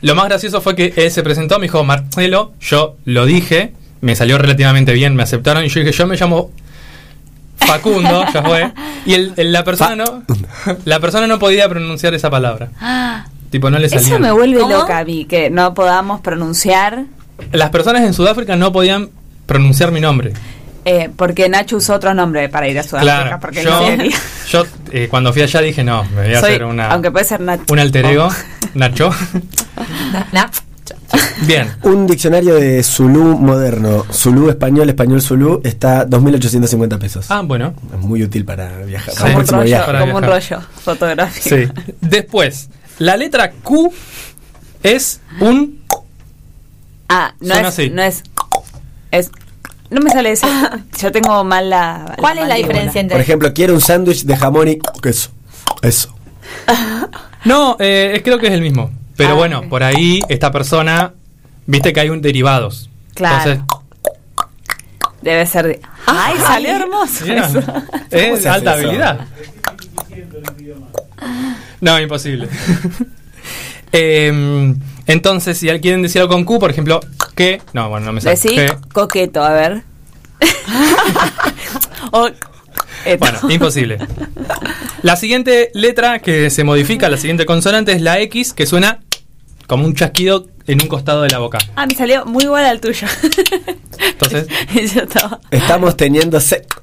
lo 0.02 0.14
más 0.14 0.26
gracioso 0.26 0.60
fue 0.62 0.74
que 0.74 0.94
él 0.96 1.10
se 1.10 1.22
presentó, 1.22 1.58
me 1.58 1.64
dijo 1.64 1.84
Marcelo, 1.84 2.54
yo 2.60 2.96
lo 3.04 3.26
dije, 3.26 3.72
me 4.00 4.16
salió 4.16 4.38
relativamente 4.38 4.92
bien, 4.94 5.14
me 5.14 5.22
aceptaron 5.22 5.64
y 5.64 5.68
yo 5.68 5.80
dije, 5.80 5.92
yo 5.92 6.06
me 6.06 6.16
llamo 6.16 6.50
Facundo, 7.56 8.24
ya 8.32 8.42
fue. 8.42 8.72
Y 9.06 9.14
el- 9.14 9.32
el- 9.36 9.52
la 9.52 9.64
persona 9.64 9.96
no 9.96 10.22
la 10.84 11.00
persona 11.00 11.26
no 11.26 11.38
podía 11.38 11.68
pronunciar 11.68 12.14
esa 12.14 12.30
palabra. 12.30 12.68
Tipo, 13.50 13.70
no 13.70 13.78
le 13.78 13.88
salían. 13.88 14.10
Eso 14.12 14.18
me 14.20 14.32
vuelve 14.32 14.60
¿Cómo? 14.60 14.72
loca 14.76 14.98
a 14.98 15.04
mí, 15.04 15.24
que 15.24 15.50
no 15.50 15.72
podamos 15.74 16.20
pronunciar, 16.20 17.04
Las 17.52 17.70
personas 17.70 18.02
en 18.02 18.14
Sudáfrica 18.14 18.56
no 18.56 18.72
podían 18.72 19.10
pronunciar 19.46 19.92
mi 19.92 20.00
nombre. 20.00 20.32
eh, 20.84 21.10
porque 21.16 21.48
Nacho 21.48 21.76
usó 21.78 21.94
otro 21.94 22.14
nombre 22.14 22.48
para 22.48 22.68
ir 22.68 22.78
a 22.78 22.82
Sudáfrica. 22.82 23.22
Claro, 23.22 23.38
porque 23.40 23.62
yo, 23.64 23.70
no 23.96 24.04
yo 24.50 24.64
eh, 24.92 25.08
cuando 25.10 25.32
fui 25.32 25.42
allá 25.42 25.60
dije, 25.60 25.82
no, 25.84 26.04
me 26.14 26.22
voy 26.26 26.34
a 26.34 26.40
Soy- 26.40 26.50
hacer 26.50 26.64
una, 26.64 26.88
Aunque 26.90 27.10
puede 27.10 27.24
ser 27.24 27.40
Nacho. 27.40 27.64
un 27.70 27.78
alter 27.78 28.06
ego, 28.06 28.28
Oh. 28.30 28.66
Nacho. 28.74 29.10
Na- 30.32 30.50
Bien, 31.46 31.68
Un 31.82 32.06
diccionario 32.06 32.54
de 32.56 32.82
Zulu 32.82 33.38
moderno, 33.38 34.04
Zulu 34.12 34.50
español, 34.50 34.88
español 34.88 35.20
Zulu, 35.22 35.60
está 35.64 36.06
2.850 36.06 36.98
pesos. 36.98 37.26
ah, 37.30 37.42
bueno, 37.42 37.74
Es 37.94 38.00
muy 38.00 38.22
útil 38.22 38.44
para 38.44 38.78
viajar. 38.84 39.14
Sí. 39.14 39.20
para 39.20 39.30
el 39.30 39.34
Como 39.34 39.40
un 39.40 39.46
rollo, 39.48 39.64
viaje. 39.64 39.86
Para 39.86 40.00
como 40.00 40.16
un 40.16 40.22
rollo 40.24 40.60
fotográfico. 40.84 41.56
sí. 41.56 41.68
Después, 42.00 42.68
la 42.98 43.16
letra 43.16 43.52
Q 43.52 43.92
es 44.82 45.20
un... 45.40 45.80
Ah, 47.08 47.34
no 47.40 47.46
Suena 47.54 47.60
es, 47.60 47.66
así. 47.68 47.90
no 47.90 48.02
es. 48.02 48.22
Es. 49.12 49.30
No 49.90 50.00
me 50.00 50.10
sale 50.10 50.32
ese. 50.32 50.46
Yo 51.00 51.12
tengo 51.12 51.44
mal 51.44 51.70
la. 51.70 52.16
¿Cuál 52.18 52.38
es 52.38 52.48
la 52.48 52.56
diferencia 52.56 53.00
entre 53.00 53.14
Por 53.14 53.20
ejemplo, 53.20 53.54
quiero 53.54 53.74
un 53.74 53.80
sándwich 53.80 54.24
de 54.24 54.36
jamón 54.36 54.66
y 54.68 54.78
queso. 55.02 55.30
Eso. 55.82 56.12
No, 57.44 57.76
eh, 57.78 58.22
creo 58.24 58.40
que 58.40 58.48
es 58.48 58.52
el 58.52 58.60
mismo. 58.60 58.90
Pero 59.16 59.30
Ah, 59.30 59.34
bueno, 59.34 59.68
por 59.68 59.82
ahí 59.82 60.20
esta 60.28 60.50
persona, 60.50 61.12
viste 61.66 61.92
que 61.92 62.00
hay 62.00 62.10
un 62.10 62.20
derivados. 62.22 62.90
Claro. 63.14 63.52
Entonces, 63.52 63.64
Debe 65.22 65.46
ser 65.46 65.66
de. 65.66 65.80
¡Ay, 66.06 66.36
salió 66.38 66.70
hermoso! 66.76 67.24
eso. 67.24 67.58
es 67.58 67.64
¿Cómo 67.64 68.36
se 68.36 68.48
hace 68.48 68.48
alta 68.48 68.76
eso? 68.78 68.86
habilidad. 68.88 69.20
No, 71.80 71.98
imposible. 72.00 72.48
Em, 73.92 74.78
entonces, 75.06 75.56
si 75.56 75.66
quieren 75.80 76.02
decirlo 76.02 76.28
con 76.28 76.44
Q, 76.44 76.58
por 76.58 76.70
ejemplo, 76.70 77.00
que. 77.34 77.62
No, 77.72 77.88
bueno, 77.88 78.06
no 78.06 78.12
me 78.12 78.20
sale. 78.20 78.36
Decí 78.36 78.54
Que- 78.54 78.70
coqueto, 78.92 79.42
a 79.42 79.50
ver. 79.52 79.82
O- 82.12 82.28
esto. 83.04 83.18
Bueno, 83.18 83.38
imposible. 83.50 83.98
La 85.02 85.16
siguiente 85.16 85.70
letra 85.74 86.18
que 86.18 86.50
se 86.50 86.64
modifica, 86.64 87.08
la 87.08 87.16
siguiente 87.16 87.46
consonante 87.46 87.92
es 87.92 88.02
la 88.02 88.18
X, 88.20 88.52
que 88.52 88.66
suena 88.66 88.98
como 89.66 89.84
un 89.84 89.94
chasquido 89.94 90.46
en 90.66 90.80
un 90.82 90.88
costado 90.88 91.22
de 91.22 91.30
la 91.30 91.38
boca. 91.38 91.58
Ah, 91.76 91.86
me 91.86 91.94
salió 91.94 92.24
muy 92.26 92.44
igual 92.44 92.64
al 92.64 92.80
tuyo. 92.80 93.06
Entonces, 93.98 94.46
Y 94.74 94.86
yo 94.94 95.02
estaba. 95.02 95.40
Estamos 95.50 95.96
teniendo 95.96 96.40
sec. 96.40 96.82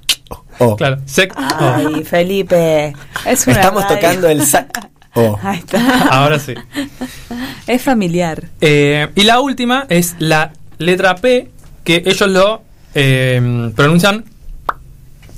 Oh. 0.59 0.75
claro, 0.75 0.97
sec. 1.05 1.33
Ay, 1.37 2.03
Felipe. 2.03 2.93
Es 3.25 3.45
una 3.47 3.55
Estamos 3.57 3.83
radio. 3.83 3.95
tocando 3.97 4.27
el 4.29 4.45
sac. 4.45 4.89
Oh. 5.15 5.37
Ahí 5.43 5.59
está. 5.59 6.07
Ahora 6.09 6.39
sí. 6.39 6.53
Es 7.67 7.81
familiar. 7.81 8.43
Eh, 8.61 9.09
y 9.15 9.23
la 9.23 9.39
última 9.41 9.85
es 9.89 10.15
la 10.19 10.53
letra 10.77 11.15
P, 11.15 11.49
que 11.83 12.03
ellos 12.05 12.29
lo 12.29 12.63
eh, 12.95 13.71
pronuncian 13.75 14.25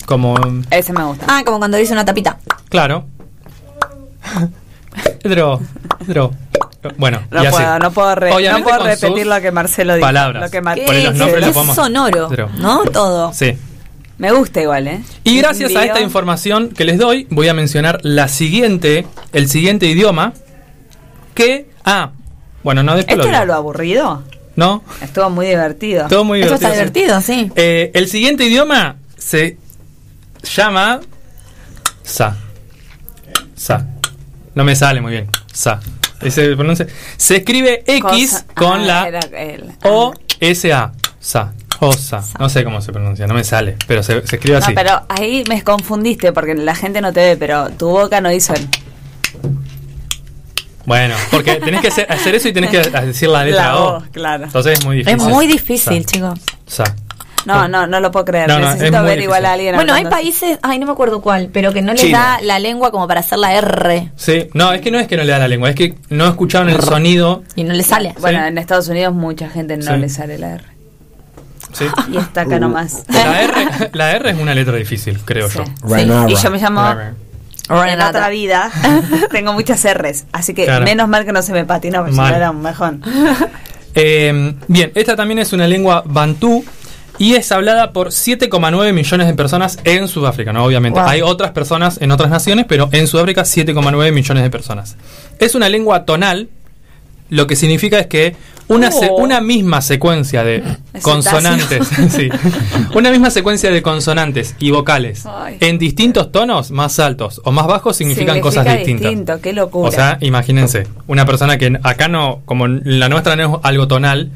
como. 0.06 0.36
Ese 0.70 0.94
me 0.94 1.04
gusta. 1.04 1.26
Ah, 1.28 1.42
como 1.46 1.58
cuando 1.58 1.78
dice 1.78 1.94
una 1.94 2.06
tapita. 2.06 2.38
Claro. 2.70 3.06
Dro, 5.24 5.60
dro. 6.08 6.32
Bueno, 6.98 7.22
No 7.32 7.44
puedo, 7.50 7.80
no 7.80 7.92
puedo, 7.92 8.16
re- 8.16 8.30
no 8.30 8.36
Obviamente 8.36 8.64
puedo 8.64 8.78
con 8.80 8.88
repetir 8.88 9.28
lo 9.28 9.42
que 9.42 9.52
Marcelo 9.52 9.96
dijo. 9.96 10.06
palabras. 10.06 10.44
Lo 10.44 10.50
que 10.52 10.62
Mar- 10.62 10.80
Por 10.86 10.96
los 10.96 11.16
nombres 11.16 11.46
podemos- 11.52 11.76
sonoro, 11.76 12.28
Pero- 12.30 12.50
¿no? 12.58 12.84
Todo. 12.86 13.34
Sí. 13.34 13.58
Me 14.18 14.32
gusta 14.32 14.62
igual, 14.62 14.88
¿eh? 14.88 15.02
Y 15.26 15.38
gracias 15.40 15.76
a 15.76 15.84
esta 15.86 16.00
información 16.00 16.70
que 16.70 16.86
les 16.86 16.98
doy, 16.98 17.28
voy 17.30 17.48
a 17.50 17.54
mencionar 17.54 18.00
la 18.04 18.28
siguiente, 18.30 19.06
el 19.34 19.50
siguiente 19.50 19.88
idioma 19.88 20.32
que 21.34 21.70
ah, 21.84 22.12
bueno, 22.64 22.82
no 22.82 22.96
después 22.96 23.18
¿Esto 23.18 23.30
lo 23.30 23.36
era 23.36 23.46
lo 23.46 23.54
aburrido? 23.56 24.24
No, 24.56 24.84
Estuvo 25.02 25.30
muy 25.30 25.48
divertido. 25.48 26.08
todo 26.08 26.24
muy 26.24 26.42
Esto 26.42 26.56
divertido. 26.58 26.72
está 27.18 27.22
sí. 27.22 27.34
divertido, 27.34 27.52
sí. 27.52 27.52
Eh, 27.58 27.92
el 27.94 28.08
siguiente 28.08 28.46
idioma 28.46 28.96
se 29.18 29.58
llama 30.44 31.02
sa. 32.04 32.38
Sa. 33.56 33.86
No 34.54 34.64
me 34.64 34.76
sale 34.78 35.02
muy 35.02 35.12
bien. 35.12 35.28
Sa. 35.52 35.82
Ese 36.22 36.56
pronuncia. 36.56 36.88
Se 37.18 37.38
escribe 37.38 37.84
X 37.86 38.02
Cosa- 38.02 38.46
con 38.56 38.82
ah, 38.82 38.86
la 38.86 39.08
era 39.08 39.20
el- 39.20 39.72
O 39.84 40.14
S 40.40 40.72
A. 40.74 40.92
Sa. 41.20 41.54
Osa. 41.80 42.24
No 42.40 42.48
sé 42.50 42.64
cómo 42.64 42.80
se 42.82 42.94
pronuncia, 42.94 43.28
no 43.28 43.34
me 43.34 43.44
sale, 43.44 43.76
pero 43.86 44.02
se, 44.02 44.26
se 44.26 44.38
escribe 44.38 44.58
así. 44.58 44.72
No, 44.72 44.76
pero 44.76 45.06
ahí 45.10 45.44
me 45.50 45.62
confundiste 45.62 46.32
porque 46.32 46.56
la 46.56 46.74
gente 46.74 47.02
no 47.02 47.12
te 47.12 47.20
ve, 47.20 47.38
pero 47.38 47.70
tu 47.72 47.90
boca 47.90 48.22
no 48.22 48.32
hizo 48.32 48.54
el... 48.54 48.66
Bueno, 50.86 51.16
porque 51.32 51.56
tenés 51.56 51.82
que 51.82 51.88
hacer, 51.88 52.06
hacer 52.12 52.36
eso 52.36 52.48
y 52.48 52.54
tenés 52.54 52.70
que 52.70 52.78
decir 53.06 53.28
la 53.30 53.44
letra 53.44 53.78
O. 53.78 54.04
Claro. 54.12 54.46
Entonces 54.46 54.80
es 54.80 54.86
muy 54.86 55.00
Es 55.02 55.06
difícil. 55.08 55.30
muy 55.30 55.48
difícil, 55.48 56.04
Sa. 56.06 56.12
chicos. 56.12 56.40
Sa. 56.68 56.96
No, 57.46 57.68
no, 57.68 57.86
no 57.88 58.00
lo 58.00 58.12
puedo 58.12 58.26
creer. 58.26 58.48
No, 58.48 58.60
no, 58.60 58.68
es 58.70 58.76
Necesito 58.76 59.04
ver 59.04 59.20
igual 59.22 59.44
difícil. 59.44 59.46
a 59.46 59.54
alguien 59.54 59.76
Bueno, 59.76 59.94
hay 59.94 60.06
países, 60.06 60.58
ay, 60.64 60.80
no 60.80 60.86
me 60.88 60.92
acuerdo 60.94 61.22
cuál, 61.22 61.50
pero 61.54 61.72
que 61.74 61.82
no 61.82 61.92
les 61.94 62.02
China. 62.02 62.20
da 62.20 62.42
la 62.42 62.60
lengua 62.60 62.92
como 62.92 63.08
para 63.08 63.20
hacer 63.20 63.38
la 63.38 63.54
R 63.54 64.12
Sí, 64.16 64.48
no, 64.54 64.74
es 64.74 64.82
que 64.82 64.90
no 64.92 65.00
es 65.00 65.08
que 65.08 65.16
no 65.18 65.24
le 65.24 65.32
da 65.32 65.40
la 65.40 65.48
lengua, 65.48 65.70
es 65.70 65.76
que 65.76 65.94
no 66.10 66.26
escucharon 66.28 66.70
el 66.70 66.82
sonido. 66.82 67.44
y 67.56 67.64
no 67.64 67.74
le 67.74 67.84
sale. 67.84 68.14
Bueno, 68.20 68.40
Sí. 68.42 68.46
en 68.48 68.58
Estados 68.58 68.88
Unidos 68.88 69.14
mucha 69.14 69.50
gente 69.50 69.78
no 69.78 69.94
Sí. 69.94 69.98
le 70.00 70.10
sale 70.10 70.38
la 70.40 70.54
R. 70.56 70.64
Sí. 71.74 71.86
Y 72.12 72.18
está 72.18 72.42
acá 72.42 72.60
nomás. 72.60 73.04
La 73.10 73.42
R, 73.44 73.54
la 73.94 74.12
R 74.14 74.30
es 74.32 74.38
una 74.40 74.56
letra 74.56 74.76
difícil, 74.76 75.20
creo 75.24 75.50
Sí. 75.50 75.60
yo. 75.60 76.28
Y 76.28 76.36
yo 76.36 76.52
me 76.52 76.58
llamo... 76.58 76.82
En 77.68 77.76
Renata. 77.82 78.10
otra 78.10 78.30
vida 78.30 78.70
tengo 79.32 79.52
muchas 79.54 79.84
R's, 79.92 80.26
así 80.32 80.54
que 80.54 80.66
Claro. 80.66 80.86
menos 80.86 81.08
mal 81.10 81.26
que 81.26 81.32
no 81.32 81.42
se 81.42 81.52
me 81.52 81.66
patinó, 81.66 82.02
porque 82.02 82.16
no 82.16 82.28
era 82.28 82.52
un 82.52 82.62
mejor. 82.62 82.96
Eh, 83.96 84.54
bien, 84.68 84.92
esta 84.94 85.16
también 85.16 85.40
es 85.40 85.52
una 85.54 85.68
lengua 85.68 86.04
bantú 86.06 86.64
y 87.18 87.36
es 87.36 87.52
hablada 87.52 87.92
por 87.94 88.10
7,9 88.10 88.94
millones 88.94 89.28
de 89.28 89.34
personas 89.34 89.80
en 89.84 90.08
Sudáfrica, 90.08 90.52
¿no? 90.54 90.64
Obviamente. 90.66 91.00
Wow. 91.00 91.10
Hay 91.10 91.22
otras 91.22 91.52
personas 91.52 92.00
en 92.02 92.12
otras 92.12 92.30
naciones, 92.30 92.66
pero 92.68 92.90
en 92.92 93.08
Sudáfrica 93.08 93.44
7,9 93.44 94.12
millones 94.12 94.44
de 94.44 94.50
personas. 94.50 94.96
Es 95.40 95.56
una 95.56 95.70
lengua 95.70 96.06
tonal, 96.06 96.50
lo 97.30 97.48
que 97.48 97.56
significa 97.56 98.00
es 98.00 98.08
que 98.08 98.36
una, 98.68 98.92
se- 98.92 99.10
Oh. 99.12 99.18
una 99.18 99.42
misma 99.42 99.82
secuencia 99.82 100.44
de 100.44 100.64
Es 100.94 101.04
consonantes, 101.04 101.88
sí, 102.10 102.30
una 102.96 103.12
misma 103.12 103.30
secuencia 103.30 103.70
de 103.72 103.82
consonantes 103.84 104.56
y 104.60 104.72
vocales 104.72 105.24
Ay. 105.26 105.58
en 105.60 105.78
distintos 105.78 106.32
tonos, 106.32 106.72
más 106.72 106.98
altos 107.00 107.42
o 107.46 107.52
más 107.52 107.68
bajos, 107.68 107.96
significan 107.96 108.36
Significa 108.36 108.62
cosas 108.64 108.78
distintas. 108.78 109.10
distinto, 109.10 109.40
qué 109.42 109.54
locura. 109.54 109.90
O 109.90 109.92
sea, 109.92 110.18
imagínense, 110.22 110.88
una 111.08 111.26
persona 111.28 111.58
que 111.60 111.80
acá 111.84 112.08
no, 112.08 112.42
como 112.46 112.68
la 112.68 113.08
nuestra 113.08 113.36
no 113.36 113.44
es 113.58 113.60
algo 113.64 113.88
tonal 113.88 114.32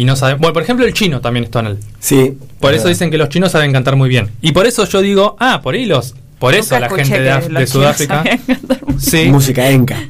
y 0.00 0.04
no 0.04 0.16
sabe. 0.16 0.34
Bueno, 0.34 0.52
por 0.52 0.62
ejemplo, 0.62 0.84
el 0.86 0.92
chino 0.94 1.20
también 1.20 1.44
es 1.44 1.50
tonal. 1.50 1.78
Sí. 2.00 2.36
Por 2.60 2.70
es 2.72 2.76
eso 2.78 2.84
verdad. 2.84 2.88
dicen 2.96 3.10
que 3.10 3.18
los 3.18 3.28
chinos 3.28 3.52
saben 3.52 3.72
cantar 3.72 3.96
muy 3.96 4.08
bien. 4.08 4.30
Y 4.42 4.52
por 4.52 4.66
eso 4.66 4.84
yo 4.84 5.00
digo, 5.00 5.36
ah, 5.40 5.60
por 5.62 5.74
ahí 5.74 5.84
los. 5.86 6.14
Por 6.38 6.54
eso 6.54 6.78
la 6.78 6.88
gente 6.88 7.20
de, 7.20 7.48
de 7.48 7.66
Sudáfrica. 7.66 8.24
Sí. 8.98 9.26
Música 9.26 9.68
enca. 9.70 10.08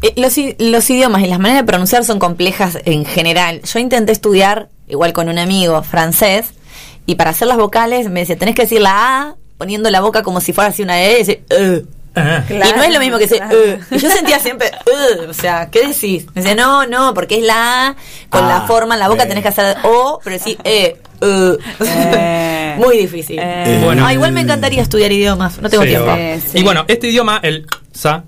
Eh, 0.00 0.14
Los, 0.16 0.38
i- 0.38 0.56
los 0.58 0.88
idiomas 0.88 1.22
y 1.22 1.26
las 1.26 1.38
maneras 1.38 1.62
de 1.62 1.66
pronunciar 1.66 2.04
son 2.04 2.18
complejas 2.18 2.78
en 2.84 3.04
general. 3.04 3.60
Yo 3.62 3.78
intenté 3.80 4.12
estudiar, 4.12 4.68
igual 4.88 5.12
con 5.12 5.28
un 5.28 5.38
amigo 5.38 5.82
francés, 5.82 6.52
y 7.04 7.16
para 7.16 7.30
hacer 7.30 7.48
las 7.48 7.58
vocales 7.58 8.08
me 8.08 8.20
decía, 8.20 8.36
tenés 8.38 8.54
que 8.54 8.62
decir 8.62 8.80
la 8.80 8.92
A 9.22 9.34
poniendo 9.58 9.90
la 9.90 10.00
boca 10.00 10.22
como 10.22 10.40
si 10.40 10.52
fuera 10.52 10.70
así 10.70 10.82
una 10.82 11.02
E, 11.02 11.14
y 11.14 11.18
decir, 11.18 11.40
"Uh". 11.50 11.86
Ah, 12.18 12.44
Claro, 12.46 12.70
y 12.70 12.78
no 12.78 12.82
es 12.84 12.92
lo 12.94 13.00
mismo 13.00 13.18
que 13.18 13.24
decir, 13.24 13.38
claro. 13.38 13.56
"Uh". 13.56 13.94
Y 13.94 13.98
yo 13.98 14.10
sentía 14.10 14.38
siempre, 14.38 14.70
"Uh". 14.86 15.30
o 15.30 15.34
sea, 15.34 15.68
¿qué 15.70 15.86
decís? 15.88 16.26
Me 16.34 16.42
decía, 16.42 16.54
no, 16.54 16.86
no, 16.86 17.14
porque 17.14 17.38
es 17.38 17.44
la 17.44 17.88
A, 17.88 17.96
con 18.30 18.44
Ah, 18.44 18.48
la 18.60 18.60
forma 18.66 18.94
en 18.94 19.00
la 19.00 19.08
boca 19.08 19.24
eh. 19.24 19.26
tenés 19.26 19.42
que 19.42 19.48
hacer 19.48 19.76
O, 19.84 20.20
pero 20.22 20.34
decir 20.34 20.58
E, 20.64 20.96
"Uh". 21.20 21.56
Eh. 21.84 22.74
Muy 22.78 22.96
difícil. 22.98 23.38
Eh. 23.42 23.80
Bueno. 23.84 24.06
Ah, 24.06 24.12
igual 24.12 24.32
me 24.32 24.40
encantaría 24.40 24.82
estudiar 24.82 25.10
idiomas, 25.10 25.60
no 25.60 25.68
tengo 25.68 25.82
Sí, 25.82 25.88
tiempo. 25.90 26.14
Sí. 26.52 26.58
Y 26.58 26.62
bueno, 26.62 26.84
este 26.88 27.08
idioma, 27.08 27.40
el 27.42 27.66
sa, 27.92 28.22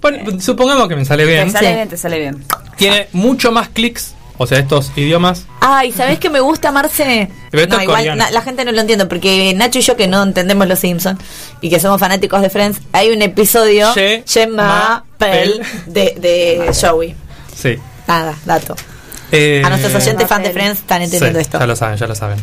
bueno, 0.00 0.40
supongamos 0.40 0.88
que 0.88 0.96
me 0.96 1.04
sale 1.04 1.24
bien, 1.26 1.46
Te 1.46 1.52
sale 1.52 1.68
Sí. 1.68 1.74
bien, 1.74 1.88
te 1.88 1.96
sale 1.96 2.18
bien. 2.18 2.44
tiene 2.76 3.08
mucho 3.12 3.52
más 3.52 3.68
clics, 3.68 4.14
o 4.38 4.46
sea, 4.46 4.58
estos 4.58 4.92
idiomas. 4.96 5.46
Ay, 5.60 5.92
¿sabés 5.92 6.18
qué 6.18 6.30
me 6.30 6.40
gusta, 6.40 6.70
Marce? 6.72 7.28
No, 7.52 7.82
igual 7.82 8.16
na- 8.16 8.30
la 8.30 8.42
gente 8.42 8.64
no 8.64 8.72
lo 8.72 8.80
entiende 8.80 9.06
porque 9.06 9.52
Nacho 9.54 9.78
y 9.78 9.82
yo 9.82 9.96
que 9.96 10.06
no 10.08 10.22
entendemos 10.22 10.66
los 10.68 10.78
Simpsons 10.78 11.18
y 11.60 11.70
que 11.70 11.80
somos 11.80 11.98
fanáticos 12.00 12.40
de 12.42 12.50
Friends, 12.50 12.78
hay 12.92 13.10
un 13.10 13.22
episodio 13.22 13.94
Ye- 13.94 14.22
Pel 15.18 15.60
de, 15.86 16.14
de 16.18 16.72
Joey. 16.80 17.14
Sí. 17.56 17.76
Nada, 18.06 18.34
dato. 18.44 18.76
Eh, 19.32 19.62
A 19.64 19.70
nuestros 19.70 19.94
oyentes 19.94 20.28
fans 20.28 20.44
de. 20.44 20.50
Friends 20.52 20.78
están 20.80 21.02
entendiendo 21.02 21.38
Sí, 21.38 21.42
esto. 21.42 21.58
Ya 21.58 21.66
lo 21.66 21.74
saben, 21.74 21.96
ya 21.98 22.06
lo 22.06 22.14
saben. 22.14 22.38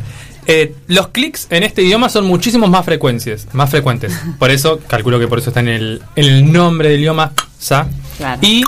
Eh, 0.46 0.76
los 0.88 1.08
clics 1.10 1.48
en 1.52 1.64
este 1.64 1.84
idioma 1.84 2.10
son 2.10 2.26
muchísimos 2.26 2.70
más 2.70 2.84
frecuentes, 2.84 3.48
más 3.54 3.70
frecuentes. 3.70 4.12
Por 4.40 4.52
eso, 4.52 4.80
calculo 4.88 5.18
que 5.20 5.28
por 5.30 5.40
eso 5.40 5.52
está 5.52 5.62
en 5.62 5.70
el, 5.70 6.02
en 6.18 6.26
el 6.26 6.52
nombre 6.52 6.90
del 6.90 7.00
idioma 7.00 7.32
sa. 7.58 7.88
Claro. 8.18 8.40
Y 8.42 8.64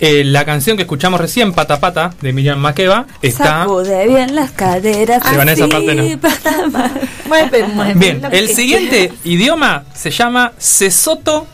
eh, 0.00 0.24
la 0.24 0.44
canción 0.44 0.76
que 0.76 0.82
escuchamos 0.82 1.20
recién, 1.20 1.52
Pata 1.52 1.80
Pata, 1.80 2.12
de 2.20 2.32
Miriam 2.32 2.58
Makeba, 2.58 3.06
está... 3.22 3.62
Sacude 3.62 4.06
bien 4.06 4.34
las 4.34 4.50
caderas. 4.52 5.22
Sí, 5.28 5.34
bueno, 5.36 5.52
esa 5.52 5.64
así, 5.64 5.72
parte 5.72 5.94
no. 5.94 6.02
Mueve, 7.28 7.64
mueve, 7.68 7.94
Bien, 7.94 8.16
el 8.24 8.30
quieras. 8.30 8.50
siguiente 8.56 9.12
idioma 9.24 9.84
se 9.94 10.10
llama 10.10 10.52
Sesoto 10.58 11.46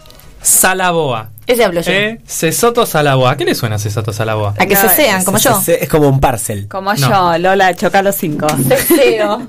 Salaboa. 0.43 1.30
Ese 1.47 1.64
hablo 1.64 1.80
yo. 1.80 1.90
Eh, 1.93 2.20
Sesoto 2.26 2.84
Salaboa. 2.86 3.32
¿A 3.32 3.36
qué 3.36 3.45
le 3.45 3.55
suena 3.55 3.78
Sesoto 3.78 4.12
Salaboa? 4.12 4.55
A 4.59 4.66
que 4.66 4.76
se 4.76 4.88
sean, 4.90 5.24
como 5.24 5.38
yo. 5.38 5.61
Es 5.66 5.88
como 5.88 6.09
un 6.09 6.20
parcel. 6.20 6.68
Como 6.68 6.93
No. 6.95 7.32
yo, 7.32 7.38
Lola, 7.38 7.74
choca 7.74 8.03
los 8.03 8.14
cinco. 8.16 8.47
Ceseo. 8.68 9.47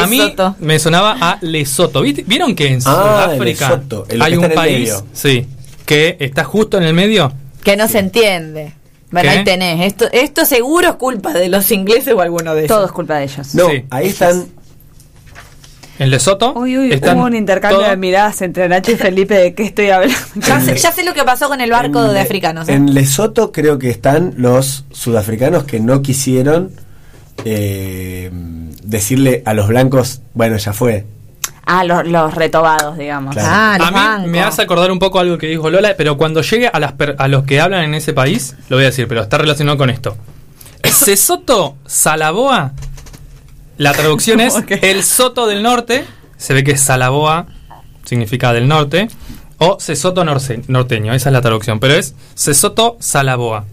A 0.00 0.06
mí 0.06 0.34
me 0.58 0.78
sonaba 0.78 1.16
a 1.20 1.38
Lesoto. 1.42 2.00
¿Vieron 2.02 2.56
que 2.56 2.68
en 2.68 2.80
Ah, 2.86 3.28
Sudáfrica 3.28 3.80
hay 4.20 4.36
un 4.36 4.50
país 4.50 4.94
sí, 5.12 5.46
que 5.84 6.16
está 6.18 6.42
justo 6.44 6.76
en 6.78 6.84
el 6.84 6.94
medio? 6.94 7.32
Que 7.66 7.76
no 7.76 7.86
se 7.88 7.98
entiende. 7.98 8.72
Bueno, 9.10 9.30
¿Qué? 9.30 9.38
ahí 9.38 9.44
tenés. 9.44 9.84
Esto, 9.86 10.06
esto 10.12 10.46
seguro 10.46 10.88
es 10.90 10.94
culpa 10.94 11.32
de 11.34 11.48
los 11.48 11.70
ingleses 11.72 12.14
o 12.14 12.20
alguno 12.20 12.54
de 12.54 12.60
ellos. 12.60 12.68
Todo 12.76 12.86
es 12.86 12.92
culpa 12.92 13.16
de 13.18 13.24
ellos. 13.24 13.54
No, 13.54 13.68
Sí. 13.68 13.84
ahí 13.90 14.06
están. 14.06 14.46
En 15.98 16.10
Lesoto 16.10 16.52
Uy, 16.54 16.76
hubo 16.76 17.24
un 17.24 17.34
intercambio 17.34 17.80
todo- 17.80 17.90
de 17.90 17.96
miradas 17.96 18.42
entre 18.42 18.68
Nacho 18.68 18.92
y 18.92 18.96
Felipe 18.96 19.34
de 19.34 19.54
qué 19.54 19.64
estoy 19.64 19.90
hablando. 19.90 20.14
Ya 20.36 20.60
sé, 20.60 20.76
ya 20.76 20.92
sé 20.92 21.04
lo 21.04 21.12
que 21.14 21.24
pasó 21.24 21.48
con 21.48 21.60
el 21.60 21.70
barco 21.70 22.04
en 22.06 22.12
de 22.14 22.20
africanos. 22.20 22.68
¿eh? 22.68 22.74
En 22.74 22.94
Lesoto 22.94 23.50
creo 23.50 23.78
que 23.78 23.90
están 23.90 24.34
los 24.36 24.84
sudafricanos 24.92 25.64
que 25.64 25.80
no 25.80 26.02
quisieron 26.02 26.70
eh, 27.44 28.30
decirle 28.84 29.42
a 29.44 29.54
los 29.54 29.68
blancos, 29.68 30.20
bueno, 30.34 30.56
ya 30.58 30.72
fue. 30.72 31.04
Ah, 31.68 31.82
los, 31.84 32.06
los 32.06 32.32
retobados, 32.34 32.96
digamos. 32.96 33.34
Claro. 33.34 33.48
Ah, 33.52 33.76
los 33.78 33.88
A 33.88 33.90
mí 33.90 33.96
bancos. 33.96 34.30
me 34.30 34.40
hace 34.42 34.62
acordar 34.62 34.90
un 34.92 34.98
poco 35.00 35.18
algo 35.18 35.36
que 35.36 35.48
dijo 35.48 35.68
Lola, 35.68 35.94
pero 35.98 36.16
cuando 36.16 36.40
llegue 36.42 36.68
a, 36.72 36.78
las 36.78 36.92
per- 36.92 37.16
a 37.18 37.26
los 37.28 37.42
que 37.44 37.60
hablan 37.60 37.82
en 37.84 37.94
ese 37.94 38.12
país, 38.12 38.54
lo 38.68 38.76
voy 38.76 38.84
a 38.84 38.88
decir, 38.88 39.08
pero 39.08 39.22
está 39.22 39.36
relacionado 39.38 39.76
con 39.76 39.90
esto. 39.90 40.16
Sesoto 40.84 41.76
Salaboa, 41.86 42.72
la 43.78 43.92
traducción 43.92 44.40
es 44.40 44.54
el 44.82 45.02
Soto 45.02 45.46
del 45.46 45.62
Norte, 45.62 46.04
se 46.36 46.54
ve 46.54 46.62
que 46.64 46.76
Salaboa 46.76 47.46
significa 48.04 48.52
del 48.52 48.68
norte, 48.68 49.08
o 49.58 49.78
Sesoto 49.80 50.24
norce- 50.24 50.62
norteño, 50.68 51.12
esa 51.14 51.30
es 51.30 51.32
la 51.32 51.40
traducción, 51.40 51.80
pero 51.80 51.94
es 51.94 52.14
Sesoto 52.34 52.96
Salaboa. 53.00 53.64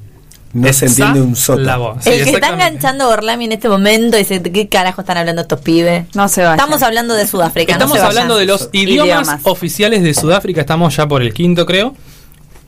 No 0.54 0.72
se 0.72 0.86
entiende 0.86 1.20
un. 1.20 1.36
Sí, 1.36 1.52
el 1.52 2.24
que 2.24 2.30
está 2.30 2.50
enganchando 2.50 3.06
a 3.06 3.08
Orlami 3.08 3.46
en 3.46 3.54
este 3.54 3.68
momento 3.68 4.18
dice, 4.18 4.40
¿de 4.40 4.52
qué 4.52 4.70
carajo 4.70 5.02
están 5.02 5.18
hablando 5.18 5.42
estos 5.42 5.60
pibes? 5.62 6.06
No 6.14 6.28
se 6.28 6.42
vayan. 6.42 6.60
Estamos 6.60 6.84
hablando 6.84 7.16
de 7.16 7.28
Sudáfrica. 7.28 7.76
no 7.76 7.86
Estamos 7.86 8.00
hablando 8.00 8.38
de 8.38 8.46
los 8.46 8.70
idiomas, 8.72 9.24
Idiomas. 9.24 9.42
oficiales 9.44 10.04
de 10.04 10.14
Sudáfrica, 10.14 10.62
estamos 10.62 10.96
ya 10.96 11.08
por 11.08 11.24
el 11.24 11.34
quinto 11.34 11.66
creo. 11.66 11.96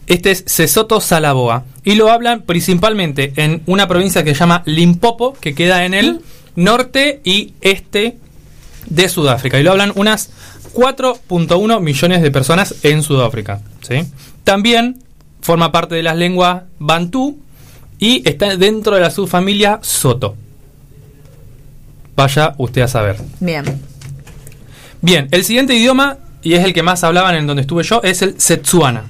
Este 0.08 0.32
es 0.32 0.44
Sesoto 0.48 1.00
Salaboa 1.00 1.64
y 1.84 1.96
lo 1.96 2.12
hablan 2.12 2.42
principalmente 2.42 3.34
en 3.38 3.62
una 3.66 3.88
provincia 3.88 4.24
que 4.24 4.34
se 4.34 4.40
llama 4.40 4.64
Limpopo, 4.66 5.34
que 5.40 5.54
queda 5.56 5.86
en 5.86 5.94
el 5.94 6.22
norte 6.56 7.22
y 7.24 7.54
este 7.62 8.18
de 8.88 9.10
Sudáfrica 9.10 9.60
y 9.60 9.64
lo 9.64 9.72
hablan 9.72 9.92
unas 9.96 10.30
4.1 10.74 11.82
millones 11.82 12.22
de 12.22 12.32
personas 12.32 12.76
en 12.84 13.04
Sudáfrica, 13.04 13.62
¿sí? 13.82 14.04
También 14.44 15.04
forma 15.42 15.72
parte 15.72 15.96
de 15.96 16.04
las 16.04 16.18
lenguas 16.18 16.64
bantú 16.78 17.40
y 18.00 18.28
está 18.28 18.56
dentro 18.58 18.96
de 18.96 19.02
la 19.02 19.12
subfamilia 19.12 19.80
Soto. 19.82 20.36
Vaya 22.16 22.54
usted 22.58 22.82
a 22.82 22.88
saber. 22.88 23.18
Bien. 23.40 23.64
Bien, 25.02 25.28
el 25.32 25.44
siguiente 25.44 25.76
idioma, 25.76 26.18
y 26.42 26.54
es 26.54 26.64
el 26.64 26.74
que 26.74 26.82
más 26.84 27.04
hablaban 27.04 27.36
en 27.36 27.48
donde 27.48 27.62
estuve 27.62 27.84
yo, 27.84 28.02
es 28.04 28.22
el 28.22 28.40
Setsuana. 28.40 29.04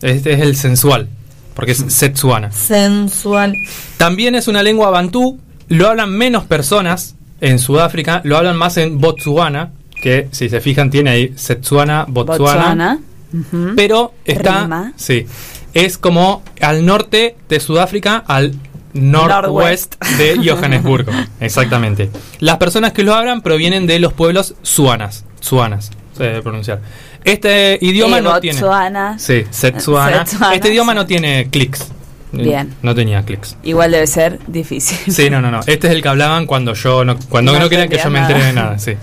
Este 0.00 0.32
es 0.32 0.40
el 0.40 0.56
sensual, 0.56 1.08
porque 1.54 1.72
es 1.72 1.84
Setsuana. 1.88 2.50
Sensual. 2.50 3.54
También 3.98 4.34
es 4.34 4.48
una 4.48 4.62
lengua 4.62 4.90
bantú, 4.90 5.38
lo 5.68 5.88
hablan 5.88 6.10
menos 6.10 6.44
personas 6.44 7.14
en 7.40 7.58
Sudáfrica, 7.58 8.20
lo 8.24 8.36
hablan 8.36 8.56
más 8.56 8.76
en 8.78 8.98
Botsuana, 8.98 9.72
que 10.02 10.28
si 10.32 10.48
se 10.48 10.60
fijan 10.60 10.90
tiene 10.90 11.10
ahí 11.10 11.32
Setsuana, 11.36 12.04
Botsuana, 12.08 12.38
Botswana. 12.38 13.00
Ujú. 13.32 13.72
pero 13.76 14.12
está, 14.24 14.62
Rima. 14.62 14.92
sí, 14.96 15.26
es 15.74 15.98
como 15.98 16.42
al 16.60 16.84
norte 16.84 17.36
de 17.48 17.60
Sudáfrica, 17.60 18.22
al 18.26 18.54
northwest 18.94 20.02
de 20.18 20.38
Johannesburgo, 20.48 21.12
exactamente. 21.40 22.10
Las 22.40 22.58
personas 22.58 22.92
que 22.92 23.02
lo 23.02 23.14
hablan 23.14 23.40
provienen 23.42 23.86
de 23.86 23.98
los 23.98 24.12
pueblos 24.12 24.54
suanas, 24.62 25.24
suanas, 25.40 25.90
se 26.16 26.24
debe 26.24 26.42
pronunciar. 26.42 26.80
Este 27.24 27.78
idioma 27.80 28.20
no 28.20 28.38
tiene. 28.40 28.60
Botswana. 28.60 29.18
Sí, 29.18 29.44
Setsuana. 29.50 30.26
Setsuana, 30.26 30.54
Este 30.54 30.68
idioma 30.70 30.94
no 30.94 31.06
tiene 31.06 31.48
clics. 31.50 31.86
Bien. 32.32 32.74
No 32.82 32.94
tenía 32.94 33.22
clics. 33.24 33.56
Igual 33.62 33.92
debe 33.92 34.06
ser 34.06 34.38
difícil. 34.46 35.12
Sí, 35.12 35.28
no, 35.28 35.40
no, 35.42 35.50
no. 35.50 35.60
Este 35.66 35.86
es 35.88 35.92
el 35.92 36.02
que 36.02 36.08
hablaban 36.08 36.46
cuando 36.46 36.72
yo 36.74 37.04
no, 37.04 37.18
cuando 37.28 37.52
No 37.52 37.60
no, 37.60 37.68
querían 37.68 37.88
que 37.90 37.98
yo 37.98 38.10
me 38.10 38.20
entere 38.20 38.42
de 38.42 38.52
nada. 38.54 38.66
nada, 38.68 38.78
sí. 38.78 38.94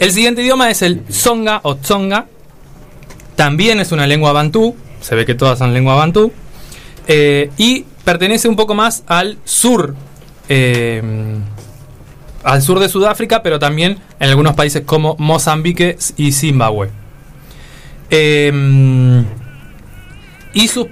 El 0.00 0.10
siguiente 0.10 0.42
idioma 0.42 0.68
es 0.70 0.82
el 0.82 1.02
Tsonga 1.04 1.60
o 1.62 1.76
Tsonga. 1.76 2.26
También 3.36 3.78
es 3.80 3.92
una 3.92 4.06
lengua 4.06 4.32
bantú. 4.32 4.76
Se 5.02 5.14
ve 5.14 5.26
que 5.26 5.34
todas 5.34 5.58
son 5.58 5.74
lengua 5.74 5.94
bantú. 5.94 6.32
Eh, 7.06 7.50
y 7.58 7.84
pertenece 8.04 8.48
un 8.48 8.56
poco 8.56 8.74
más 8.74 9.04
al 9.06 9.38
sur. 9.44 9.94
eh, 10.48 11.02
al 12.44 12.60
sur 12.60 12.80
de 12.80 12.88
Sudáfrica, 12.88 13.42
pero 13.42 13.58
también 13.60 13.98
en 14.18 14.28
algunos 14.28 14.54
países 14.56 14.82
como 14.84 15.14
Mozambique 15.18 15.96
y 16.16 16.32
Zimbabue. 16.32 16.90
Eh, 18.10 19.22
y 20.52 20.68
sus 20.68 20.86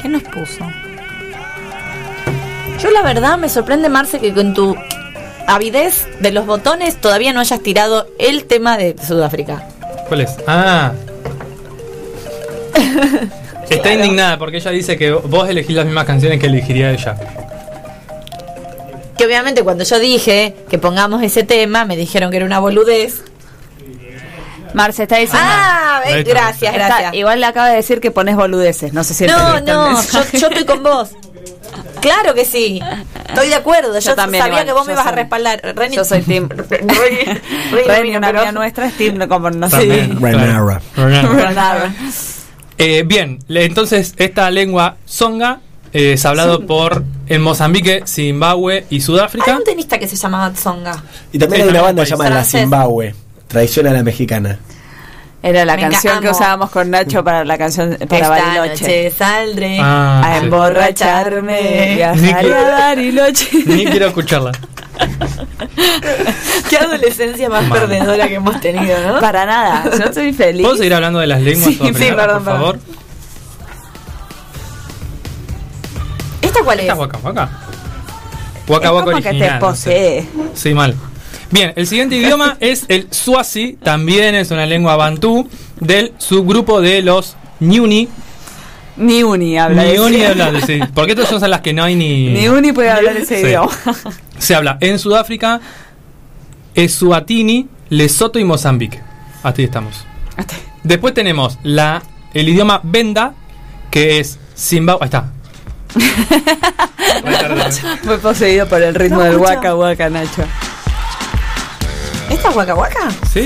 ¿Qué 0.00 0.08
nos 0.08 0.22
puso? 0.22 0.64
Yo 2.80 2.90
la 2.90 3.02
verdad 3.02 3.38
me 3.38 3.48
sorprende, 3.48 3.88
Marce, 3.88 4.20
que 4.20 4.32
con 4.32 4.54
tu 4.54 4.76
avidez 5.46 6.06
de 6.20 6.30
los 6.30 6.46
botones 6.46 7.00
todavía 7.00 7.32
no 7.32 7.40
hayas 7.40 7.60
tirado 7.60 8.06
el 8.18 8.44
tema 8.44 8.76
de 8.76 8.94
Sudáfrica. 9.04 9.66
¿Cuál 10.08 10.20
es? 10.22 10.36
Ah. 10.46 10.92
Está 13.70 13.92
indignada 13.92 14.38
porque 14.38 14.56
ella 14.58 14.70
dice 14.70 14.96
que 14.96 15.12
vos 15.12 15.48
elegís 15.48 15.76
las 15.76 15.84
mismas 15.84 16.04
canciones 16.06 16.40
que 16.40 16.46
elegiría 16.46 16.90
ella. 16.90 17.16
Que 19.16 19.26
obviamente 19.26 19.62
cuando 19.62 19.84
yo 19.84 19.98
dije 19.98 20.54
que 20.70 20.78
pongamos 20.78 21.22
ese 21.22 21.42
tema, 21.42 21.84
me 21.84 21.96
dijeron 21.96 22.30
que 22.30 22.36
era 22.38 22.46
una 22.46 22.60
boludez. 22.60 23.22
Marce 24.74 25.02
está 25.04 25.16
diciendo. 25.16 25.46
Ah, 25.50 26.02
gracias, 26.24 26.72
Está- 26.74 26.86
gracias. 26.88 27.14
igual 27.14 27.40
le 27.40 27.46
acaba 27.46 27.68
de 27.68 27.76
decir 27.76 28.00
que 28.00 28.10
pones 28.10 28.36
boludeces. 28.36 28.92
No 28.92 29.02
sé 29.02 29.14
si 29.14 29.26
No, 29.26 29.60
no, 29.60 30.00
yo, 30.02 30.22
yo 30.32 30.46
estoy 30.48 30.64
con 30.64 30.82
vos. 30.82 31.10
Claro 32.00 32.32
que 32.34 32.44
sí. 32.44 32.80
Estoy 33.28 33.48
de 33.48 33.54
acuerdo. 33.56 33.94
Yo, 33.94 34.10
Yo 34.10 34.14
también, 34.14 34.42
sabía 34.44 34.60
igual, 34.62 34.66
que 34.66 34.72
vos 34.72 34.86
me 34.86 34.92
ibas 34.92 35.06
a 35.06 35.12
respaldar. 35.12 35.60
Reni- 35.74 35.96
Yo 35.96 36.04
soy 36.04 36.22
Team. 36.22 36.48
Reni- 36.50 37.40
Reni, 37.86 38.16
una 38.16 38.28
amiga 38.28 38.52
nuestra, 38.52 38.86
es 38.86 38.96
Team, 38.96 39.26
como 39.28 39.50
no 39.50 39.68
sé. 39.68 39.76
También, 39.78 40.20
Renara. 40.22 40.80
Renara. 40.96 41.92
Eh, 42.78 43.02
bien, 43.06 43.40
le- 43.48 43.64
entonces 43.64 44.14
esta 44.18 44.50
lengua 44.50 44.96
songa 45.04 45.60
eh, 45.92 46.12
es 46.12 46.24
hablado 46.26 46.66
por 46.66 47.04
en 47.28 47.42
Mozambique, 47.42 48.02
Zimbabue 48.06 48.86
y 48.90 48.96
Hay 48.96 49.00
Sudáfrica. 49.00 49.56
un 49.56 49.64
tenista 49.64 49.98
que 49.98 50.06
se 50.06 50.16
llamaba 50.16 50.52
Tsonga. 50.52 51.02
Y 51.32 51.38
también 51.38 51.62
hay 51.62 51.68
una 51.68 51.82
banda 51.82 52.04
llamada 52.04 52.30
La. 52.30 52.44
Zimbabue, 52.44 53.14
tradición 53.48 53.86
a 53.88 53.92
la 53.92 54.02
mexicana. 54.02 54.58
Era 55.42 55.64
la 55.64 55.76
Me 55.76 55.82
canción 55.82 56.20
que 56.20 56.28
amo. 56.28 56.36
usábamos 56.36 56.70
con 56.70 56.90
Nacho 56.90 57.22
para 57.22 57.44
la 57.44 57.56
canción 57.56 57.96
para 58.08 58.16
Esta 58.16 58.28
Bariloche. 58.28 58.82
noche 58.84 59.10
saldré. 59.16 59.78
Ah, 59.80 60.20
A 60.24 60.38
sí. 60.40 60.44
emborracharme, 60.44 61.58
que- 61.96 62.04
a 62.04 62.12
Bariloche. 62.72 63.48
Ni 63.66 63.86
quiero 63.86 64.06
escucharla. 64.08 64.50
Qué 66.68 66.76
adolescencia 66.76 67.48
más 67.48 67.64
Mal. 67.68 67.80
perdedora 67.80 68.26
que 68.26 68.34
hemos 68.34 68.60
tenido, 68.60 68.98
¿no? 69.06 69.20
Para 69.20 69.46
nada, 69.46 69.84
yo 69.96 70.04
estoy 70.06 70.32
feliz. 70.32 70.62
¿Puedo 70.62 70.76
seguir 70.76 70.94
hablando 70.94 71.20
de 71.20 71.28
las 71.28 71.40
lenguas? 71.40 71.66
Sí, 71.72 71.78
sí, 71.84 71.92
perdón, 72.16 72.44
por 72.44 72.52
favor? 72.54 72.78
¿Esta 76.42 76.60
cuál 76.64 76.78
es? 76.80 76.82
Esta 76.84 76.94
es 76.94 76.98
Waka 77.00 77.18
Waka. 77.22 77.48
Es 78.64 78.70
Waka 78.70 78.92
Waka 78.92 79.04
como 79.04 79.22
que 79.22 79.28
original. 79.28 79.58
te 79.60 79.66
no 79.66 79.74
sé. 79.74 80.28
posee. 80.30 80.50
Sí, 80.54 80.74
mal. 80.74 80.94
Bien, 81.50 81.72
el 81.76 81.86
siguiente 81.86 82.16
idioma 82.16 82.56
es 82.60 82.84
el 82.88 83.08
Swazi, 83.10 83.78
también 83.82 84.34
es 84.34 84.50
una 84.50 84.66
lengua 84.66 84.96
bantú 84.96 85.48
del 85.80 86.12
subgrupo 86.18 86.80
de 86.80 87.02
los 87.02 87.36
Nyuni. 87.60 88.08
Ni 88.96 89.22
uni 89.22 89.56
habla 89.58 89.84
de 89.84 89.94
Nyuni 89.94 90.16
ese- 90.16 90.26
habla, 90.42 90.60
sí. 90.66 90.80
Porque 90.94 91.12
estas 91.12 91.28
son 91.28 91.50
las 91.50 91.60
que 91.60 91.72
no 91.72 91.84
hay 91.84 91.94
ni. 91.94 92.28
Ni 92.30 92.48
uni 92.48 92.72
puede 92.72 92.90
hablar 92.90 93.16
ese 93.16 93.40
Sí. 93.40 93.46
idioma. 93.46 93.70
Se 94.38 94.54
habla 94.54 94.76
en 94.80 94.98
Sudáfrica, 94.98 95.60
Eswatini, 96.74 97.68
Lesoto 97.90 98.38
y 98.38 98.44
Mozambique. 98.44 99.00
Así 99.42 99.62
estamos. 99.64 100.04
Después 100.82 101.14
tenemos 101.14 101.58
la, 101.62 102.02
el 102.34 102.48
idioma 102.48 102.80
Benda, 102.82 103.34
que 103.90 104.18
es 104.20 104.38
Zimbabue. 104.56 105.02
Ahí 105.02 105.06
está. 105.06 105.30
Fue 108.04 108.18
poseído 108.18 108.68
por 108.68 108.82
el 108.82 108.94
ritmo 108.94 109.18
No, 109.18 109.24
del 109.24 109.36
waka 109.36 109.74
waka, 109.74 110.10
Nacho. 110.10 110.44
¿Esta 112.30 112.48
es 112.50 112.56
Waka 112.56 112.74
Waka? 112.74 113.08
Sí, 113.32 113.44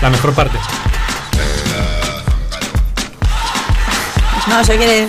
la 0.00 0.10
mejor 0.10 0.32
parte. 0.34 0.58
No, 4.48 4.62
yo 4.62 4.76
quiero. 4.76 5.08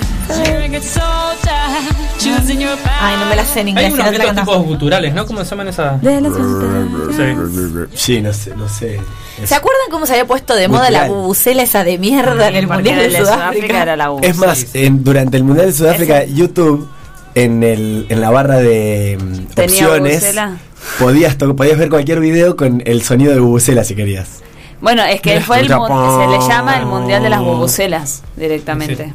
Ay, 3.01 3.17
no 3.17 3.25
me 3.25 3.35
la 3.35 3.43
sé 3.45 3.61
en 3.61 3.67
Hay 3.77 3.85
inglés. 3.85 3.93
si 3.93 3.99
unos 3.99 4.17
cantás. 4.25 4.45
tipos 4.45 4.63
guturales, 4.65 5.13
¿no? 5.13 5.25
¿Cómo 5.25 5.43
se 5.43 5.49
llaman 5.49 5.67
esas? 5.67 6.01
De 6.01 6.21
las 6.21 6.31
fronteras. 6.33 7.89
Sí. 7.91 7.97
Sí, 7.97 8.21
no 8.21 8.31
sé, 8.33 8.55
no 8.55 8.69
sé. 8.69 8.99
¿Se 9.43 9.55
acuerdan 9.55 9.81
cómo 9.91 10.05
se 10.05 10.13
había 10.13 10.25
puesto 10.25 10.55
de 10.55 10.67
moda 10.67 10.89
la 10.89 11.07
bubucela 11.07 11.63
esa 11.63 11.83
de 11.83 11.97
mierda 11.97 12.47
en 12.47 12.55
el 12.55 12.67
Mundial 12.67 13.11
de 13.11 13.17
Sudáfrica? 13.17 13.81
era 13.81 13.95
la. 13.95 14.11
Es 14.21 14.37
más, 14.37 14.67
en- 14.73 15.03
durante 15.03 15.37
el 15.37 15.43
Mundial 15.43 15.67
de 15.67 15.73
Sudáfrica, 15.73 16.23
YouTube, 16.25 16.87
en, 17.35 17.63
el, 17.63 18.05
en 18.09 18.21
la 18.21 18.29
barra 18.29 18.57
de 18.57 19.17
Tenía 19.55 19.87
opciones, 19.87 20.13
bubucela. 20.21 20.57
Podías, 20.99 21.35
podías 21.35 21.77
ver 21.77 21.89
cualquier 21.89 22.19
video 22.19 22.55
con 22.55 22.81
el 22.85 23.01
sonido 23.03 23.33
de 23.33 23.39
bubucela 23.39 23.83
si 23.83 23.95
querías. 23.95 24.41
Bueno, 24.81 25.03
es 25.03 25.21
que 25.21 25.39
fue 25.39 25.61
el 25.61 25.67
se 25.67 25.73
le 25.73 26.39
llama 26.47 26.77
el 26.77 26.85
mundial 26.85 27.23
de 27.23 27.29
las 27.29 27.39
bubucelas 27.39 28.23
directamente. 28.35 29.13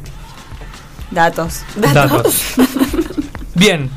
Datos. 1.11 1.61
Datos. 1.75 2.55
Bien. 3.55 3.89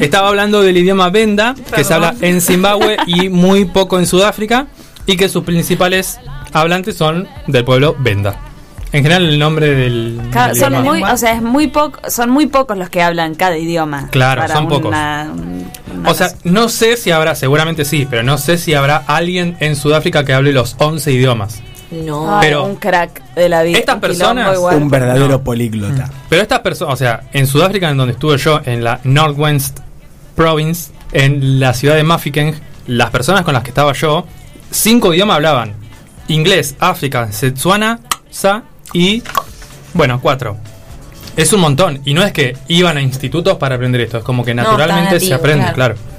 Estaba 0.00 0.28
hablando 0.28 0.62
del 0.62 0.76
idioma 0.76 1.10
Benda, 1.10 1.54
que 1.74 1.84
se 1.84 1.92
habla 1.92 2.14
en 2.20 2.40
Zimbabue 2.40 2.96
y 3.06 3.28
muy 3.28 3.64
poco 3.66 3.98
en 3.98 4.06
Sudáfrica, 4.06 4.68
y 5.04 5.16
que 5.16 5.28
sus 5.28 5.44
principales 5.44 6.18
hablantes 6.52 6.96
son 6.96 7.28
del 7.46 7.64
pueblo 7.64 7.96
Benda. 7.98 8.49
En 8.92 9.02
general 9.04 9.26
el 9.28 9.38
nombre 9.38 9.74
del, 9.74 10.20
Claro, 10.32 10.52
del 10.54 10.62
son 10.62 10.72
idioma- 10.74 10.90
muy, 10.90 11.02
o 11.04 11.16
sea, 11.16 11.32
es 11.32 11.42
muy 11.42 11.68
poco, 11.68 12.00
son 12.10 12.30
muy 12.30 12.46
pocos 12.46 12.76
los 12.76 12.90
que 12.90 13.02
hablan 13.02 13.34
cada 13.36 13.56
idioma. 13.56 14.08
Claro, 14.10 14.46
son 14.52 14.68
pocos. 14.68 14.88
una- 14.88 15.30
una 15.32 16.10
O 16.10 16.14
sea, 16.14 16.30
no 16.44 16.68
sé 16.68 16.96
si 16.96 17.10
habrá, 17.12 17.34
seguramente 17.36 17.84
sí, 17.84 18.06
pero 18.10 18.22
no 18.24 18.36
sé 18.38 18.58
si 18.58 18.74
habrá 18.74 18.96
alguien 19.06 19.56
en 19.60 19.76
Sudáfrica 19.76 20.24
que 20.24 20.32
hable 20.32 20.52
los 20.52 20.74
11 20.78 21.12
idiomas. 21.12 21.60
No. 21.92 22.38
Ay, 22.38 22.48
pero- 22.48 22.64
un 22.64 22.76
crack 22.76 23.22
de 23.34 23.48
la 23.48 23.62
vida. 23.62 23.78
Estas 23.78 23.96
un 23.96 24.00
personas- 24.00 24.54
igual. 24.56 24.76
Un 24.76 24.88
verdadero 24.90 25.28
No. 25.28 25.42
políglota. 25.44 26.08
Pero 26.28 26.42
estas 26.42 26.60
personas, 26.60 26.94
o 26.94 26.96
sea, 26.96 27.22
en 27.32 27.46
Sudáfrica, 27.46 27.90
en 27.90 27.96
donde 27.96 28.12
estuve 28.14 28.38
yo, 28.38 28.60
en 28.64 28.82
la 28.84 29.00
Northwest 29.04 29.78
Province, 30.36 30.92
en 31.12 31.60
la 31.60 31.74
ciudad 31.74 31.96
de 31.96 32.02
Mafeking, 32.04 32.54
las 32.86 33.10
personas 33.10 33.42
con 33.44 33.54
las 33.54 33.62
que 33.62 33.70
estaba 33.70 33.92
yo, 33.92 34.24
cinco 34.70 35.12
idiomas 35.12 35.36
hablaban. 35.36 35.74
Inglés, 36.28 36.76
África, 36.80 37.30
Setsuana, 37.32 38.00
Sa 38.30 38.62
y, 38.92 39.22
bueno, 39.94 40.20
cuatro. 40.20 40.56
Es 41.36 41.52
un 41.52 41.60
montón. 41.60 42.00
Y 42.04 42.12
no 42.14 42.22
es 42.24 42.32
que 42.32 42.56
iban 42.68 42.96
a 42.96 43.02
institutos 43.02 43.56
para 43.56 43.76
aprender 43.76 44.00
esto, 44.02 44.18
es 44.18 44.24
como 44.24 44.44
que 44.44 44.54
No, 44.54 44.62
naturalmente 44.64 45.20
se 45.20 45.32
aprende, 45.32 45.72
claro. 45.72 45.94
claro. 45.94 46.10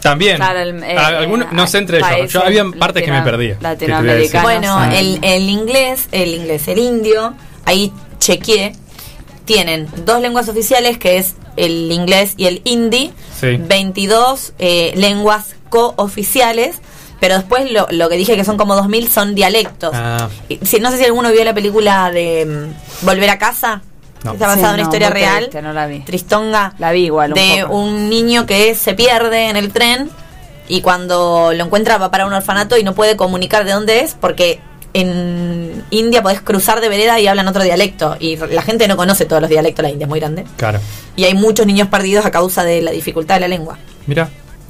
También. 0.00 0.36
Claro, 0.36 0.60
el- 0.60 0.82
eh, 0.84 1.44
no 1.52 1.66
sé 1.66 1.78
entre 1.78 1.98
ellos. 1.98 2.08
países 2.08 2.32
Yo 2.32 2.44
había 2.44 2.64
partes 2.78 3.02
que 3.02 3.10
me 3.10 3.22
perdía. 3.22 3.56
latinoamericanos. 3.60 4.42
Bueno, 4.42 4.78
Ah. 4.78 4.96
el, 4.96 5.18
el 5.22 5.48
inglés, 5.50 6.08
el 6.12 6.34
inglés, 6.34 6.68
el 6.68 6.78
indio, 6.78 7.34
ahí 7.64 7.92
chequeé, 8.20 8.74
tienen 9.44 9.88
dos 10.06 10.20
lenguas 10.22 10.48
oficiales 10.48 10.98
que 10.98 11.18
es 11.18 11.34
el 11.56 11.90
inglés 11.90 12.34
y 12.36 12.46
el 12.46 12.62
hindi, 12.64 13.12
Sí. 13.40 13.56
22 13.56 14.52
eh, 14.60 14.92
lenguas 14.96 15.56
cooficiales, 15.68 16.76
pero 17.20 17.34
después 17.36 17.70
lo, 17.70 17.86
lo 17.90 18.08
que 18.08 18.16
dije 18.16 18.36
que 18.36 18.44
son 18.44 18.56
como 18.56 18.74
2000 18.76 19.08
son 19.10 19.34
dialectos. 19.34 19.90
Ah, 19.94 20.28
Y 20.48 20.58
si- 20.64 20.80
no 20.80 20.90
sé 20.90 20.98
si 20.98 21.04
alguno 21.04 21.30
vio 21.32 21.44
la 21.44 21.54
película 21.54 22.10
de 22.10 22.46
mm, 22.46 23.04
Volver 23.06 23.30
a 23.30 23.38
casa, 23.38 23.82
No. 24.24 24.32
está 24.32 24.46
basada 24.48 24.68
en 24.70 24.74
una 24.74 24.82
no, 24.84 24.88
historia 24.88 25.10
real, 25.10 25.38
triste, 25.44 25.62
no 25.62 25.72
la 25.72 25.86
vi. 25.86 26.00
Tristonga, 26.00 26.74
La 26.78 26.92
vi 26.92 27.04
igual 27.06 27.30
un 27.32 27.34
de 27.34 27.62
poco. 27.62 27.76
un 27.78 28.08
niño 28.10 28.46
que 28.46 28.74
se 28.74 28.94
pierde 28.94 29.48
en 29.48 29.56
el 29.56 29.72
tren 29.72 30.10
y 30.68 30.80
cuando 30.80 31.52
lo 31.54 31.64
encuentra 31.64 31.96
va 31.98 32.10
para 32.10 32.26
un 32.26 32.32
orfanato 32.32 32.76
y 32.76 32.82
no 32.82 32.94
puede 32.94 33.16
comunicar 33.16 33.64
de 33.64 33.72
dónde 33.72 34.00
es 34.00 34.14
porque 34.14 34.60
en 34.94 35.84
India 35.90 36.22
podés 36.22 36.40
cruzar 36.40 36.80
de 36.80 36.88
vereda 36.88 37.20
y 37.20 37.26
hablan 37.26 37.46
otro 37.48 37.62
dialecto 37.62 38.16
y 38.18 38.36
la 38.36 38.62
gente 38.62 38.88
no 38.88 38.96
conoce 38.96 39.24
todos 39.26 39.40
los 39.40 39.50
dialectos, 39.50 39.82
la 39.82 39.90
India 39.90 40.04
es 40.04 40.08
muy 40.08 40.18
grande 40.20 40.44
claro. 40.56 40.80
y 41.16 41.24
hay 41.24 41.34
muchos 41.34 41.66
niños 41.66 41.88
perdidos 41.88 42.24
a 42.26 42.30
causa 42.30 42.64
de 42.64 42.82
la 42.82 42.90
dificultad 42.90 43.34
de 43.36 43.40
la 43.40 43.48
lengua. 43.48 43.78
Mira, 44.06 44.28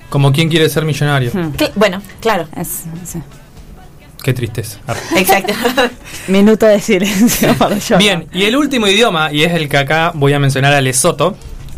como 0.08 0.32
quien 0.32 0.48
quiere 0.48 0.68
ser 0.68 0.84
millonario. 0.84 1.30
Hmm. 1.32 1.52
Cl- 1.56 1.72
bueno, 1.74 2.02
claro, 2.20 2.46
Es- 2.56 2.84
sí. 3.04 3.20
Qué 4.22 4.32
tristeza. 4.34 4.78
Exacto. 5.16 5.54
Minuto 6.28 6.66
de 6.66 6.80
silencio 6.80 7.54
para 7.56 7.78
yo. 7.78 7.98
Bien, 7.98 8.26
y 8.32 8.44
el 8.44 8.56
último 8.56 8.88
idioma, 8.88 9.32
y 9.32 9.44
es 9.44 9.52
el 9.52 9.68
que 9.68 9.76
acá 9.78 10.10
voy 10.14 10.32
a 10.32 10.38
mencionar 10.40 10.72
a 10.74 10.80
Lesoto, 10.80 11.36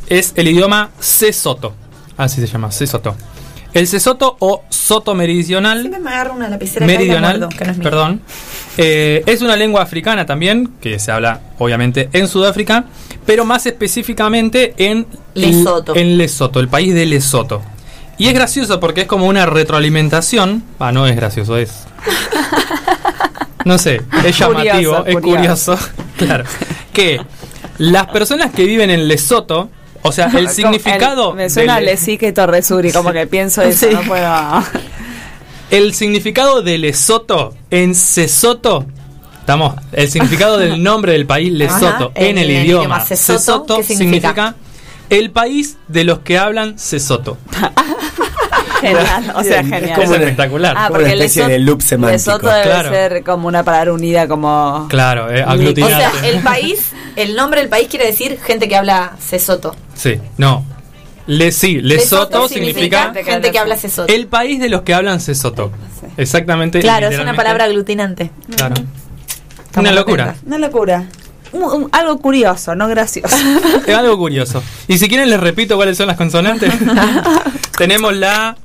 es 0.08 0.32
el 0.36 0.48
idioma 0.48 0.90
Sesoto. 0.98 1.74
Así 2.16 2.40
se 2.40 2.46
llama, 2.46 2.72
Sesoto. 2.72 3.14
El 3.72 3.86
Sesoto 3.86 4.36
o 4.40 4.64
Soto 4.68 5.14
Meridional, 5.14 5.80
Siempre 5.82 6.00
me 6.00 6.10
agarro 6.10 6.32
una 6.34 6.48
lapicera 6.48 6.86
acá 6.86 6.92
y 6.92 6.96
la 6.96 6.98
meridional, 6.98 7.38
muerdo, 7.38 7.56
que 7.56 7.64
no 7.66 7.70
es 7.72 7.78
mía. 7.78 7.84
perdón, 7.84 8.22
eh, 8.78 9.22
es 9.26 9.42
una 9.42 9.54
lengua 9.54 9.82
africana 9.82 10.26
también, 10.26 10.70
que 10.80 10.98
se 10.98 11.12
habla 11.12 11.40
obviamente 11.58 12.08
en 12.12 12.26
Sudáfrica, 12.26 12.86
pero 13.26 13.44
más 13.44 13.66
específicamente 13.66 14.74
en 14.78 15.06
Lesoto. 15.34 15.94
En 15.94 16.16
Lesoto, 16.18 16.58
el 16.58 16.68
país 16.68 16.94
de 16.94 17.06
Lesoto. 17.06 17.62
Y 18.20 18.28
es 18.28 18.34
gracioso 18.34 18.78
porque 18.80 19.00
es 19.02 19.06
como 19.06 19.26
una 19.26 19.46
retroalimentación. 19.46 20.62
Ah, 20.78 20.92
no 20.92 21.06
es 21.06 21.16
gracioso, 21.16 21.56
es. 21.56 21.70
No 23.64 23.76
sé, 23.78 24.00
es 24.24 24.38
llamativo, 24.38 24.72
Curioso, 24.72 25.06
es 25.06 25.16
curioso. 25.16 25.78
Claro. 26.16 26.44
Que 26.92 27.20
las 27.78 28.06
personas 28.08 28.52
que 28.52 28.64
viven 28.64 28.90
en 28.90 29.06
Lesoto, 29.08 29.70
o 30.02 30.12
sea, 30.12 30.26
el 30.34 30.48
significado. 30.50 31.30
El- 31.30 31.36
me 31.36 31.50
suena 31.50 31.76
del- 31.76 31.86
Lesique 31.86 32.32
Torresuri, 32.32 32.92
como 32.92 33.12
que 33.12 33.26
pienso 33.26 33.62
eso, 33.62 33.86
Sí. 33.88 33.94
no 33.94 34.02
puedo. 34.02 34.62
El 35.70 35.94
significado 35.94 36.62
de 36.62 36.78
Lesoto 36.78 37.54
en 37.70 37.94
Sesoto. 37.94 38.84
Estamos, 39.40 39.74
el 39.92 40.10
significado 40.10 40.58
del 40.58 40.82
nombre 40.82 41.12
del 41.12 41.26
país 41.26 41.52
Lesoto 41.52 41.86
Ajá, 41.86 42.10
en, 42.16 42.36
en 42.36 42.38
el, 42.38 42.50
el 42.50 42.64
idioma 42.66 43.04
Sesoto 43.04 43.82
significa? 43.82 44.54
El 45.10 45.30
país 45.30 45.76
de 45.88 46.04
los 46.04 46.20
que 46.20 46.38
hablan 46.38 46.78
Sesoto. 46.78 47.36
Genial, 48.80 49.32
o 49.36 49.42
sea, 49.44 49.60
es 49.60 49.68
genial. 49.68 49.84
Es 49.84 49.92
como 49.98 50.08
una- 50.08 50.16
espectacular. 50.16 50.74
Ah, 50.76 50.86
Como 50.86 50.90
porque 51.00 51.04
una 51.04 51.24
especie 51.24 51.46
de 51.46 51.58
loop 51.58 51.82
semántico. 51.82 52.12
Lesoto 52.32 52.48
debe 52.48 52.62
Claro. 52.62 52.88
ser 52.90 53.22
como 53.24 53.46
una 53.46 53.62
palabra 53.62 53.92
unida, 53.92 54.26
como. 54.26 54.86
Claro, 54.88 55.30
eh, 55.30 55.44
O 55.44 55.50
aglutinante. 55.50 55.96
sea, 56.18 56.28
el 56.30 56.40
país, 56.40 56.90
el 57.16 57.36
nombre 57.36 57.60
del 57.60 57.68
país 57.68 57.88
quiere 57.88 58.06
decir 58.06 58.38
gente 58.42 58.68
que 58.68 58.76
habla 58.76 59.12
sesoto. 59.18 59.76
Sí, 59.94 60.18
no. 60.38 60.64
Le, 61.26 61.52
sí, 61.52 61.80
Lesoto 61.82 62.48
significa 62.48 63.12
gente 63.14 63.52
que 63.52 63.58
habla 63.58 63.76
sesoto. 63.76 64.10
el 64.12 64.26
país 64.26 64.58
de 64.60 64.68
los 64.70 64.82
que 64.82 64.94
hablan 64.94 65.20
Sesoto. 65.20 65.70
Sí. 66.00 66.06
Exactamente. 66.16 66.80
Claro, 66.80 67.08
es 67.08 67.18
una 67.20 67.34
palabra 67.34 67.64
aglutinante. 67.66 68.30
Claro. 68.56 68.74
Estamos 69.66 69.90
Una 69.90 69.92
locura. 69.92 70.34
Una 70.46 70.58
locura. 70.58 71.04
Un- 71.52 71.62
un- 71.64 71.88
algo 71.92 72.18
curioso, 72.18 72.74
no 72.74 72.86
gracioso. 72.88 73.36
Es 73.86 73.94
algo 73.94 74.16
curioso. 74.18 74.62
Y 74.88 74.98
si 74.98 75.08
quieren 75.08 75.28
les 75.30 75.40
repito 75.40 75.76
cuáles 75.76 75.96
son 75.96 76.06
las 76.06 76.16
consonantes. 76.16 76.72
tenemos 77.78 78.14
la... 78.16 78.56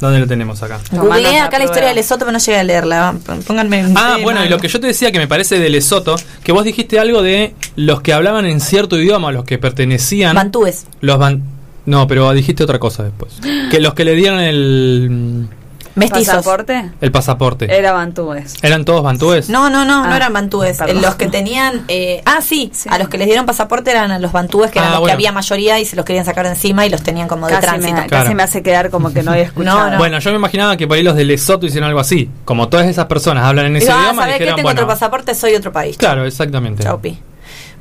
¿Dónde 0.00 0.18
lo 0.18 0.26
tenemos 0.26 0.62
acá? 0.62 0.80
Googleé 0.92 1.40
acá 1.40 1.58
la 1.58 1.64
historia 1.66 1.88
de 1.88 1.94
Lesoto, 1.94 2.20
pero 2.20 2.32
no 2.32 2.38
llegué 2.38 2.58
a 2.58 2.64
leerla. 2.64 3.14
Pónganme 3.46 3.80
en 3.80 3.92
Ah, 3.98 4.12
tema. 4.14 4.22
bueno, 4.24 4.42
y 4.46 4.48
lo 4.48 4.58
que 4.58 4.68
yo 4.68 4.80
te 4.80 4.86
decía 4.86 5.12
que 5.12 5.18
me 5.18 5.28
parece 5.28 5.58
de 5.58 5.68
Lesoto, 5.68 6.16
que 6.42 6.52
vos 6.52 6.64
dijiste 6.64 6.98
algo 6.98 7.20
de 7.22 7.54
los 7.76 8.00
que 8.00 8.14
hablaban 8.14 8.46
en 8.46 8.60
cierto 8.60 8.98
idioma, 8.98 9.30
los 9.30 9.44
que 9.44 9.58
pertenecían... 9.58 10.34
Bantúes. 10.34 10.86
Los 11.02 11.18
ban... 11.18 11.42
No, 11.84 12.06
pero 12.06 12.32
dijiste 12.32 12.64
otra 12.64 12.78
cosa 12.78 13.02
después. 13.02 13.32
Que 13.70 13.78
los 13.80 13.92
que 13.92 14.04
le 14.06 14.14
dieron 14.14 14.40
el... 14.40 15.48
Mestizos. 15.96 16.36
¿Pasaporte? 16.36 16.90
El 17.00 17.10
pasaporte. 17.10 17.76
Era 17.76 17.92
Bantúes. 17.92 18.54
¿Eran 18.62 18.84
todos 18.84 19.02
bantúes? 19.02 19.48
No, 19.50 19.68
no, 19.70 19.84
no, 19.84 20.06
no 20.06 20.12
Ah, 20.12 20.16
eran 20.16 20.32
bantúes. 20.32 20.78
perdón. 20.78 21.02
Los 21.02 21.16
que 21.16 21.26
tenían. 21.26 21.84
eh, 21.88 22.22
ah, 22.26 22.40
sí, 22.42 22.70
Sí. 22.72 22.88
a 22.92 22.98
los 22.98 23.08
que 23.08 23.18
les 23.18 23.26
dieron 23.26 23.44
pasaporte 23.44 23.90
eran 23.90 24.10
a 24.12 24.18
los 24.18 24.30
bantúes, 24.32 24.70
que 24.70 24.78
eran 24.78 24.90
Ah, 24.90 24.92
los 24.92 25.00
bueno. 25.00 25.10
que 25.10 25.14
había 25.14 25.32
mayoría 25.32 25.78
y 25.80 25.84
se 25.84 25.96
los 25.96 26.04
querían 26.04 26.24
sacar 26.24 26.44
de 26.46 26.50
encima 26.52 26.86
y 26.86 26.90
los 26.90 27.02
tenían 27.02 27.26
como 27.28 27.46
de 27.48 27.54
Casi, 27.54 27.66
tránsito. 27.66 27.94
me, 27.94 28.06
Claro. 28.06 28.24
casi 28.24 28.34
me 28.34 28.42
hace 28.44 28.62
quedar 28.62 28.90
como 28.90 29.12
que 29.12 29.22
no 29.22 29.32
había 29.32 29.42
escuchado. 29.50 29.78
No, 29.86 29.90
no. 29.90 29.98
Bueno, 29.98 30.18
yo 30.20 30.30
me 30.30 30.36
imaginaba 30.36 30.76
que 30.76 30.86
por 30.86 30.96
ahí 30.96 31.02
los 31.02 31.16
de 31.16 31.24
Lesoto 31.24 31.66
hicieron 31.66 31.88
algo 31.88 32.00
así. 32.00 32.30
Como 32.44 32.68
todas 32.68 32.86
esas 32.86 33.06
personas 33.06 33.44
hablan 33.44 33.66
en 33.66 33.76
ese 33.76 33.86
Digo, 33.86 33.98
ah, 33.98 34.02
idioma, 34.04 34.22
¿sabés 34.22 34.34
qué? 34.36 34.44
dijeron, 34.44 34.56
Tengo 34.56 34.66
bueno, 34.68 34.80
otro 34.82 34.88
pasaporte, 34.88 35.34
soy 35.34 35.54
otro 35.54 35.72
país. 35.72 35.96
Claro, 35.96 36.24
exactamente. 36.24 36.82
Chaupi. 36.84 37.18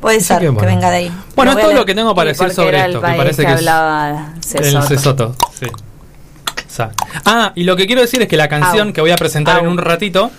Puede 0.01 0.21
ser 0.21 0.39
que, 0.39 0.45
que, 0.45 0.49
bueno. 0.51 0.67
venga 0.67 0.89
de 0.89 0.95
ahí. 0.95 1.11
Bueno, 1.35 1.51
es 1.51 1.59
todo 1.59 1.73
lo 1.73 1.85
que 1.85 1.93
tengo 1.93 2.15
para 2.15 2.29
decir 2.29 2.49
sobre 2.51 2.79
esto, 2.79 2.99
que 3.01 3.05
país 3.07 3.17
parece 3.17 3.41
que 3.41 3.47
que 3.47 3.51
es 3.53 3.57
hablaba 3.59 4.33
el. 4.55 4.83
Sesoto. 4.83 5.35
Sí. 5.59 5.67
Sa. 6.69 6.91
Ah, 7.25 7.51
y 7.55 7.63
lo 7.63 7.75
que 7.75 7.85
quiero 7.87 8.01
decir 8.01 8.21
es 8.21 8.27
que 8.27 8.37
la 8.37 8.47
canción 8.47 8.89
Au. 8.89 8.93
que 8.93 9.01
voy 9.01 9.11
a 9.11 9.15
presentar 9.15 9.59
en 9.59 9.67
un 9.67 9.77
ratito, 9.77 10.31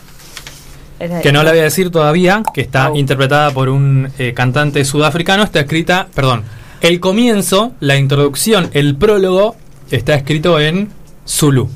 que 1.23 1.33
no 1.33 1.43
la 1.43 1.51
voy 1.51 1.61
a 1.61 1.65
decir 1.65 1.91
todavía, 1.91 2.43
que 2.55 2.61
está 2.61 2.85
Au. 2.87 2.97
interpretada 2.97 3.51
por 3.51 3.69
un 3.69 4.11
eh, 4.19 4.33
cantante 4.35 4.85
sudafricano, 4.85 5.43
está 5.43 5.61
escrita, 5.61 6.07
perdón, 6.15 6.45
el 6.83 7.01
comienzo, 7.01 7.73
la 7.81 7.97
introducción, 7.97 8.71
el 8.73 8.97
prólogo, 8.97 9.57
está 9.91 10.15
escrito 10.15 10.59
en 10.61 10.89
Zulu. 11.27 11.69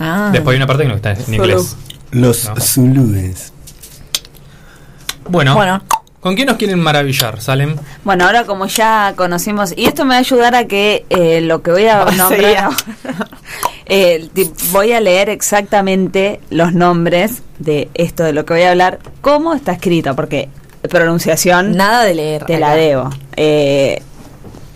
Ah. 0.00 0.30
Después 0.32 0.54
hay 0.54 0.56
una 0.56 0.66
parte 0.66 0.82
que 0.84 0.88
no 0.88 0.96
está 0.96 1.12
en 1.12 1.34
inglés. 1.34 1.76
Los 2.10 2.48
No. 2.48 2.56
zulúes. 2.60 3.52
Bueno, 5.28 5.54
Bueno, 5.54 5.82
¿con 6.20 6.34
quién 6.34 6.46
nos 6.46 6.56
quieren 6.56 6.78
maravillar, 6.78 7.40
Salem? 7.40 7.76
Bueno, 8.04 8.26
ahora 8.26 8.44
como 8.44 8.66
ya 8.66 9.14
conocimos, 9.16 9.72
y 9.76 9.86
esto 9.86 10.04
me 10.04 10.10
va 10.10 10.16
a 10.16 10.20
ayudar 10.20 10.54
a 10.54 10.66
que 10.66 11.04
eh, 11.10 11.40
lo 11.40 11.62
que 11.62 11.70
voy 11.70 11.86
a 11.86 12.04
Oh, 12.06 12.10
nombrar, 12.12 12.70
eh, 13.86 14.28
voy 14.72 14.92
a 14.92 15.00
leer 15.00 15.28
exactamente 15.28 16.40
los 16.50 16.72
nombres 16.72 17.42
de 17.58 17.88
esto 17.94 18.24
de 18.24 18.32
lo 18.32 18.44
que 18.44 18.54
voy 18.54 18.62
a 18.62 18.70
hablar, 18.70 18.98
cómo 19.20 19.54
está 19.54 19.72
escrito, 19.72 20.14
porque 20.14 20.48
pronunciación 20.88 21.76
Nada 21.76 22.04
de 22.04 22.14
leer. 22.14 22.44
te 22.44 22.58
la 22.58 22.74
debo. 22.74 23.10
Eh, 23.36 24.02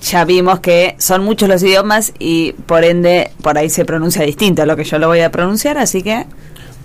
ya 0.02 0.24
vimos 0.24 0.60
que 0.60 0.96
son 0.98 1.24
muchos 1.24 1.48
los 1.48 1.62
idiomas 1.62 2.12
y 2.18 2.52
por 2.52 2.84
ende 2.84 3.30
por 3.42 3.56
ahí 3.56 3.70
se 3.70 3.84
pronuncia 3.86 4.22
distinto 4.22 4.62
a 4.62 4.66
lo 4.66 4.76
que 4.76 4.84
yo 4.84 4.98
lo 4.98 5.08
voy 5.08 5.20
a 5.20 5.30
pronunciar, 5.30 5.78
así 5.78 6.02
que 6.02 6.26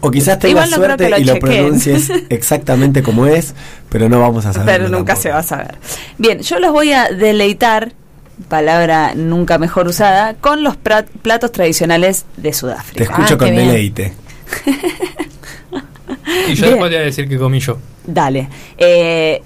O 0.02 0.12
quizás 0.12 0.40
tengas 0.40 0.52
Igual 0.52 0.70
no 0.72 0.76
creo 0.78 0.88
suerte 0.88 1.04
que 1.06 1.10
lo 1.10 1.18
y 1.18 1.24
lo 1.26 1.40
pronuncies 1.40 2.10
exactamente 2.30 3.04
como 3.04 3.26
es, 3.28 3.54
pero 3.90 4.08
no 4.10 4.20
vamos 4.20 4.46
a 4.46 4.54
saber. 4.54 4.68
pero 4.78 4.90
nunca 4.90 5.16
se 5.16 5.30
va 5.30 5.40
a 5.40 5.44
saber. 5.44 5.78
Bien, 6.18 6.40
yo 6.40 6.60
los 6.60 6.72
voy 6.72 6.94
a 6.94 7.10
deleitar, 7.10 7.92
palabra 8.48 9.14
nunca 9.16 9.58
mejor 9.58 9.88
usada, 9.88 10.36
con 10.36 10.64
los 10.64 10.78
platos 10.78 11.52
tradicionales 11.52 12.26
de 12.38 12.44
Te 12.50 12.54
Sudáfrica. 12.54 13.04
escucho 13.04 13.34
Ah, 13.36 13.38
con 13.38 13.56
deleite. 13.56 14.14
Y 16.48 16.54
yo 16.56 16.64
Bien. 16.64 16.70
después 16.72 16.90
te 16.92 16.96
voy 16.96 17.04
a 17.04 17.06
decir 17.06 17.28
que 17.30 17.38
comí 17.38 17.60
yo. 17.60 17.78
Dale. 18.06 18.50
Eh, 18.78 19.42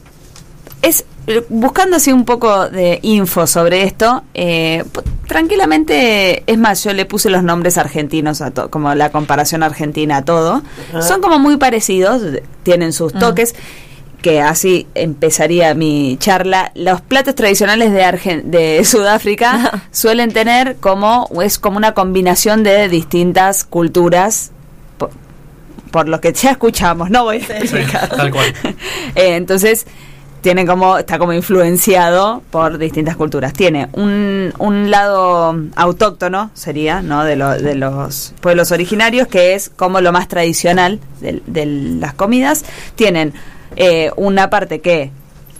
es 0.81 1.05
buscando 1.49 1.97
así 1.97 2.11
un 2.11 2.25
poco 2.25 2.69
de 2.69 2.99
info 3.01 3.47
sobre 3.47 3.83
esto, 3.83 4.23
eh, 4.33 4.83
tranquilamente, 5.27 6.43
es 6.51 6.57
más, 6.57 6.83
yo 6.83 6.93
le 6.93 7.05
puse 7.05 7.29
los 7.29 7.43
nombres 7.43 7.77
argentinos 7.77 8.41
a 8.41 8.51
todo, 8.51 8.69
como 8.69 8.93
la 8.95 9.09
comparación 9.11 9.63
argentina 9.63 10.17
a 10.17 10.25
todo. 10.25 10.63
Son 11.01 11.21
como 11.21 11.39
muy 11.39 11.57
parecidos, 11.57 12.21
tienen 12.63 12.93
sus 12.93 13.13
toques. 13.13 13.55
Que 14.21 14.39
así 14.41 14.87
empezaría 14.95 15.73
mi 15.73 16.15
charla. 16.17 16.71
Los 16.75 17.01
platos 17.01 17.35
tradicionales 17.35 17.91
de, 17.91 18.05
Argen- 18.05 18.43
de 18.43 18.81
Sudáfrica 18.85 19.83
suelen 19.91 20.31
tener 20.31 20.77
como, 20.77 21.27
es 21.43 21.59
como 21.59 21.75
una 21.75 21.91
combinación 21.93 22.63
de 22.63 22.87
distintas 22.87 23.65
culturas 23.65 24.51
por, 24.97 25.09
por 25.91 26.07
lo 26.07 26.21
que 26.21 26.31
ya 26.31 26.51
escuchamos, 26.51 27.09
no 27.09 27.25
voy 27.25 27.39
a 27.41 27.45
Sí, 27.47 27.51
explicar. 27.51 28.07
tal 28.15 28.31
cual. 28.31 28.53
Eh, 29.15 29.35
entonces, 29.35 29.85
tiene 30.43 30.67
como, 30.67 30.99
está 30.99 31.17
como 31.17 31.33
influenciado 31.33 32.43
por 32.51 32.77
distintas 32.77 33.15
culturas. 33.15 33.53
Tiene 33.53 33.87
un, 33.93 34.53
un 34.59 34.91
lado 34.91 35.57
autóctono, 35.75 36.51
sería, 36.53 37.01
¿no? 37.01 37.23
De, 37.23 37.35
lo- 37.35 37.57
de 37.57 37.73
los 37.73 38.35
pueblos 38.41 38.71
originarios, 38.71 39.27
que 39.27 39.55
es 39.55 39.69
como 39.69 40.01
lo 40.01 40.11
más 40.11 40.27
tradicional 40.27 40.99
de, 41.21 41.41
de 41.47 41.65
las 41.65 42.13
comidas. 42.13 42.65
Tienen 42.95 43.33
eh, 43.77 44.11
una 44.17 44.49
parte 44.51 44.81
que 44.81 45.11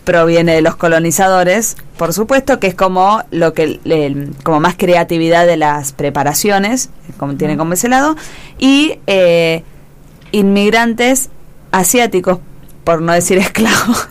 proviene 0.04 0.54
de 0.54 0.62
los 0.62 0.76
colonizadores, 0.76 1.78
por 1.98 2.12
supuesto, 2.12 2.60
que 2.60 2.68
es 2.68 2.76
como 2.76 3.24
lo 3.32 3.54
que 3.54 3.80
como 4.44 4.60
más 4.60 4.76
creatividad 4.78 5.48
de 5.48 5.56
las 5.56 5.94
preparaciones, 5.94 6.90
como 7.18 7.36
tiene 7.36 7.56
como 7.56 7.72
ese 7.72 7.88
lado, 7.88 8.18
y 8.60 9.00
eh, 9.08 9.64
inmigrantes 10.34 11.30
asiáticos, 11.72 12.40
por 12.84 13.02
no 13.02 13.14
decir 13.14 13.38
esclavos, 13.40 14.08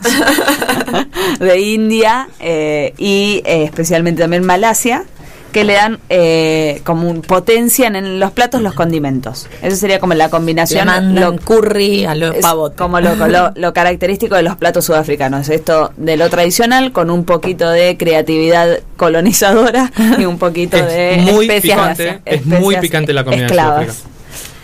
de 1.39 1.59
India 1.61 2.27
eh, 2.39 2.93
y 2.97 3.41
eh, 3.45 3.63
especialmente 3.63 4.21
también 4.21 4.43
Malasia, 4.43 5.03
que 5.51 5.63
le 5.63 5.73
dan 5.73 5.99
eh, 6.09 6.81
como 6.83 7.07
un, 7.07 7.21
potencian 7.21 7.95
en 7.95 8.19
los 8.19 8.31
platos 8.31 8.61
los 8.63 8.73
condimentos. 8.73 9.47
Eso 9.61 9.75
sería 9.75 9.99
como 9.99 10.15
la 10.15 10.25
Le 10.25 10.31
combinación. 10.31 11.13
lo- 11.13 11.35
curry 11.37 12.05
a 12.05 12.15
los 12.15 12.35
es 12.37 12.41
pavotes. 12.41 12.75
como 12.75 12.99
lo, 12.99 13.13
lo- 13.27 13.51
lo 13.55 13.71
característico 13.73 14.33
de 14.35 14.41
los 14.41 14.55
platos 14.55 14.85
sudafricanos. 14.85 15.49
Esto 15.49 15.91
de 15.95 16.17
lo 16.17 16.29
tradicional 16.31 16.91
con 16.91 17.11
un 17.11 17.23
poquito 17.23 17.69
de 17.69 17.97
creatividad 17.97 18.79
colonizadora 18.97 19.91
y 20.17 20.25
un 20.25 20.39
poquito 20.39 20.77
Es 20.77 20.87
de 20.87 21.31
muy 21.31 21.45
especias- 21.47 21.97
picante, 21.97 22.21
es 22.25 22.45
muy 22.47 22.77
picante 22.77 23.13
la 23.13 23.23
comida 23.23 23.45
esclavas. 23.45 24.03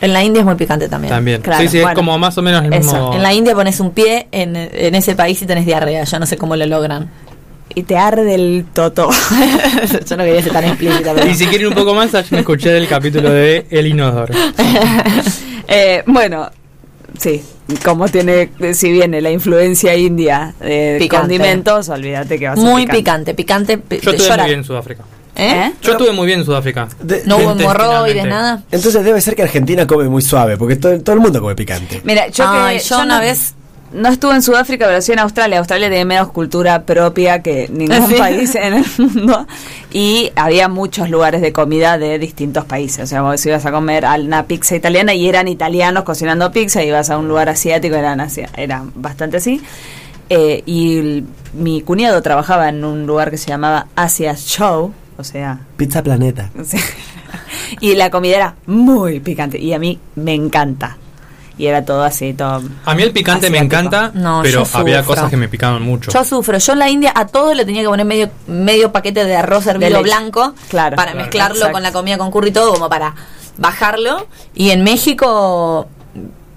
En 0.01 0.13
la 0.13 0.23
India 0.23 0.39
es 0.41 0.45
muy 0.45 0.55
picante 0.55 0.87
también. 0.87 1.13
También. 1.13 1.41
Claro, 1.41 1.61
sí, 1.61 1.67
sí, 1.67 1.77
bueno. 1.77 1.89
es 1.91 1.95
como 1.95 2.17
más 2.17 2.37
o 2.37 2.41
menos 2.41 2.63
el 2.63 2.73
Eso, 2.73 2.91
mismo. 2.93 3.13
En 3.15 3.21
la 3.23 3.33
India 3.33 3.53
pones 3.53 3.79
un 3.79 3.91
pie 3.91 4.27
en, 4.31 4.55
en 4.55 4.95
ese 4.95 5.15
país 5.15 5.41
y 5.41 5.45
tenés 5.45 5.65
diarrea. 5.65 6.03
Yo 6.05 6.19
no 6.19 6.25
sé 6.25 6.37
cómo 6.37 6.55
lo 6.55 6.65
logran. 6.65 7.09
Y 7.75 7.83
te 7.83 7.97
arde 7.97 8.33
el 8.33 8.65
toto. 8.73 9.09
Yo 10.09 10.17
no 10.17 10.23
quería 10.23 10.41
ser 10.41 10.53
tan 10.53 10.63
explícita, 10.65 11.13
pero... 11.13 11.27
Y 11.29 11.35
si 11.35 11.45
quieren 11.45 11.67
un 11.67 11.73
poco 11.75 11.93
más, 11.93 12.11
me 12.31 12.39
escuché 12.39 12.69
del 12.71 12.87
capítulo 12.87 13.29
de 13.31 13.67
El 13.69 13.87
Inodoro. 13.87 14.33
Eh, 15.71 16.01
bueno, 16.07 16.49
sí, 17.19 17.43
como 17.85 18.07
tiene, 18.07 18.49
si 18.73 18.91
viene 18.91 19.21
la 19.21 19.29
influencia 19.29 19.95
india 19.95 20.55
de 20.59 20.95
Picante. 20.99 21.27
condimentos, 21.27 21.89
olvídate 21.89 22.39
que 22.39 22.47
va 22.47 22.53
a 22.53 22.55
ser 22.55 22.65
Muy 22.65 22.87
picante, 22.87 23.35
picante, 23.35 23.77
pi- 23.77 23.99
Yo 23.99 24.09
estuve 24.09 24.35
muy 24.35 24.45
bien 24.47 24.59
en 24.59 24.65
Sudáfrica. 24.65 25.03
¿Eh? 25.39 25.73
Yo 25.81 25.91
estuve 25.93 26.11
muy 26.11 26.25
bien 26.27 26.39
en 26.39 26.45
Sudáfrica. 26.45 26.87
De- 27.01 27.23
No 27.25 27.37
hubo 27.37 27.51
hemorroides, 27.51 28.25
nada. 28.25 28.63
Entonces 28.71 29.03
debe 29.03 29.21
ser 29.21 29.35
que 29.35 29.43
Argentina 29.43 29.87
come 29.87 30.09
muy 30.09 30.21
suave, 30.21 30.57
porque 30.57 30.75
todo, 30.75 30.99
todo 31.01 31.13
el 31.15 31.21
mundo 31.21 31.39
come 31.41 31.55
picante. 31.55 32.01
Mira, 32.03 32.27
yo, 32.27 32.43
Ay, 32.47 32.77
que, 32.77 32.83
yo 32.83 32.97
una 33.01 33.15
no, 33.15 33.21
vez- 33.21 33.53
no 33.93 34.09
estuve 34.09 34.35
en 34.35 34.41
Sudáfrica, 34.43 34.85
pero 34.85 35.01
sí 35.01 35.13
en 35.13 35.19
Australia. 35.19 35.57
Australia 35.59 35.87
tiene 35.89 36.05
menos 36.05 36.31
cultura 36.31 36.83
propia 36.83 37.41
que 37.41 37.67
ningún 37.71 38.05
Sí. 38.09 38.15
país 38.15 38.53
en 38.55 38.73
el 38.75 38.85
mundo. 38.97 39.47
Y 39.91 40.31
había 40.35 40.67
muchos 40.67 41.09
lugares 41.09 41.41
de 41.41 41.51
comida 41.53 41.97
de 41.97 42.19
distintos 42.19 42.65
países. 42.65 43.03
O 43.05 43.07
sea, 43.07 43.21
vos 43.23 43.43
ibas 43.45 43.65
a 43.65 43.71
comer 43.71 44.05
a 44.05 44.13
una 44.15 44.43
pizza 44.45 44.75
italiana 44.75 45.13
y 45.15 45.27
eran 45.27 45.47
italianos 45.47 46.03
cocinando 46.03 46.51
pizza, 46.51 46.83
ibas 46.83 47.09
a 47.09 47.17
un 47.17 47.27
lugar 47.27 47.49
asiático, 47.49 47.95
eran, 47.95 48.19
asia- 48.21 48.49
eran 48.57 48.91
bastante 48.95 49.37
así. 49.37 49.61
Eh, 50.29 50.61
y 50.67 50.97
el- 50.99 51.23
mi 51.53 51.81
cuñado 51.81 52.21
trabajaba 52.21 52.69
en 52.69 52.85
un 52.85 53.07
lugar 53.07 53.31
que 53.31 53.37
se 53.37 53.47
llamaba 53.47 53.87
Asia 53.95 54.35
Show, 54.35 54.93
o 55.19 55.23
sea, 55.23 55.59
Pizza 55.77 56.01
Planeta. 56.01 56.49
Y 57.81 57.93
la 57.95 58.09
comida 58.09 58.35
era 58.35 58.55
muy 58.65 59.19
picante 59.19 59.59
y 59.59 59.73
a 59.73 59.79
mí 59.79 59.99
me 60.15 60.33
encanta. 60.33 60.97
Y 61.57 61.67
era 61.67 61.85
todo 61.85 62.03
así, 62.03 62.33
todo. 62.33 62.63
A 62.85 62.95
mí 62.95 63.03
el 63.03 63.11
picante 63.11 63.49
me 63.51 63.59
encanta, 63.59 64.11
No, 64.15 64.39
pero 64.41 64.63
había 64.73 65.03
cosas 65.03 65.29
que 65.29 65.37
me 65.37 65.47
picaban 65.47 65.83
mucho. 65.83 66.09
Yo 66.11 66.23
sufro. 66.23 66.57
Yo 66.57 66.73
en 66.73 66.79
la 66.79 66.89
India 66.89 67.13
a 67.15 67.27
todo 67.27 67.53
le 67.53 67.65
tenía 67.65 67.81
que 67.83 67.87
poner 67.89 68.05
medio 68.05 68.29
medio 68.47 68.91
paquete 68.91 69.23
de 69.25 69.35
arroz 69.35 69.67
hervido 69.67 69.89
leche. 69.91 70.03
blanco 70.03 70.55
Claro. 70.69 70.95
para 70.95 71.11
Claro. 71.11 71.25
mezclarlo 71.25 71.55
Exacto. 71.57 71.73
con 71.73 71.83
la 71.83 71.91
comida 71.91 72.17
con 72.17 72.31
curry 72.31 72.49
y 72.49 72.53
todo, 72.53 72.73
como 72.73 72.89
para 72.89 73.13
bajarlo. 73.57 74.25
Y 74.55 74.71
en 74.71 74.83
México 74.83 75.87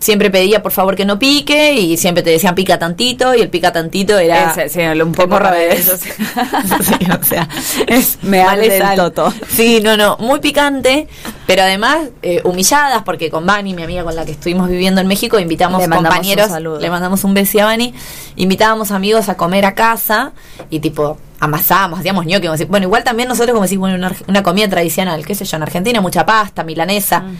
siempre 0.03 0.31
pedía 0.31 0.63
por 0.63 0.73
favor 0.73 0.97
que 0.97 1.05
no 1.05 1.19
pique 1.19 1.75
y 1.75 1.97
siempre 1.97 2.25
te 2.25 2.31
decían 2.31 2.57
pica 2.57 2.77
tantito 2.79 3.35
y 3.37 3.41
el 3.41 3.49
pica 3.49 3.73
tantito 3.73 4.19
era 4.19 4.51
Ese, 4.51 4.69
sí, 4.69 4.81
un 5.01 5.13
poco 5.13 5.39
revés. 5.39 5.91
Sí, 6.83 7.07
o 7.21 7.25
sea, 7.25 7.49
es 7.87 8.19
Me 8.23 8.43
mal 8.43 8.59
arde 8.59 8.77
el 8.77 8.83
sal. 8.83 8.97
toto. 8.97 9.33
Sí, 9.49 9.81
no, 9.83 9.97
no, 9.97 10.17
muy 10.19 10.41
picante, 10.41 11.07
pero 11.47 11.63
además 11.63 11.99
eh, 12.23 12.41
humilladas 12.45 13.03
porque 13.05 13.31
con 13.31 13.47
Vani, 13.47 13.75
mi 13.75 13.85
amiga 13.85 14.03
con 14.03 14.17
la 14.17 14.25
que 14.25 14.33
estuvimos 14.33 14.69
viviendo 14.69 15.01
en 15.01 15.07
México, 15.07 15.39
invitamos 15.39 15.81
Le 15.81 15.89
compañeros, 15.95 16.51
le 16.81 16.91
mandamos 16.91 17.23
un 17.25 17.35
beso 17.35 17.61
a 17.61 17.67
Vani, 17.67 17.95
invitábamos 18.37 18.91
amigos 18.91 19.29
a 19.29 19.37
comer 19.37 19.65
a 19.67 19.75
casa 19.75 20.33
y 20.69 20.81
tipo 20.81 21.17
amasábamos, 21.39 22.01
hacíamos 22.01 22.25
si- 22.57 22.65
bueno, 22.65 22.87
igual 22.87 23.05
también 23.05 23.29
nosotros 23.29 23.55
como 23.55 23.67
bueno, 23.77 23.97
una, 24.29 24.43
comida 24.43 24.69
tradicional, 24.69 25.25
qué 25.25 25.35
sé 25.35 25.45
yo, 25.45 25.57
en 25.57 25.63
Argentina 25.63 26.01
mucha 26.01 26.25
pasta, 26.27 26.65
milanesa. 26.65 27.21
Mm. 27.21 27.37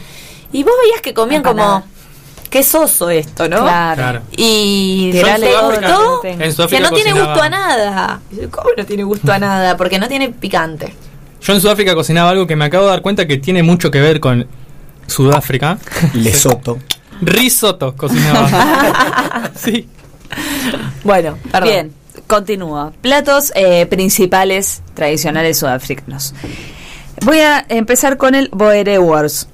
Y 0.53 0.63
vos 0.65 0.75
veías 0.85 1.01
que 1.01 1.15
comían 1.15 1.39
Empanada. 1.39 1.81
como 1.81 2.02
qué 2.53 2.63
soso 2.63 3.09
esto, 3.09 3.49
¿no? 3.49 3.63
Claro. 3.63 3.97
Claro. 3.97 4.23
Y 4.37 5.11
Yo 5.15 5.27
en 5.27 5.37
Sudáfrica- 5.39 5.95
todo, 5.95 6.21
que 6.69 6.81
no 6.81 6.91
tiene 6.91 7.13
gusto 7.13 7.43
a 7.43 7.49
nada. 7.49 8.21
¿Cómo 8.51 8.69
no 8.77 8.85
tiene 8.85 9.05
gusto 9.05 9.33
a 9.33 9.39
nada? 9.39 9.77
Porque 9.79 9.99
no 9.99 10.07
tiene 10.07 10.29
picante. 10.29 10.95
Yo 11.41 11.55
en 11.55 11.61
Sudáfrica 11.63 11.95
cocinaba 11.95 12.29
algo 12.31 12.47
que 12.47 12.55
me 12.55 12.67
acabo 12.67 12.85
de 12.85 12.91
dar 12.91 13.01
cuenta 13.01 13.27
que 13.27 13.39
tiene 13.39 13.63
mucho 13.63 13.91
que 13.91 14.03
ver 14.03 14.21
con 14.21 14.47
Sudáfrica. 15.07 15.79
Lesoto. 16.15 16.79
Risotto 17.23 17.97
cocinaba. 17.97 19.51
sí. 19.57 19.89
Bueno, 21.05 21.39
perdón. 21.51 21.69
Bien, 21.69 21.93
continúo. 22.27 22.93
Platos 23.01 23.51
eh, 23.55 23.87
principales 23.87 24.83
tradicionales 24.93 25.59
sudafricanos. 25.59 26.35
Voy 27.23 27.39
a 27.39 27.65
empezar 27.69 28.19
con 28.19 28.35
el 28.35 28.51
boerewors. 28.53 29.49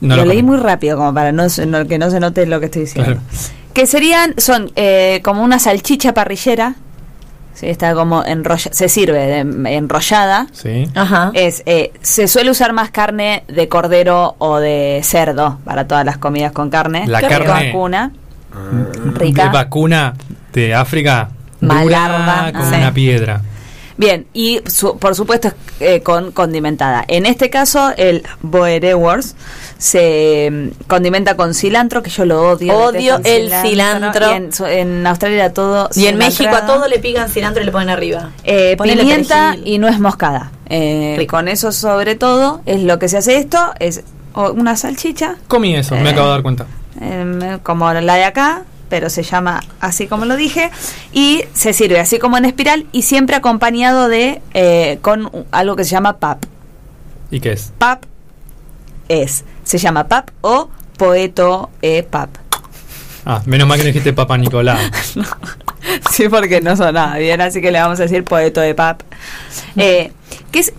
No 0.00 0.16
lo 0.16 0.24
lo 0.24 0.28
leí 0.32 0.42
muy 0.42 0.56
rápido 0.56 0.96
como 0.96 1.12
para 1.14 1.32
no, 1.32 1.44
no- 1.66 1.86
que 1.86 1.98
no 1.98 2.10
se 2.10 2.20
note 2.20 2.46
lo 2.46 2.60
que 2.60 2.66
estoy 2.66 2.82
diciendo. 2.82 3.12
Claro. 3.12 3.26
Que 3.74 3.86
serían, 3.86 4.34
son 4.38 4.70
eh, 4.76 5.20
como 5.24 5.42
una 5.42 5.58
salchicha 5.58 6.14
parrillera. 6.14 6.74
Sí, 7.54 7.66
está 7.68 7.92
como 7.94 8.24
enrolla, 8.24 8.70
se 8.72 8.88
sirve 8.88 9.18
de- 9.26 9.74
enrollada. 9.74 10.46
Sí. 10.52 10.88
Ajá. 10.94 11.30
Es, 11.34 11.62
eh, 11.66 11.92
se 12.02 12.28
suele 12.28 12.50
usar 12.52 12.72
más 12.72 12.90
carne 12.90 13.42
de 13.48 13.68
cordero 13.68 14.36
o 14.38 14.58
de 14.58 15.00
cerdo 15.02 15.58
para 15.64 15.88
todas 15.88 16.04
las 16.04 16.18
comidas 16.18 16.52
con 16.52 16.70
carne. 16.70 17.06
La 17.08 17.20
Qué 17.20 17.26
carne- 17.26 17.66
vacuna. 17.72 18.12
De 19.04 19.10
Rica. 19.18 19.48
vacuna 19.50 20.14
de 20.52 20.74
África. 20.74 21.30
Malarda, 21.60 22.52
como 22.52 22.70
sí. 22.70 22.76
una 22.76 22.92
piedra. 22.94 23.42
Bien, 23.98 24.26
y 24.32 24.60
su- 24.66 24.96
por 24.98 25.14
supuesto 25.16 25.52
eh, 25.80 26.02
con 26.02 26.30
condimentada. 26.32 27.04
En 27.08 27.26
este 27.26 27.50
caso, 27.50 27.90
el 27.96 28.22
boerewors 28.42 29.34
se 29.76 30.48
mm, 30.50 30.84
condimenta 30.86 31.36
con 31.36 31.52
cilantro, 31.52 32.02
que 32.02 32.10
yo 32.10 32.24
lo 32.24 32.48
odio. 32.50 32.74
Odio 32.76 33.20
el 33.24 33.52
cilantro. 33.52 34.26
Y 34.32 34.72
en, 34.72 35.06
Australia 35.06 35.52
todo 35.52 35.90
y 35.94 36.06
en 36.06 36.16
México 36.16 36.54
a 36.54 36.64
todo 36.64 36.86
le 36.88 36.98
pican 37.00 37.28
cilantro 37.28 37.62
y 37.62 37.66
le 37.66 37.72
ponen 37.72 37.90
arriba. 37.90 38.30
Eh, 38.44 38.76
pimienta 38.80 39.50
perejil. 39.50 39.74
y 39.74 39.78
nuez 39.78 39.98
moscada. 39.98 40.52
Eh, 40.66 41.26
con 41.28 41.48
eso 41.48 41.72
sobre 41.72 42.14
todo 42.14 42.60
es 42.66 42.82
lo 42.82 42.98
que 42.98 43.08
se 43.08 43.18
hace 43.18 43.36
esto, 43.36 43.58
es 43.80 44.02
una 44.34 44.76
salchicha, 44.76 45.36
Comí 45.48 45.74
eso, 45.74 45.96
me 45.96 46.10
Eh. 46.10 46.12
acabo 46.12 46.26
de 46.28 46.32
dar 46.34 46.42
cuenta. 46.42 46.66
em, 47.00 47.58
como 47.60 47.92
la 47.92 48.14
de 48.14 48.24
acá, 48.24 48.62
pero 48.88 49.10
se 49.10 49.22
llama 49.22 49.60
así 49.80 50.06
como 50.06 50.24
lo 50.24 50.36
dije, 50.36 50.70
y 51.12 51.44
se 51.52 51.72
sirve 51.72 52.00
así 52.00 52.18
como 52.18 52.36
en 52.38 52.44
espiral 52.44 52.86
y 52.92 53.02
siempre 53.02 53.36
acompañado 53.36 54.08
de 54.08 54.40
eh, 54.54 54.98
con 55.02 55.30
algo 55.50 55.76
que 55.76 55.84
se 55.84 55.90
llama 55.90 56.18
pap. 56.18 56.44
¿Y 57.30 57.40
qué 57.40 57.52
es? 57.52 57.72
Pap 57.78 58.04
es, 59.08 59.44
se 59.64 59.78
llama 59.78 60.08
pap 60.08 60.30
o 60.40 60.70
poeto 60.96 61.70
e 61.82 62.02
pap. 62.02 62.30
Ah, 63.24 63.42
menos 63.44 63.68
mal 63.68 63.76
que 63.78 63.84
no 63.84 63.88
dijiste 63.88 64.12
Papa 64.12 64.38
Nicolás. 64.38 64.80
Sí, 66.10 66.28
porque 66.28 66.60
no 66.60 66.76
sonaba 66.76 67.16
bien, 67.16 67.40
así 67.40 67.60
que 67.60 67.70
le 67.70 67.80
vamos 67.80 67.98
a 68.00 68.02
decir 68.02 68.24
poeto 68.24 68.60
de 68.60 68.74
pap. 68.74 69.00
Eh, 69.76 70.12
¿qué 70.50 70.58
es? 70.58 70.72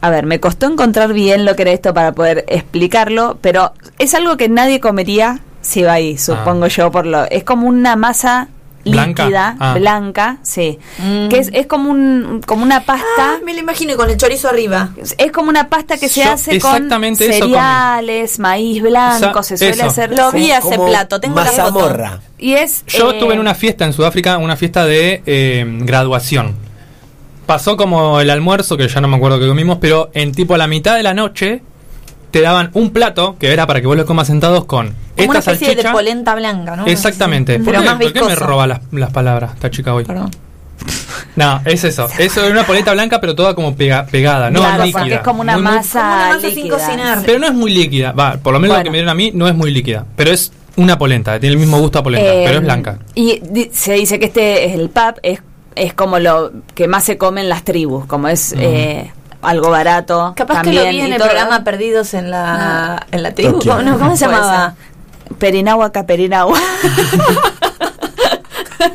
A 0.00 0.10
ver, 0.10 0.26
me 0.26 0.40
costó 0.40 0.66
encontrar 0.66 1.12
bien 1.12 1.44
lo 1.44 1.56
que 1.56 1.62
era 1.62 1.72
esto 1.72 1.94
para 1.94 2.12
poder 2.12 2.44
explicarlo, 2.48 3.38
pero 3.40 3.72
es 3.98 4.14
algo 4.14 4.36
que 4.36 4.48
nadie 4.48 4.80
comería 4.80 5.40
si 5.62 5.82
va 5.82 5.94
ahí, 5.94 6.18
supongo 6.18 6.66
yo, 6.66 6.90
por 6.90 7.06
lo. 7.06 7.24
Es 7.30 7.44
como 7.44 7.66
una 7.66 7.96
masa 7.96 8.48
¿Blanca? 8.84 9.22
líquida, 9.24 9.56
Ah. 9.60 9.74
blanca, 9.78 10.38
sí. 10.42 10.76
Mm. 10.98 11.28
Que 11.28 11.38
es, 11.38 11.50
es 11.52 11.66
como 11.68 11.88
un 11.88 12.40
como 12.44 12.64
una 12.64 12.80
pasta. 12.84 13.04
Ah, 13.16 13.36
me 13.44 13.54
lo 13.54 13.60
imagino 13.60 13.96
con 13.96 14.10
el 14.10 14.16
chorizo 14.16 14.48
arriba. 14.48 14.90
Es 15.18 15.30
como 15.30 15.48
una 15.50 15.68
pasta 15.68 15.96
que 15.98 16.08
se 16.08 16.24
hace 16.24 16.58
con 16.58 16.74
exactamente 16.74 17.26
eso 17.30 17.40
comí. 17.44 17.52
cereales, 17.52 18.38
maíz 18.40 18.82
blanco, 18.82 19.42
se 19.44 19.56
suele 19.56 19.74
eso. 19.74 19.86
hacer. 19.86 20.16
Lo 20.16 20.32
vi 20.32 20.46
sí. 20.46 20.50
a 20.50 20.58
ese 20.58 20.74
Como 20.76 20.88
plato, 20.88 21.20
tengo 21.20 21.36
la 21.40 21.46
foto. 21.46 21.96
Y 22.38 22.54
es. 22.54 22.84
Yo 22.88 23.10
eh, 23.10 23.14
estuve 23.14 23.34
en 23.34 23.40
una 23.40 23.54
fiesta 23.54 23.84
en 23.84 23.92
Sudáfrica, 23.92 24.38
una 24.38 24.56
fiesta 24.56 24.84
de 24.84 25.22
eh, 25.26 25.64
graduación. 25.82 26.56
Pasó 27.46 27.76
como 27.76 28.20
el 28.20 28.30
almuerzo, 28.30 28.76
que 28.76 28.88
ya 28.88 29.00
no 29.00 29.08
me 29.08 29.16
acuerdo 29.16 29.38
que 29.38 29.46
comimos, 29.46 29.78
pero 29.80 30.10
en 30.14 30.32
tipo 30.32 30.54
a 30.54 30.58
la 30.58 30.66
mitad 30.66 30.96
de 30.96 31.02
la 31.02 31.12
noche 31.14 31.62
te 32.32 32.40
daban 32.40 32.70
un 32.72 32.90
plato 32.90 33.36
que 33.38 33.52
era 33.52 33.66
para 33.68 33.80
que 33.80 33.86
vos 33.86 33.96
lo 33.96 34.04
comas 34.04 34.26
sentados 34.26 34.64
con 34.64 34.86
Como 34.88 34.96
esta 35.16 35.30
una 35.30 35.38
especie 35.38 35.66
salchicha. 35.68 35.88
de 35.88 35.94
polenta 35.94 36.34
blanca, 36.34 36.74
¿no? 36.74 36.86
Exactamente. 36.86 37.56
¿Por, 37.58 37.66
Pero 37.66 37.80
qué, 37.82 37.86
más 37.88 38.02
por 38.02 38.12
qué 38.12 38.22
me 38.22 38.34
roba 38.34 38.66
las, 38.66 38.80
las 38.90 39.10
palabras 39.12 39.52
esta 39.54 39.70
chica 39.70 39.94
hoy? 39.94 40.04
Perdón. 40.04 40.30
No, 41.36 41.62
es 41.64 41.82
eso. 41.84 42.08
Eso 42.18 42.42
era 42.42 42.52
una 42.52 42.66
polenta 42.66 42.92
blanca, 42.92 43.18
pero 43.20 43.34
toda 43.34 43.54
como 43.54 43.74
pega- 43.74 44.04
pegada, 44.06 44.50
no 44.50 44.60
claro, 44.60 44.84
líquida. 44.84 44.98
porque 45.00 45.14
es 45.14 45.20
como 45.20 45.40
una 45.40 45.54
Muy, 45.54 45.62
muy- 45.62 45.72
masa, 45.72 46.00
Como 46.00 46.14
una 46.14 46.28
masa 46.34 46.40
sin 46.48 46.56
líquida. 46.56 46.76
cocinar. 46.78 47.22
pero 47.24 47.38
no 47.38 47.46
es 47.46 47.54
muy 47.54 47.72
líquida. 47.72 48.12
Va, 48.12 48.36
por 48.36 48.52
lo 48.52 48.60
menos 48.60 48.76
lo 48.76 48.82
que 48.84 48.90
me 48.90 48.96
dieron 48.98 49.08
a 49.10 49.14
mí 49.14 49.30
no 49.32 49.48
es 49.48 49.54
muy 49.54 49.70
líquida. 49.70 50.04
Pero 50.16 50.30
es 50.30 50.52
una 50.76 50.98
polenta, 50.98 51.38
tiene 51.40 51.54
el 51.54 51.60
mismo 51.60 51.78
gusto 51.78 52.00
a 52.00 52.02
polenta, 52.02 52.28
Eh, 52.34 52.42
pero 52.44 52.58
es 52.58 52.64
blanca. 52.64 52.98
Y 53.14 53.40
di- 53.42 53.70
se 53.72 53.94
dice 53.94 54.18
que 54.18 54.26
este 54.26 54.66
es 54.66 54.74
el 54.74 54.90
pap, 54.90 55.18
es, 55.22 55.40
es 55.74 55.94
como 55.94 56.18
lo 56.18 56.52
que 56.74 56.86
más 56.88 57.04
se 57.04 57.16
come 57.16 57.40
en 57.40 57.48
las 57.48 57.62
tribus, 57.64 58.04
como 58.06 58.28
es 58.28 58.54
eh, 58.58 59.10
algo 59.42 59.70
barato. 59.70 60.32
Capaz 60.36 60.54
también, 60.62 60.76
que 60.76 60.84
lo 60.84 60.90
vi 60.92 61.00
en 61.00 61.12
el 61.12 61.18
todo. 61.18 61.28
programa 61.28 61.64
Perdidos 61.64 62.14
en 62.14 62.30
la, 62.30 62.94
Ah. 62.96 63.06
en 63.10 63.22
la 63.22 63.34
tribu. 63.34 63.58
¿Cómo, 63.60 63.82
no, 63.82 63.98
¿cómo 63.98 64.16
se 64.16 64.26
llamaba? 64.26 64.74
Perinagua 65.38 65.92
Caperinagua. 65.92 66.58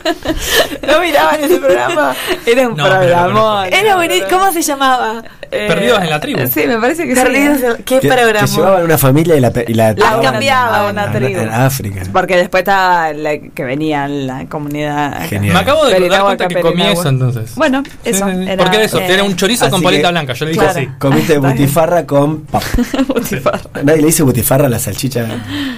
¿No 0.88 1.02
miraban 1.02 1.44
ese 1.44 1.58
programa? 1.58 2.16
Era 2.46 2.68
un 2.70 2.78
No, 2.78 2.84
conozco. 2.84 3.64
Era 3.66 3.96
buenísimo. 3.96 4.28
¿Cómo 4.30 4.52
se 4.52 4.62
llamaba? 4.62 5.24
Perdidos 5.50 6.02
en 6.02 6.10
la 6.10 6.20
tribu. 6.20 6.40
Sí, 6.54 6.68
me 6.68 6.78
parece 6.78 7.08
que 7.08 7.14
Perdidos 7.16 7.60
sí. 7.60 7.66
en- 7.66 7.76
¿Qué 7.78 7.84
Que, 7.84 8.00
que 8.02 8.08
programa? 8.10 8.46
llevaban 8.48 8.84
una 8.84 8.98
familia 8.98 9.36
y 9.38 9.40
la, 9.40 9.52
pe- 9.52 9.64
y 9.68 9.74
la 9.74 9.90
La 9.90 9.94
llevaban 9.94 10.22
cambiaban. 10.22 10.76
a- 10.88 10.90
una 10.92 11.12
tribu. 11.12 11.40
África. 11.52 12.02
Porque 12.12 12.36
después 12.36 12.62
estaba 12.62 13.14
la 13.14 13.38
que 13.38 13.64
venía 13.64 14.08
la 14.10 14.46
comunidad. 14.48 15.14
acá. 15.14 15.22
Genial. 15.28 15.54
Me 15.54 15.60
acabo 15.62 15.86
de 15.86 16.10
dar 16.10 16.22
cuenta 16.22 16.48
que 16.50 16.60
comí 16.60 16.86
eso 16.86 17.08
entonces. 17.08 17.56
Bueno, 17.56 17.82
eso. 18.04 18.26
sí, 18.28 18.34
sí. 18.36 18.50
Era, 18.50 18.64
¿Por 18.64 18.72
qué 18.72 18.84
eso? 18.84 19.00
eh, 19.00 19.06
Era 19.14 19.24
un 19.24 19.36
chorizo 19.38 19.70
con 19.70 19.82
polenta 19.82 20.10
que- 20.10 20.12
blanca. 20.12 20.34
Yo 20.34 20.46
le 20.46 20.52
dije 20.52 20.64
Claro. 20.66 20.80
así. 20.80 20.90
Comiste 21.00 21.38
butifarra 21.38 22.06
con 22.06 22.42
pap. 22.42 22.64
Butifarra. 23.08 23.62
Nadie 23.84 24.02
le 24.02 24.08
dice 24.08 24.24
butifarra 24.24 24.66
a 24.66 24.70
la 24.70 24.80
salchicha, 24.80 25.26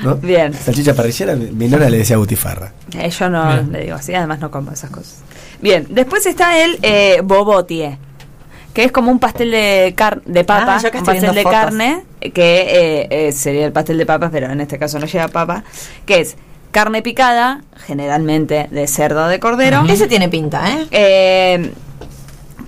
¿no? 0.03 0.15
Bien. 0.15 0.51
Salchicha 0.53 0.93
parrillera, 0.95 1.35
mi 1.35 1.51
mi 1.51 1.67
nona 1.67 1.89
le 1.89 1.97
decía 1.99 2.17
butifarra. 2.17 2.71
Eh, 2.97 3.09
yo 3.11 3.29
no 3.29 3.45
Bien. 3.47 3.71
le 3.71 3.81
digo 3.83 3.95
así, 3.97 4.13
además 4.19 4.39
no 4.39 4.51
como 4.51 4.71
esas 4.71 4.89
cosas. 4.89 5.17
Bien, 5.61 5.87
después 5.89 6.25
está 6.25 6.63
el 6.63 6.79
eh, 6.81 7.21
bobotie, 7.23 7.97
que 8.73 8.83
es 8.83 8.91
como 8.91 9.11
un 9.11 9.19
pastel 9.19 9.51
de, 9.51 9.93
car 9.95 10.21
de 10.23 10.43
papa, 10.43 10.79
Ah, 10.83 10.91
un 10.97 11.03
pastel 11.03 11.33
de 11.35 11.43
fotos. 11.43 11.59
carne, 11.59 12.03
que 12.33 12.61
eh, 12.61 13.07
eh, 13.09 13.31
sería 13.31 13.65
el 13.65 13.71
pastel 13.71 13.97
de 13.97 14.05
papas, 14.05 14.29
pero 14.31 14.51
en 14.51 14.61
este 14.61 14.77
caso 14.77 14.99
no 14.99 15.05
lleva 15.05 15.27
papa, 15.27 15.63
que 16.05 16.21
es 16.21 16.37
carne 16.71 17.01
picada, 17.01 17.61
generalmente 17.87 18.67
de 18.69 18.87
cerdo 18.87 19.25
o 19.25 19.27
de 19.27 19.39
cordero, 19.39 19.83
Ese 19.89 20.07
tiene 20.07 20.29
pinta, 20.29 20.69
¿eh? 20.69 20.87
eh, 20.91 21.71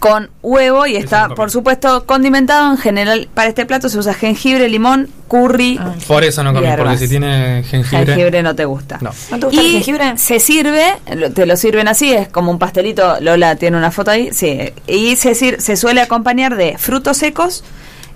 con 0.01 0.31
huevo 0.41 0.87
y 0.87 0.95
está, 0.95 1.29
por 1.29 1.51
supuesto, 1.51 2.07
condimentado. 2.07 2.71
En 2.71 2.77
general, 2.79 3.29
para 3.35 3.49
este 3.49 3.67
plato 3.67 3.87
se 3.87 3.99
usa 3.99 4.15
jengibre, 4.15 4.67
limón, 4.67 5.07
curry. 5.27 5.77
Ah. 5.79 5.93
Por 6.07 6.23
eso 6.23 6.43
no 6.43 6.53
comí, 6.53 6.65
porque 6.75 6.97
si 6.97 7.07
tiene 7.07 7.63
jengibre. 7.63 8.07
Jengibre 8.07 8.41
no 8.41 8.55
te 8.55 8.65
gusta. 8.65 8.97
No. 8.99 9.11
¿No 9.29 9.39
te 9.39 9.45
gusta 9.45 9.61
el 9.61 9.67
Y 9.67 9.71
jengibre? 9.73 10.17
se 10.17 10.39
sirve, 10.39 10.85
lo- 11.15 11.31
te 11.31 11.45
lo 11.45 11.55
sirven 11.55 11.87
así, 11.87 12.11
es 12.11 12.27
como 12.29 12.49
un 12.49 12.57
pastelito, 12.57 13.17
Lola 13.21 13.57
tiene 13.57 13.77
una 13.77 13.91
foto 13.91 14.09
ahí, 14.09 14.33
sí, 14.33 14.73
y 14.87 15.17
se, 15.17 15.35
sir- 15.35 15.61
se 15.61 15.75
suele 15.77 16.01
acompañar 16.01 16.55
de 16.55 16.79
frutos 16.79 17.17
secos, 17.17 17.63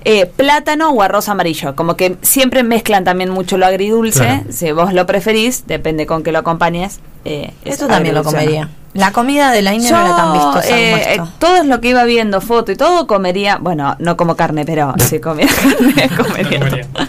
eh, 0.06 0.26
plátano 0.26 0.90
o 0.90 1.04
arroz 1.04 1.30
amarillo, 1.30 1.76
como 1.76 1.96
que 1.96 2.18
siempre 2.24 2.64
mezclan 2.64 3.04
también 3.04 3.30
mucho 3.30 3.60
lo 3.60 3.68
agridulce, 3.68 4.22
Claro. 4.22 4.44
si 4.50 4.72
vos 4.72 4.92
lo 4.92 5.06
preferís, 5.06 5.68
depende 5.68 6.08
con 6.08 6.24
qué 6.24 6.32
lo 6.32 6.40
acompañes. 6.40 7.00
eh, 7.26 7.54
es 7.64 7.74
Esto 7.74 7.88
también 7.88 8.16
lo 8.16 8.24
comería. 8.24 8.70
La 8.96 9.12
comida 9.12 9.52
de 9.52 9.62
la 9.62 9.74
India 9.74 9.92
no 9.92 10.00
era 10.06 10.16
tan 10.16 10.34
vistosa 10.34 10.70
eh, 10.80 11.16
eh, 11.16 11.22
todo 11.38 11.58
es 11.58 11.66
lo 11.66 11.80
que 11.82 11.90
iba 11.90 12.04
viendo, 12.06 12.42
foto 12.42 12.72
y 12.72 12.76
todo, 12.78 13.06
comería, 13.08 13.58
bueno, 13.62 13.96
no 14.00 14.16
como 14.18 14.36
carne, 14.36 14.64
pero 14.66 14.94
si 14.98 15.20
comía 15.20 15.48
carne, 15.78 16.10
comería. 16.18 16.60
Todo. 16.92 17.06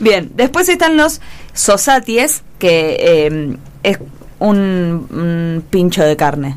Bien, 0.00 0.30
después 0.34 0.68
están 0.68 0.96
los 0.96 1.20
sosaties, 1.54 2.42
que 2.58 2.96
eh, 2.98 3.56
es 3.84 3.98
un, 4.40 5.06
un 5.10 5.64
pincho 5.70 6.02
de 6.04 6.16
carne. 6.16 6.56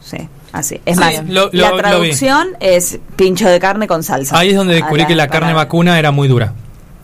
Sí, 0.00 0.16
así. 0.52 0.80
Es 0.86 0.96
Sí, 0.96 1.00
más, 1.02 1.24
lo- 1.28 1.46
lo- 1.46 1.50
la 1.52 1.76
traducción 1.76 2.48
es 2.60 2.98
pincho 3.16 3.48
de 3.48 3.58
carne 3.60 3.86
con 3.88 4.02
salsa. 4.02 4.38
Ahí 4.38 4.50
es 4.50 4.56
donde 4.56 4.74
descubrí 4.74 5.06
que 5.06 5.14
la 5.16 5.28
carne 5.28 5.52
vacuna 5.54 5.98
era 5.98 6.10
muy 6.12 6.28
dura. 6.28 6.52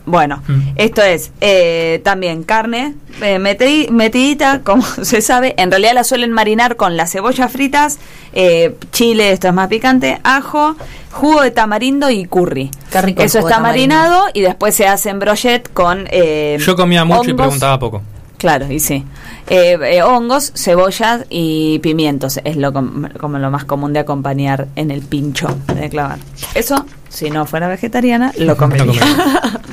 Bueno, 0.09 0.41
Mm. 0.47 0.59
esto 0.77 1.03
es 1.03 1.31
eh, 1.41 1.99
también 2.03 2.43
carne 2.43 2.95
eh, 3.21 3.37
meti- 3.39 3.89
metidita, 3.91 4.61
como 4.63 4.81
se 4.83 5.21
sabe. 5.21 5.53
En 5.57 5.69
realidad 5.69 5.93
la 5.93 6.03
suelen 6.05 6.31
marinar 6.31 6.77
con 6.77 6.95
las 6.97 7.11
cebollas 7.11 7.51
fritas, 7.51 7.99
eh, 8.33 8.75
chile, 8.93 9.31
esto 9.33 9.49
es 9.49 9.53
más 9.53 9.67
picante, 9.67 10.19
ajo, 10.23 10.75
jugo 11.11 11.41
de 11.41 11.51
tamarindo 11.51 12.09
y 12.09 12.25
curry. 12.25 12.71
Qué 12.89 13.01
rico 13.01 13.21
el 13.21 13.25
Eso 13.25 13.39
está 13.39 13.55
tamarindo. 13.55 13.95
marinado 13.95 14.25
y 14.33 14.41
después 14.41 14.73
se 14.75 14.87
hace 14.87 15.09
en 15.09 15.19
brochet 15.19 15.71
con. 15.73 16.07
eh, 16.09 16.57
Yo 16.59 16.75
comía 16.77 17.03
mucho 17.03 17.29
y 17.29 17.33
preguntaba 17.33 17.77
poco. 17.77 18.01
Claro, 18.37 18.71
y 18.71 18.79
sí. 18.79 19.03
Eh, 19.47 19.77
eh, 19.83 20.03
hongos, 20.03 20.53
cebollas 20.55 21.25
y 21.29 21.79
pimientos 21.79 22.39
es 22.43 22.55
lo 22.55 22.71
com- 22.71 23.09
como 23.19 23.39
lo 23.39 23.49
más 23.49 23.65
común 23.65 23.93
de 23.93 23.99
acompañar 23.99 24.67
en 24.75 24.91
el 24.91 25.01
pincho 25.01 25.47
de 25.73 25.89
clavar. 25.89 26.19
Eso, 26.53 26.85
si 27.09 27.31
no 27.31 27.47
fuera 27.47 27.67
vegetariana, 27.67 28.31
lo 28.37 28.55
comería. 28.57 28.85
Lo 28.85 28.93
comería. 28.93 29.61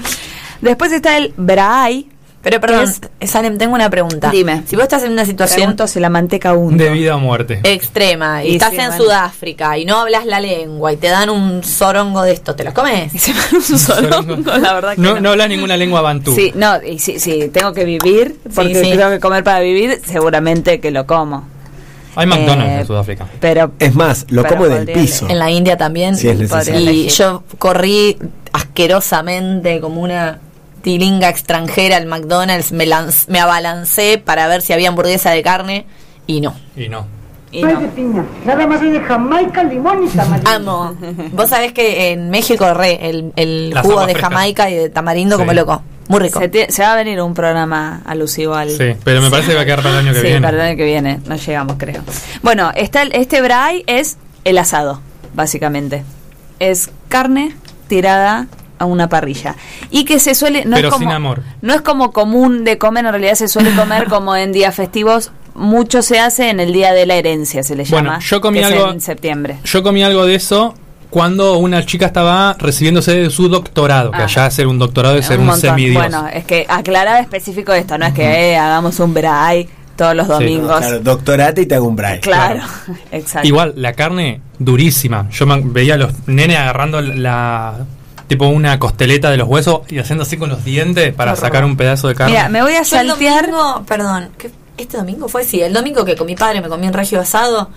Después 0.65 0.93
está 0.93 1.17
el 1.17 1.33
braai. 1.37 2.09
Pero 2.43 2.61
perdón, 2.61 2.93
es- 3.21 3.31
Salem, 3.31 3.57
tengo 3.57 3.75
una 3.75 3.89
pregunta. 3.89 4.31
Dime. 4.31 4.65
Si 4.67 4.77
vos 4.77 4.83
estás 4.83 5.03
en 5.05 5.13
una 5.13 5.25
situación 5.25 5.61
Pregunto 5.63 5.87
si 5.87 5.99
la 5.99 6.11
manteca 6.11 6.53
hunde. 6.53 6.85
De 6.85 6.91
vida 6.91 7.17
o 7.17 7.19
muerte. 7.19 7.61
extrema 7.63 8.45
y, 8.45 8.51
Y 8.51 8.55
estás 8.57 8.73
sí, 8.73 8.77
en 8.81 8.89
bueno. 8.89 9.03
Sudáfrica 9.05 9.79
y 9.79 9.87
no 9.87 9.97
hablas 10.01 10.27
la 10.27 10.41
lengua 10.41 10.93
y 10.93 10.99
te 10.99 11.07
dan 11.09 11.31
un 11.31 11.65
sorongo 11.65 12.21
de 12.23 12.33
esto, 12.33 12.55
¿te 12.55 12.65
lo 12.65 12.75
comes? 12.75 13.15
Y 13.15 13.19
se 13.19 13.33
me 13.33 13.41
un 13.57 13.79
solongo, 13.79 14.59
la 14.59 14.75
verdad 14.75 14.95
que 14.95 15.01
no, 15.01 15.15
no. 15.15 15.21
no 15.23 15.31
hablas 15.31 15.49
ninguna 15.49 15.79
lengua 15.79 16.03
bantú. 16.03 16.35
Sí, 16.35 16.53
no, 16.55 16.83
y 16.83 16.99
si, 16.99 17.19
si 17.19 17.49
tengo 17.49 17.73
que 17.73 17.87
vivir, 17.87 18.37
porque 18.55 18.75
sí. 18.75 18.91
tengo 18.95 19.09
que 19.09 19.21
comer 19.21 19.43
para 19.43 19.61
vivir, 19.61 20.03
seguramente 20.05 20.81
que 20.81 20.91
lo 20.91 21.07
como. 21.07 21.49
Hay 22.15 22.27
McDonald's 22.27 22.73
Eh, 22.75 22.81
en 22.81 22.87
Sudáfrica. 22.87 23.27
Pero 23.41 23.73
Es 23.79 23.95
más, 23.95 24.27
lo 24.29 24.43
Pero 24.43 24.57
como 24.57 24.69
del 24.69 24.85
piso. 24.87 25.27
En 25.31 25.39
la 25.39 25.51
India 25.51 25.79
también. 25.79 26.15
Sí, 26.15 26.29
es 26.29 26.39
necesario. 26.39 26.91
y 26.91 27.09
yo 27.09 27.43
corrí 27.59 28.19
asquerosamente 28.53 29.81
como 29.81 30.03
una 30.03 30.41
tilinga 30.85 31.29
extranjera 31.31 31.97
al 31.97 32.07
McDonald's, 32.07 32.71
me, 32.71 32.87
lanz- 32.87 33.27
me 33.29 33.41
abalancé 33.41 34.19
para 34.25 34.47
ver 34.47 34.63
si 34.63 34.73
había 34.73 34.91
hamburguesa 34.91 35.31
de 35.33 35.43
carne 35.43 35.87
y 36.29 36.41
no. 36.41 36.55
Y 36.77 36.89
no. 36.89 37.07
y 37.51 37.63
no. 37.63 38.25
Nada 38.45 38.67
más 38.67 38.81
de 38.81 39.01
Jamaica, 39.01 39.65
limón 39.65 40.05
y 40.05 40.09
tamarindo. 40.11 40.51
Amo. 40.51 40.97
Vos 41.33 41.49
sabés 41.51 41.73
que 41.73 42.13
en 42.13 42.29
México 42.31 42.73
re 42.75 43.09
el, 43.09 43.33
el 43.37 43.75
jugo 43.83 44.07
de. 44.07 44.15
Jamaica 44.15 44.69
y 44.71 44.75
de 44.75 44.91
tamarindo 44.91 45.37
Sí. 45.37 45.41
como 45.41 45.53
loco. 45.55 45.83
Muy 46.07 46.19
rico. 46.21 46.39
Se, 46.69 46.83
va 46.83 46.93
a 46.93 46.97
venir 46.97 47.19
un 47.23 47.33
programa 47.33 48.03
alusivo 48.05 48.55
al. 48.55 48.69
Sí, 48.71 48.95
pero 49.05 49.23
me 49.23 49.31
parece 49.31 49.49
que 49.51 49.55
va 49.57 49.63
a 49.63 49.65
quedar 49.65 49.83
para 49.83 50.01
el 50.01 50.07
año 50.07 50.13
que 50.13 50.21
sí, 50.21 50.27
viene. 50.27 50.41
para 50.43 50.57
el 50.59 50.61
año 50.61 50.77
que 50.77 50.85
viene. 50.85 51.21
No 51.27 51.37
llegamos, 51.37 51.77
creo. 51.79 52.03
Bueno, 52.43 52.71
está 52.77 53.01
el- 53.03 53.13
este 53.15 53.41
braai 53.41 53.85
es 53.87 54.19
el 54.45 54.59
asado, 54.59 55.01
básicamente. 55.33 56.05
Es 56.59 56.91
carne 57.09 57.57
tirada 57.89 58.49
a 58.79 58.85
una 58.87 59.09
parrilla. 59.09 59.55
Y 59.91 60.05
que 60.05 60.19
se 60.19 60.35
suele. 60.35 60.65
No 60.65 60.77
Pero 60.77 60.89
es 60.89 60.95
como, 60.95 61.05
sin 61.07 61.13
amor. 61.15 61.43
No 61.63 61.75
es 61.75 61.81
como 61.83 62.13
común 62.13 62.65
de 62.65 62.79
comer, 62.79 63.05
en 63.05 63.13
realidad 63.13 63.35
se 63.35 63.49
suele 63.49 63.71
comer 63.75 64.05
como 64.09 64.35
en 64.37 64.53
días 64.53 64.75
festivos. 64.75 65.31
Mucho 65.55 66.03
se 66.03 66.19
hace 66.19 66.51
en 66.51 66.59
el 66.59 66.73
día 66.73 66.93
de 66.93 67.07
la 67.07 67.15
herencia, 67.15 67.63
se 67.63 67.77
le 67.77 67.85
Bueno, 67.85 68.11
llama. 68.11 68.19
yo 68.25 68.41
comí 68.41 68.59
que 68.59 68.65
es 68.67 68.73
algo- 68.73 68.91
en 68.91 69.01
septiembre. 69.01 69.59
Yo 69.65 69.83
comí 69.85 70.03
algo 70.03 70.27
de 70.27 70.35
eso 70.35 70.75
cuando 71.11 71.59
una 71.59 71.87
chica 71.87 72.07
estaba 72.07 72.55
recibiéndose 72.59 73.13
de 73.13 73.31
su 73.31 73.49
doctorado, 73.49 74.11
que 74.11 74.19
Ah. 74.23 74.25
allá 74.25 74.47
hacer 74.47 74.67
un 74.67 74.81
doctorado 74.81 75.17
es 75.17 75.27
ser 75.27 75.39
un, 75.39 75.47
montón. 75.47 75.61
semidios. 75.61 76.03
Bueno, 76.03 76.27
es 76.27 76.45
que 76.45 76.67
aclaraba 76.69 77.21
específico 77.21 77.73
esto, 77.73 77.97
no 77.99 78.07
es 78.07 78.13
que 78.15 78.25
eh, 78.51 78.57
hagamos 78.57 78.99
un 78.99 79.15
braai 79.15 79.69
todos 79.95 80.17
los 80.17 80.27
Sí. 80.27 80.33
domingos. 80.33 80.79
Claro, 80.81 80.99
doctorate 80.99 81.63
y 81.63 81.67
te 81.67 81.77
hago 81.77 81.87
un 81.87 81.95
braille. 81.95 82.21
Claro, 82.21 82.63
exacto. 83.13 83.47
Igual, 83.47 83.75
la 83.77 83.93
carne 83.93 84.41
durísima. 84.59 85.29
Yo 85.31 85.47
me- 85.47 85.61
veía 85.65 85.95
a 85.95 85.99
los 85.99 86.13
nenes 86.27 86.59
agarrando 86.59 87.01
la. 87.01 87.75
Tipo 88.35 88.49
una 88.49 88.79
costeleta 88.79 89.31
de 89.31 89.37
los 89.37 89.49
huesos 89.49 89.81
y 89.89 89.99
haciendo 89.99 90.23
así 90.23 90.37
con 90.37 90.49
los 90.51 90.65
dientes 90.65 91.13
para 91.15 91.33
horror. 91.33 91.45
sacar 91.45 91.65
un 91.65 91.77
pedazo 91.77 92.09
de 92.09 92.15
carne. 92.15 92.33
Mira, 92.35 92.49
me 92.49 92.63
voy 92.63 92.75
a 92.75 92.85
saltear. 92.85 93.47
domingo, 93.51 93.85
perdón, 93.87 94.31
¿qué- 94.39 94.51
¿este 94.77 94.97
domingo 94.97 95.29
fue? 95.29 95.45
Sí, 95.45 95.61
el 95.61 95.73
domingo 95.73 96.05
que 96.05 96.17
con 96.17 96.27
mi 96.27 96.35
padre 96.37 96.61
me 96.61 96.69
comí 96.69 96.87
un 96.87 96.93
regio 96.93 97.21
asado 97.21 97.71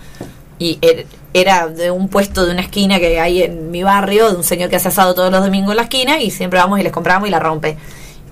y 0.58 0.78
er- 0.80 1.06
era 1.34 1.68
de 1.68 1.90
un 1.90 2.08
puesto 2.08 2.44
de 2.46 2.52
una 2.52 2.62
esquina 2.62 2.98
que 2.98 3.20
hay 3.20 3.42
en 3.42 3.70
mi 3.70 3.82
barrio, 3.82 4.30
de 4.30 4.36
un 4.36 4.44
señor 4.44 4.70
que 4.70 4.76
hace 4.76 4.88
asado 4.88 5.14
todos 5.14 5.30
los 5.30 5.42
domingos 5.42 5.70
en 5.70 5.76
la 5.76 5.82
esquina 5.84 6.20
y 6.20 6.30
siempre 6.30 6.58
vamos 6.58 6.80
y 6.80 6.82
les 6.82 6.92
compramos 6.92 7.28
y 7.28 7.30
la 7.30 7.38
rompe. 7.38 7.76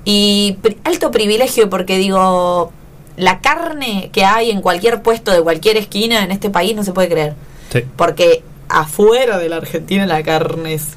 Y 0.05 0.57
alto 0.85 1.11
privilegio 1.11 1.69
porque 1.70 1.98
digo, 1.98 2.73
la 3.16 3.40
carne 3.40 4.11
que 4.12 4.24
hay 4.24 4.51
en 4.51 4.61
cualquier 4.61 5.03
puesto 5.03 5.31
de 5.32 5.40
cualquier 5.43 5.77
esquina 5.77 6.24
en 6.24 6.31
este 6.32 6.51
país 6.51 6.74
no 6.74 6.85
se 6.85 6.93
puede 6.93 7.09
creer. 7.09 7.35
Sí. 7.73 7.82
Porque 7.97 8.43
afuera 8.69 9.39
de 9.39 9.48
la 9.48 9.57
Argentina 9.57 10.07
la 10.07 10.23
carne 10.23 10.74
es 10.74 10.89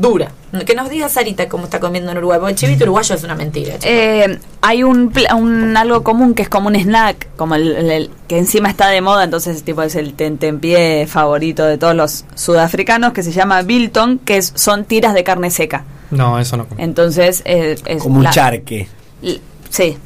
dura. 0.00 0.32
Que 0.66 0.74
nos 0.74 0.88
diga 0.88 1.08
Sarita 1.08 1.48
cómo 1.48 1.64
está 1.64 1.78
comiendo 1.80 2.10
en 2.12 2.18
Uruguay, 2.18 2.38
porque 2.38 2.52
el 2.52 2.58
chivito 2.58 2.84
uruguayo 2.84 3.14
es 3.14 3.22
una 3.24 3.34
mentira. 3.34 3.74
Eh, 3.82 4.38
hay 4.62 4.82
un, 4.82 5.10
pla- 5.10 5.34
un 5.34 5.76
algo 5.76 6.02
común 6.02 6.34
que 6.34 6.42
es 6.42 6.48
como 6.48 6.68
un 6.68 6.76
snack, 6.76 7.28
como 7.36 7.54
el, 7.54 7.76
el- 7.76 7.90
el- 7.90 8.10
que 8.28 8.38
encima 8.38 8.68
está 8.70 8.88
de 8.88 9.00
moda, 9.00 9.24
entonces 9.24 9.62
tipo 9.62 9.82
es 9.82 9.94
el 9.94 10.14
tentempié 10.14 11.06
favorito 11.06 11.64
de 11.64 11.76
todos 11.78 11.94
los 11.94 12.24
sudafricanos, 12.34 13.12
que 13.12 13.22
se 13.22 13.32
llama 13.32 13.60
biltong, 13.62 14.18
que 14.20 14.38
es- 14.38 14.52
son 14.54 14.84
tiras 14.84 15.12
de 15.14 15.24
carne 15.24 15.50
seca. 15.50 15.84
No, 16.10 16.38
eso 16.38 16.56
no. 16.56 16.66
Entonces 16.78 17.42
eh, 17.44 17.76
es 17.84 18.02
Como 18.02 18.20
un 18.20 18.30
charque. 18.30 18.88
l- 19.22 19.40
Sí, 19.70 19.98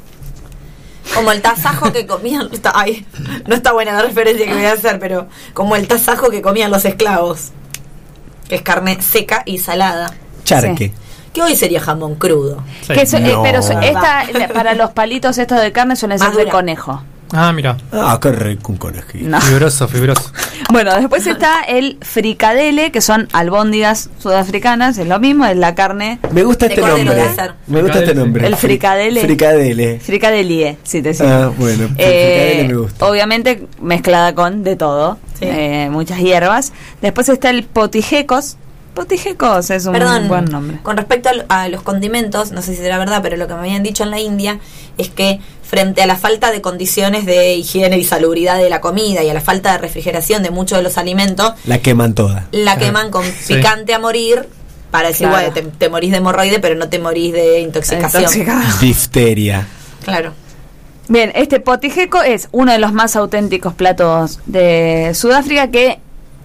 Como 1.15 1.31
el 1.33 1.43
tasajo 1.43 1.93
que 1.93 2.07
comían. 2.07 2.49
está- 2.53 2.73
ay, 2.75 3.07
no 3.47 3.55
está 3.55 3.73
buena 3.73 3.93
la 3.93 4.03
referencia 4.03 4.47
que 4.47 4.55
voy 4.55 4.65
a 4.65 4.73
hacer, 4.73 4.99
pero 4.99 5.29
como 5.55 5.77
el 5.77 5.87
tasajo 5.87 6.31
que 6.31 6.43
comían 6.43 6.71
los 6.71 6.85
esclavos. 6.85 7.51
Que 8.53 8.57
es 8.57 8.63
carne 8.63 9.01
seca 9.01 9.43
y 9.47 9.57
salada. 9.59 10.13
Charque. 10.45 10.93
Que 11.33 11.41
hoy 11.41 11.57
sería 11.57 11.81
jamón 11.81 12.17
crudo. 12.17 12.63
Sí. 12.87 12.93
Que 12.93 13.01
eso- 13.01 13.17
eh, 13.17 13.35
pero 13.43 13.61
esta, 13.81 14.25
para 14.53 14.75
los 14.75 14.91
palitos 14.91 15.39
estos 15.39 15.59
de 15.59 15.73
carne 15.73 15.97
suelen 15.97 16.19
ser 16.19 16.29
de 16.33 16.45
conejo. 16.53 17.03
Ah, 17.33 17.53
mira. 17.53 17.77
Ah, 17.93 18.19
qué 18.21 18.31
rico 18.33 18.73
un 18.73 18.79
conejito. 18.79 19.29
No. 19.29 19.41
Fibroso, 19.41 19.89
fibroso. 19.89 20.31
Bueno, 20.71 20.95
después 20.97 21.27
está 21.27 21.63
el 21.65 21.99
fricadele, 22.01 22.93
que 22.93 23.03
son 23.03 23.29
albóndigas 23.33 24.09
sudafricanas, 24.19 24.97
es 24.97 25.07
lo 25.07 25.19
mismo, 25.19 25.45
es 25.45 25.57
la 25.57 25.75
carne 25.75 26.19
Me 26.31 26.45
gusta 26.45 26.65
este 26.67 26.81
nombre. 26.81 27.05
Me 27.67 27.83
gusta 27.83 27.99
este 27.99 28.15
nombre. 28.15 28.47
El 28.47 28.57
fricadele. 28.57 29.21
Fricadele. 29.21 30.01
fricadelie, 30.01 30.79
si 30.83 31.03
te 31.03 31.13
sirve. 31.13 31.31
Ah, 31.31 31.51
bueno. 31.59 31.85
el 31.85 31.95
Eh, 31.99 32.55
fricadele 32.55 32.69
me 32.69 32.75
gusta. 32.81 33.07
obviamente 33.07 33.67
mezclada 33.83 34.35
con 34.35 34.63
de 34.65 34.77
todo, 34.77 35.19
Sí. 35.39 35.45
eh, 35.47 35.89
muchas 35.91 36.21
hierbas. 36.21 36.73
Después 37.03 37.29
está 37.29 37.51
el 37.51 37.65
potijecos. 37.65 38.57
Potijecos 38.95 39.71
es 39.71 39.85
un 39.87 39.93
Perdón, 39.95 40.29
buen 40.29 40.45
nombre. 40.47 40.79
con 40.83 40.97
respecto 40.97 41.29
a, 41.49 41.63
a 41.63 41.69
los 41.69 41.83
condimentos, 41.83 42.53
no 42.53 42.63
sé 42.63 42.73
si 42.77 42.83
será 42.83 42.99
verdad, 42.99 43.21
pero 43.23 43.37
lo 43.37 43.47
que 43.49 43.55
me 43.55 43.61
habían 43.61 43.83
dicho 43.83 44.05
en 44.05 44.11
la 44.11 44.21
India 44.21 44.59
es 44.97 45.09
que 45.09 45.41
frente 45.73 46.03
a 46.03 46.07
la 46.07 46.17
falta 46.17 46.51
de 46.53 46.61
condiciones 46.61 47.25
de 47.25 47.55
higiene 47.55 47.97
y 47.97 48.05
salubridad 48.05 48.59
de 48.59 48.69
la 48.69 48.83
comida 48.83 49.23
y 49.25 49.31
a 49.31 49.33
la 49.33 49.41
falta 49.41 49.73
de 49.73 49.79
refrigeración 49.79 50.43
de 50.43 50.51
muchos 50.51 50.77
de 50.77 50.83
los 50.85 50.99
alimentos, 50.99 51.55
La 51.65 51.79
queman 51.79 52.13
toda. 52.15 52.47
la 52.53 52.77
queman 52.77 53.11
con 53.11 53.25
Sí. 53.25 53.55
picante 53.55 53.95
a 53.95 53.99
morir 53.99 54.47
para 54.91 55.09
decir, 55.09 55.29
Claro. 55.29 55.51
bueno, 55.51 55.71
te, 55.73 55.79
te 55.79 55.89
morís 55.89 56.11
de 56.11 56.19
hemorroide, 56.19 56.59
pero 56.61 56.75
no 56.75 56.91
te 56.91 56.99
morís 56.99 57.33
de 57.33 57.61
intoxicación. 57.61 58.31
Difteria. 58.83 59.67
Claro. 60.05 60.35
Bien, 61.09 61.33
este 61.35 61.59
potijeco 61.59 62.21
es 62.23 62.51
uno 62.53 62.71
de 62.73 62.79
los 62.79 62.93
más 62.93 63.17
auténticos 63.17 63.73
platos 63.73 64.41
de 64.45 65.13
Sudáfrica 65.15 65.71
que 65.71 66.01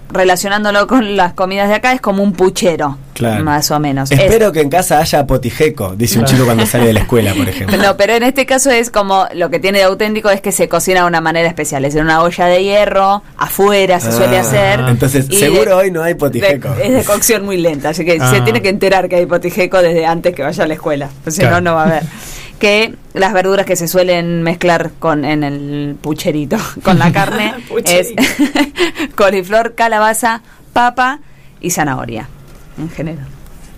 relacionándolo 0.09 0.87
con 0.87 1.15
las 1.15 1.33
comidas 1.33 1.69
de 1.69 1.75
acá 1.75 1.93
es 1.93 2.01
como 2.01 2.23
un 2.23 2.33
puchero, 2.33 2.97
Claro. 3.13 3.43
más 3.43 3.69
o 3.71 3.79
menos. 3.79 4.11
Es- 4.11 4.19
Espero 4.19 4.51
que 4.51 4.61
en 4.61 4.69
casa 4.69 4.99
haya 4.99 5.25
potijeco, 5.27 5.95
dice 5.95 6.19
un 6.19 6.25
chico 6.25 6.45
cuando 6.45 6.65
sale 6.65 6.87
de 6.87 6.93
la 6.93 6.99
escuela, 7.01 7.33
por 7.33 7.47
ejemplo. 7.49 7.77
No, 7.77 7.97
pero 7.97 8.13
en 8.13 8.23
este 8.23 8.45
caso 8.45 8.69
es 8.71 8.89
como 8.89 9.25
lo 9.33 9.49
que 9.49 9.59
tiene 9.59 9.79
de 9.79 9.83
auténtico 9.85 10.29
es 10.29 10.41
que 10.41 10.51
se 10.51 10.69
cocina 10.69 11.01
de 11.01 11.07
una 11.07 11.21
manera 11.21 11.47
especial, 11.47 11.83
es 11.85 11.95
en 11.95 12.03
una 12.03 12.21
olla 12.21 12.45
de 12.45 12.63
hierro, 12.63 13.23
afuera 13.37 13.99
se 13.99 14.11
suele 14.11 14.37
Ah, 14.37 14.41
hacer. 14.41 14.79
Entonces, 14.87 15.25
seguro 15.31 15.71
de- 15.71 15.73
hoy 15.73 15.91
no 15.91 16.03
hay 16.03 16.13
potijeco. 16.13 16.69
de- 16.75 16.87
es 16.87 16.93
de 16.93 17.03
cocción 17.03 17.43
muy 17.45 17.57
lenta, 17.57 17.89
así 17.89 18.05
que 18.05 18.17
Ah. 18.21 18.31
se 18.31 18.41
tiene 18.41 18.61
que 18.61 18.69
enterar 18.69 19.09
que 19.09 19.15
hay 19.17 19.25
potijeco 19.25 19.81
desde 19.81 20.05
antes 20.05 20.33
que 20.35 20.43
vaya 20.43 20.63
a 20.63 20.67
la 20.67 20.73
escuela, 20.73 21.09
si 21.27 21.39
Claro. 21.41 21.55
no, 21.55 21.71
no 21.71 21.75
va 21.75 21.83
a 21.83 21.85
haber. 21.87 22.03
Que 22.59 22.95
las 23.13 23.33
verduras 23.33 23.65
que 23.65 23.75
se 23.75 23.87
suelen 23.87 24.41
mezclar 24.41 24.91
con 24.97 25.25
en 25.25 25.43
el 25.43 25.95
pucherito 26.01 26.57
con 26.83 26.97
la 26.97 27.11
carne 27.11 27.53
es 27.85 28.13
coliflor, 29.15 29.75
calabaza, 29.75 30.41
papa 30.73 31.19
y 31.61 31.69
zanahoria, 31.71 32.27
en 32.77 32.89
general. 32.89 33.27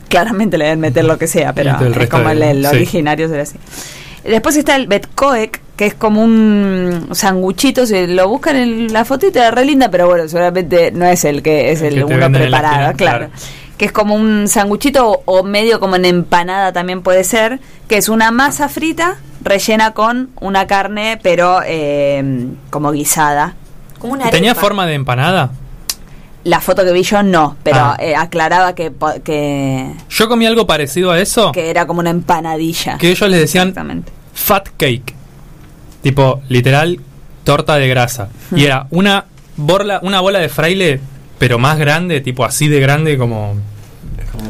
Claramente 0.08 0.58
le 0.58 0.66
deben 0.66 0.80
meter 0.80 1.06
lo 1.06 1.18
que 1.18 1.28
sea, 1.28 1.54
pero 1.54 1.78
es 2.00 2.10
como 2.10 2.30
el, 2.30 2.40
de- 2.40 2.52
el 2.52 2.62
sí. 2.66 2.76
originario 2.76 3.28
será 3.30 3.44
así. 3.44 3.58
Después 4.24 4.58
está 4.58 4.76
el 4.76 4.88
betcoek, 4.88 5.62
que 5.78 5.86
es 5.86 5.94
como 5.94 6.22
un 6.24 7.10
sanguchito, 7.14 7.86
si 7.86 8.08
lo 8.08 8.28
buscan 8.28 8.56
en 8.58 8.92
la 8.92 9.06
fotito, 9.06 9.40
era 9.40 9.52
re 9.52 9.64
linda, 9.66 9.90
pero 9.92 10.08
bueno, 10.08 10.28
seguramente 10.28 10.92
no 10.92 11.06
es 11.06 11.24
el 11.26 11.42
que 11.42 11.72
es 11.72 11.82
El 11.82 12.00
el, 12.00 12.06
que 12.06 12.16
te 12.16 12.26
uno 12.26 12.32
preparado, 12.32 12.94
claro. 12.98 13.30
Que 13.80 13.86
es 13.86 13.92
como 13.92 14.14
un 14.14 14.48
sanguchito 14.48 15.24
o, 15.26 15.44
medio 15.44 15.80
como 15.80 15.96
en 15.96 16.06
empanada 16.06 16.72
también 16.74 17.02
puede 17.02 17.24
ser, 17.24 17.60
que 17.88 17.98
es 17.98 18.10
una 18.10 18.30
masa 18.30 18.70
frita 18.70 19.18
rellena 19.42 19.94
con 19.94 20.30
una 20.42 20.68
carne, 20.68 21.18
pero 21.24 21.62
eh, 21.66 22.48
como 22.70 22.92
guisada. 22.92 23.56
Como 23.98 24.14
una 24.14 24.30
¿Tenía 24.30 24.52
arepa. 24.52 24.62
forma 24.62 24.86
de 24.86 24.94
empanada? 24.96 25.52
La 26.44 26.60
foto 26.62 26.84
que 26.84 26.92
vi 26.92 27.04
yo 27.04 27.24
no, 27.24 27.56
pero 27.64 27.78
Ah. 27.80 27.98
eh, 28.00 28.16
aclaraba 28.16 28.76
que, 28.76 28.92
po- 28.92 29.22
que, 29.24 29.94
Yo 30.10 30.28
comí 30.30 30.46
algo 30.46 30.68
parecido 30.68 31.12
a 31.12 31.20
eso, 31.20 31.52
que 31.54 31.70
era 31.70 31.86
como 31.88 32.00
una 32.02 32.10
empanadilla. 32.12 32.98
que 32.98 33.10
ellos 33.12 33.30
les 33.30 33.40
decían 33.42 33.70
Exactamente. 33.70 34.12
fat 34.34 34.68
cake. 34.78 35.16
Tipo, 36.02 36.42
literal, 36.48 37.00
torta 37.44 37.76
de 37.76 37.88
grasa. 37.90 38.30
Y 38.56 38.66
era 38.66 38.88
una 38.90 39.26
borla, 39.58 40.00
una 40.02 40.22
bola 40.22 40.40
de 40.40 40.48
fraile, 40.50 41.00
pero 41.40 41.58
más 41.58 41.80
grande, 41.80 42.22
tipo 42.22 42.46
así 42.46 42.68
de 42.68 42.80
grande 42.80 43.18
como... 43.18 43.56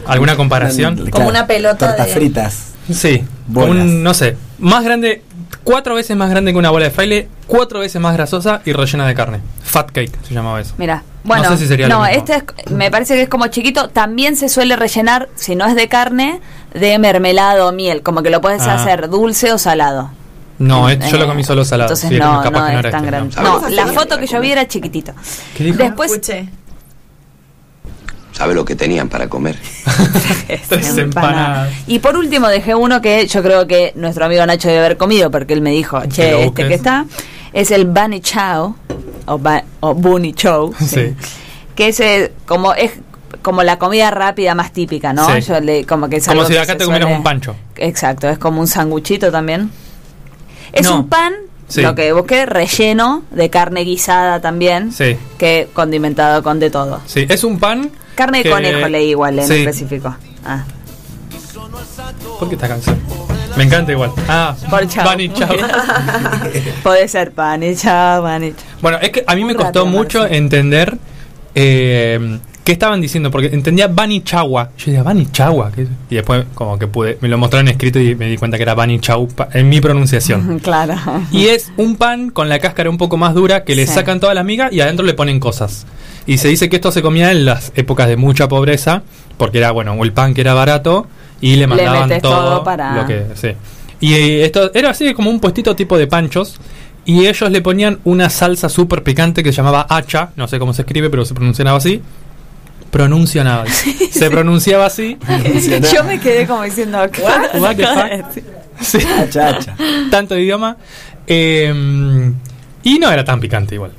¿Alguna 0.07 0.36
comparación? 0.36 1.10
Como 1.10 1.30
una 1.30 1.48
pelota 1.48 1.88
Tortas 1.88 2.07
de- 2.07 2.14
fritas. 2.14 2.66
Sí, 2.91 3.24
Bolas. 3.48 3.70
un, 3.86 4.03
no 4.03 4.14
sé, 4.14 4.36
más 4.57 4.84
grande, 4.84 5.22
cuatro 5.64 5.95
veces 5.95 6.18
más 6.18 6.30
grande 6.30 6.52
que 6.52 6.57
una 6.57 6.70
bola 6.72 6.86
de 6.86 6.91
fraile, 6.91 7.28
cuatro 7.48 7.80
veces 7.80 8.02
más 8.02 8.14
grasosa 8.16 8.61
y 8.66 8.74
rellena 8.74 9.07
de 9.07 9.14
carne. 9.16 9.40
Fat 9.64 9.91
cake 9.91 10.11
se 10.28 10.34
llamaba 10.34 10.60
eso. 10.60 10.74
Mira, 10.78 11.03
bueno, 11.24 11.49
sé 11.49 11.57
si 11.60 11.68
sería 11.68 11.88
lo 11.88 11.99
no, 11.99 12.06
este 12.07 12.36
es- 12.36 12.72
me 12.72 12.90
parece 12.91 13.14
que 13.16 13.22
es 13.24 13.30
como 13.30 13.48
chiquito. 13.48 13.90
También 13.90 14.36
se 14.36 14.49
suele 14.49 14.76
rellenar, 14.76 15.30
si 15.36 15.56
no 15.56 15.66
es 15.68 15.76
de 15.76 15.88
carne, 15.88 16.41
de 16.74 16.98
mermelada 16.99 17.66
o 17.68 17.72
miel. 17.72 18.02
Como 18.02 18.22
que 18.24 18.30
lo 18.32 18.41
puedes 18.41 18.61
Ah. 18.64 18.76
hacer 18.76 19.10
dulce 19.10 19.52
o 19.53 19.57
salado. 19.60 20.10
No, 20.57 20.90
este- 20.90 21.10
yo 21.10 21.18
Eh, 21.18 21.20
lo 21.20 21.28
comí 21.28 21.44
solo 21.44 21.64
salado. 21.64 21.88
Entonces 21.94 22.10
sí, 22.10 22.18
no, 22.18 22.41
capaz 22.41 22.60
no 22.60 22.68
es 22.70 22.80
era 22.80 22.91
tan 22.91 22.99
este, 23.06 23.07
grande. 23.11 23.36
no. 23.41 23.61
No, 23.61 23.70
la 23.70 23.86
foto 23.88 24.18
que 24.18 24.26
yo 24.28 24.40
vi 24.41 24.52
era 24.52 24.68
chiquitito. 24.68 25.14
¿Qué 25.56 25.64
dijo? 25.66 25.78
Después, 25.78 26.11
Escuche. 26.11 26.49
¿Sabe 28.40 28.53
lo 28.56 28.64
que 28.64 28.74
tenían 28.74 29.10
para 29.10 29.28
comer? 29.28 29.57
Tres 30.70 30.98
empanadas. 30.98 31.74
Y 31.88 31.99
por 31.99 32.16
último 32.16 32.48
dejé 32.48 32.74
uno 32.74 33.02
que 33.02 33.28
yo 33.28 33.44
creo 33.44 33.68
que 33.68 33.91
nuestro 33.95 34.24
amigo 34.26 34.45
Nacho 34.45 34.70
debe 34.70 34.80
haber 34.80 34.95
comido 34.98 35.30
porque 35.30 35.52
él 35.53 35.60
me 35.61 35.72
dijo, 35.72 36.02
che, 36.06 36.45
este 36.45 36.68
que 36.70 36.74
está, 36.76 37.06
es 37.52 37.70
el 37.72 37.86
Bunny 37.86 38.22
Chow 38.22 38.76
o, 39.26 39.38
ba- 39.38 39.66
o 39.82 39.94
Bunny 39.94 40.32
Chow, 40.34 40.74
Sí. 40.80 41.14
que 41.76 41.90
es 41.90 41.99
eh, 41.99 42.32
como 42.45 42.74
es 42.74 42.91
como 43.41 43.61
la 43.64 43.78
comida 43.78 44.10
rápida 44.10 44.56
más 44.56 44.72
típica, 44.72 45.11
¿no? 45.11 45.28
Sí. 45.36 45.41
Yo 45.41 45.60
le, 45.60 45.86
como 45.86 46.07
que 46.07 46.16
es 46.18 46.26
Como 46.28 46.40
algo 46.41 46.49
si 46.52 46.57
acá 46.57 46.78
te 46.78 46.86
comieras 46.86 47.10
suele- 47.10 47.18
un 47.18 47.24
pancho. 47.24 47.56
Exacto, 47.76 48.30
es 48.30 48.38
como 48.38 48.61
un 48.61 48.68
sanguchito 48.68 49.32
también. 49.34 49.70
Es 50.72 50.86
No. 50.88 50.95
un 51.02 51.10
pan, 51.10 51.34
Sí. 51.68 51.82
lo 51.82 51.94
que 51.94 52.14
busqué, 52.14 52.45
relleno 52.45 53.24
de 53.32 53.49
carne 53.49 53.82
guisada 53.82 54.40
también, 54.41 54.91
Sí. 54.94 55.18
que 55.38 55.68
condimentado 55.74 56.41
con 56.41 56.60
de 56.61 56.70
todo. 56.70 57.02
Sí, 57.06 57.26
es 57.30 57.44
un 57.44 57.60
pan. 57.60 57.91
Carne 58.20 58.44
de 58.44 58.50
conejo 58.50 58.90
leí 58.90 59.12
igual 59.12 59.40
en 59.40 59.48
Sí. 59.48 59.54
específico. 59.60 60.14
Ah. 60.46 60.66
¿Por 62.38 62.50
qué 62.50 62.56
esta 62.56 62.68
canción? 62.68 63.00
Me 63.56 63.64
encanta 63.64 63.94
igual. 63.94 64.12
Ah, 64.28 64.58
Por 64.70 64.86
chao. 64.90 65.08
Puede 66.84 67.08
ser 67.08 67.32
pan 67.32 67.64
y 67.64 67.78
chao, 67.78 68.22
pan 68.24 68.44
y 68.44 68.52
chao. 68.52 68.66
Bueno, 68.82 68.98
es 69.02 69.12
que 69.12 69.24
a 69.26 69.36
mí 69.36 69.46
me 69.46 69.56
costó 69.56 69.86
mucho 69.86 70.26
entender 70.28 70.98
eh, 71.56 72.40
qué 72.64 72.73
estaban 72.73 73.02
diciendo, 73.02 73.31
porque 73.31 73.48
entendía 73.48 73.88
Bani 73.88 74.22
Chagua. 74.23 74.69
Yo 74.77 74.86
decía, 74.88 75.02
Bani 75.03 75.27
Chagua. 75.31 75.72
Y 76.10 76.15
después, 76.15 76.45
como 76.53 76.77
que 76.77 76.88
pude, 76.88 77.18
me 77.22 77.27
lo 77.27 77.38
mostraron 77.38 77.68
escrito 77.68 77.99
y 77.99 78.14
me 78.15 78.27
di 78.27 78.38
cuenta 78.38 78.57
que 78.57 78.64
era 78.64 78.76
Bani 78.76 78.99
Chau 78.99 79.27
pa- 79.27 79.49
en 79.53 79.69
mi 79.69 79.81
pronunciación. 79.81 80.60
Claro. 80.64 80.95
Y 81.31 81.45
es 81.48 81.72
un 81.77 81.95
pan 81.95 82.30
con 82.30 82.48
la 82.49 82.60
cáscara 82.60 82.90
un 82.90 82.98
poco 82.98 83.18
más 83.18 83.34
dura 83.34 83.64
que 83.64 83.76
le 83.76 83.88
Sí. 83.88 83.94
sacan 83.94 84.19
toda 84.19 84.34
la 84.34 84.44
miga 84.44 84.69
y 84.72 84.81
adentro 84.81 85.06
le 85.06 85.14
ponen 85.15 85.40
cosas. 85.40 85.86
Y 86.27 86.38
se 86.38 86.48
dice 86.49 86.69
que 86.69 86.76
esto 86.76 86.91
se 86.91 87.02
comía 87.02 87.31
en 87.31 87.45
las 87.45 87.72
épocas 87.76 88.07
de 88.07 88.18
mucha 88.18 88.48
pobreza, 88.48 89.02
porque 89.38 89.57
era, 89.57 89.72
bueno, 89.72 89.95
el 90.03 90.11
pan 90.14 90.34
que 90.36 90.41
era 90.41 90.53
barato 90.53 91.07
y 91.41 91.56
le 91.56 91.65
mandaban 91.65 92.07
metes 92.10 92.22
todo, 92.22 92.36
todo 92.44 92.64
para- 92.64 92.95
lo 93.02 93.07
que... 93.07 93.26
Sí. 93.36 93.49
Y 94.02 94.14
eh, 94.14 94.45
esto 94.45 94.72
era 94.76 94.91
así 94.91 95.14
como 95.14 95.30
un 95.30 95.40
puestito 95.40 95.76
tipo 95.76 95.98
de 95.98 96.06
panchos. 96.07 96.60
y 97.06 97.26
ellos 97.26 97.49
le 97.49 97.61
ponían 97.61 97.98
una 98.03 98.30
salsa 98.30 98.69
súper 98.69 99.02
picante 99.02 99.41
que 99.41 99.52
se 99.52 99.57
llamaba 99.57 99.88
hacha, 99.90 100.30
no 100.36 100.48
sé 100.48 100.60
cómo 100.60 100.73
se 100.73 100.84
escribe, 100.84 101.10
pero 101.10 101.26
se 101.26 101.34
pronunciaba 101.34 101.76
así. 101.76 102.02
Pronunciaba 102.91 103.66
Se 104.11 104.30
pronunciaba 104.30 104.86
así. 104.88 105.18
Yo 105.94 106.03
me 106.03 106.20
quedé 106.20 106.48
como 106.48 106.64
diciendo, 106.64 106.99
¿qué? 107.11 107.22
What 107.60 107.76
the 107.76 107.86
fuck? 107.86 108.44
Sí. 108.82 108.99
Tanto 110.10 110.38
idioma. 110.38 110.78
Eh, 111.28 112.32
y 112.84 112.98
no 112.99 113.11
era 113.11 113.24
tan 113.24 113.40
picante 113.40 113.76
igual. 113.76 113.91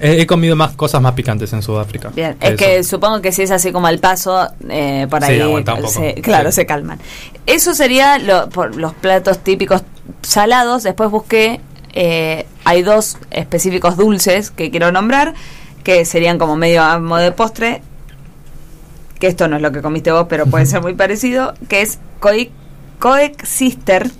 He, 0.00 0.22
he 0.22 0.26
comido 0.26 0.56
más 0.56 0.72
cosas 0.72 1.00
más 1.00 1.12
picantes 1.12 1.52
en 1.52 1.62
Sudáfrica. 1.62 2.08
Bien, 2.14 2.36
es 2.40 2.48
Eso. 2.50 2.56
que 2.56 2.82
supongo 2.82 3.20
que 3.22 3.30
si 3.30 3.42
es 3.42 3.50
así 3.52 3.70
como 3.70 3.86
al 3.86 3.98
paso, 3.98 4.48
eh, 4.68 5.06
por 5.08 5.22
Sí, 5.24 5.32
ahí, 5.32 5.40
aguanta 5.40 5.74
un 5.74 5.82
poco. 5.82 5.92
se- 5.92 6.14
claro, 6.14 6.50
Sí. 6.50 6.56
se 6.56 6.66
calman. 6.66 6.98
Eso 7.46 7.74
sería 7.74 8.18
lo- 8.18 8.48
por 8.48 8.74
los 8.76 8.94
platos 8.94 9.38
típicos 9.44 9.82
salados. 10.22 10.82
Después 10.82 11.08
busqué, 11.10 11.60
eh, 11.92 12.46
hay 12.64 12.82
dos 12.82 13.16
específicos 13.30 13.96
dulces 13.96 14.50
que 14.50 14.70
quiero 14.72 14.90
nombrar, 14.90 15.34
que 15.84 16.04
serían 16.04 16.38
como 16.38 16.56
medio 16.56 16.82
a 16.82 16.98
modo 16.98 17.20
de 17.20 17.30
postre, 17.32 17.82
que 19.22 19.28
esto 19.28 19.46
no 19.46 19.54
es 19.54 19.62
lo 19.62 19.70
que 19.70 19.82
comiste 19.82 20.10
vos, 20.10 20.26
pero 20.28 20.46
puede 20.46 20.66
ser 20.66 20.82
muy 20.82 20.94
parecido, 20.94 21.54
que 21.68 21.80
es 21.80 22.00
coi- 22.20 22.50
coexister, 22.98 24.10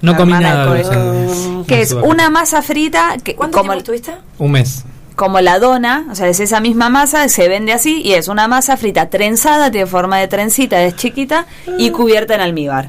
No 0.00 0.16
comí 0.16 0.32
nada 0.32 0.64
que 1.66 1.74
en 1.74 1.80
es 1.82 1.92
una 1.92 2.30
masa 2.30 2.62
frita 2.62 3.16
que 3.22 3.34
¿Cuánto 3.36 3.58
como 3.58 3.72
tiempo 3.72 3.80
estuviste? 3.92 4.14
Un 4.38 4.52
mes. 4.52 4.84
como 5.16 5.38
la 5.42 5.58
dona, 5.58 6.06
o 6.10 6.14
sea, 6.14 6.28
es 6.28 6.40
esa 6.40 6.60
misma 6.60 6.88
masa, 6.88 7.28
se 7.28 7.46
vende 7.48 7.74
así 7.74 8.00
y 8.00 8.14
es 8.14 8.28
una 8.28 8.48
masa 8.48 8.78
frita 8.78 9.10
trenzada, 9.10 9.70
tiene 9.70 9.86
forma 9.86 10.16
de 10.16 10.28
trencita, 10.28 10.82
es 10.82 10.96
chiquita 10.96 11.44
y 11.76 11.90
cubierta 11.90 12.34
en 12.34 12.40
almíbar. 12.40 12.88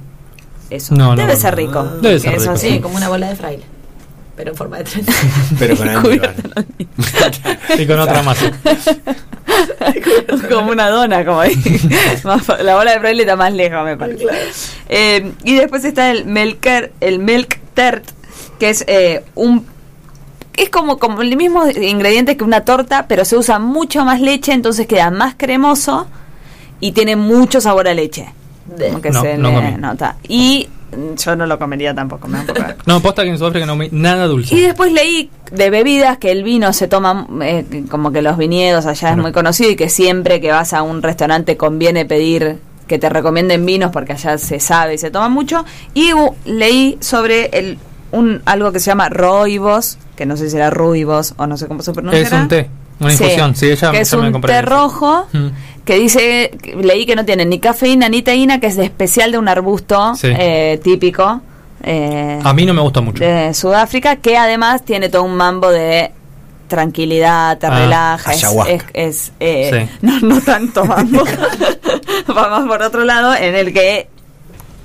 Eso. 0.70 0.96
No, 0.96 1.10
no, 1.10 1.16
Debe 1.18 1.34
no. 1.34 1.40
ser 1.42 1.58
rico. 1.58 1.84
Debe 2.02 2.20
ser 2.22 2.36
Eso 2.36 2.52
rico, 2.52 2.58
sí. 2.58 2.70
Sí, 2.76 2.80
como 2.80 2.96
una 2.96 3.10
bola 3.10 3.28
de 3.28 3.36
fraile. 3.36 3.64
Pero 4.42 4.52
en 4.54 4.58
forma 4.58 4.78
de 4.80 4.84
tren. 4.86 5.06
Pero 5.60 5.78
con 5.78 5.88
almíbar. 5.90 6.34
Y 7.78 7.86
con 7.86 8.00
otra 8.00 8.24
masa. 8.24 8.52
como 10.50 10.72
una 10.72 10.90
dona, 10.90 11.24
como 11.24 11.42
ahí. 11.42 11.56
Más 12.24 12.48
la 12.64 12.76
bola 12.76 12.94
de 12.94 13.00
fraile 13.00 13.22
está 13.22 13.36
más 13.36 13.54
lejos, 13.54 13.86
me 13.86 13.96
parece. 13.98 14.26
Eh, 14.90 15.32
y 15.44 15.56
después 15.56 15.86
está 15.86 16.10
el 16.10 16.26
melker, 16.26 16.92
el 17.02 17.20
milk 17.20 17.60
tart, 17.76 18.04
que 18.60 18.72
es 18.72 18.84
eh, 18.88 19.24
un 19.36 19.68
es 20.58 20.70
como, 20.70 20.98
como 20.98 21.22
el 21.22 21.38
mismo 21.38 21.68
ingrediente 21.70 22.36
que 22.36 22.44
una 22.44 22.62
torta, 22.66 23.06
pero 23.08 23.24
se 23.26 23.38
usa 23.38 23.60
mucho 23.60 24.04
más 24.06 24.20
leche, 24.22 24.54
entonces 24.54 24.88
queda 24.88 25.12
más 25.12 25.36
cremoso 25.38 26.08
y 26.80 26.94
tiene 26.94 27.16
mucho 27.16 27.62
sabor 27.62 27.88
a 27.88 27.94
leche. 27.94 28.34
Como 28.68 29.02
que 29.02 29.12
No, 29.12 29.22
se 29.22 29.38
no 29.38 29.50
le 29.52 29.56
comí. 29.56 29.72
nota. 29.78 30.16
Y 30.28 30.68
yo 31.18 31.36
no 31.36 31.46
lo 31.46 31.58
comería 31.60 31.94
tampoco, 31.94 32.28
me 32.28 32.36
da 32.38 32.42
un 32.42 32.48
poco 32.48 32.62
de- 32.62 32.76
No, 32.86 33.00
posta 33.02 33.24
que 33.24 33.30
en 33.30 33.38
Sudáfrica 33.38 33.66
no 33.66 33.74
comí 33.74 33.90
nada 33.92 34.26
dulce. 34.28 34.56
Y 34.56 34.62
después 34.62 34.92
leí 34.92 35.30
de 35.52 35.70
bebidas 35.70 36.18
que 36.18 36.32
el 36.32 36.44
vino 36.44 36.72
se 36.74 36.88
toma, 36.88 37.28
eh, 37.42 37.86
como 37.90 38.12
que 38.12 38.22
los 38.22 38.38
viñedos 38.38 38.86
allá 38.86 39.12
es 39.12 39.18
muy 39.18 39.32
conocido 39.32 39.70
y 39.72 39.76
que 39.76 39.90
siempre 39.90 40.40
que 40.42 40.52
vas 40.52 40.74
a 40.74 40.82
un 40.82 41.02
restaurante 41.02 41.58
conviene 41.58 42.06
pedir 42.06 42.58
que 42.88 43.00
te 43.00 43.08
recomienden 43.10 43.66
vinos 43.66 43.92
porque 43.92 44.14
allá 44.14 44.38
se 44.38 44.60
sabe 44.60 44.96
y 44.96 44.98
se 44.98 45.12
toma 45.12 45.30
mucho. 45.30 45.64
Y 45.94 46.14
uh, 46.14 46.34
leí 46.46 46.98
sobre 47.00 47.46
el 47.58 47.78
un 48.12 48.42
algo 48.44 48.74
que 48.74 48.80
se 48.82 48.88
llama 48.88 49.08
roibos, 49.08 49.98
que 50.18 50.26
no 50.26 50.36
sé 50.36 50.50
si 50.50 50.58
era 50.58 50.70
ruibos 50.70 51.34
o 51.38 51.48
no 51.48 51.56
sé 51.56 51.68
cómo 51.68 51.82
se 51.82 51.94
pronuncia. 51.94 52.22
Es 52.22 52.32
un 52.34 52.48
té, 52.50 52.70
una 53.00 53.14
infusión. 53.14 53.56
Sí, 53.56 53.68
ella 53.70 53.92
que 53.92 54.02
es 54.02 54.14
me 54.14 54.20
un 54.28 54.32
compré 54.34 54.54
té 54.56 54.62
rojo 54.62 55.28
Mm. 55.32 55.48
Que 55.92 56.00
dice, 56.00 56.52
leí 56.82 57.06
que 57.06 57.18
no 57.18 57.26
tiene 57.26 57.46
ni 57.46 57.60
cafeína 57.60 58.08
ni 58.08 58.22
teína, 58.22 58.62
que 58.62 58.68
es 58.68 58.78
de 58.78 58.86
especial 58.86 59.34
de 59.34 59.38
un 59.38 59.50
arbusto 59.50 60.16
Sí. 60.16 60.28
eh, 60.32 60.80
típico. 60.82 61.42
eh, 61.84 62.40
A 62.42 62.54
mí 62.54 62.66
no 62.66 62.74
me 62.74 62.82
gusta 62.82 63.02
mucho. 63.02 63.22
de 63.22 63.54
Sudáfrica, 63.54 64.16
que 64.16 64.38
además 64.38 64.86
tiene 64.86 65.10
todo 65.10 65.24
un 65.24 65.36
mambo 65.36 65.70
de 65.70 66.12
tranquilidad, 66.70 67.58
te 67.58 67.68
Ah, 67.68 67.78
relaja, 67.80 68.32
es, 68.32 68.38
ayahuasca. 68.38 68.74
es, 68.74 68.84
es, 68.94 69.32
eh, 69.42 69.88
Sí. 69.92 69.98
no, 70.06 70.18
no 70.22 70.40
tanto 70.40 70.86
mambo, 70.86 71.24
vamos 72.28 72.68
por 72.70 72.82
otro 72.84 73.04
lado, 73.04 73.36
en 73.36 73.54
el 73.56 73.74
que 73.74 74.08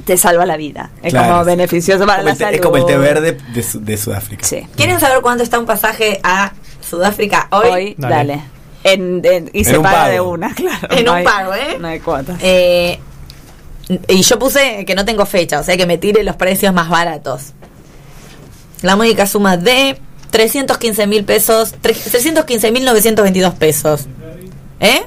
te 0.04 0.16
salva 0.16 0.44
la 0.44 0.56
vida, 0.56 0.90
es 1.04 1.12
Claro. 1.12 1.34
como 1.34 1.44
beneficioso 1.44 2.04
para 2.04 2.18
Como 2.18 2.30
la 2.30 2.34
salud. 2.34 2.54
es 2.56 2.60
como 2.60 2.76
el 2.78 2.86
té 2.86 2.96
verde 2.96 3.38
de, 3.54 3.64
de 3.80 3.96
Sudáfrica. 3.96 4.44
Sí. 4.44 4.66
¿Quieren 4.76 4.98
saber 4.98 5.20
cuánto 5.22 5.44
está 5.44 5.60
un 5.60 5.66
pasaje 5.66 6.18
a 6.24 6.52
Sudáfrica 6.80 7.46
hoy? 7.52 7.68
Hoy, 7.70 7.94
Dale. 7.96 8.14
dale. 8.16 8.40
En- 8.86 9.20
en- 9.24 9.50
y 9.52 9.58
En 9.60 9.64
se 9.64 9.76
un 9.78 9.82
paga 9.82 9.96
pago. 10.04 10.12
de 10.12 10.20
una, 10.20 10.54
claro. 10.54 10.88
En 10.90 11.04
no 11.04 11.12
un 11.12 11.16
hay- 11.18 11.24
pago, 11.24 11.54
¿eh? 11.54 11.76
No 11.80 11.88
hay 11.88 12.00
cuotas. 12.00 12.38
Eh, 12.42 12.98
y 14.08 14.22
yo 14.22 14.38
puse 14.38 14.84
que 14.84 14.94
no 14.94 15.04
tengo 15.04 15.26
fecha, 15.26 15.60
o 15.60 15.62
sea 15.62 15.76
que 15.76 15.86
me 15.86 15.96
tire 15.98 16.24
los 16.24 16.36
precios 16.36 16.72
más 16.74 16.88
baratos. 16.88 17.52
La 18.82 18.96
módica 18.96 19.26
suma 19.26 19.56
de 19.56 19.98
315 20.30 21.06
mil 21.06 21.24
pesos, 21.24 21.74
315 21.80 22.70
mil 22.72 22.84
922 22.84 23.54
pesos. 23.54 24.06
¿Eh? 24.80 25.02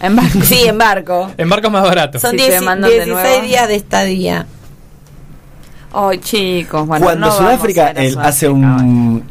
En 0.00 0.16
barco. 0.16 0.40
Sí, 0.42 0.62
en 0.66 0.78
barco. 0.78 1.30
En 1.36 1.48
barcos 1.48 1.70
más 1.72 1.82
baratos. 1.82 2.20
Son 2.22 2.32
Si 2.32 2.36
te 2.36 2.48
10 2.48 2.62
mandan 2.62 2.90
de 2.90 2.96
16 3.04 3.24
nuevo. 3.28 3.42
días 3.46 3.68
de 3.68 3.74
estadía. 3.74 4.46
Ay, 5.92 6.18
chicos, 6.18 6.86
bueno, 6.86 7.04
Cuando 7.04 7.26
no 7.28 7.32
vamos 7.32 7.50
Sudáfrica, 7.52 7.86
a 7.86 7.90
ir 7.92 7.98
a 7.98 8.02
el- 8.02 8.18
hace 8.18 8.46
Sudáfrica 8.46 8.76
hoy. 8.76 8.82
un 8.82 9.30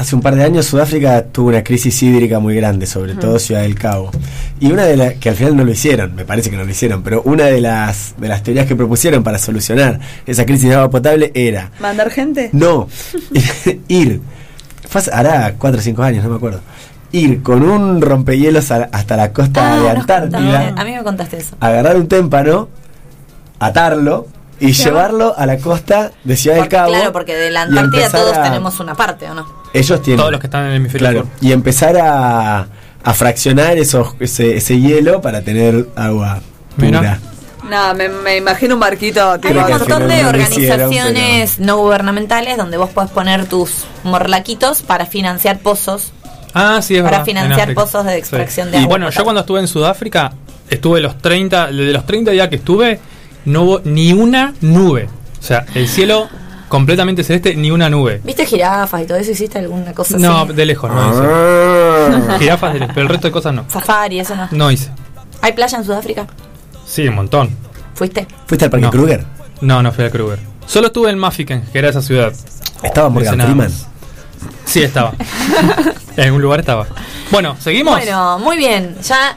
hace 0.00 0.14
un 0.16 0.22
par 0.22 0.34
de 0.34 0.42
años 0.44 0.66
Sudáfrica 0.66 1.24
tuvo 1.24 1.48
una 1.50 1.62
crisis 1.62 2.02
hídrica 2.02 2.38
muy 2.38 2.54
grande, 2.56 2.86
sobre 2.86 3.14
todo 3.14 3.38
Ciudad 3.38 3.62
del 3.62 3.74
Cabo. 3.74 4.10
Y 4.58 4.72
una 4.72 4.84
de 4.84 4.96
las 4.96 5.14
que 5.14 5.28
al 5.28 5.34
final 5.36 5.56
no 5.56 5.64
lo 5.64 5.70
hicieron, 5.72 6.14
me 6.14 6.24
parece 6.24 6.48
que 6.50 6.56
no 6.56 6.64
lo 6.64 6.70
hicieron, 6.70 7.02
pero 7.02 7.20
una 7.22 7.44
de 7.44 7.60
las 7.60 8.14
de 8.18 8.28
las 8.28 8.42
teorías 8.42 8.66
que 8.66 8.74
propusieron 8.76 9.22
para 9.22 9.38
solucionar 9.38 10.00
esa 10.26 10.46
crisis 10.46 10.68
de 10.70 10.74
agua 10.76 10.90
potable 10.90 11.30
era 11.34 11.70
¿Mandar 11.80 12.10
gente? 12.10 12.48
no 12.52 12.88
ir 13.88 14.20
hará 15.12 15.54
4 15.58 15.78
o 15.78 15.82
5 15.82 16.02
años, 16.02 16.24
no 16.24 16.30
me 16.30 16.36
acuerdo. 16.36 16.60
Ir 17.12 17.42
con 17.42 17.62
un 17.62 18.00
rompehielos 18.00 18.70
a- 18.70 18.88
hasta 18.92 19.16
la 19.16 19.32
costa 19.32 19.74
Ah, 19.74 19.80
de 19.82 19.90
Antártida. 19.90 20.74
A 20.76 20.84
mí 20.84 20.92
me 20.92 21.02
contaste 21.02 21.36
eso. 21.38 21.56
agarrar 21.60 21.96
un 21.96 22.08
témpano, 22.08 22.68
atarlo 23.58 24.26
y 24.58 24.72
llevarlo 24.72 25.34
a 25.36 25.46
la 25.46 25.58
costa 25.58 26.12
de 26.24 26.36
Ciudad 26.36 26.56
Porque, 26.58 26.76
del 26.76 26.82
Cabo. 26.84 26.92
claro, 26.94 27.12
porque 27.12 27.34
de 27.36 27.50
la 27.50 27.62
Antártida 27.62 28.10
todos 28.10 28.36
a- 28.36 28.42
tenemos 28.42 28.78
una 28.80 28.94
parte, 28.94 29.28
¿o 29.30 29.34
no? 29.34 29.59
Ellos 29.72 30.02
tienen. 30.02 30.18
Todos 30.18 30.32
los 30.32 30.40
que 30.40 30.46
están 30.46 30.64
en 30.64 30.70
el 30.70 30.76
hemisferio 30.76 31.08
Claro, 31.10 31.20
sur. 31.26 31.30
y 31.40 31.52
empezar 31.52 31.96
a, 31.98 32.66
a 33.04 33.14
fraccionar 33.14 33.78
esos, 33.78 34.14
ese, 34.20 34.56
ese 34.56 34.80
hielo 34.80 35.20
para 35.20 35.42
tener 35.42 35.86
agua 35.96 36.40
Mira. 36.76 36.98
pura. 36.98 37.20
No, 37.68 37.94
me, 37.94 38.08
me 38.08 38.36
imagino 38.38 38.74
un 38.74 38.80
barquito 38.80 39.32
Hay 39.42 39.56
un 39.56 39.68
montón 39.70 40.08
de 40.08 40.24
organizaciones 40.24 41.58
no 41.60 41.76
gubernamentales 41.76 42.56
donde 42.56 42.76
vos 42.78 42.90
podés 42.90 43.10
poner 43.10 43.46
tus 43.46 43.84
morlaquitos 44.02 44.82
para 44.82 45.06
financiar 45.06 45.58
pozos. 45.58 46.12
Ah, 46.54 46.80
sí, 46.82 46.96
es 46.96 47.02
Para 47.02 47.18
verdad. 47.18 47.24
financiar 47.26 47.74
pozos 47.74 48.04
de 48.06 48.16
extracción 48.16 48.70
de 48.70 48.78
Y 48.78 48.80
agua 48.80 48.88
bueno, 48.88 49.10
yo 49.10 49.22
cuando 49.22 49.40
estuve 49.42 49.60
en 49.60 49.68
Sudáfrica, 49.68 50.32
estuve 50.68 51.00
los 51.00 51.18
30, 51.18 51.68
de 51.68 51.92
los 51.92 52.04
30 52.06 52.32
días 52.32 52.48
que 52.48 52.56
estuve, 52.56 52.98
no 53.44 53.62
hubo 53.62 53.80
ni 53.84 54.12
una 54.12 54.52
nube. 54.62 55.08
O 55.38 55.42
sea, 55.42 55.64
el 55.74 55.86
cielo 55.86 56.28
completamente 56.70 57.22
celeste, 57.24 57.54
ni 57.56 57.70
una 57.70 57.90
nube. 57.90 58.22
¿Viste 58.24 58.46
jirafas 58.46 59.02
y 59.02 59.04
todo 59.06 59.18
eso? 59.18 59.32
¿Hiciste 59.32 59.58
alguna 59.58 59.92
cosa 59.92 60.16
No, 60.16 60.42
así? 60.42 60.52
de 60.54 60.64
lejos, 60.64 60.90
no 60.90 61.10
hice. 61.10 61.20
Ah. 61.22 62.36
Jirafas, 62.38 62.72
de 62.72 62.78
lejos, 62.78 62.94
pero 62.94 63.02
el 63.06 63.08
resto 63.10 63.26
de 63.28 63.32
cosas 63.32 63.52
no. 63.52 63.64
Safari, 63.68 64.20
eso 64.20 64.34
no. 64.36 64.48
No 64.52 64.70
hice. 64.70 64.90
¿Hay 65.42 65.52
playa 65.52 65.76
en 65.78 65.84
Sudáfrica? 65.84 66.26
Sí, 66.86 67.06
un 67.08 67.16
montón. 67.16 67.50
¿Fuiste? 67.94 68.26
¿Fuiste 68.46 68.64
al 68.64 68.70
Parque 68.70 68.86
No. 68.86 68.90
Kruger? 68.92 69.24
No, 69.60 69.82
no 69.82 69.92
fui 69.92 70.04
a 70.04 70.10
Kruger. 70.10 70.38
Solo 70.66 70.86
estuve 70.86 71.10
en 71.10 71.18
Mafiken, 71.18 71.62
que 71.72 71.78
era 71.78 71.88
esa 71.88 72.00
ciudad. 72.00 72.32
Estaba 72.82 73.08
Morgan 73.10 73.38
Freeman. 73.40 73.72
Sí, 74.64 74.82
estaba. 74.82 75.12
en 76.16 76.24
algún 76.24 76.40
lugar 76.40 76.60
estaba. 76.60 76.86
Bueno, 77.30 77.56
¿seguimos? 77.58 77.96
Bueno, 77.96 78.38
muy 78.38 78.56
bien. 78.56 78.96
Ya 79.02 79.36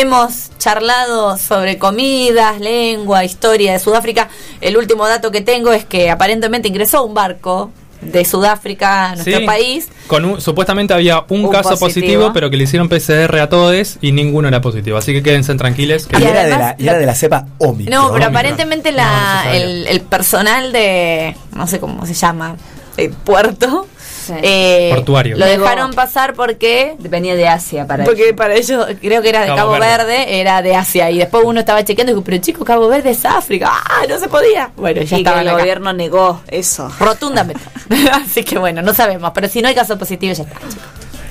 hemos 0.00 0.50
charlado 0.58 1.36
sobre 1.38 1.78
comidas, 1.78 2.60
lengua, 2.60 3.24
historia 3.24 3.72
de 3.72 3.78
Sudáfrica. 3.78 4.28
El 4.60 4.76
último 4.76 5.06
dato 5.06 5.30
que 5.30 5.40
tengo 5.40 5.72
es 5.72 5.84
que 5.84 6.10
aparentemente 6.10 6.68
ingresó 6.68 7.04
un 7.04 7.14
barco 7.14 7.70
de 8.00 8.24
Sudáfrica 8.24 9.10
a 9.10 9.14
nuestro 9.14 9.40
Sí, 9.40 9.44
país. 9.44 9.88
Con 10.06 10.24
un- 10.24 10.40
supuestamente 10.40 10.94
había 10.94 11.24
un, 11.28 11.44
Un 11.44 11.50
caso 11.50 11.70
positivo. 11.70 11.86
positivo, 12.06 12.30
pero 12.32 12.48
que 12.48 12.56
le 12.56 12.64
hicieron 12.64 12.88
PCR 12.88 13.38
a 13.40 13.48
todos 13.50 13.98
y 14.00 14.12
ninguno 14.12 14.48
era 14.48 14.62
positivo. 14.62 14.96
Así 14.96 15.12
que 15.12 15.22
quédense 15.22 15.54
tranquilos. 15.56 16.06
que- 16.06 16.18
Y, 16.18 16.22
era, 16.24 16.44
de 16.44 16.50
la, 16.50 16.76
y 16.78 16.88
era 16.88 16.98
de 16.98 17.04
la 17.06 17.14
cepa 17.14 17.46
Omicron. 17.58 17.94
No, 17.94 18.00
pero 18.04 18.26
Omicron. 18.26 18.34
aparentemente 18.36 18.92
la, 18.92 19.42
No, 19.44 19.50
no 19.50 19.56
el, 19.56 19.86
el 19.86 20.00
personal 20.00 20.72
de, 20.72 21.36
no 21.54 21.66
sé 21.66 21.78
cómo 21.78 22.06
se 22.06 22.14
llama, 22.14 22.56
de 22.96 23.10
puerto, 23.10 23.86
Sí. 24.26 24.34
eh, 24.42 24.90
Portuario. 24.94 25.36
lo 25.36 25.46
dejaron 25.46 25.92
pasar 25.92 26.34
porque... 26.34 26.94
Venía 26.98 27.34
de 27.34 27.48
Asia 27.48 27.86
para 27.86 28.04
Porque 28.04 28.24
ellos. 28.24 28.36
para 28.36 28.54
ellos, 28.54 28.86
creo 29.00 29.22
que 29.22 29.28
era 29.30 29.40
de 29.40 29.46
Cabo 29.46 29.56
Cabo, 29.56 29.72
Verde. 29.72 29.96
Verde. 29.96 30.40
era 30.40 30.60
de 30.62 30.76
Asia. 30.76 31.10
Y 31.10 31.18
después 31.18 31.42
uno 31.46 31.60
estaba 31.60 31.82
chequeando 31.84 32.12
y 32.12 32.14
dijo, 32.14 32.24
pero 32.24 32.36
chico, 32.38 32.64
Cabo 32.64 32.88
Verde 32.88 33.10
es 33.10 33.24
África. 33.24 33.70
¡Ah, 33.72 34.02
no 34.08 34.18
se 34.18 34.28
podía! 34.28 34.70
Bueno, 34.76 35.00
ya 35.02 35.18
y 35.18 35.22
que 35.24 35.28
estaba 35.30 35.40
el 35.42 35.50
gobierno 35.50 35.92
negó 35.92 36.42
eso. 36.48 36.90
Rotundamente. 37.00 37.62
Así 38.12 38.44
que 38.44 38.58
bueno, 38.58 38.82
no 38.82 38.92
sabemos. 38.94 39.30
Pero 39.34 39.48
si 39.48 39.62
no 39.62 39.68
hay 39.68 39.74
caso 39.74 39.96
positivo, 39.98 40.34
ya 40.34 40.42
está. 40.44 40.56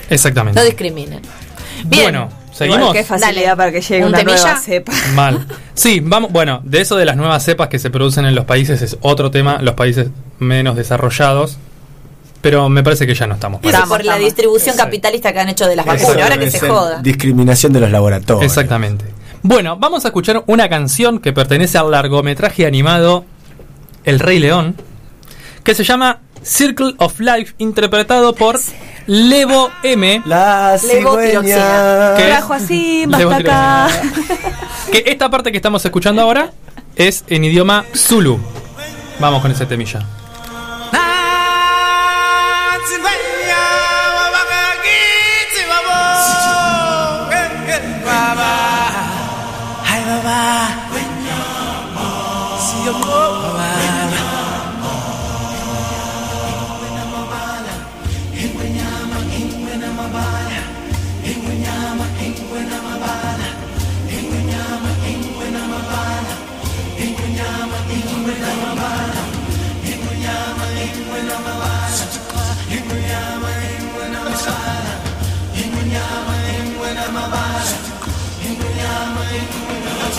Exactamente. 0.09 0.59
No 0.59 0.65
discriminen. 0.65 1.21
Bien. 1.85 2.03
Bueno, 2.03 2.29
seguimos. 2.51 2.91
Qué 2.93 3.03
facilidad 3.03 3.55
Dale. 3.55 3.55
para 3.57 3.71
que 3.71 3.81
llegue 3.81 4.01
¿Un 4.03 4.09
una 4.09 4.17
temilla? 4.17 4.41
nueva 4.41 4.57
cepa. 4.59 4.91
Mal. 5.13 5.47
Sí, 5.73 6.01
vamos. 6.03 6.31
Bueno, 6.31 6.61
de 6.63 6.81
eso 6.81 6.97
de 6.97 7.05
las 7.05 7.15
nuevas 7.15 7.43
cepas 7.43 7.69
que 7.69 7.79
se 7.79 7.89
producen 7.89 8.25
en 8.25 8.35
los 8.35 8.45
países 8.45 8.81
es 8.81 8.97
otro 9.01 9.31
tema. 9.31 9.59
Los 9.61 9.75
países 9.75 10.07
menos 10.39 10.75
desarrollados. 10.75 11.57
Pero 12.41 12.69
me 12.69 12.83
parece 12.83 13.05
que 13.05 13.13
ya 13.13 13.27
no 13.27 13.33
estamos 13.35 13.59
para 13.59 13.69
Eso 13.69 13.77
Estamos, 13.77 13.97
por 13.97 14.05
la 14.05 14.17
distribución 14.17 14.77
capitalista 14.77 15.33
que 15.33 15.39
han 15.39 15.49
hecho 15.49 15.67
de 15.67 15.75
las 15.75 15.85
vacunas. 15.85 16.17
Ahora 16.17 16.37
que 16.37 16.49
se 16.49 16.59
joda. 16.59 17.01
Discriminación 17.01 17.73
de 17.73 17.81
los 17.81 17.91
laboratorios. 17.91 18.45
Exactamente. 18.45 19.05
Bueno, 19.41 19.77
vamos 19.77 20.05
a 20.05 20.09
escuchar 20.09 20.43
una 20.47 20.69
canción 20.69 21.19
que 21.19 21.33
pertenece 21.33 21.77
al 21.77 21.91
largometraje 21.91 22.65
animado 22.65 23.25
El 24.03 24.19
Rey 24.19 24.39
León, 24.39 24.75
que 25.63 25.75
se 25.75 25.83
llama 25.83 26.19
Circle 26.43 26.95
of 26.97 27.19
Life, 27.19 27.53
interpretado 27.57 28.33
por 28.33 28.59
Levo 29.07 29.69
M. 29.83 30.21
La 30.25 30.77
cigüeña. 30.77 32.15
¿Qué? 32.17 32.23
Trajo 32.23 32.53
así, 32.53 33.05
acá. 33.11 33.87
Que 34.91 35.03
esta 35.07 35.29
parte 35.29 35.51
que 35.51 35.57
estamos 35.57 35.83
escuchando 35.83 36.21
ahora 36.21 36.51
es 36.95 37.23
en 37.27 37.43
idioma 37.43 37.85
Zulu. 37.95 38.39
Vamos 39.19 39.41
con 39.41 39.51
ese 39.51 39.65
temilla. 39.65 40.05
dancing, 42.89 43.18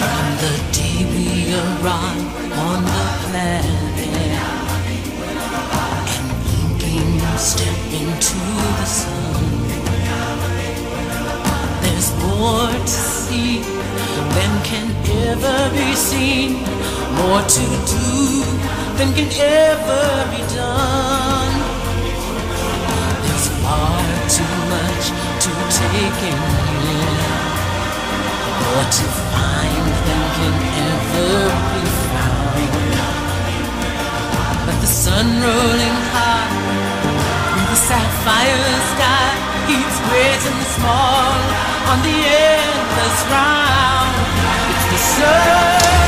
From 0.00 0.26
the 0.44 0.54
day 0.72 0.98
we 1.12 1.52
arrive 1.52 2.24
on 2.66 2.78
the 2.84 3.04
planet 3.20 3.66
and 4.00 4.40
blinking 6.78 7.20
step 7.36 7.78
into 8.00 8.40
the 8.78 8.86
sun, 8.86 9.44
there's 11.82 12.10
more 12.24 12.72
to 12.72 12.86
see 12.88 13.60
than 14.34 14.52
can 14.64 14.88
ever 15.28 15.60
be 15.76 15.94
seen, 15.94 16.50
more 17.20 17.42
to 17.56 17.64
do 17.92 18.40
than 18.96 19.12
can 19.12 19.30
ever 19.36 20.06
be 20.32 20.42
done. 20.56 21.54
There's 23.24 23.48
far 23.60 24.00
too 24.36 24.54
much 24.72 25.04
to 25.44 25.50
take 25.78 26.20
in. 26.32 26.40
More 28.64 28.86
to 28.96 29.04
find 29.28 29.49
can 30.40 30.54
ever 30.88 31.32
be 31.72 31.84
found. 32.12 32.70
But 34.66 34.76
the 34.80 34.90
sun 35.04 35.26
rolling 35.44 35.98
high 36.14 36.50
through 37.50 37.68
the 37.72 37.80
sapphire 37.88 38.74
sky 38.92 39.28
keeps 39.68 39.96
great 40.08 40.42
and 40.50 40.62
small 40.76 41.32
on 41.90 41.98
the 42.06 42.18
endless 42.48 43.18
round. 43.32 44.12
It's 44.72 44.86
the 44.92 45.00
circle 45.16 45.99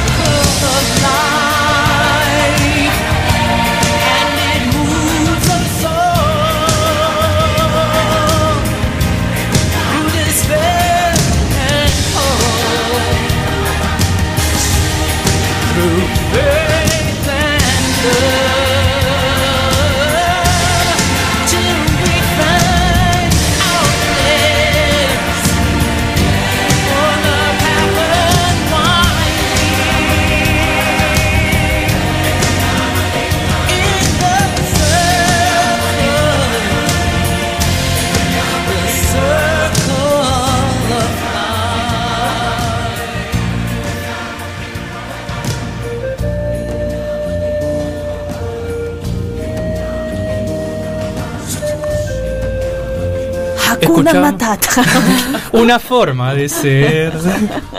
Hakuna. 53.86 54.14
Matata. 54.14 54.68
Una 55.52 55.78
forma 55.78 56.34
de 56.34 56.48
ser. 56.48 57.12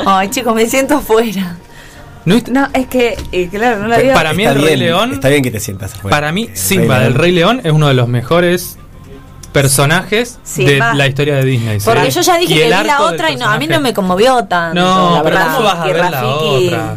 Ay, 0.06 0.30
chicos, 0.30 0.54
me 0.56 0.66
siento 0.68 0.96
afuera. 0.96 1.58
No, 2.26 2.38
No, 2.52 2.68
es 2.74 2.88
que, 2.88 3.18
eh, 3.32 3.50
claro, 3.52 3.80
no 3.80 3.88
la 3.88 3.98
digo. 4.00 4.14
Para 4.14 4.34
mí 4.34 4.44
Está 4.44 4.56
el 4.56 4.62
Rey 4.62 4.76
bien, 4.76 4.80
León- 4.88 5.14
Está 5.14 5.30
bien 5.30 5.44
que 5.44 5.52
te 5.52 5.60
sientas 5.60 5.94
afuera. 5.94 6.16
Para 6.16 6.32
mí, 6.32 6.48
El 6.50 6.58
Simba 6.58 6.96
Rey 7.00 7.04
del. 7.06 7.14
Rey 7.16 7.32
León 7.34 7.62
es 7.64 7.72
uno 7.74 7.88
de 7.90 7.94
los 7.94 8.08
mejores 8.08 8.78
personajes 9.52 10.40
Simba. 10.44 10.90
de 10.92 10.96
la 10.98 11.08
historia 11.08 11.36
de 11.36 11.46
Disney. 11.46 11.80
¿sí? 11.80 11.86
Porque 11.86 12.10
yo 12.10 12.22
ya 12.22 12.38
dije 12.38 12.54
Y 12.54 12.58
que 12.58 12.64
vi 12.64 12.70
la 12.70 13.02
otra 13.02 13.30
y 13.30 13.36
no, 13.36 13.48
a 13.48 13.58
mí 13.58 13.68
no 13.68 13.80
me 13.82 13.94
conmovió 13.94 14.44
tanto. 14.46 14.80
No, 14.82 15.16
la 15.18 15.24
pero 15.24 15.36
verdad. 15.36 15.54
¿cómo 15.56 15.66
vas 15.68 15.80
a 15.80 15.86
ver 15.86 15.96
la 16.12 16.26
otra? 16.28 16.96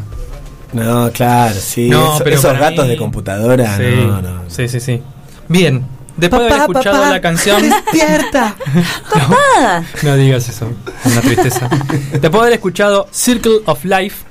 No, 0.72 1.10
claro, 1.12 1.54
sí. 1.58 1.88
No, 1.88 2.14
eso- 2.16 2.24
pero 2.24 2.36
esos 2.36 2.58
gatos 2.58 2.84
mí- 2.84 2.90
de 2.90 2.96
computadora, 2.96 3.76
Sí, 3.76 3.82
no, 4.06 4.20
no. 4.22 4.42
sí, 4.48 4.68
sí, 4.68 4.80
sí. 4.80 5.02
Bien, 5.48 5.86
después 6.16 6.42
de 6.42 6.48
haber 6.48 6.60
escuchado 6.60 6.96
papá, 6.98 7.10
la 7.10 7.20
canción... 7.20 7.62
Despierta. 7.62 8.56
Papá. 9.12 9.84
No 10.02 10.16
digas 10.16 10.48
eso, 10.48 10.70
una 11.04 11.20
tristeza. 11.20 11.68
Después 12.12 12.32
de 12.32 12.38
haber 12.38 12.52
escuchado 12.54 13.08
Circle 13.12 13.60
of 13.66 13.84
Life, 13.84 14.24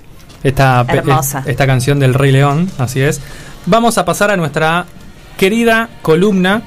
esta, 0.44 0.86
Hermosa. 0.88 1.44
esta 1.46 1.66
canción 1.66 2.00
del 2.00 2.14
Rey 2.14 2.32
León, 2.32 2.70
así 2.78 3.02
es, 3.02 3.22
vamos 3.66 3.98
a 3.98 4.06
pasar 4.06 4.32
a 4.32 4.38
nuestra 4.38 4.86
querida 5.38 5.90
columna 6.02 6.62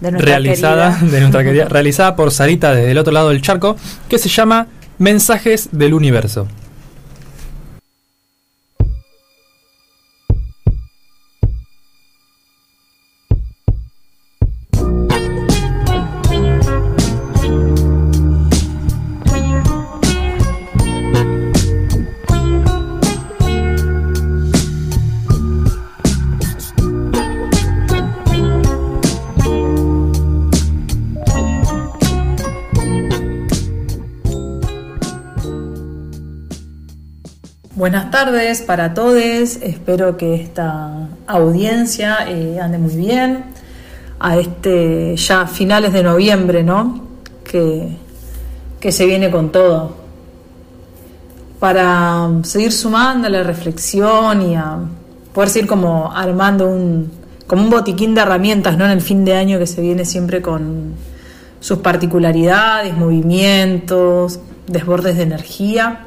De 0.00 0.10
realizada 0.10 0.94
querida. 0.98 1.10
de 1.12 1.20
nuestra 1.20 1.44
querida, 1.44 1.64
realizada 1.66 2.16
por 2.16 2.30
Sarita 2.30 2.74
desde 2.74 2.90
el 2.90 2.98
otro 2.98 3.12
lado 3.12 3.30
del 3.30 3.42
charco, 3.42 3.76
que 4.08 4.18
se 4.18 4.28
llama 4.28 4.66
Mensajes 4.98 5.68
del 5.72 5.94
Universo. 5.94 6.46
Para 38.66 38.92
todos, 38.92 39.16
espero 39.16 40.18
que 40.18 40.34
esta 40.34 41.08
audiencia 41.26 42.18
eh, 42.28 42.58
ande 42.60 42.76
muy 42.76 42.94
bien 42.94 43.44
a 44.20 44.36
este 44.36 45.16
ya 45.16 45.46
finales 45.46 45.94
de 45.94 46.02
noviembre, 46.02 46.62
¿no? 46.62 47.06
Que, 47.42 47.88
que 48.80 48.92
se 48.92 49.06
viene 49.06 49.30
con 49.30 49.50
todo. 49.50 49.96
Para 51.58 52.24
um, 52.26 52.44
seguir 52.44 52.72
sumando 52.72 53.30
la 53.30 53.42
reflexión 53.42 54.42
y 54.42 54.56
a 54.56 54.78
poder 55.32 55.48
seguir 55.48 55.66
como 55.66 56.12
armando 56.12 56.68
un, 56.68 57.10
como 57.46 57.62
un 57.62 57.70
botiquín 57.70 58.14
de 58.14 58.20
herramientas, 58.20 58.76
¿no? 58.76 58.84
En 58.84 58.90
el 58.90 59.00
fin 59.00 59.24
de 59.24 59.34
año 59.36 59.58
que 59.58 59.66
se 59.66 59.80
viene 59.80 60.04
siempre 60.04 60.42
con 60.42 60.92
sus 61.60 61.78
particularidades, 61.78 62.94
movimientos, 62.94 64.38
desbordes 64.66 65.16
de 65.16 65.22
energía 65.22 66.06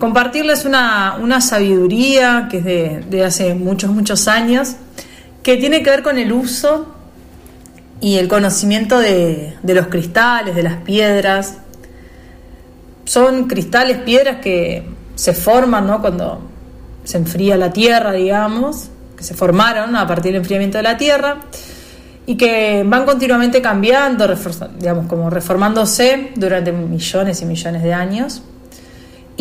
compartirles 0.00 0.64
una, 0.64 1.18
una 1.20 1.42
sabiduría 1.42 2.48
que 2.50 2.58
es 2.58 2.64
de, 2.64 3.04
de 3.08 3.24
hace 3.24 3.54
muchos, 3.54 3.90
muchos 3.90 4.26
años, 4.28 4.76
que 5.42 5.58
tiene 5.58 5.82
que 5.82 5.90
ver 5.90 6.02
con 6.02 6.16
el 6.18 6.32
uso 6.32 6.94
y 8.00 8.16
el 8.16 8.26
conocimiento 8.26 8.98
de, 8.98 9.56
de 9.62 9.74
los 9.74 9.88
cristales, 9.88 10.56
de 10.56 10.62
las 10.62 10.76
piedras. 10.78 11.58
Son 13.04 13.46
cristales, 13.46 13.98
piedras 13.98 14.36
que 14.36 14.88
se 15.16 15.34
forman 15.34 15.86
¿no? 15.86 16.00
cuando 16.00 16.48
se 17.04 17.18
enfría 17.18 17.58
la 17.58 17.70
tierra, 17.70 18.12
digamos, 18.12 18.88
que 19.18 19.22
se 19.22 19.34
formaron 19.34 19.96
a 19.96 20.06
partir 20.06 20.32
del 20.32 20.40
enfriamiento 20.40 20.78
de 20.78 20.82
la 20.82 20.96
tierra. 20.96 21.42
y 22.26 22.36
que 22.36 22.84
van 22.86 23.04
continuamente 23.04 23.60
cambiando, 23.60 24.26
digamos, 24.78 25.06
como 25.06 25.28
reformándose 25.28 26.30
durante 26.36 26.72
millones 26.72 27.42
y 27.42 27.44
millones 27.44 27.82
de 27.82 27.92
años, 27.92 28.42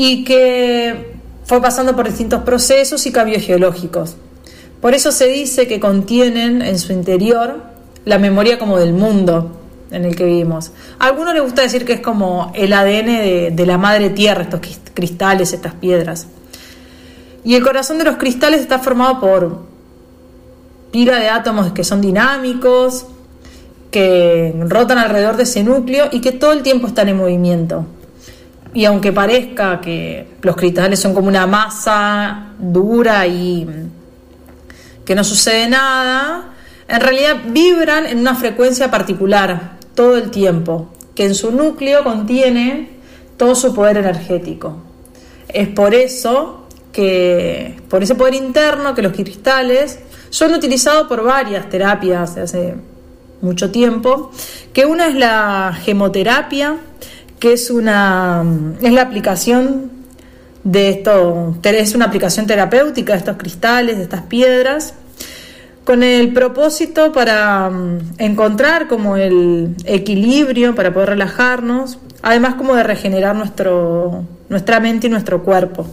y 0.02 0.24
que 0.24 1.18
fue 1.44 1.62
pasando 1.62 1.94
por 1.94 2.08
distintos 2.08 2.44
procesos 2.44 3.06
y 3.06 3.12
cambios 3.12 3.44
geológicos. 3.44 4.16
Por 4.80 4.94
eso 4.94 5.12
se 5.12 5.28
dice 5.28 5.68
que 5.68 5.82
contienen 5.82 6.62
en 6.62 6.80
su 6.80 6.94
interior 6.94 7.64
la 8.06 8.18
memoria 8.18 8.58
como 8.58 8.80
del 8.80 8.94
mundo 8.94 9.60
en 9.92 10.06
el 10.06 10.16
que 10.16 10.24
vivimos. 10.24 10.72
A 11.00 11.08
algunos 11.08 11.34
les 11.34 11.44
gusta 11.44 11.64
decir 11.64 11.84
que 11.84 11.92
es 11.92 12.00
como 12.00 12.54
el 12.56 12.72
ADN 12.72 13.08
de, 13.08 13.52
de 13.54 13.66
la 13.66 13.78
madre 13.78 14.10
tierra, 14.10 14.44
estos 14.44 14.62
cristales, 14.94 15.52
estas 15.52 15.74
piedras. 15.74 16.28
Y 17.44 17.56
el 17.56 17.64
corazón 17.64 17.98
de 17.98 18.06
los 18.06 18.16
cristales 18.16 18.62
está 18.62 18.80
formado 18.80 19.20
por 19.20 19.64
pila 20.92 21.20
de 21.20 21.28
átomos 21.28 21.74
que 21.74 21.84
son 21.84 22.00
dinámicos, 22.00 23.06
que 23.92 24.56
rotan 24.66 24.98
alrededor 24.98 25.36
de 25.36 25.44
ese 25.44 25.62
núcleo 25.62 26.08
y 26.10 26.22
que 26.22 26.32
todo 26.32 26.54
el 26.54 26.64
tiempo 26.64 26.88
están 26.88 27.10
en 27.10 27.18
movimiento. 27.18 27.86
Y 28.74 28.86
aunque 28.86 29.12
parezca 29.12 29.82
que 29.82 30.28
los 30.42 30.56
cristales 30.56 31.00
son 31.00 31.14
como 31.14 31.28
una 31.28 31.48
masa 31.48 32.54
dura 32.60 33.26
y 33.26 33.68
que 35.06 35.16
no 35.16 35.24
sucede 35.24 35.68
nada, 35.68 36.54
en 36.88 37.02
realidad 37.02 37.38
vibran 37.48 38.06
en 38.06 38.20
una 38.20 38.36
frecuencia 38.36 38.92
particular 38.92 39.78
todo 39.96 40.18
el 40.18 40.30
tiempo, 40.30 40.94
que 41.16 41.26
en 41.26 41.36
su 41.36 41.52
núcleo 41.52 42.04
contiene 42.04 42.90
todo 43.38 43.56
su 43.56 43.74
poder 43.74 43.98
energético. 43.98 44.78
Es 45.48 45.68
por 45.68 45.96
eso 45.96 46.68
que, 46.92 47.80
por 47.90 48.04
ese 48.04 48.16
poder 48.16 48.36
interno, 48.36 48.94
que 48.94 49.02
los 49.02 49.14
cristales 49.14 50.00
son 50.30 50.54
utilizados 50.54 51.08
por 51.08 51.24
varias 51.24 51.70
terapias 51.70 52.38
hace 52.38 52.76
mucho 53.42 53.72
tiempo, 53.72 54.32
que 54.74 54.86
una 54.86 55.08
es 55.08 55.16
la 55.16 55.76
gemoterapia, 55.82 56.78
que 57.40 57.54
es 57.54 57.70
una 57.70 58.44
es 58.82 58.92
la 58.92 59.02
aplicación 59.02 59.92
de 60.64 60.90
esto, 60.90 61.56
es 61.64 61.96
una 61.96 62.06
aplicación 62.06 62.46
terapéutica 62.46 63.14
de 63.14 63.20
estos 63.20 63.38
cristales, 63.38 63.98
de 63.98 64.04
estas 64.04 64.24
piedras, 64.24 64.94
con 65.86 66.04
el 66.04 66.34
propósito 66.34 67.12
para 67.12 67.70
mm, 67.70 68.00
encontrar 68.20 68.88
como 68.88 69.16
el 69.16 69.76
equilibrio, 69.86 70.76
para 70.76 70.94
poder 70.94 71.10
relajarnos, 71.10 71.98
además 72.22 72.56
como 72.56 72.76
de 72.76 72.84
regenerar 72.84 73.36
nuestro, 73.36 74.26
nuestra 74.50 74.80
mente 74.80 75.08
y 75.08 75.10
nuestro 75.10 75.44
cuerpo. 75.44 75.88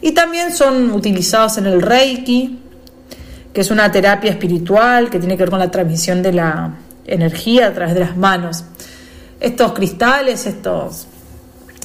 Y 0.00 0.12
también 0.12 0.52
son 0.52 0.90
utilizados 0.92 1.58
en 1.58 1.66
el 1.66 1.80
Reiki, 1.80 2.58
que 3.52 3.60
es 3.60 3.70
una 3.70 3.90
terapia 3.90 4.30
espiritual 4.30 5.10
que 5.10 5.18
tiene 5.18 5.36
que 5.36 5.44
ver 5.44 5.50
con 5.50 5.58
la 5.60 5.70
transmisión 5.70 6.22
de 6.22 6.32
la 6.32 6.74
energía 7.06 7.68
a 7.68 7.72
través 7.72 7.94
de 7.94 8.00
las 8.00 8.16
manos. 8.16 8.64
Estos 9.40 9.72
cristales, 9.72 10.46
estos, 10.46 11.06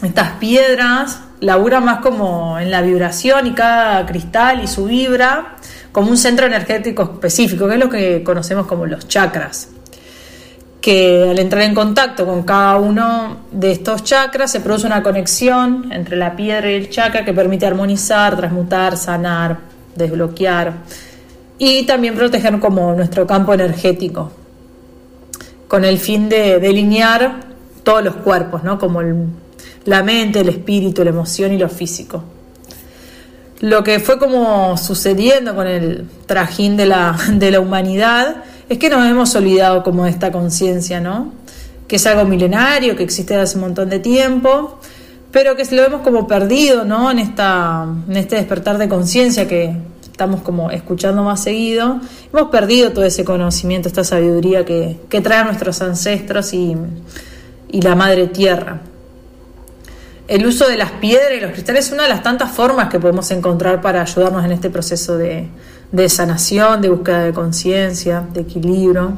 estas 0.02 0.32
piedras, 0.34 1.20
laburan 1.40 1.86
más 1.86 2.00
como 2.00 2.58
en 2.58 2.72
la 2.72 2.82
vibración 2.82 3.46
y 3.46 3.52
cada 3.52 4.06
cristal 4.08 4.64
y 4.64 4.68
su 4.68 4.86
vibra 4.86 5.56
como 5.92 6.10
un 6.10 6.18
centro 6.18 6.48
energético 6.48 7.04
específico, 7.04 7.68
que 7.68 7.76
es 7.76 7.80
lo 7.80 7.90
que 7.90 8.24
conocemos 8.24 8.66
como 8.66 8.88
los 8.88 9.08
chakras. 9.08 9.70
Que 10.82 11.30
al 11.30 11.40
entrar 11.40 11.62
en 11.62 11.76
contacto 11.76 12.26
con 12.26 12.42
cada 12.44 12.78
uno 12.78 13.38
de 13.52 13.72
estos 13.72 14.04
chakras 14.04 14.52
se 14.52 14.60
produce 14.60 14.88
una 14.88 15.04
conexión 15.04 15.92
entre 15.92 16.18
la 16.18 16.36
piedra 16.36 16.72
y 16.72 16.76
el 16.76 16.90
chakra 16.90 17.24
que 17.24 17.34
permite 17.34 17.68
armonizar, 17.68 18.36
transmutar, 18.36 18.98
sanar, 18.98 19.60
desbloquear 19.96 20.74
y 21.60 21.84
también 21.84 22.16
proteger 22.16 22.60
como 22.60 22.94
nuestro 22.94 23.28
campo 23.28 23.54
energético 23.54 24.32
con 25.74 25.86
el 25.86 25.98
fin 25.98 26.30
de 26.30 26.60
delinear 26.60 27.40
todos 27.82 28.04
los 28.04 28.18
cuerpos, 28.18 28.64
¿no? 28.64 28.78
como 28.78 29.02
la 29.86 30.04
mente, 30.04 30.42
el 30.42 30.50
espíritu, 30.50 31.04
la 31.04 31.10
emoción 31.10 31.52
y 31.52 31.58
lo 31.58 31.68
físico. 31.68 32.24
Lo 33.60 33.84
que 33.84 34.00
fue 34.00 34.20
como 34.20 34.78
sucediendo 34.78 35.56
con 35.56 35.66
el 35.66 36.08
trajín 36.28 36.78
de 36.78 36.86
la, 36.86 37.18
de 37.34 37.50
la 37.50 37.60
humanidad 37.60 38.44
es 38.70 38.78
que 38.78 38.88
nos 38.88 39.04
hemos 39.04 39.34
olvidado 39.34 39.82
como 39.82 40.04
de 40.04 40.12
esta 40.12 40.32
conciencia, 40.32 41.00
¿no? 41.00 41.34
Que 41.88 41.96
es 41.96 42.06
algo 42.06 42.24
milenario, 42.26 42.96
que 42.96 43.02
existe 43.02 43.34
desde 43.34 43.42
hace 43.42 43.56
un 43.58 43.62
montón 43.62 43.90
de 43.90 43.98
tiempo, 43.98 44.78
pero 45.32 45.56
que 45.56 45.66
lo 45.76 45.84
hemos 45.84 46.02
como 46.02 46.28
perdido, 46.28 46.86
¿no? 46.86 47.10
En, 47.10 47.18
esta, 47.18 47.88
en 48.08 48.16
este 48.16 48.36
despertar 48.36 48.78
de 48.78 48.88
conciencia 48.88 49.48
que 49.48 49.76
estamos 50.14 50.42
como 50.42 50.70
escuchando 50.70 51.24
más 51.24 51.42
seguido, 51.42 52.00
hemos 52.32 52.50
perdido 52.50 52.92
todo 52.92 53.04
ese 53.04 53.26
conocimiento, 53.26 53.88
esta 53.88 54.04
sabiduría 54.04 54.64
que, 54.64 55.00
que 55.10 55.22
traen 55.22 55.48
nuestros 55.48 55.82
ancestros 55.82 56.54
y, 56.54 56.78
y 57.72 57.82
la 57.82 57.96
madre 57.96 58.28
tierra. 58.28 58.82
El 60.28 60.46
uso 60.46 60.68
de 60.70 60.78
las 60.78 60.92
piedras 60.92 61.32
y 61.36 61.40
los 61.42 61.52
cristales 61.52 61.88
es 61.88 61.92
una 61.92 62.04
de 62.04 62.10
las 62.10 62.22
tantas 62.22 62.52
formas 62.52 62.90
que 62.90 63.00
podemos 63.00 63.32
encontrar 63.32 63.82
para 63.82 64.04
ayudarnos 64.04 64.46
en 64.46 64.52
este 64.52 64.70
proceso 64.70 65.18
de, 65.18 65.48
de 65.92 66.10
sanación, 66.10 66.80
de 66.80 66.90
búsqueda 66.90 67.24
de 67.24 67.34
conciencia, 67.34 68.24
de 68.32 68.42
equilibrio. 68.42 69.18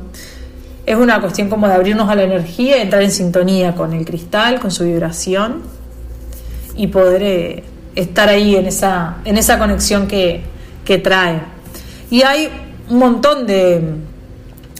Es 0.85 0.95
una 0.95 1.19
cuestión 1.19 1.49
como 1.49 1.67
de 1.67 1.73
abrirnos 1.73 2.09
a 2.09 2.15
la 2.15 2.23
energía 2.23 2.81
entrar 2.81 3.01
en 3.01 3.11
sintonía 3.11 3.75
con 3.75 3.91
el 3.91 4.05
cristal, 4.05 4.61
con 4.61 4.71
su 4.71 4.85
vibración 4.85 5.61
y 6.77 6.87
poder 6.87 7.21
eh, 7.21 7.63
estar 7.95 8.29
ahí 8.29 8.55
en 8.55 8.65
esa, 8.65 9.17
en 9.25 9.37
esa 9.37 9.59
conexión 9.59 10.07
que, 10.07 10.54
que 10.85 10.99
trae. 10.99 11.41
Y 12.09 12.21
hay 12.21 12.49
un 12.89 12.99
montón 12.99 13.45
de, 13.47 13.81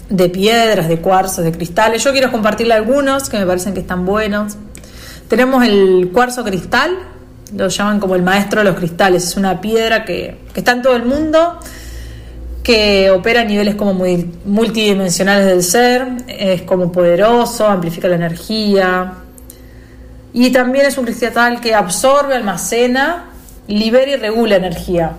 de 0.09 0.29
piedras, 0.29 0.87
de 0.87 0.99
cuarzos, 0.99 1.43
de 1.43 1.51
cristales. 1.51 2.03
Yo 2.03 2.11
quiero 2.11 2.31
compartirle 2.31 2.73
algunos 2.73 3.29
que 3.29 3.37
me 3.37 3.45
parecen 3.45 3.73
que 3.73 3.79
están 3.79 4.05
buenos. 4.05 4.55
Tenemos 5.27 5.65
el 5.65 6.11
cuarzo 6.13 6.43
cristal, 6.43 6.91
lo 7.55 7.67
llaman 7.67 7.99
como 7.99 8.15
el 8.15 8.21
maestro 8.21 8.61
de 8.61 8.65
los 8.65 8.75
cristales. 8.75 9.23
Es 9.23 9.37
una 9.37 9.59
piedra 9.59 10.05
que, 10.05 10.37
que 10.53 10.59
está 10.59 10.73
en 10.73 10.83
todo 10.83 10.95
el 10.95 11.03
mundo, 11.03 11.59
que 12.63 13.09
opera 13.11 13.41
a 13.41 13.45
niveles 13.45 13.75
como 13.75 13.93
muy 13.93 14.31
multidimensionales 14.45 15.47
del 15.47 15.63
ser, 15.63 16.07
es 16.27 16.61
como 16.61 16.91
poderoso, 16.91 17.67
amplifica 17.67 18.07
la 18.07 18.15
energía. 18.15 19.13
Y 20.33 20.51
también 20.51 20.85
es 20.85 20.97
un 20.97 21.05
cristal 21.05 21.61
que 21.61 21.73
absorbe, 21.73 22.35
almacena, 22.35 23.25
libera 23.67 24.11
y 24.11 24.15
regula 24.17 24.57
energía. 24.57 25.13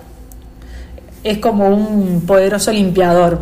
Es 1.27 1.39
como 1.39 1.67
un 1.67 2.21
poderoso 2.25 2.71
limpiador. 2.71 3.41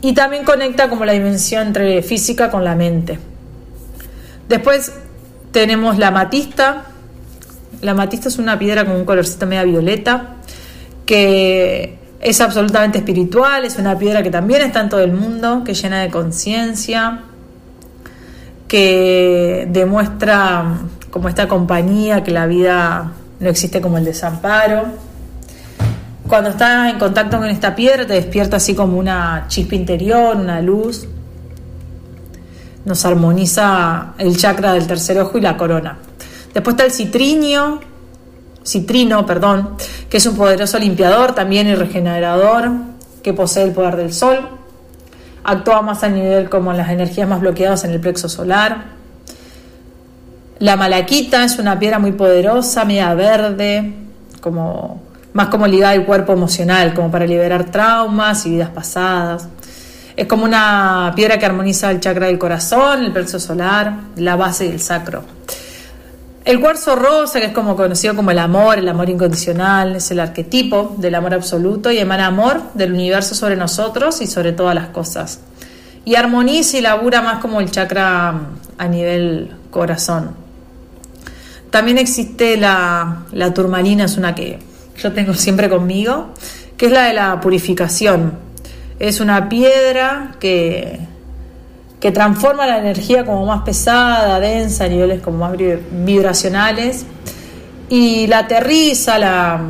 Y 0.00 0.14
también 0.14 0.44
conecta 0.44 0.88
como 0.88 1.04
la 1.04 1.12
dimensión 1.12 1.66
entre 1.66 2.02
física 2.02 2.50
con 2.50 2.64
la 2.64 2.74
mente. 2.74 3.18
Después 4.48 4.90
tenemos 5.52 5.98
la 5.98 6.08
amatista. 6.08 6.86
La 7.82 7.90
amatista 7.90 8.28
es 8.28 8.38
una 8.38 8.58
piedra 8.58 8.86
con 8.86 8.96
un 8.96 9.04
colorcito 9.04 9.44
media 9.44 9.64
violeta 9.64 10.36
que 11.04 11.98
es 12.22 12.40
absolutamente 12.40 12.96
espiritual, 12.96 13.66
es 13.66 13.76
una 13.76 13.98
piedra 13.98 14.22
que 14.22 14.30
también 14.30 14.62
está 14.62 14.80
en 14.80 14.88
todo 14.88 15.02
el 15.02 15.12
mundo, 15.12 15.64
que 15.64 15.74
llena 15.74 16.00
de 16.00 16.08
conciencia, 16.08 17.20
que 18.66 19.68
demuestra 19.70 20.78
como 21.10 21.28
esta 21.28 21.46
compañía, 21.46 22.24
que 22.24 22.30
la 22.30 22.46
vida 22.46 23.12
no 23.38 23.50
existe 23.50 23.82
como 23.82 23.98
el 23.98 24.06
desamparo. 24.06 25.13
Cuando 26.34 26.50
estás 26.50 26.90
en 26.90 26.98
contacto 26.98 27.38
con 27.38 27.48
esta 27.48 27.76
piedra 27.76 28.04
te 28.04 28.14
despierta 28.14 28.56
así 28.56 28.74
como 28.74 28.98
una 28.98 29.44
chispa 29.46 29.76
interior, 29.76 30.34
una 30.34 30.60
luz. 30.60 31.06
Nos 32.84 33.04
armoniza 33.04 34.14
el 34.18 34.36
chakra 34.36 34.72
del 34.72 34.84
tercer 34.84 35.16
ojo 35.20 35.38
y 35.38 35.40
la 35.40 35.56
corona. 35.56 35.96
Después 36.52 36.74
está 36.74 36.86
el 36.86 36.90
citrinio, 36.90 37.78
citrino, 38.66 39.24
perdón, 39.24 39.76
que 40.10 40.16
es 40.16 40.26
un 40.26 40.36
poderoso 40.36 40.76
limpiador 40.80 41.36
también 41.36 41.68
y 41.68 41.76
regenerador, 41.76 42.68
que 43.22 43.32
posee 43.32 43.62
el 43.62 43.70
poder 43.70 43.94
del 43.94 44.12
sol. 44.12 44.40
Actúa 45.44 45.82
más 45.82 46.02
a 46.02 46.08
nivel 46.08 46.50
como 46.50 46.72
las 46.72 46.90
energías 46.90 47.28
más 47.28 47.42
bloqueadas 47.42 47.84
en 47.84 47.92
el 47.92 48.00
plexo 48.00 48.28
solar. 48.28 48.86
La 50.58 50.74
malaquita 50.74 51.44
es 51.44 51.60
una 51.60 51.78
piedra 51.78 52.00
muy 52.00 52.10
poderosa, 52.10 52.84
media 52.84 53.14
verde, 53.14 53.94
como 54.40 55.13
más 55.34 55.48
como 55.48 55.66
ligada 55.66 55.92
al 55.92 56.06
cuerpo 56.06 56.32
emocional, 56.32 56.94
como 56.94 57.10
para 57.10 57.26
liberar 57.26 57.64
traumas 57.64 58.46
y 58.46 58.50
vidas 58.50 58.70
pasadas. 58.70 59.48
Es 60.16 60.26
como 60.26 60.44
una 60.44 61.12
piedra 61.16 61.38
que 61.38 61.44
armoniza 61.44 61.90
el 61.90 61.98
chakra 62.00 62.28
del 62.28 62.38
corazón, 62.38 63.04
el 63.04 63.12
plexo 63.12 63.40
solar, 63.40 63.94
la 64.16 64.36
base 64.36 64.66
y 64.66 64.68
el 64.70 64.80
sacro. 64.80 65.24
El 66.44 66.60
cuarzo 66.60 66.94
rosa, 66.94 67.40
que 67.40 67.46
es 67.46 67.52
como 67.52 67.74
conocido 67.74 68.14
como 68.14 68.30
el 68.30 68.38
amor, 68.38 68.78
el 68.78 68.88
amor 68.88 69.10
incondicional, 69.10 69.96
es 69.96 70.10
el 70.12 70.20
arquetipo 70.20 70.94
del 70.98 71.16
amor 71.16 71.34
absoluto 71.34 71.90
y 71.90 71.98
emana 71.98 72.26
amor 72.26 72.60
del 72.74 72.92
universo 72.92 73.34
sobre 73.34 73.56
nosotros 73.56 74.20
y 74.20 74.28
sobre 74.28 74.52
todas 74.52 74.74
las 74.76 74.88
cosas. 74.88 75.40
Y 76.04 76.14
armoniza 76.14 76.78
y 76.78 76.80
labura 76.80 77.22
más 77.22 77.40
como 77.40 77.60
el 77.60 77.72
chakra 77.72 78.40
a 78.78 78.88
nivel 78.88 79.50
corazón. 79.70 80.30
También 81.70 81.98
existe 81.98 82.56
la, 82.56 83.24
la 83.32 83.52
turmalina, 83.52 84.04
es 84.04 84.16
una 84.16 84.32
que 84.34 84.73
yo 84.96 85.12
tengo 85.12 85.34
siempre 85.34 85.68
conmigo, 85.68 86.30
que 86.76 86.86
es 86.86 86.92
la 86.92 87.04
de 87.04 87.14
la 87.14 87.40
purificación. 87.40 88.38
Es 88.98 89.20
una 89.20 89.48
piedra 89.48 90.36
que, 90.40 91.00
que 92.00 92.12
transforma 92.12 92.66
la 92.66 92.78
energía 92.78 93.24
como 93.24 93.44
más 93.46 93.62
pesada, 93.62 94.38
densa, 94.40 94.84
a 94.84 94.88
niveles 94.88 95.20
como 95.20 95.38
más 95.38 95.52
vib- 95.52 95.80
vibracionales, 95.90 97.06
y 97.88 98.26
la 98.28 98.38
aterriza, 98.38 99.18
la, 99.18 99.60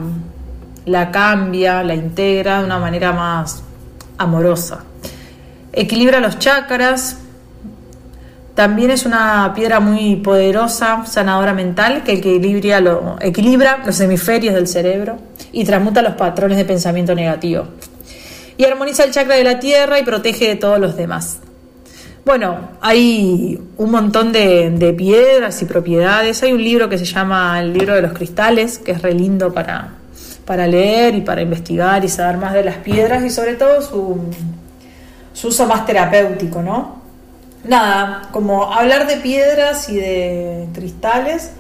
la 0.87 1.11
cambia, 1.11 1.83
la 1.83 1.95
integra 1.95 2.61
de 2.61 2.65
una 2.67 2.79
manera 2.79 3.13
más 3.13 3.63
amorosa. 4.19 4.85
Equilibra 5.73 6.21
los 6.21 6.39
chakras, 6.39 7.19
también 8.55 8.93
es 8.93 9.05
una 9.05 9.53
piedra 9.53 9.81
muy 9.81 10.17
poderosa, 10.17 11.05
sanadora 11.07 11.53
mental, 11.53 12.05
que 12.05 12.13
equilibra, 12.13 13.17
equilibra 13.21 13.83
los 13.85 13.99
hemisferios 14.01 14.55
del 14.55 14.69
cerebro 14.69 15.19
y 15.51 15.65
transmuta 15.65 16.03
los 16.03 16.15
patrones 16.15 16.57
de 16.57 16.65
pensamiento 16.65 17.17
negativo. 17.17 17.67
Y 18.57 18.65
armoniza 18.65 19.03
el 19.03 19.11
chakra 19.11 19.35
de 19.35 19.43
la 19.43 19.59
tierra 19.59 19.99
y 19.99 20.05
protege 20.05 20.47
de 20.47 20.55
todos 20.55 20.79
los 20.79 20.97
demás. 20.97 21.39
Bueno, 22.25 22.71
hay 22.81 23.61
un 23.77 23.91
montón 23.91 24.31
de, 24.31 24.71
de 24.71 24.93
piedras 24.95 25.61
y 25.61 25.65
propiedades. 25.65 26.41
Hay 26.45 26.53
un 26.53 26.63
libro 26.63 26.89
que 26.89 26.97
se 26.97 27.05
llama 27.05 27.61
El 27.61 27.73
libro 27.73 27.95
de 27.95 28.03
los 28.03 28.13
cristales, 28.13 28.79
que 28.79 28.93
es 28.93 29.03
re 29.03 29.15
lindo 29.15 29.53
para, 29.53 29.95
para 30.45 30.69
leer 30.69 31.17
y 31.17 31.23
para 31.23 31.43
investigar 31.43 32.05
y 32.05 32.09
saber 32.09 32.37
más 32.37 32.55
de 32.55 32.63
las 32.63 32.77
piedras 32.77 33.25
y 33.25 33.31
sobre 33.31 33.55
todo 33.55 33.83
su, 33.83 34.21
su 35.33 35.49
uso 35.49 35.67
más 35.67 35.85
terapéutico, 35.85 36.63
¿no? 36.63 37.04
Nada, 37.65 38.29
como 38.31 38.73
hablar 38.73 39.07
de 39.07 39.17
piedras 39.17 39.89
y 39.89 39.97
de 39.97 40.69
cristales, 40.75 41.51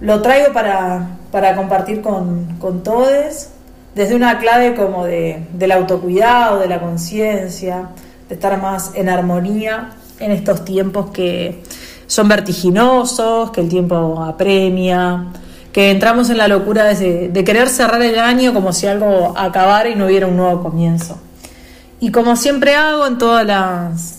lo 0.00 0.22
traigo 0.22 0.52
para, 0.52 1.18
para 1.30 1.54
compartir 1.56 2.00
con, 2.00 2.56
con 2.58 2.82
todos, 2.82 3.48
desde 3.94 4.14
una 4.14 4.38
clave 4.38 4.74
como 4.74 5.04
de, 5.04 5.46
del 5.52 5.72
autocuidado, 5.72 6.58
de 6.58 6.68
la 6.68 6.80
conciencia, 6.80 7.90
de 8.28 8.34
estar 8.34 8.60
más 8.60 8.92
en 8.94 9.08
armonía 9.10 9.90
en 10.20 10.30
estos 10.30 10.64
tiempos 10.64 11.10
que 11.10 11.62
son 12.06 12.28
vertiginosos, 12.28 13.50
que 13.50 13.60
el 13.60 13.68
tiempo 13.68 14.22
apremia, 14.22 15.26
que 15.72 15.90
entramos 15.90 16.30
en 16.30 16.38
la 16.38 16.48
locura 16.48 16.84
de, 16.84 17.28
de 17.28 17.44
querer 17.44 17.68
cerrar 17.68 18.00
el 18.00 18.18
año 18.18 18.54
como 18.54 18.72
si 18.72 18.86
algo 18.86 19.34
acabara 19.36 19.88
y 19.88 19.96
no 19.96 20.06
hubiera 20.06 20.26
un 20.26 20.36
nuevo 20.36 20.62
comienzo. 20.62 21.18
Y 22.00 22.10
como 22.10 22.36
siempre 22.36 22.74
hago 22.74 23.06
en 23.06 23.18
todas 23.18 23.46
las 23.46 24.13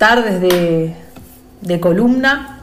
tardes 0.00 0.40
de, 0.40 1.78
columna, 1.78 2.60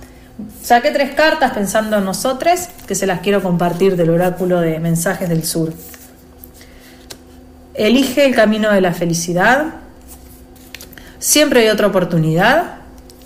saqué 0.64 0.90
tres 0.90 1.14
cartas 1.14 1.52
pensando 1.52 1.98
en 1.98 2.04
nosotros, 2.04 2.68
que 2.88 2.96
se 2.96 3.06
las 3.06 3.20
quiero 3.20 3.44
compartir 3.44 3.96
del 3.96 4.10
oráculo 4.10 4.60
de 4.60 4.80
Mensajes 4.80 5.30
del 5.30 5.46
Sur. 5.46 5.72
Elige 7.76 8.26
el 8.26 8.34
camino 8.34 8.72
de 8.72 8.82
la 8.82 8.92
felicidad, 8.92 9.66
siempre 11.20 11.60
hay 11.60 11.70
otra 11.70 11.86
oportunidad 11.86 12.78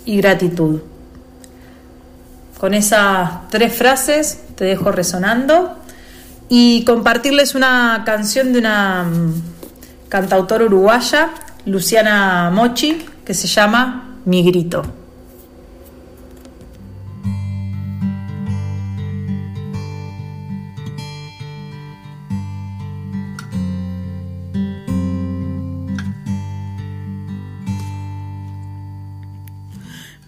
y 0.04 0.18
gratitud. 0.18 0.82
Con 2.60 2.74
esas 2.74 3.48
tres 3.48 3.72
frases 3.72 4.42
te 4.56 4.66
dejo 4.66 4.92
resonando 4.92 5.78
y 6.50 6.84
compartirles 6.84 7.54
una 7.54 8.02
canción 8.04 8.52
de 8.52 8.58
una 8.58 9.04
mm, 9.04 9.42
cantautora 10.10 10.66
uruguaya, 10.66 11.30
Luciana 11.64 12.50
Mochi, 12.52 13.06
que 13.24 13.34
se 13.34 13.46
llama 13.46 14.18
Mi 14.24 14.42
Grito. 14.42 14.82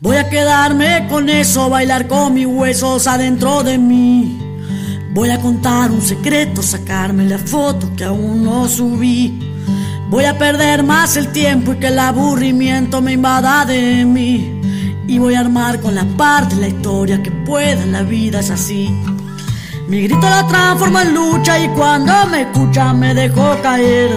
Voy 0.00 0.18
a 0.18 0.28
quedarme 0.28 1.06
con 1.08 1.30
eso, 1.30 1.70
bailar 1.70 2.06
con 2.06 2.34
mis 2.34 2.46
huesos 2.46 3.06
adentro 3.06 3.62
de 3.62 3.78
mí. 3.78 4.38
Voy 5.14 5.30
a 5.30 5.40
contar 5.40 5.90
un 5.90 6.02
secreto, 6.02 6.60
sacarme 6.60 7.24
la 7.24 7.38
foto 7.38 7.90
que 7.96 8.04
aún 8.04 8.44
no 8.44 8.68
subí. 8.68 9.40
Voy 10.08 10.24
a 10.26 10.38
perder 10.38 10.82
más 10.82 11.16
el 11.16 11.32
tiempo 11.32 11.72
y 11.72 11.76
que 11.76 11.88
el 11.88 11.98
aburrimiento 11.98 13.00
me 13.00 13.12
invada 13.12 13.64
de 13.64 14.04
mí. 14.04 14.60
Y 15.06 15.18
voy 15.18 15.34
a 15.34 15.40
armar 15.40 15.80
con 15.80 15.94
la 15.94 16.04
parte 16.16 16.56
la 16.56 16.68
historia 16.68 17.22
que 17.22 17.30
pueda, 17.30 17.84
la 17.86 18.02
vida 18.02 18.40
es 18.40 18.50
así. 18.50 18.88
Mi 19.88 20.02
grito 20.02 20.22
la 20.22 20.46
transforma 20.46 21.02
en 21.02 21.14
lucha 21.14 21.58
y 21.58 21.68
cuando 21.68 22.12
me 22.30 22.42
escucha 22.42 22.92
me 22.92 23.14
dejo 23.14 23.56
caer. 23.62 24.10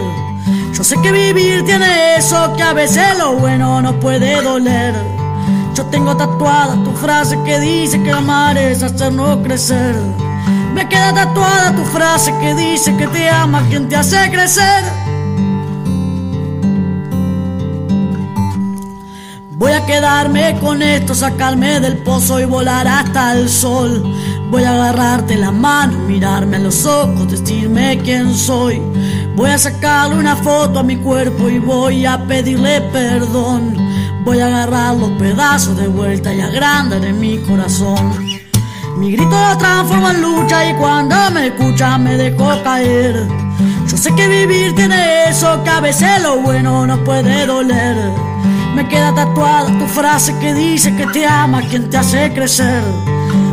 Yo 0.74 0.84
sé 0.84 0.96
que 1.02 1.12
vivir 1.12 1.66
tiene 1.66 2.16
eso, 2.18 2.54
que 2.56 2.64
a 2.64 2.74
veces 2.74 3.18
lo 3.18 3.34
bueno 3.34 3.82
no 3.82 4.00
puede 4.00 4.42
doler. 4.42 4.94
Yo 5.74 5.86
tengo 5.88 6.16
tatuada 6.16 6.76
tu 6.84 6.92
frase 6.94 7.38
que 7.44 7.60
dice 7.60 8.02
que 8.02 8.12
amar 8.12 8.58
es 8.58 8.84
hacernos 8.84 9.40
crecer. 9.44 9.96
Me 10.74 10.88
queda 10.88 11.14
tatuada 11.14 11.76
tu 11.76 11.84
frase 11.86 12.34
que 12.40 12.54
dice 12.56 12.96
que 12.96 13.08
te 13.08 13.30
ama 13.30 13.66
quien 13.70 13.90
te 13.90 13.96
hace 13.96 14.30
crecer. 14.32 15.07
Voy 19.58 19.72
a 19.72 19.84
quedarme 19.88 20.56
con 20.60 20.84
esto, 20.84 21.16
sacarme 21.16 21.80
del 21.80 21.98
pozo 22.04 22.40
y 22.40 22.46
volar 22.46 22.88
hasta 22.88 23.34
el 23.34 23.50
sol. 23.50 24.04
Voy 24.52 24.64
a 24.64 24.72
agarrarte 24.72 25.36
la 25.36 25.50
mano, 25.50 25.98
mirarme 26.08 26.58
a 26.58 26.60
los 26.60 26.86
ojos, 26.86 27.32
decirme 27.32 28.00
quién 28.04 28.36
soy. 28.36 28.80
Voy 29.36 29.50
a 29.50 29.58
sacarle 29.58 30.16
una 30.16 30.36
foto 30.36 30.78
a 30.78 30.84
mi 30.84 30.98
cuerpo 30.98 31.50
y 31.50 31.58
voy 31.58 32.06
a 32.06 32.24
pedirle 32.28 32.82
perdón. 32.94 33.76
Voy 34.24 34.42
a 34.42 34.46
agarrar 34.46 34.96
los 34.96 35.10
pedazos 35.18 35.76
de 35.76 35.88
vuelta 35.88 36.32
y 36.36 36.40
agrandar 36.40 37.04
en 37.04 37.20
mi 37.20 37.40
corazón. 37.40 38.14
Mi 38.98 39.12
grito 39.12 39.32
lo 39.32 39.58
transforma 39.58 40.12
en 40.12 40.22
lucha 40.22 40.70
y 40.70 40.76
cuando 40.76 41.16
me 41.32 41.48
escucha 41.48 41.98
me 41.98 42.16
dejo 42.16 42.48
caer. 42.64 43.28
Yo 43.88 43.98
sé 43.98 44.14
que 44.14 44.28
vivir 44.28 44.76
tiene 44.76 45.30
eso, 45.30 45.64
que 45.64 45.70
a 45.72 45.80
veces 45.80 46.22
lo 46.22 46.42
bueno 46.42 46.86
no 46.86 47.04
puede 47.04 47.48
doler. 47.48 48.27
Me 48.78 48.88
queda 48.88 49.12
tatuada 49.12 49.76
tu 49.80 49.88
frase 49.88 50.38
que 50.38 50.54
dice 50.54 50.96
que 50.96 51.08
te 51.08 51.26
ama 51.26 51.64
quien 51.64 51.90
te 51.90 51.98
hace 51.98 52.32
crecer. 52.32 52.84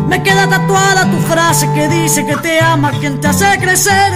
Me 0.06 0.22
queda 0.22 0.46
tatuada 0.46 1.10
tu 1.10 1.16
frase 1.16 1.66
que 1.72 1.88
dice 1.88 2.26
que 2.26 2.36
te 2.36 2.60
ama 2.60 2.90
quien 3.00 3.18
te 3.22 3.28
hace 3.28 3.58
crecer. 3.58 4.12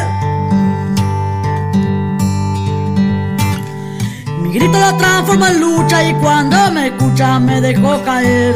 Mi 4.43 4.53
grito 4.53 4.79
lo 4.79 4.95
transforma 4.99 5.49
en 5.49 5.61
lucha 5.61 6.05
y 6.05 6.13
cuando 6.17 6.71
me 6.73 6.89
escucha 6.89 7.41
me 7.41 7.63
dejo 7.63 8.05
caer. 8.05 8.55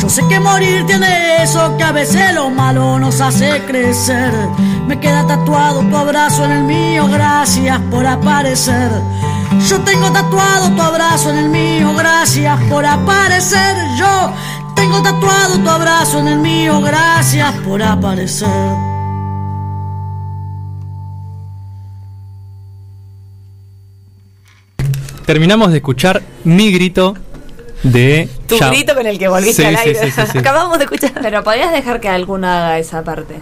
Yo 0.00 0.08
sé 0.08 0.22
que 0.28 0.38
morir 0.38 0.86
tiene 0.86 1.42
eso, 1.42 1.76
que 1.76 1.82
a 1.82 1.90
veces 1.90 2.32
lo 2.32 2.48
malo 2.48 3.00
nos 3.00 3.20
hace 3.20 3.60
crecer. 3.66 4.32
Me 4.86 5.00
queda 5.00 5.26
tatuado 5.26 5.80
tu 5.80 5.96
abrazo 5.96 6.44
en 6.44 6.52
el 6.52 6.62
mío, 6.62 7.08
gracias 7.08 7.80
por 7.90 8.06
aparecer. 8.06 8.92
Yo 9.68 9.80
tengo 9.80 10.10
tatuado 10.12 10.70
tu 10.70 10.82
abrazo 10.82 11.30
en 11.30 11.36
el 11.38 11.48
mío, 11.48 11.94
gracias 11.96 12.58
por 12.70 12.84
aparecer. 12.84 13.76
Yo 13.96 14.32
tengo 14.74 15.02
tatuado 15.02 15.58
tu 15.58 15.68
abrazo 15.68 16.18
en 16.20 16.28
el 16.28 16.38
mío, 16.38 16.80
gracias 16.80 17.52
por 17.66 17.82
aparecer. 17.82 18.48
Terminamos 25.26 25.70
de 25.70 25.78
escuchar 25.78 26.22
mi 26.44 26.72
grito 26.72 27.14
de. 27.82 28.28
Tu 28.48 28.58
Ya- 28.58 28.68
grito 28.68 28.94
con 28.94 29.06
el 29.06 29.18
que 29.18 29.28
volviste 29.28 29.62
Sí, 29.62 29.64
al 29.68 29.76
sí, 29.76 29.88
aire. 29.88 30.00
sí, 30.00 30.10
sí, 30.10 30.22
sí. 30.32 30.38
Acabamos 30.38 30.78
de 30.78 30.84
escuchar. 30.84 31.12
Pero 31.20 31.44
podrías 31.44 31.72
dejar 31.72 32.00
que 32.00 32.08
alguno 32.08 32.46
haga 32.48 32.78
esa 32.78 33.02
parte. 33.04 33.36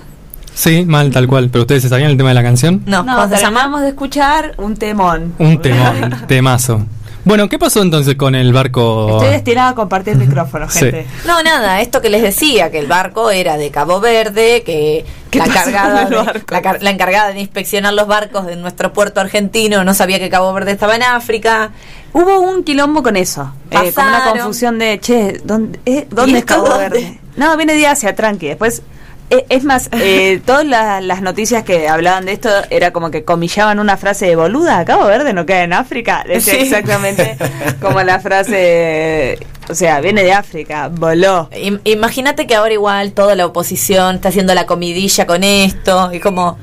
Sí, 0.60 0.84
mal, 0.84 1.10
tal 1.10 1.26
cual. 1.26 1.48
¿Pero 1.50 1.62
ustedes 1.62 1.82
se 1.82 1.88
sabían 1.88 2.10
el 2.10 2.16
tema 2.18 2.28
de 2.30 2.34
la 2.34 2.42
canción? 2.42 2.82
No, 2.86 3.02
No, 3.02 3.14
¿cómo 3.14 3.22
se 3.24 3.28
pero 3.30 3.40
llama? 3.42 3.60
acabamos 3.60 3.80
de 3.82 3.88
escuchar 3.88 4.54
un 4.58 4.76
temón. 4.76 5.34
Un 5.38 5.60
temón, 5.62 6.14
temazo. 6.28 6.84
Bueno, 7.24 7.48
¿qué 7.48 7.58
pasó 7.58 7.82
entonces 7.82 8.14
con 8.16 8.34
el 8.34 8.52
barco? 8.52 9.16
Estoy 9.16 9.28
destinado 9.32 9.70
a 9.70 9.74
compartir 9.74 10.16
micrófono, 10.16 10.68
Sí. 10.70 10.80
gente. 10.80 11.06
No, 11.26 11.42
nada, 11.42 11.80
esto 11.80 12.00
que 12.00 12.08
les 12.10 12.22
decía, 12.22 12.70
que 12.70 12.78
el 12.78 12.86
barco 12.86 13.30
era 13.30 13.56
de 13.58 13.70
Cabo 13.70 14.00
Verde, 14.00 14.62
que 14.64 15.04
la 15.32 15.44
encargada, 15.44 16.04
con 16.08 16.18
el 16.28 16.32
de, 16.34 16.42
la, 16.50 16.62
car- 16.62 16.82
la 16.82 16.90
encargada 16.90 17.32
de 17.32 17.40
inspeccionar 17.40 17.92
los 17.94 18.06
barcos 18.06 18.46
de 18.46 18.56
nuestro 18.56 18.92
puerto 18.94 19.20
argentino 19.20 19.84
no 19.84 19.92
sabía 19.94 20.18
que 20.18 20.28
Cabo 20.30 20.52
Verde 20.54 20.72
estaba 20.72 20.96
en 20.96 21.02
África. 21.02 21.70
Hubo 22.14 22.40
un 22.40 22.64
quilombo 22.64 23.02
con 23.02 23.16
eso. 23.16 23.52
Eh, 23.70 23.92
como 23.94 24.08
una 24.08 24.24
confusión 24.30 24.78
de, 24.78 24.98
che, 25.00 25.40
¿dónde, 25.44 25.78
eh, 25.86 26.06
¿dónde 26.10 26.32
¿Y 26.32 26.36
es 26.36 26.44
Cabo 26.46 26.68
Verde? 26.76 27.00
dónde? 27.02 27.20
No, 27.36 27.56
viene 27.56 27.74
de 27.74 27.86
Asia, 27.86 28.14
tranqui. 28.16 28.48
Después, 28.48 28.82
es 29.48 29.64
más, 29.64 29.88
eh, 29.92 30.40
todas 30.44 30.64
la- 30.66 31.00
las 31.00 31.22
noticias 31.22 31.64
que 31.64 31.88
hablaban 31.88 32.26
de 32.26 32.32
esto 32.32 32.50
era 32.70 32.92
como 32.92 33.10
que 33.10 33.24
comillaban 33.24 33.78
una 33.78 33.96
frase 33.96 34.26
de 34.26 34.36
boluda, 34.36 34.84
Cabo 34.84 35.06
Verde 35.06 35.32
no 35.32 35.46
queda 35.46 35.62
en 35.64 35.72
África. 35.72 36.24
Decía 36.26 36.54
Sí. 36.54 36.60
exactamente 36.60 37.36
como 37.80 38.02
la 38.02 38.18
frase, 38.20 39.38
o 39.68 39.74
sea, 39.74 40.00
viene 40.00 40.22
de 40.22 40.32
África, 40.32 40.88
voló. 40.92 41.48
Im- 41.52 41.80
Imagínate 41.84 42.46
que 42.46 42.54
ahora 42.56 42.72
igual 42.74 43.12
toda 43.12 43.34
la 43.34 43.46
oposición 43.46 44.16
está 44.16 44.28
haciendo 44.30 44.54
la 44.54 44.66
comidilla 44.66 45.26
con 45.26 45.44
esto 45.44 46.10
y 46.12 46.20
como 46.20 46.58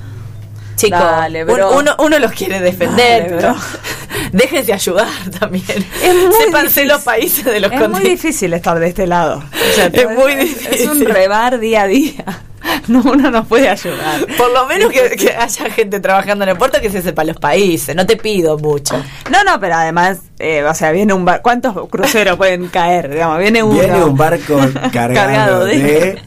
Chicos, 0.78 1.00
Dale, 1.00 1.44
un- 1.44 1.54
bro. 1.54 1.78
uno, 1.78 1.96
uno 2.00 2.20
los 2.20 2.32
quiere 2.32 2.62
defender, 2.62 3.24
Dale, 3.24 3.36
pero 3.36 3.54
bro. 3.54 3.62
déjense 4.32 4.72
ayudar 4.74 5.08
también. 5.40 5.66
Es 5.68 6.36
Sépanse 6.38 6.86
los 6.86 7.02
países 7.02 7.44
de 7.44 7.60
los 7.60 7.72
Es 7.72 7.90
muy 7.90 8.02
difícil 8.02 8.54
estar 8.54 8.80
de 8.80 8.88
este 8.88 9.06
lado. 9.08 9.40
O 9.40 9.76
sea, 9.76 9.86
Es 9.94 10.10
muy 10.10 10.32
Es 10.34 10.40
difícil. 10.40 10.90
un 10.92 11.06
rebar 11.06 11.60
día 11.60 11.82
a 11.84 11.88
día. 11.88 12.24
No, 12.90 13.02
uno 13.02 13.32
nos 13.32 13.48
puede 13.48 13.70
ayudar. 13.70 14.26
Por 14.38 14.52
lo 14.52 14.66
menos 14.66 14.92
que, 14.92 15.16
que 15.18 15.30
haya 15.34 15.70
gente 15.70 16.00
trabajando 16.02 16.44
en 16.44 16.50
el 16.50 16.58
puerto 16.58 16.80
que 16.82 16.90
se 16.90 17.02
sepa 17.02 17.24
los 17.26 17.38
países. 17.38 17.96
No 17.96 18.06
te 18.06 18.16
pido 18.18 18.58
mucho. 18.58 19.02
No, 19.30 19.44
no, 19.46 19.58
pero 19.60 19.76
además, 19.76 20.20
eh, 20.40 20.64
o 20.64 20.74
sea, 20.74 20.92
viene 20.92 21.14
un 21.14 21.24
bar. 21.26 21.42
¿Cuántos 21.42 21.74
cruceros 21.90 22.36
pueden 22.38 22.68
caer? 22.68 23.10
Digamos, 23.10 23.40
viene 23.40 23.62
uno. 23.64 23.80
Viene 23.80 24.04
un 24.04 24.16
barco 24.18 24.58
cargado, 24.92 25.14
Cargado 25.14 25.66
de- 25.66 25.78
de... 25.80 26.22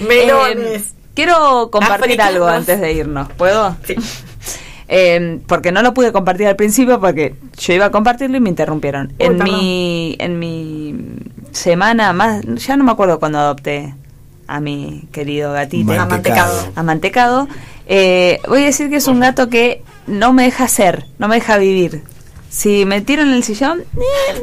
Melones. 0.00 0.82
Eh, 0.82 0.92
quiero 1.18 1.68
compartir 1.72 2.04
Africanos. 2.04 2.34
algo 2.34 2.46
antes 2.46 2.80
de 2.80 2.92
irnos. 2.92 3.28
¿Puedo? 3.32 3.76
Eh, 4.90 5.40
porque 5.46 5.70
no 5.70 5.82
lo 5.82 5.92
pude 5.92 6.12
compartir 6.12 6.46
al 6.46 6.56
principio 6.56 6.98
porque 6.98 7.34
yo 7.58 7.74
iba 7.74 7.84
a 7.84 7.90
compartirlo 7.90 8.38
y 8.38 8.40
me 8.40 8.48
interrumpieron. 8.48 9.08
Uy, 9.08 9.14
en 9.18 9.36
perdón. 9.36 9.54
mi 9.54 10.16
en 10.18 10.38
mi 10.38 10.94
semana 11.52 12.14
más, 12.14 12.42
ya 12.66 12.74
no 12.78 12.84
me 12.84 12.92
acuerdo 12.92 13.18
cuando 13.18 13.38
adopté 13.38 13.94
a 14.46 14.60
mi 14.60 15.06
querido 15.12 15.52
gatito 15.52 15.92
Mantecado. 15.92 16.72
amantecado. 16.74 17.48
Eh, 17.86 18.40
voy 18.48 18.62
a 18.62 18.64
decir 18.64 18.88
que 18.88 18.96
es 18.96 19.08
un 19.08 19.20
gato 19.20 19.50
que 19.50 19.82
no 20.06 20.32
me 20.32 20.44
deja 20.44 20.66
ser, 20.68 21.04
no 21.18 21.28
me 21.28 21.34
deja 21.34 21.58
vivir. 21.58 22.02
Si 22.48 22.86
me 22.86 23.02
tiro 23.02 23.24
en 23.24 23.34
el 23.34 23.44
sillón, 23.44 23.84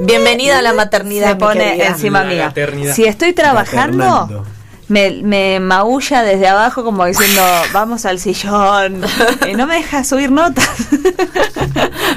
Bienvenida 0.01 0.59
a 0.59 0.61
la 0.61 0.73
maternidad. 0.73 1.29
se 1.29 1.35
pone 1.37 1.87
encima 1.87 2.23
mía. 2.23 2.53
Si 2.93 3.05
estoy 3.05 3.33
trabajando, 3.33 4.27
Maternando. 4.27 4.54
Me, 4.87 5.21
me 5.23 5.59
maulla 5.59 6.21
desde 6.23 6.47
abajo 6.47 6.83
como 6.83 7.05
diciendo, 7.05 7.41
vamos 7.73 8.05
al 8.05 8.19
sillón. 8.19 9.01
Y 9.49 9.53
no 9.55 9.65
me 9.67 9.75
deja 9.75 10.03
subir 10.03 10.31
notas. 10.31 10.67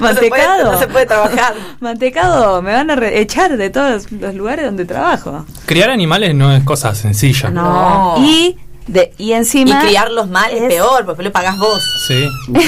No 0.01 0.09
se 0.15 0.29
puede- 0.29 0.47
Mantecado. 0.47 0.73
no 0.73 0.79
se 0.79 0.87
puede 0.89 1.07
trabajar. 1.07 1.55
Mantecado, 1.81 2.63
me 2.63 2.73
van 2.73 2.91
a 2.91 2.97
re- 2.97 3.21
echar 3.21 3.57
de 3.57 3.71
todos 3.71 4.11
los 4.13 4.35
lugares 4.35 4.65
donde 4.67 4.85
trabajo. 4.85 5.45
Criar 5.67 5.91
animales 5.91 6.35
no 6.35 6.53
es 6.55 6.63
cosa 6.65 6.95
sencilla. 6.95 7.51
No. 7.51 8.17
Y, 8.19 8.57
de, 8.89 9.13
y 9.19 9.29
Y 9.29 9.33
encima... 9.35 9.81
criarlos 9.83 10.29
mal 10.29 10.51
es, 10.53 10.63
es- 10.63 10.69
peor, 10.69 11.05
porque 11.07 11.23
lo 11.23 11.31
pagás 11.33 11.57
vos. 11.59 11.81
Sí. 12.07 12.29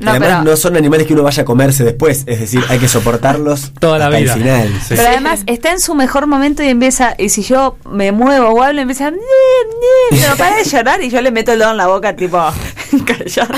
No, 0.00 0.12
Además, 0.12 0.28
pero- 0.28 0.42
no 0.44 0.56
son 0.56 0.76
animales 0.76 1.06
que 1.08 1.14
uno 1.14 1.24
vaya 1.24 1.42
a 1.42 1.44
comerse 1.44 1.82
después. 1.84 2.22
Es 2.26 2.38
decir, 2.40 2.62
hay 2.68 2.78
que 2.78 2.86
soportarlos 2.88 3.72
Toda 3.80 3.98
la 3.98 4.06
hasta 4.06 4.18
vida. 4.18 4.32
el 4.34 4.40
final. 4.40 4.68
Sí. 4.80 4.94
Pero 4.96 5.08
además 5.08 5.40
está 5.46 5.72
en 5.72 5.80
su 5.80 5.94
mejor 5.96 6.26
momento 6.28 6.62
y 6.62 6.68
empieza, 6.68 7.14
y 7.18 7.28
si 7.30 7.42
yo 7.42 7.76
me 7.90 8.12
muevo 8.12 8.48
o 8.50 8.62
hablo, 8.62 8.80
empieza, 8.80 9.10
pero 10.10 10.36
para 10.36 10.56
de 10.56 10.64
llorar 10.64 11.02
y 11.02 11.10
yo 11.10 11.20
le 11.20 11.30
meto 11.32 11.52
el 11.52 11.58
dedo 11.58 11.72
en 11.72 11.76
la 11.76 11.88
boca, 11.88 12.14
tipo, 12.14 12.40
callate. 13.06 13.54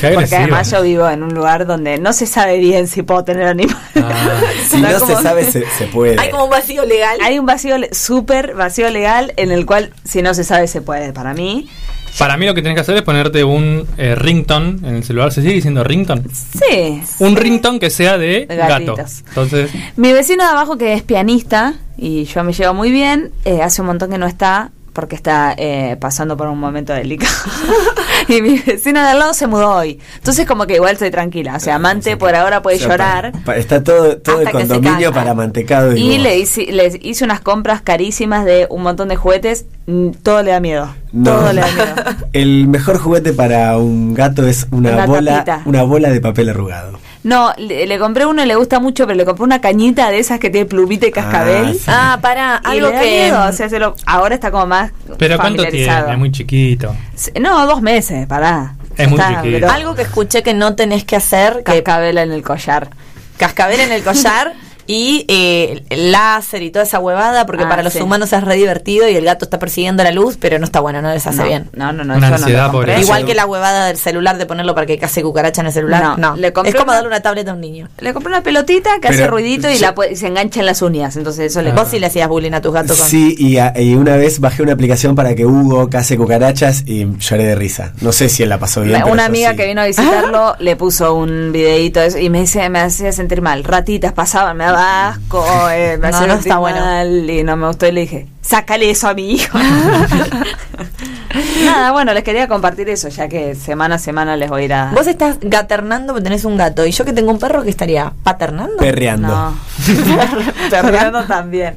Qué 0.00 0.10
Porque 0.12 0.36
además 0.36 0.70
yo 0.70 0.82
vivo 0.82 1.08
en 1.08 1.22
un 1.22 1.34
lugar 1.34 1.66
donde 1.66 1.98
no 1.98 2.12
se 2.12 2.26
sabe 2.26 2.58
bien 2.58 2.86
si 2.88 3.02
puedo 3.02 3.24
tener 3.24 3.46
animales. 3.46 3.80
Ah, 3.96 4.40
Si 4.68 4.80
no 4.80 4.88
como- 4.98 5.16
se 5.16 5.22
sabe, 5.22 5.44
se, 5.44 5.64
se 5.78 5.86
puede. 5.86 6.18
Hay 6.20 6.30
como 6.30 6.44
un 6.44 6.50
vacío 6.50 6.84
legal. 6.84 7.18
Hay 7.22 7.38
un 7.38 7.46
vacío, 7.46 7.76
súper 7.92 8.54
vacío 8.54 8.90
legal 8.90 9.32
en 9.36 9.50
el 9.50 9.66
cual 9.66 9.92
si 10.04 10.22
no 10.22 10.34
se 10.34 10.44
sabe 10.44 10.66
se 10.68 10.80
puede, 10.82 11.12
para 11.12 11.34
mí. 11.34 11.68
Para 12.18 12.38
mí 12.38 12.46
lo 12.46 12.54
que 12.54 12.62
tienes 12.62 12.76
que 12.76 12.80
hacer 12.80 12.96
es 12.96 13.02
ponerte 13.02 13.44
un 13.44 13.86
eh, 13.98 14.14
ringtone 14.14 14.78
en 14.88 14.96
el 14.96 15.04
celular. 15.04 15.30
¿Se 15.32 15.42
sigue 15.42 15.52
diciendo 15.52 15.84
ringtone? 15.84 16.22
Sí. 16.32 17.02
Un 17.18 17.36
ringtone 17.36 17.78
que 17.78 17.90
sea 17.90 18.16
de 18.16 18.46
De 18.46 18.56
gato. 18.56 18.94
gatitos. 18.94 19.22
Entonces, 19.28 19.70
Mi 19.96 20.12
vecino 20.14 20.42
de 20.44 20.50
abajo, 20.50 20.78
que 20.78 20.94
es 20.94 21.02
pianista, 21.02 21.74
y 21.98 22.24
yo 22.24 22.42
me 22.42 22.54
llevo 22.54 22.72
muy 22.72 22.90
bien, 22.90 23.32
eh, 23.44 23.60
hace 23.60 23.82
un 23.82 23.88
montón 23.88 24.10
que 24.10 24.16
no 24.16 24.26
está 24.26 24.70
porque 24.96 25.14
está 25.14 25.54
eh, 25.56 25.96
pasando 26.00 26.36
por 26.36 26.48
un 26.48 26.58
momento 26.58 26.92
delicado. 26.94 27.34
y 28.28 28.40
mi 28.42 28.58
vecino 28.58 29.00
de 29.00 29.08
al 29.08 29.18
lado 29.18 29.34
se 29.34 29.46
mudó 29.46 29.70
hoy. 29.76 30.00
Entonces 30.16 30.46
como 30.46 30.66
que 30.66 30.74
igual 30.76 30.94
estoy 30.94 31.10
tranquila. 31.10 31.54
O 31.56 31.60
sea, 31.60 31.76
Amante 31.76 32.16
por 32.16 32.34
ahora 32.34 32.62
puede 32.62 32.76
O 32.76 32.80
sea, 32.80 32.88
llorar. 32.88 33.32
pa- 33.32 33.38
pa- 33.44 33.56
está 33.56 33.84
todo, 33.84 34.16
todo 34.18 34.40
el 34.40 34.50
condominio 34.50 35.12
para 35.12 35.34
mantecado 35.34 35.94
y, 35.94 36.00
Y 36.14 36.18
le 36.18 36.38
hice, 36.38 36.72
les 36.72 36.96
hice 37.02 37.24
unas 37.24 37.40
compras 37.40 37.82
carísimas 37.82 38.44
de 38.46 38.66
un 38.70 38.82
montón 38.82 39.08
de 39.08 39.16
juguetes. 39.16 39.66
Mm, 39.86 40.10
Todo 40.22 40.42
le 40.42 40.50
da 40.50 40.60
miedo. 40.60 40.88
No. 41.12 41.30
Todo 41.32 41.52
le 41.52 41.60
da 41.60 41.66
miedo. 41.72 41.94
El 42.32 42.66
mejor 42.66 42.98
juguete 42.98 43.32
para 43.34 43.76
un 43.76 44.14
gato 44.14 44.46
es 44.48 44.66
una, 44.70 44.92
Una 44.94 45.06
bola, 45.06 45.44
tapita. 45.44 45.62
una 45.66 45.82
bola 45.82 46.08
de 46.10 46.20
papel 46.20 46.48
arrugado. 46.48 46.98
No, 47.26 47.52
le, 47.58 47.86
le 47.86 47.98
compré 47.98 48.24
uno, 48.24 48.44
le 48.44 48.54
gusta 48.54 48.78
mucho, 48.78 49.04
pero 49.06 49.16
le 49.16 49.24
compré 49.24 49.42
una 49.42 49.60
cañita 49.60 50.10
de 50.10 50.20
esas 50.20 50.38
que 50.38 50.48
tiene 50.48 50.64
plumita 50.66 51.06
y 51.08 51.10
cascabel. 51.10 51.74
sí. 51.74 51.80
Ah, 51.88 52.18
para, 52.22 52.60
Y 52.64 52.68
algo 52.68 52.86
le 52.88 52.94
da 52.94 53.00
que. 53.00 53.10
miedo, 53.10 53.48
o 53.48 53.52
sea, 53.52 53.68
se 53.68 53.78
lo- 53.80 53.96
ahora 54.06 54.34
está 54.36 54.50
como 54.52 54.66
más 54.66 54.92
¿pero 55.18 55.36
cuánto 55.36 55.64
tiene? 55.64 56.12
Es 56.12 56.18
muy 56.18 56.30
chiquito. 56.30 56.94
No, 57.40 57.66
dos 57.66 57.82
meses, 57.82 58.26
pará. 58.28 58.76
Es 58.96 59.08
muy 59.10 59.18
Está, 59.18 59.42
chiquito. 59.42 59.68
Algo 59.70 59.94
que 59.96 60.02
escuché 60.02 60.42
que 60.44 60.54
no 60.54 60.76
tenés 60.76 61.04
que 61.04 61.16
hacer, 61.16 61.64
que 61.64 61.82
Cascabel 61.82 62.16
en 62.18 62.30
el 62.30 62.42
collar. 62.42 62.90
cascabel 63.38 63.80
en 63.80 63.90
el 63.92 64.02
collar 64.04 64.52
y 64.86 65.24
eh, 65.28 65.82
el 65.90 66.12
láser 66.12 66.62
y 66.62 66.70
toda 66.70 66.84
esa 66.84 66.98
huevada, 66.98 67.46
porque 67.46 67.64
Ah, 67.64 67.68
para 67.68 67.82
los 67.82 67.92
sí. 67.94 68.00
humanos 68.00 68.32
es 68.32 68.42
re 68.44 68.56
divertido 68.56 69.08
y 69.08 69.16
el 69.16 69.24
gato 69.24 69.44
está 69.46 69.58
persiguiendo 69.58 70.02
la 70.04 70.12
luz, 70.12 70.36
pero 70.40 70.58
no 70.58 70.64
está 70.64 70.80
bueno, 70.80 71.02
no 71.02 71.10
les 71.12 71.26
hace 71.26 71.38
no, 71.38 71.44
bien. 71.44 71.70
No, 71.74 71.92
no, 71.92 72.04
no, 72.04 72.14
Una 72.16 72.28
yo 72.28 72.34
ansiedad 72.36 72.66
no 72.66 72.72
lo 72.72 72.78
por 72.78 72.90
eso. 72.90 73.00
Igual 73.00 73.24
que 73.24 73.34
la 73.34 73.46
huevada 73.46 73.86
del 73.86 73.96
celular 73.96 74.38
de 74.38 74.46
ponerlo 74.46 74.74
para 74.74 74.86
que 74.86 74.98
case 74.98 75.22
cucaracha 75.22 75.60
en 75.62 75.66
el 75.68 75.72
celular. 75.72 76.02
No, 76.02 76.16
No, 76.16 76.36
le 76.36 76.52
compré 76.52 76.70
es 76.70 76.76
como 76.76 76.86
una- 76.90 76.94
darle 76.94 77.08
una 77.08 77.20
tableta 77.20 77.50
a 77.50 77.54
un 77.54 77.60
niño. 77.60 77.88
Le 77.98 78.12
compré 78.12 78.32
una 78.32 78.42
pelotita 78.42 78.98
que 79.00 79.08
hace 79.08 79.26
ruidito 79.26 79.68
y, 79.70 79.76
sí. 79.76 79.82
la 79.82 79.94
puede- 79.94 80.12
y 80.12 80.16
se 80.16 80.26
engancha 80.28 80.60
en 80.60 80.66
las 80.66 80.82
uñas. 80.82 81.16
Entonces 81.16 81.50
eso 81.52 81.62
le 81.62 81.72
Vos 81.72 81.88
sí 81.88 81.98
le 81.98 82.06
hacías 82.06 82.28
bullying 82.28 82.52
a 82.52 82.60
tus 82.60 82.72
gatos 82.72 82.98
con. 82.98 83.08
Sí, 83.08 83.34
y, 83.38 83.58
a- 83.58 83.72
y 83.78 83.94
una 83.96 84.16
vez 84.16 84.40
bajé 84.40 84.62
una 84.62 84.72
aplicación 84.72 85.14
para 85.14 85.34
que 85.34 85.44
Hugo 85.44 85.90
case 85.90 86.16
cucarachas 86.16 86.84
y 86.86 87.06
lloré 87.18 87.44
de 87.44 87.54
risa. 87.54 87.92
No 88.00 88.12
sé 88.12 88.28
si 88.28 88.42
él 88.44 88.48
la 88.48 88.58
pasó 88.58 88.82
bien. 88.82 89.02
Una 89.04 89.24
amiga 89.26 89.50
sí. 89.50 89.56
que 89.56 89.66
vino 89.66 89.80
a 89.82 89.86
visitarlo 89.86 90.54
le 90.60 90.76
puso 90.76 91.14
un 91.14 91.50
videito 91.52 92.00
de 92.00 92.06
eso 92.06 92.18
y 92.18 92.30
me 92.30 92.40
dice 92.40 92.68
me 92.70 92.80
hacía 92.80 93.12
sentir 93.12 93.42
mal 93.42 93.62
ratitas 93.64 94.12
pasaban 94.12 94.56
me 94.56 94.64
daba 94.64 94.75
asco 94.76 95.44
eh, 95.70 95.98
me 95.98 96.10
No, 96.16 96.26
no 96.26 96.34
está 96.34 96.58
bueno. 96.58 96.80
mal 96.80 97.28
y 97.28 97.42
no 97.42 97.56
me 97.56 97.66
gustó 97.66 97.86
y 97.86 97.92
le 97.92 98.02
dije 98.02 98.26
sácale 98.42 98.90
eso 98.90 99.08
a 99.08 99.14
mi 99.14 99.32
hijo 99.32 99.58
nada 101.64 101.92
bueno 101.92 102.12
les 102.14 102.22
quería 102.24 102.48
compartir 102.48 102.88
eso 102.88 103.08
ya 103.08 103.28
que 103.28 103.54
semana 103.54 103.96
a 103.96 103.98
semana 103.98 104.36
les 104.36 104.48
voy 104.48 104.62
a 104.62 104.64
ir 104.64 104.72
a 104.74 104.90
Vos 104.92 105.06
estás 105.06 105.38
gaternando 105.40 106.12
porque 106.12 106.24
tenés 106.24 106.44
un 106.44 106.56
gato 106.56 106.86
y 106.86 106.92
yo 106.92 107.04
que 107.04 107.12
tengo 107.12 107.30
un 107.30 107.38
perro 107.38 107.62
que 107.62 107.70
estaría 107.70 108.12
paternando. 108.22 108.76
Perreando. 108.78 109.28
no 109.28 109.58
perreando 110.70 111.24
también 111.24 111.76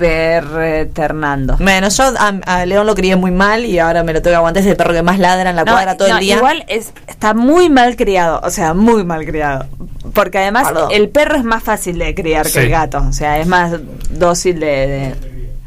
perternando 0.00 1.56
Bueno, 1.58 1.88
yo 1.88 2.04
a, 2.18 2.28
a 2.46 2.66
León 2.66 2.86
lo 2.86 2.94
crié 2.94 3.16
muy 3.16 3.30
mal 3.30 3.64
y 3.64 3.78
ahora 3.78 4.02
me 4.02 4.12
lo 4.12 4.20
tengo 4.22 4.32
que 4.32 4.36
aguantar. 4.36 4.62
Es 4.62 4.68
el 4.68 4.76
perro 4.76 4.92
que 4.92 5.02
más 5.02 5.18
ladra 5.18 5.50
en 5.50 5.56
la 5.56 5.64
No, 5.64 5.72
cuadra 5.72 5.96
todo 5.96 6.08
no, 6.08 6.14
el 6.14 6.20
día. 6.20 6.36
Igual 6.36 6.64
es, 6.68 6.92
está 7.06 7.34
muy 7.34 7.68
mal 7.68 7.96
criado, 7.96 8.40
o 8.42 8.50
sea, 8.50 8.74
muy 8.74 9.04
mal 9.04 9.24
criado. 9.24 9.66
Porque 10.12 10.38
además 10.38 10.68
Perdón. 10.68 10.90
el 10.92 11.08
perro 11.08 11.36
es 11.36 11.44
más 11.44 11.62
fácil 11.62 11.98
de 11.98 12.14
criar 12.14 12.50
que 12.50 12.60
el 12.64 12.70
gato, 12.70 12.98
o 13.08 13.12
sea, 13.12 13.38
es 13.38 13.46
más 13.46 13.72
dócil 14.10 14.58
de, 14.58 14.66
de 14.66 15.14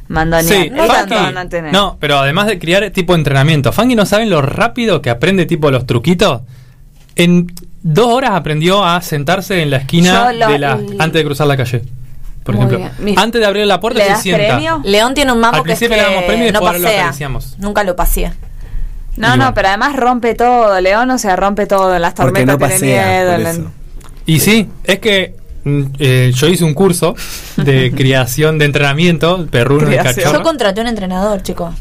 mandonear. 0.10 0.64
Sí, 0.64 0.70
Funky- 0.70 1.72
no 1.72 1.98
pero 2.00 2.18
además 2.20 2.48
de 2.48 2.60
criar 2.60 2.90
tipo 2.92 3.16
entrenamiento, 3.16 3.72
Funky 3.72 3.96
no 3.96 4.06
saben 4.06 4.30
lo 4.30 4.42
rápido 4.42 5.02
que 5.02 5.10
aprende 5.10 5.46
tipo 5.46 5.72
los 5.72 5.86
truquitos. 5.88 6.42
En 7.16 7.48
dos 7.84 8.08
horas 8.08 8.32
aprendió 8.32 8.84
a 8.84 9.00
sentarse 9.02 9.62
en 9.62 9.70
la 9.70 9.78
esquina 9.78 10.32
Yo 10.32 10.40
lo- 10.40 10.48
de 10.52 10.60
la, 10.60 10.74
el- 10.74 10.96
antes 11.00 11.14
de 11.22 11.24
cruzar 11.26 11.48
la 11.48 11.58
calle. 11.58 11.84
Por 12.44 12.56
Muy 12.56 12.66
ejemplo, 12.66 12.90
bien. 13.00 13.18
Antes 13.20 13.40
de 13.42 13.48
abrir 13.48 13.66
la 13.66 13.80
puerta 13.80 14.00
¿Le 14.00 14.06
se 14.06 14.12
das 14.12 14.22
sienta. 14.22 14.48
premio? 14.48 14.82
León 14.84 15.14
tiene 15.14 15.32
un 15.32 15.40
mambo 15.40 15.58
Al 15.58 15.64
que 15.64 15.72
es 15.74 15.78
principio 15.80 15.96
que 15.96 16.02
le 16.04 16.10
damos 16.14 16.24
premio 16.26 16.48
y 16.50 16.52
no 16.52 16.60
lo 16.60 16.66
pasea. 16.66 17.02
acariciamos. 17.04 17.56
Nunca 17.60 17.84
lo 17.84 17.96
pasea. 17.96 18.34
No, 19.16 19.30
no, 19.30 19.36
bueno. 19.38 19.54
pero 19.54 19.68
además 19.70 19.96
rompe 19.96 20.34
todo, 20.36 20.82
León, 20.82 21.10
o 21.12 21.18
sea, 21.18 21.36
rompe 21.36 21.68
todo, 21.68 21.96
en 21.96 22.02
las 22.02 22.16
tormentas 22.16 22.58
no 22.60 22.68
tiene 22.68 22.74
pasea, 22.74 23.06
miedo. 23.08 23.38
la- 23.38 23.50
eso. 23.52 23.72
Y 24.26 24.40
sí, 24.40 24.70
es 24.86 25.00
que 25.00 25.36
mm, 25.64 25.82
eh, 26.00 26.32
yo 26.34 26.48
hice 26.48 26.64
un 26.64 26.74
curso 26.74 27.16
de 27.58 27.92
criación 27.96 28.58
de 28.58 28.66
entrenamiento, 28.66 29.46
perruno 29.52 29.92
y 29.94 29.98
cachorro. 29.98 30.34
Yo 30.34 30.42
contraté 30.44 30.82
un 30.82 30.88
entrenador, 30.88 31.44
chico. 31.44 31.74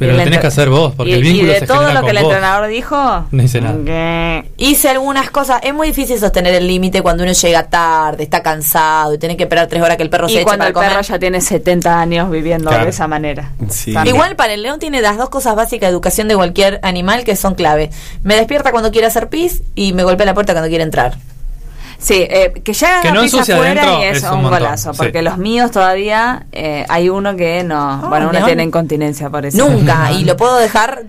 Pero 0.00 0.16
lo 0.16 0.24
tenés 0.24 0.40
que 0.40 0.46
hacer 0.48 0.68
vos, 0.68 0.94
porque 0.96 1.10
y, 1.12 1.14
el 1.14 1.22
vínculo 1.22 1.50
y 1.50 1.54
de 1.54 1.60
se 1.60 1.66
todo 1.68 1.92
lo 1.92 2.02
que 2.02 2.10
el 2.10 2.16
vos. 2.16 2.24
entrenador 2.24 2.68
dijo, 2.68 3.26
No 3.30 3.42
hice 3.42 3.60
nada. 3.60 3.78
que- 3.84 4.50
Hice 4.56 4.88
algunas 4.88 5.30
cosas. 5.30 5.60
Es 5.62 5.72
muy 5.72 5.88
difícil 5.88 6.18
sostener 6.18 6.52
el 6.54 6.66
límite 6.66 7.02
cuando 7.02 7.22
uno 7.22 7.32
llega 7.32 7.62
tarde, 7.68 8.24
está 8.24 8.42
cansado 8.42 9.14
y 9.14 9.18
tiene 9.18 9.36
que 9.36 9.44
esperar 9.44 9.68
tres 9.68 9.82
horas 9.82 9.96
que 9.96 10.02
el 10.02 10.10
perro 10.10 10.26
se 10.28 10.34
y 10.34 10.36
eche 10.38 10.44
cuando 10.44 10.60
para 10.62 10.68
el 10.68 10.74
comer. 10.74 10.90
perro 10.90 11.02
ya 11.02 11.18
tiene 11.18 11.40
70 11.40 12.00
años 12.00 12.30
viviendo 12.30 12.68
Claro. 12.70 12.84
de 12.84 12.90
esa 12.90 13.06
manera. 13.06 13.52
Sí. 13.68 13.94
Igual 14.04 14.34
para 14.36 14.54
el 14.54 14.62
león 14.62 14.78
tiene 14.80 15.00
las 15.00 15.16
dos 15.16 15.28
cosas 15.28 15.54
básicas 15.54 15.88
de 15.88 15.92
educación 15.92 16.26
de 16.28 16.34
cualquier 16.34 16.80
animal 16.82 17.22
que 17.24 17.36
son 17.36 17.54
clave. 17.54 17.90
Me 18.22 18.34
despierta 18.36 18.72
cuando 18.72 18.90
quiere 18.90 19.06
hacer 19.06 19.28
pis 19.28 19.62
y 19.74 19.92
me 19.92 20.02
golpea 20.02 20.26
la 20.26 20.34
puerta 20.34 20.52
cuando 20.52 20.68
quiere 20.68 20.84
entrar. 20.84 21.16
Sí, 22.00 22.26
eh, 22.28 22.52
que 22.64 22.72
ya 22.72 23.02
Que 23.02 23.12
no 23.12 23.20
afuera 23.20 23.82
adentro 23.82 24.00
y 24.00 24.04
es, 24.04 24.16
es 24.18 24.24
un 24.24 24.42
montón, 24.42 24.60
golazo. 24.60 24.92
sí. 24.92 24.98
Porque 24.98 25.20
los 25.22 25.36
míos 25.36 25.70
todavía 25.70 26.46
eh, 26.50 26.86
hay 26.88 27.10
uno 27.10 27.36
que 27.36 27.62
no. 27.62 28.08
bueno, 28.08 28.30
uno 28.30 28.44
tiene 28.44 28.62
incontinencia 28.64 29.28
por 29.28 29.44
eso. 29.46 29.58
Nunca. 29.68 30.10
y 30.18 30.24
lo 30.24 30.36
puedo 30.36 30.56
dejar 30.56 31.04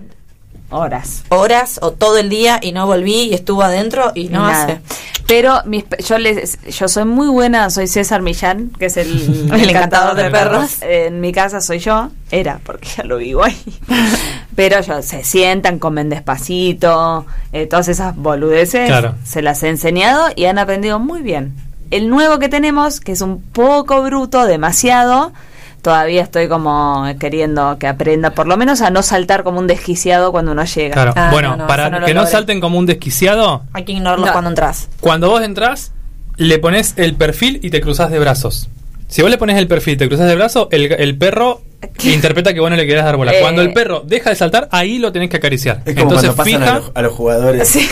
Horas. 0.72 1.22
horas 1.28 1.78
o 1.82 1.92
todo 1.92 2.18
el 2.18 2.28
día 2.28 2.58
y 2.62 2.72
no 2.72 2.86
volví 2.86 3.22
y 3.30 3.34
estuvo 3.34 3.62
adentro 3.62 4.10
y 4.14 4.28
no 4.28 4.40
Nada. 4.42 4.64
hace. 4.64 4.80
Pero 5.26 5.60
mis, 5.66 5.84
pe- 5.84 6.02
yo 6.02 6.18
les, 6.18 6.58
yo 6.66 6.88
soy 6.88 7.04
muy 7.04 7.28
buena, 7.28 7.70
soy 7.70 7.86
César 7.86 8.22
Millán, 8.22 8.70
que 8.78 8.86
es 8.86 8.96
el, 8.96 9.50
El 9.52 9.70
encantador 9.70 10.16
de 10.16 10.30
perros. 10.30 10.78
En 10.82 11.20
mi 11.20 11.32
casa 11.32 11.60
soy 11.60 11.78
yo, 11.78 12.10
era, 12.30 12.60
porque 12.64 12.88
ya 12.96 13.04
lo 13.04 13.18
vivo 13.18 13.44
ahí. 13.44 13.56
Pero 14.56 14.78
ellos 14.78 15.04
se 15.04 15.24
sientan, 15.24 15.78
comen 15.78 16.08
despacito, 16.10 17.24
eh, 17.52 17.66
todas 17.66 17.88
esas 17.88 18.16
boludeces 18.16 18.88
Claro. 18.88 19.14
se 19.24 19.42
las 19.42 19.62
he 19.62 19.68
enseñado 19.68 20.26
y 20.36 20.44
han 20.46 20.58
aprendido 20.58 20.98
muy 20.98 21.22
bien. 21.22 21.54
El 21.90 22.08
nuevo 22.08 22.38
que 22.38 22.48
tenemos, 22.48 23.00
que 23.00 23.12
es 23.12 23.20
un 23.20 23.40
poco 23.42 24.02
bruto, 24.02 24.44
demasiado, 24.46 25.32
todavía 25.82 26.22
estoy 26.22 26.48
como 26.48 27.04
queriendo 27.18 27.76
que 27.78 27.86
aprenda, 27.88 28.30
por 28.30 28.46
lo 28.46 28.56
menos 28.56 28.80
a 28.80 28.90
no 28.90 29.02
saltar 29.02 29.42
como 29.42 29.58
un 29.58 29.66
desquiciado 29.66 30.32
cuando 30.32 30.52
uno 30.52 30.64
llega. 30.64 30.94
Claro. 30.94 31.12
Ah, 31.16 31.28
bueno, 31.32 31.50
no, 31.50 31.56
no, 31.58 31.66
para 31.66 31.90
no 31.90 32.06
que 32.06 32.14
no 32.14 32.24
salten 32.26 32.60
como 32.60 32.78
un 32.78 32.86
desquiciado, 32.86 33.64
Hay 33.72 33.84
que 33.84 33.92
ignorarlos 33.92 34.26
No. 34.28 34.32
cuando 34.32 34.48
entras. 34.50 34.88
cuando 35.00 35.28
vos 35.28 35.42
entras, 35.42 35.92
le 36.36 36.58
pones 36.58 36.94
el 36.96 37.14
perfil 37.16 37.60
y 37.62 37.70
te 37.70 37.80
cruzás 37.80 38.10
de 38.10 38.18
brazos. 38.18 38.68
Si 39.08 39.20
vos 39.20 39.30
le 39.30 39.36
pones 39.36 39.58
el 39.58 39.66
perfil 39.68 39.94
y 39.94 39.96
te 39.98 40.08
cruzás 40.08 40.28
de 40.28 40.34
brazos, 40.36 40.68
el, 40.70 40.90
el 40.92 41.18
perro 41.18 41.60
interpreta 42.04 42.52
que 42.54 42.60
vos 42.60 42.70
no 42.70 42.76
le 42.76 42.86
querés 42.86 43.04
dar 43.04 43.16
bola. 43.16 43.32
Eh. 43.32 43.38
Cuando 43.40 43.62
el 43.62 43.72
perro 43.72 44.02
deja 44.06 44.30
de 44.30 44.36
saltar, 44.36 44.68
ahí 44.70 44.98
lo 44.98 45.12
tenés 45.12 45.28
que 45.30 45.36
acariciar. 45.38 45.82
Es 45.84 45.94
como 45.94 46.12
Entonces 46.14 46.30
cuando 46.30 46.36
pasan 46.36 46.60
fija. 46.62 46.70
a, 46.72 46.78
los, 46.78 46.92
a 46.94 47.02
los 47.02 47.12
jugadores. 47.12 47.68
Sí. 47.68 47.88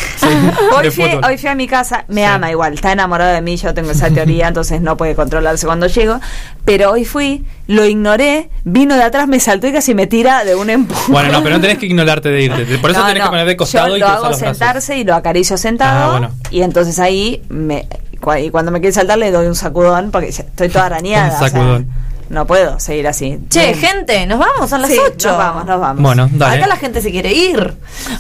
hoy, 0.76 0.90
fui, 0.90 1.04
fútbol. 1.04 1.24
hoy 1.24 1.38
fui 1.38 1.48
a 1.48 1.54
mi 1.54 1.66
casa, 1.66 2.04
me 2.08 2.20
Sí. 2.22 2.26
ama 2.26 2.50
igual, 2.50 2.74
está 2.74 2.92
enamorado 2.92 3.32
de 3.32 3.40
mí, 3.40 3.56
yo 3.56 3.72
tengo 3.74 3.90
esa 3.90 4.10
teoría, 4.10 4.48
entonces 4.48 4.80
no 4.80 4.96
puede 4.96 5.14
controlarse 5.14 5.66
cuando 5.66 5.86
llego. 5.86 6.20
Pero 6.64 6.90
hoy 6.92 7.04
fui, 7.04 7.44
lo 7.66 7.84
ignoré, 7.86 8.50
vino 8.64 8.94
de 8.96 9.02
atrás, 9.02 9.26
me 9.28 9.40
saltó 9.40 9.66
y 9.66 9.72
casi 9.72 9.94
me 9.94 10.06
tira 10.06 10.44
de 10.44 10.54
un 10.54 10.70
empujón. 10.70 11.12
Bueno, 11.12 11.32
no, 11.32 11.42
pero 11.42 11.56
no 11.56 11.60
tenés 11.60 11.78
que 11.78 11.86
ignorarte 11.86 12.28
de 12.28 12.42
irte. 12.42 12.78
Por 12.78 12.90
eso 12.90 13.00
No, 13.00 13.06
tenés 13.06 13.20
no, 13.22 13.26
que 13.26 13.30
poner 13.30 13.46
de 13.46 13.56
costado 13.56 13.88
yo 13.88 13.96
y 13.96 14.00
lo 14.00 14.06
hago 14.06 14.28
los 14.28 14.38
brazos. 14.38 14.58
sentarse 14.58 14.98
y 14.98 15.04
lo 15.04 15.14
acaricio 15.14 15.56
sentado. 15.56 16.08
Ah, 16.08 16.10
bueno. 16.18 16.30
Y 16.50 16.62
entonces 16.62 16.98
ahí, 16.98 17.42
me, 17.48 17.86
cua- 18.20 18.44
y 18.44 18.50
cuando 18.50 18.70
me 18.70 18.80
quiere 18.80 18.92
saltar, 18.92 19.18
le 19.18 19.30
doy 19.30 19.46
un 19.46 19.54
sacudón 19.54 20.10
porque 20.10 20.28
estoy 20.28 20.68
toda 20.68 20.86
arañada. 20.86 21.28
Un 21.30 21.34
o 21.34 21.38
sea, 21.38 21.48
sacudón. 21.48 21.88
No 22.30 22.46
puedo 22.46 22.80
seguir 22.80 23.06
así. 23.06 23.38
Che, 23.50 23.60
Bien. 23.74 23.78
gente, 23.78 24.26
nos 24.26 24.38
vamos, 24.38 24.70
son 24.70 24.80
las 24.82 24.90
Sí, 24.90 24.98
8. 24.98 25.28
Nos 25.28 25.36
vamos, 25.38 25.66
nos 25.66 25.80
vamos. 25.80 26.02
Bueno, 26.02 26.28
dale. 26.32 26.56
Acá 26.56 26.66
la 26.66 26.76
gente 26.76 27.02
se 27.02 27.10
quiere 27.10 27.32
ir. 27.32 27.74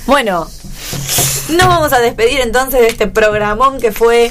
Bueno, 0.06 0.46
nos 1.48 1.66
vamos 1.66 1.92
a 1.92 2.00
despedir 2.00 2.40
entonces 2.40 2.80
de 2.80 2.88
este 2.88 3.06
programón 3.06 3.80
que 3.80 3.92
fue 3.92 4.30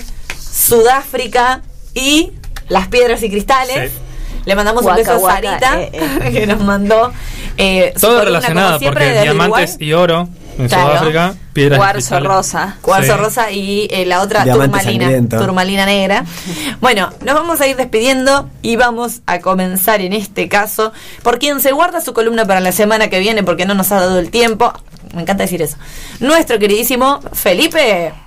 Sudáfrica 0.69 1.61
y 1.93 2.31
las 2.67 2.87
piedras 2.89 3.23
y 3.23 3.29
cristales. 3.29 3.91
Sí. 3.91 3.97
Le 4.45 4.55
mandamos 4.55 4.83
Guaca, 4.83 4.99
un 4.99 5.05
beso 5.05 5.27
a 5.27 5.31
Sarita, 5.33 5.81
eh, 5.81 5.89
eh. 5.93 6.31
que 6.33 6.47
nos 6.47 6.61
mandó 6.61 7.11
eh, 7.57 7.93
Todo 7.99 8.23
relacionado, 8.23 8.79
porque 8.79 9.21
diamantes 9.21 9.71
Uruguay. 9.71 9.87
y 9.87 9.93
oro 9.93 10.29
en 10.57 10.67
Claro. 10.67 10.89
Sudáfrica, 10.89 11.33
piedras 11.59 11.79
Cuarzo 11.79 11.93
cristales. 11.97 12.27
rosa. 12.27 12.77
Cuarzo 12.81 13.13
Sí. 13.13 13.17
rosa 13.19 13.51
y 13.51 13.87
eh, 13.91 14.05
la 14.05 14.21
otra 14.21 14.43
Diamante 14.43 14.77
turmalina, 14.77 15.03
sangriento. 15.05 15.37
turmalina 15.39 15.85
negra. 15.85 16.25
Bueno, 16.81 17.09
nos 17.25 17.35
vamos 17.35 17.59
a 17.61 17.67
ir 17.67 17.75
despidiendo 17.75 18.49
y 18.61 18.75
vamos 18.77 19.21
a 19.25 19.39
comenzar 19.39 20.01
en 20.01 20.13
este 20.13 20.47
caso 20.47 20.93
por 21.23 21.39
quien 21.39 21.59
se 21.59 21.71
guarda 21.71 21.99
su 22.01 22.13
columna 22.13 22.45
para 22.45 22.59
la 22.61 22.71
semana 22.71 23.09
que 23.09 23.19
viene 23.19 23.43
porque 23.43 23.65
no 23.65 23.73
nos 23.73 23.91
ha 23.91 23.95
dado 23.99 24.19
el 24.19 24.29
tiempo. 24.31 24.71
Me 25.13 25.23
encanta 25.23 25.43
decir 25.43 25.61
eso. 25.61 25.75
Nuestro 26.19 26.57
queridísimo 26.59 27.19
Felipe. 27.33 28.13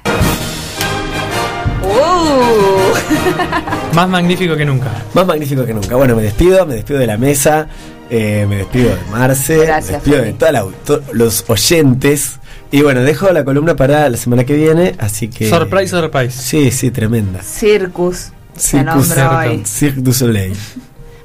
Más 3.95 4.09
magnífico 4.09 4.57
que 4.57 4.65
nunca. 4.65 4.91
Más 5.15 5.27
magnífico 5.27 5.65
que 5.67 5.75
nunca. 5.75 5.97
Bueno, 5.97 6.17
me 6.17 6.23
despido, 6.23 6.65
me 6.67 6.75
despido 6.75 6.99
de 7.01 7.07
la 7.07 7.19
mesa, 7.19 7.67
eh, 8.11 8.47
me 8.49 8.57
despido 8.57 8.91
de 8.91 8.99
Marce, 9.11 9.57
Gracias, 9.59 10.07
me 10.07 10.17
despido 10.17 10.23
de 10.23 10.33
todos 10.33 11.03
los 11.13 11.45
oyentes. 11.49 12.39
Y 12.73 12.83
bueno, 12.83 13.03
dejo 13.03 13.31
la 13.33 13.45
columna 13.45 13.77
para 13.77 14.09
la 14.09 14.17
semana 14.17 14.45
que 14.45 14.55
viene, 14.55 14.95
así 14.99 15.29
que... 15.29 15.49
Surprise, 15.49 15.89
surprise. 15.89 16.43
Sí, 16.43 16.71
sí, 16.71 16.91
tremenda. 16.91 17.43
Circus. 17.43 18.33
Se 18.57 18.79
Circus 18.79 19.09
nombra 19.09 19.39
hoy. 19.39 19.63
Cirque 19.67 20.01
du 20.01 20.13
Soleil. 20.15 20.57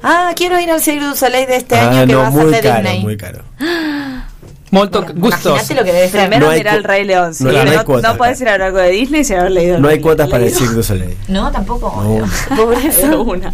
Ah, 0.02 0.32
quiero 0.36 0.60
ir 0.60 0.70
al 0.70 0.82
Cirque 0.82 1.04
du 1.06 1.16
Soleil 1.16 1.48
de 1.48 1.56
este 1.56 1.76
ah, 1.76 1.88
año 1.88 2.06
que 2.06 2.12
no, 2.12 2.18
va 2.18 2.28
a 2.28 2.32
ser 2.32 2.42
muy 2.42 2.52
de 2.52 2.60
caro, 2.60 2.82
Disney. 2.82 3.02
muy 3.02 3.16
caro. 3.16 3.44
Molto 4.70 5.04
gustos. 5.14 5.46
Imagínate 5.52 5.74
lo 5.74 5.84
que 5.84 5.92
debe 5.92 6.08
ser. 6.08 6.20
Primero 6.22 6.46
No 6.48 6.52
mirar 6.52 6.76
el 6.76 6.84
Rey 6.84 7.04
León. 7.04 7.34
sí. 7.34 7.44
no, 7.44 7.52
No, 7.52 7.64
no 7.64 7.70
hay 7.70 7.76
no, 7.76 7.84
cuota 7.84 8.16
puedes 8.16 8.40
acá. 8.40 8.42
ir 8.44 8.48
a 8.48 8.52
ver 8.52 8.62
algo 8.62 8.78
de 8.78 8.90
Disney 8.90 9.24
sin 9.24 9.36
haber 9.38 9.52
leído 9.52 9.78
No 9.78 9.88
hay 9.88 10.00
cuotas 10.00 10.28
para 10.28 10.44
el. 10.44 10.54
Cirque 10.54 10.74
du 10.74 10.82
Soleil. 10.82 11.16
No, 11.28 11.50
tampoco. 11.52 11.90
No. 12.02 12.56
Pobreza. 12.56 13.16
Una. 13.16 13.52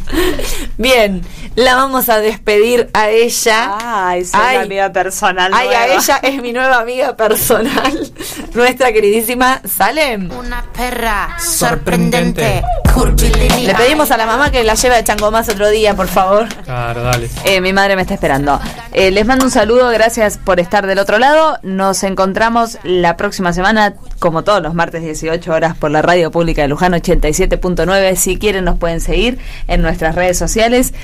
Bien, 0.76 1.22
la 1.54 1.76
vamos 1.76 2.08
a 2.08 2.18
despedir 2.18 2.88
a 2.92 3.08
ella. 3.10 3.76
Ay, 4.08 4.24
soy 4.24 4.40
Ay. 4.42 4.56
la 4.56 4.62
amiga 4.62 4.92
personal. 4.92 5.52
Ay, 5.54 5.68
a 5.68 5.94
ella 5.94 6.16
es 6.22 6.40
mi 6.42 6.52
nueva 6.52 6.78
amiga 6.80 7.16
personal, 7.16 8.12
nuestra 8.54 8.92
queridísima 8.92 9.60
Salem. 9.64 10.30
Una 10.32 10.64
perra 10.76 11.36
Sorprendente. 11.38 12.62
Le 13.62 13.74
pedimos 13.74 14.10
a 14.10 14.16
la 14.16 14.26
mamá 14.26 14.50
que 14.50 14.62
la 14.64 14.74
lleve 14.74 14.96
a 14.96 15.04
Changomás 15.04 15.48
otro 15.48 15.68
día, 15.70 15.94
por 15.94 16.06
favor. 16.08 16.46
Claro, 16.64 17.02
dale. 17.02 17.28
Eh, 17.44 17.60
mi 17.60 17.72
madre 17.72 17.96
me 17.96 18.02
está 18.02 18.14
esperando. 18.14 18.60
Eh, 18.92 19.10
les 19.10 19.26
mando 19.26 19.44
un 19.44 19.50
saludo, 19.50 19.88
gracias 19.90 20.38
por 20.38 20.60
estar 20.60 20.86
del 20.86 20.98
otro 20.98 21.03
lado. 21.12 21.58
Nos 21.62 22.02
encontramos 22.02 22.78
la 22.82 23.16
próxima 23.16 23.52
semana, 23.52 23.94
como 24.18 24.44
todos 24.44 24.62
los 24.62 24.74
martes 24.74 25.02
18 25.02 25.52
horas, 25.52 25.76
por 25.76 25.90
la 25.90 26.02
radio 26.02 26.30
pública 26.30 26.62
de 26.62 26.68
Luján 26.68 26.92
87.9. 26.92 28.16
Si 28.16 28.38
quieren 28.38 28.64
nos 28.64 28.78
pueden 28.78 29.00
seguir 29.00 29.38
en 29.68 29.82
nuestras 29.82 30.14
redes 30.14 30.38
sociales. 30.38 30.94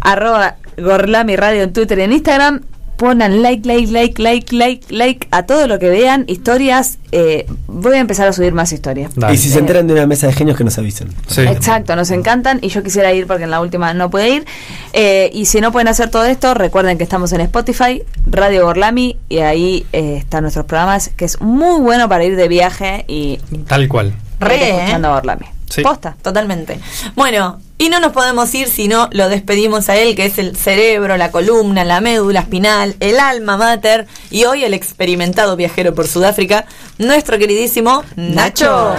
Arroba 0.00 0.56
Gorlami 0.76 1.36
Radio 1.36 1.64
en 1.64 1.72
Twitter 1.72 1.98
y 1.98 2.02
en 2.02 2.12
Instagram. 2.12 2.62
Ponan 2.98 3.42
like, 3.42 3.66
like, 3.66 3.90
like, 3.90 4.22
like, 4.22 4.52
like, 4.54 4.86
like 4.90 5.28
a 5.30 5.46
todo 5.46 5.66
lo 5.66 5.78
que 5.78 5.88
vean. 5.88 6.24
Historias. 6.26 6.98
eh, 7.12 7.46
voy 7.66 7.94
a 7.94 8.00
empezar 8.00 8.28
a 8.28 8.32
subir 8.32 8.52
más 8.52 8.72
historias. 8.72 9.12
Dale. 9.14 9.34
Y 9.34 9.38
si 9.38 9.48
se 9.48 9.60
enteran 9.60 9.86
de 9.86 9.94
una 9.94 10.06
mesa 10.06 10.26
de 10.26 10.32
genios 10.32 10.56
que 10.56 10.64
nos 10.64 10.76
avisen. 10.78 11.08
Sí. 11.26 11.42
Exacto, 11.42 11.96
nos 11.96 12.10
encantan 12.10 12.58
y 12.60 12.68
yo 12.68 12.82
quisiera 12.82 13.12
ir 13.12 13.26
porque 13.26 13.44
en 13.44 13.50
la 13.50 13.60
última 13.60 13.94
no 13.94 14.10
pude 14.10 14.28
ir. 14.28 14.44
Eh, 14.92 15.30
y 15.32 15.46
si 15.46 15.60
no 15.60 15.72
pueden 15.72 15.88
hacer 15.88 16.10
todo 16.10 16.24
esto, 16.24 16.54
recuerden 16.54 16.98
que 16.98 17.04
estamos 17.04 17.32
en 17.32 17.40
Spotify, 17.42 18.02
Radio 18.26 18.64
Gorlami 18.64 19.16
y 19.28 19.38
ahí 19.38 19.86
eh, 19.92 20.16
están 20.18 20.42
nuestros 20.42 20.66
programas, 20.66 21.10
que 21.16 21.24
es 21.24 21.40
muy 21.40 21.80
bueno 21.80 22.08
para 22.08 22.24
ir 22.24 22.36
de 22.36 22.48
viaje 22.48 23.04
y 23.08 23.38
Tal 23.66 23.88
cual. 23.88 24.12
Re, 24.40 24.56
¿eh? 24.56 24.78
escuchando 24.78 25.10
Gorlami. 25.12 25.46
Sí. 25.68 25.82
Posta. 25.82 26.16
Totalmente. 26.22 26.80
Bueno, 27.14 27.60
y 27.76 27.88
no 27.90 28.00
nos 28.00 28.12
podemos 28.12 28.52
ir 28.54 28.68
si 28.68 28.88
no 28.88 29.08
lo 29.12 29.28
despedimos 29.28 29.88
a 29.88 29.96
él, 29.96 30.16
que 30.16 30.24
es 30.26 30.38
el 30.38 30.56
cerebro, 30.56 31.16
la 31.16 31.30
columna, 31.30 31.84
la 31.84 32.00
médula 32.00 32.40
espinal, 32.40 32.96
el 33.00 33.20
alma 33.20 33.56
mater 33.56 34.06
y 34.30 34.44
hoy 34.44 34.64
el 34.64 34.74
experimentado 34.74 35.56
viajero 35.56 35.94
por 35.94 36.08
Sudáfrica, 36.08 36.64
nuestro 36.98 37.38
queridísimo 37.38 38.02
Nacho. 38.16 38.94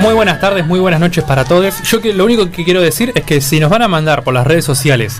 Muy 0.00 0.14
buenas 0.14 0.40
tardes, 0.40 0.66
muy 0.66 0.80
buenas 0.80 0.98
noches 1.00 1.22
para 1.24 1.44
todos. 1.44 1.82
Yo 1.82 2.00
que 2.00 2.14
lo 2.14 2.24
único 2.24 2.50
que 2.50 2.64
quiero 2.64 2.80
decir 2.80 3.12
es 3.14 3.22
que 3.24 3.42
si 3.42 3.60
nos 3.60 3.68
van 3.70 3.82
a 3.82 3.88
mandar 3.88 4.24
por 4.24 4.32
las 4.32 4.46
redes 4.46 4.64
sociales 4.64 5.18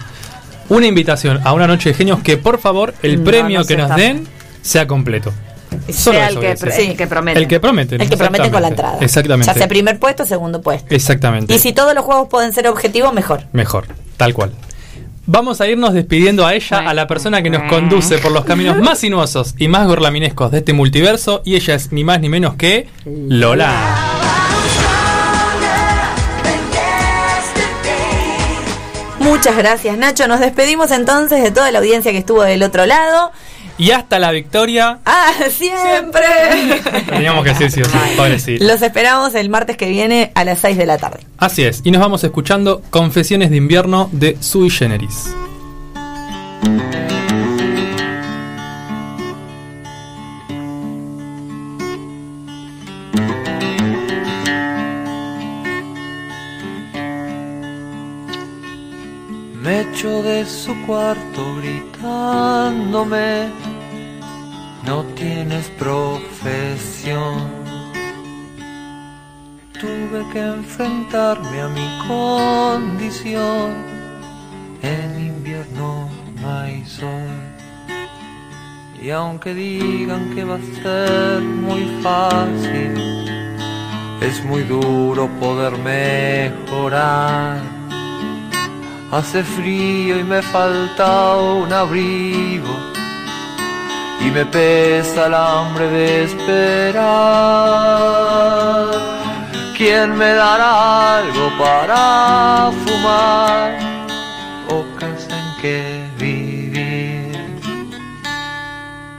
una 0.70 0.86
invitación 0.86 1.40
a 1.44 1.52
una 1.52 1.66
noche 1.66 1.90
de 1.90 1.94
genios, 1.94 2.20
que 2.22 2.38
por 2.38 2.58
favor 2.58 2.94
el 3.02 3.18
No, 3.18 3.24
premio 3.24 3.60
no 3.60 3.66
que 3.66 3.76
nos 3.76 3.94
den 3.94 4.26
sea 4.62 4.86
completo. 4.86 5.32
Solo 5.92 6.18
Sea 6.18 6.28
el 6.28 6.38
que, 6.38 6.54
decir. 6.54 6.90
el 6.90 6.96
que 6.96 7.06
promete. 7.06 7.38
El 7.38 7.48
que 7.48 7.60
promete. 7.60 7.96
El 7.96 8.08
que 8.08 8.16
promete 8.16 8.50
con 8.50 8.62
la 8.62 8.68
entrada. 8.68 8.98
Exactamente. 9.00 9.46
Ya 9.46 9.54
sea 9.54 9.68
primer 9.68 9.98
puesto, 9.98 10.26
segundo 10.26 10.60
puesto. 10.60 10.94
Exactamente. 10.94 11.54
Y 11.54 11.58
si 11.58 11.72
todos 11.72 11.94
los 11.94 12.04
juegos 12.04 12.28
pueden 12.28 12.52
ser 12.52 12.68
objetivos, 12.68 13.12
mejor. 13.12 13.44
Mejor, 13.52 13.86
tal 14.16 14.34
cual. 14.34 14.52
Vamos 15.26 15.60
a 15.60 15.68
irnos 15.68 15.94
despidiendo 15.94 16.44
a 16.44 16.54
ella, 16.54 16.78
a 16.78 16.94
la 16.94 17.06
persona 17.06 17.40
que 17.42 17.50
nos 17.50 17.62
conduce 17.70 18.18
por 18.18 18.32
los 18.32 18.44
caminos 18.44 18.78
más 18.78 18.98
sinuosos 18.98 19.54
y 19.58 19.68
más 19.68 19.86
gorlaminescos 19.86 20.50
de 20.50 20.58
este 20.58 20.72
multiverso, 20.72 21.42
y 21.44 21.54
ella 21.54 21.74
es 21.74 21.92
ni 21.92 22.02
más 22.02 22.20
ni 22.20 22.28
menos 22.28 22.54
que 22.54 22.88
Lola. 23.04 24.20
Muchas 29.20 29.56
gracias, 29.56 29.96
Nacho. 29.96 30.26
Nos 30.26 30.40
despedimos 30.40 30.90
entonces 30.90 31.42
de 31.42 31.50
toda 31.50 31.70
la 31.70 31.78
audiencia 31.78 32.10
que 32.10 32.18
estuvo 32.18 32.42
del 32.42 32.62
otro 32.62 32.86
lado. 32.86 33.30
Y 33.80 33.92
hasta 33.92 34.18
la 34.18 34.30
victoria. 34.30 34.98
¡Ah, 35.06 35.32
siempre! 35.50 36.20
Teníamos 37.08 37.42
que 37.42 37.50
decir 37.54 37.70
sí 37.70 37.80
o 37.80 37.86
sí, 37.86 37.96
pobrecito. 38.14 38.62
Los 38.62 38.82
esperamos 38.82 39.34
el 39.34 39.48
martes 39.48 39.78
que 39.78 39.88
viene 39.88 40.32
a 40.34 40.44
las 40.44 40.58
6 40.58 40.76
de 40.76 40.84
la 40.84 40.98
tarde. 40.98 41.20
Así 41.38 41.64
es, 41.64 41.80
y 41.82 41.90
nos 41.90 42.02
vamos 42.02 42.22
escuchando 42.22 42.82
Confesiones 42.90 43.48
de 43.48 43.56
invierno 43.56 44.10
de 44.12 44.36
Sui 44.40 44.68
Generis. 44.68 45.30
Me 59.62 59.82
echo 59.82 60.22
de 60.22 60.46
su 60.46 60.74
cuarto 60.86 61.56
gritándome, 61.56 63.48
no 64.84 65.04
tienes 65.14 65.68
profesión. 65.70 67.50
Tuve 69.80 70.28
que 70.32 70.40
enfrentarme 70.40 71.60
a 71.60 71.68
mi 71.68 71.88
condición, 72.06 73.72
en 74.82 75.26
invierno 75.26 76.08
no 76.40 76.58
hay 76.58 76.84
sol. 76.84 77.28
Y 79.02 79.10
aunque 79.10 79.54
digan 79.54 80.34
que 80.34 80.44
va 80.44 80.56
a 80.56 80.82
ser 80.82 81.40
muy 81.40 81.84
fácil, 82.02 82.92
es 84.20 84.44
muy 84.44 84.62
duro 84.64 85.28
poder 85.40 85.78
mejorar. 85.78 87.60
Hace 89.10 89.42
frío 89.42 90.20
y 90.20 90.24
me 90.24 90.42
falta 90.42 91.36
un 91.36 91.72
abrigo 91.72 92.99
y 94.20 94.30
me 94.30 94.44
pesa 94.44 95.26
el 95.26 95.34
hambre 95.34 95.88
de 95.88 96.24
esperar. 96.24 97.00
¿Quién 99.76 100.16
me 100.16 100.32
dará 100.34 101.18
algo 101.18 101.50
para 101.58 102.70
fumar 102.84 103.78
o 104.68 104.84
casa 104.98 105.30
en 105.38 105.62
que 105.62 106.04
vivir? 106.18 107.32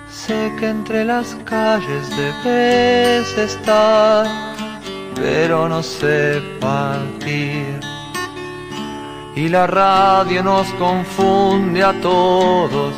Sé 0.08 0.54
que 0.60 0.70
entre 0.70 1.04
las 1.04 1.36
calles 1.46 2.10
debes 2.16 3.38
estar, 3.38 4.28
pero 5.16 5.68
no 5.68 5.82
sé 5.82 6.42
partir. 6.60 7.80
Y 9.36 9.50
la 9.50 9.66
radio 9.66 10.44
nos 10.44 10.68
confunde 10.74 11.84
a 11.84 11.94
todos 12.02 12.94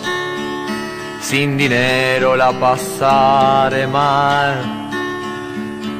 sin 1.24 1.58
dinero 1.58 2.36
la 2.36 2.52
pasaré 2.52 3.88
mal. 3.88 4.90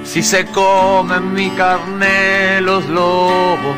Si 0.04 0.22
se 0.22 0.46
comen 0.48 1.34
mi 1.34 1.50
carne 1.52 2.60
los 2.62 2.86
lobos, 2.90 3.78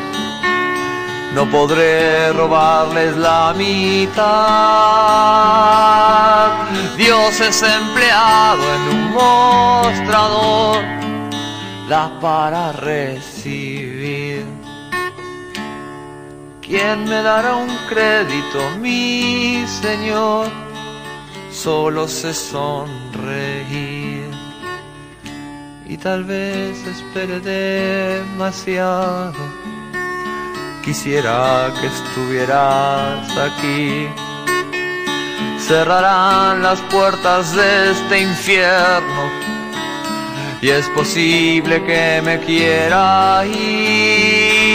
no 1.34 1.48
podré 1.50 2.32
robarles 2.32 3.16
la 3.16 3.54
mitad. 3.56 4.16
Dios 6.96 7.40
es 7.40 7.62
empleado 7.62 8.62
en 8.74 8.82
un 8.96 9.12
mostrador, 9.12 10.82
da 11.88 12.10
para 12.20 12.72
recibir. 12.72 14.44
¿Quién 16.60 17.04
me 17.04 17.22
dará 17.22 17.54
un 17.54 17.70
crédito, 17.88 18.58
mi 18.80 19.64
Señor? 19.80 20.65
Solo 21.56 22.06
sé 22.06 22.34
sonreír 22.34 24.30
y 25.86 25.96
tal 25.96 26.24
vez 26.24 26.76
espere 26.86 27.40
demasiado. 27.40 29.32
Quisiera 30.84 31.72
que 31.80 31.86
estuvieras 31.86 33.36
aquí. 33.38 34.06
Cerrarán 35.58 36.62
las 36.62 36.78
puertas 36.92 37.56
de 37.56 37.92
este 37.92 38.20
infierno 38.20 39.30
y 40.60 40.68
es 40.68 40.86
posible 40.90 41.82
que 41.84 42.20
me 42.22 42.38
quiera 42.40 43.44
ir. 43.46 44.66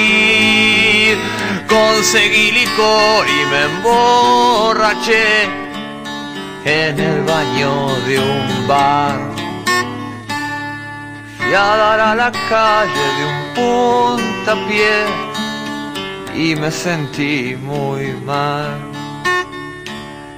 Conseguí 1.67 2.51
licor 2.51 3.27
y 3.29 3.45
me 3.51 3.65
emborraché 3.65 5.61
en 6.65 6.99
el 6.99 7.23
baño 7.23 7.87
de 8.07 8.19
un 8.19 8.67
bar. 8.67 9.19
Fui 11.37 11.53
a 11.53 11.75
dar 11.75 11.99
a 11.99 12.15
la 12.15 12.31
calle 12.31 13.07
de 13.17 13.25
un 13.31 13.39
puntapié 13.55 15.05
y 16.35 16.55
me 16.55 16.71
sentí 16.71 17.55
muy 17.55 18.13
mal. 18.25 18.79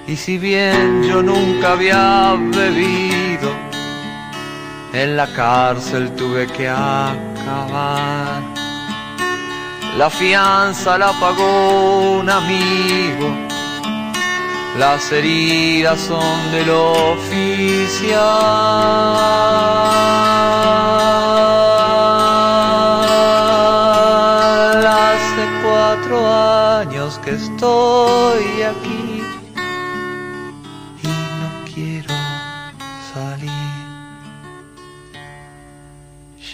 Y 0.08 0.16
si 0.16 0.38
bien 0.38 1.04
yo 1.04 1.22
nunca 1.22 1.74
había 1.74 2.36
bebido, 2.38 3.52
en 4.94 5.18
la 5.18 5.28
cárcel 5.34 6.12
tuve 6.16 6.48
que 6.48 6.68
acabar. 6.70 8.42
La 9.98 10.10
fianza 10.10 10.98
la 10.98 11.12
pagó 11.20 12.20
un 12.20 12.30
amigo 12.30 13.53
las 14.78 15.12
heridas 15.12 16.00
son 16.00 16.52
del 16.52 16.70
oficial. 16.70 18.18
Hace 24.86 25.44
cuatro 25.64 26.18
años 26.80 27.20
que 27.24 27.32
estoy 27.32 28.62
aquí 28.64 29.24
y 31.04 31.08
no 31.08 31.50
quiero 31.74 32.16
salir. 33.14 33.52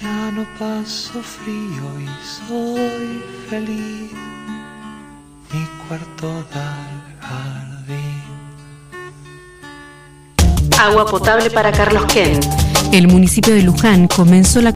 Ya 0.01 0.31
no 0.31 0.45
paso 0.57 1.21
frío 1.21 1.85
y 1.99 2.09
soy 2.25 3.23
feliz. 3.49 4.11
Mi 5.51 5.65
cuarto 5.87 6.43
da 6.53 6.78
Agua 10.79 11.05
potable 11.05 11.49
para 11.49 11.73
Carlos 11.73 12.05
Ken. 12.05 12.39
El 12.93 13.09
municipio 13.09 13.53
de 13.53 13.63
Luján 13.63 14.07
comenzó 14.07 14.61
la 14.61 14.67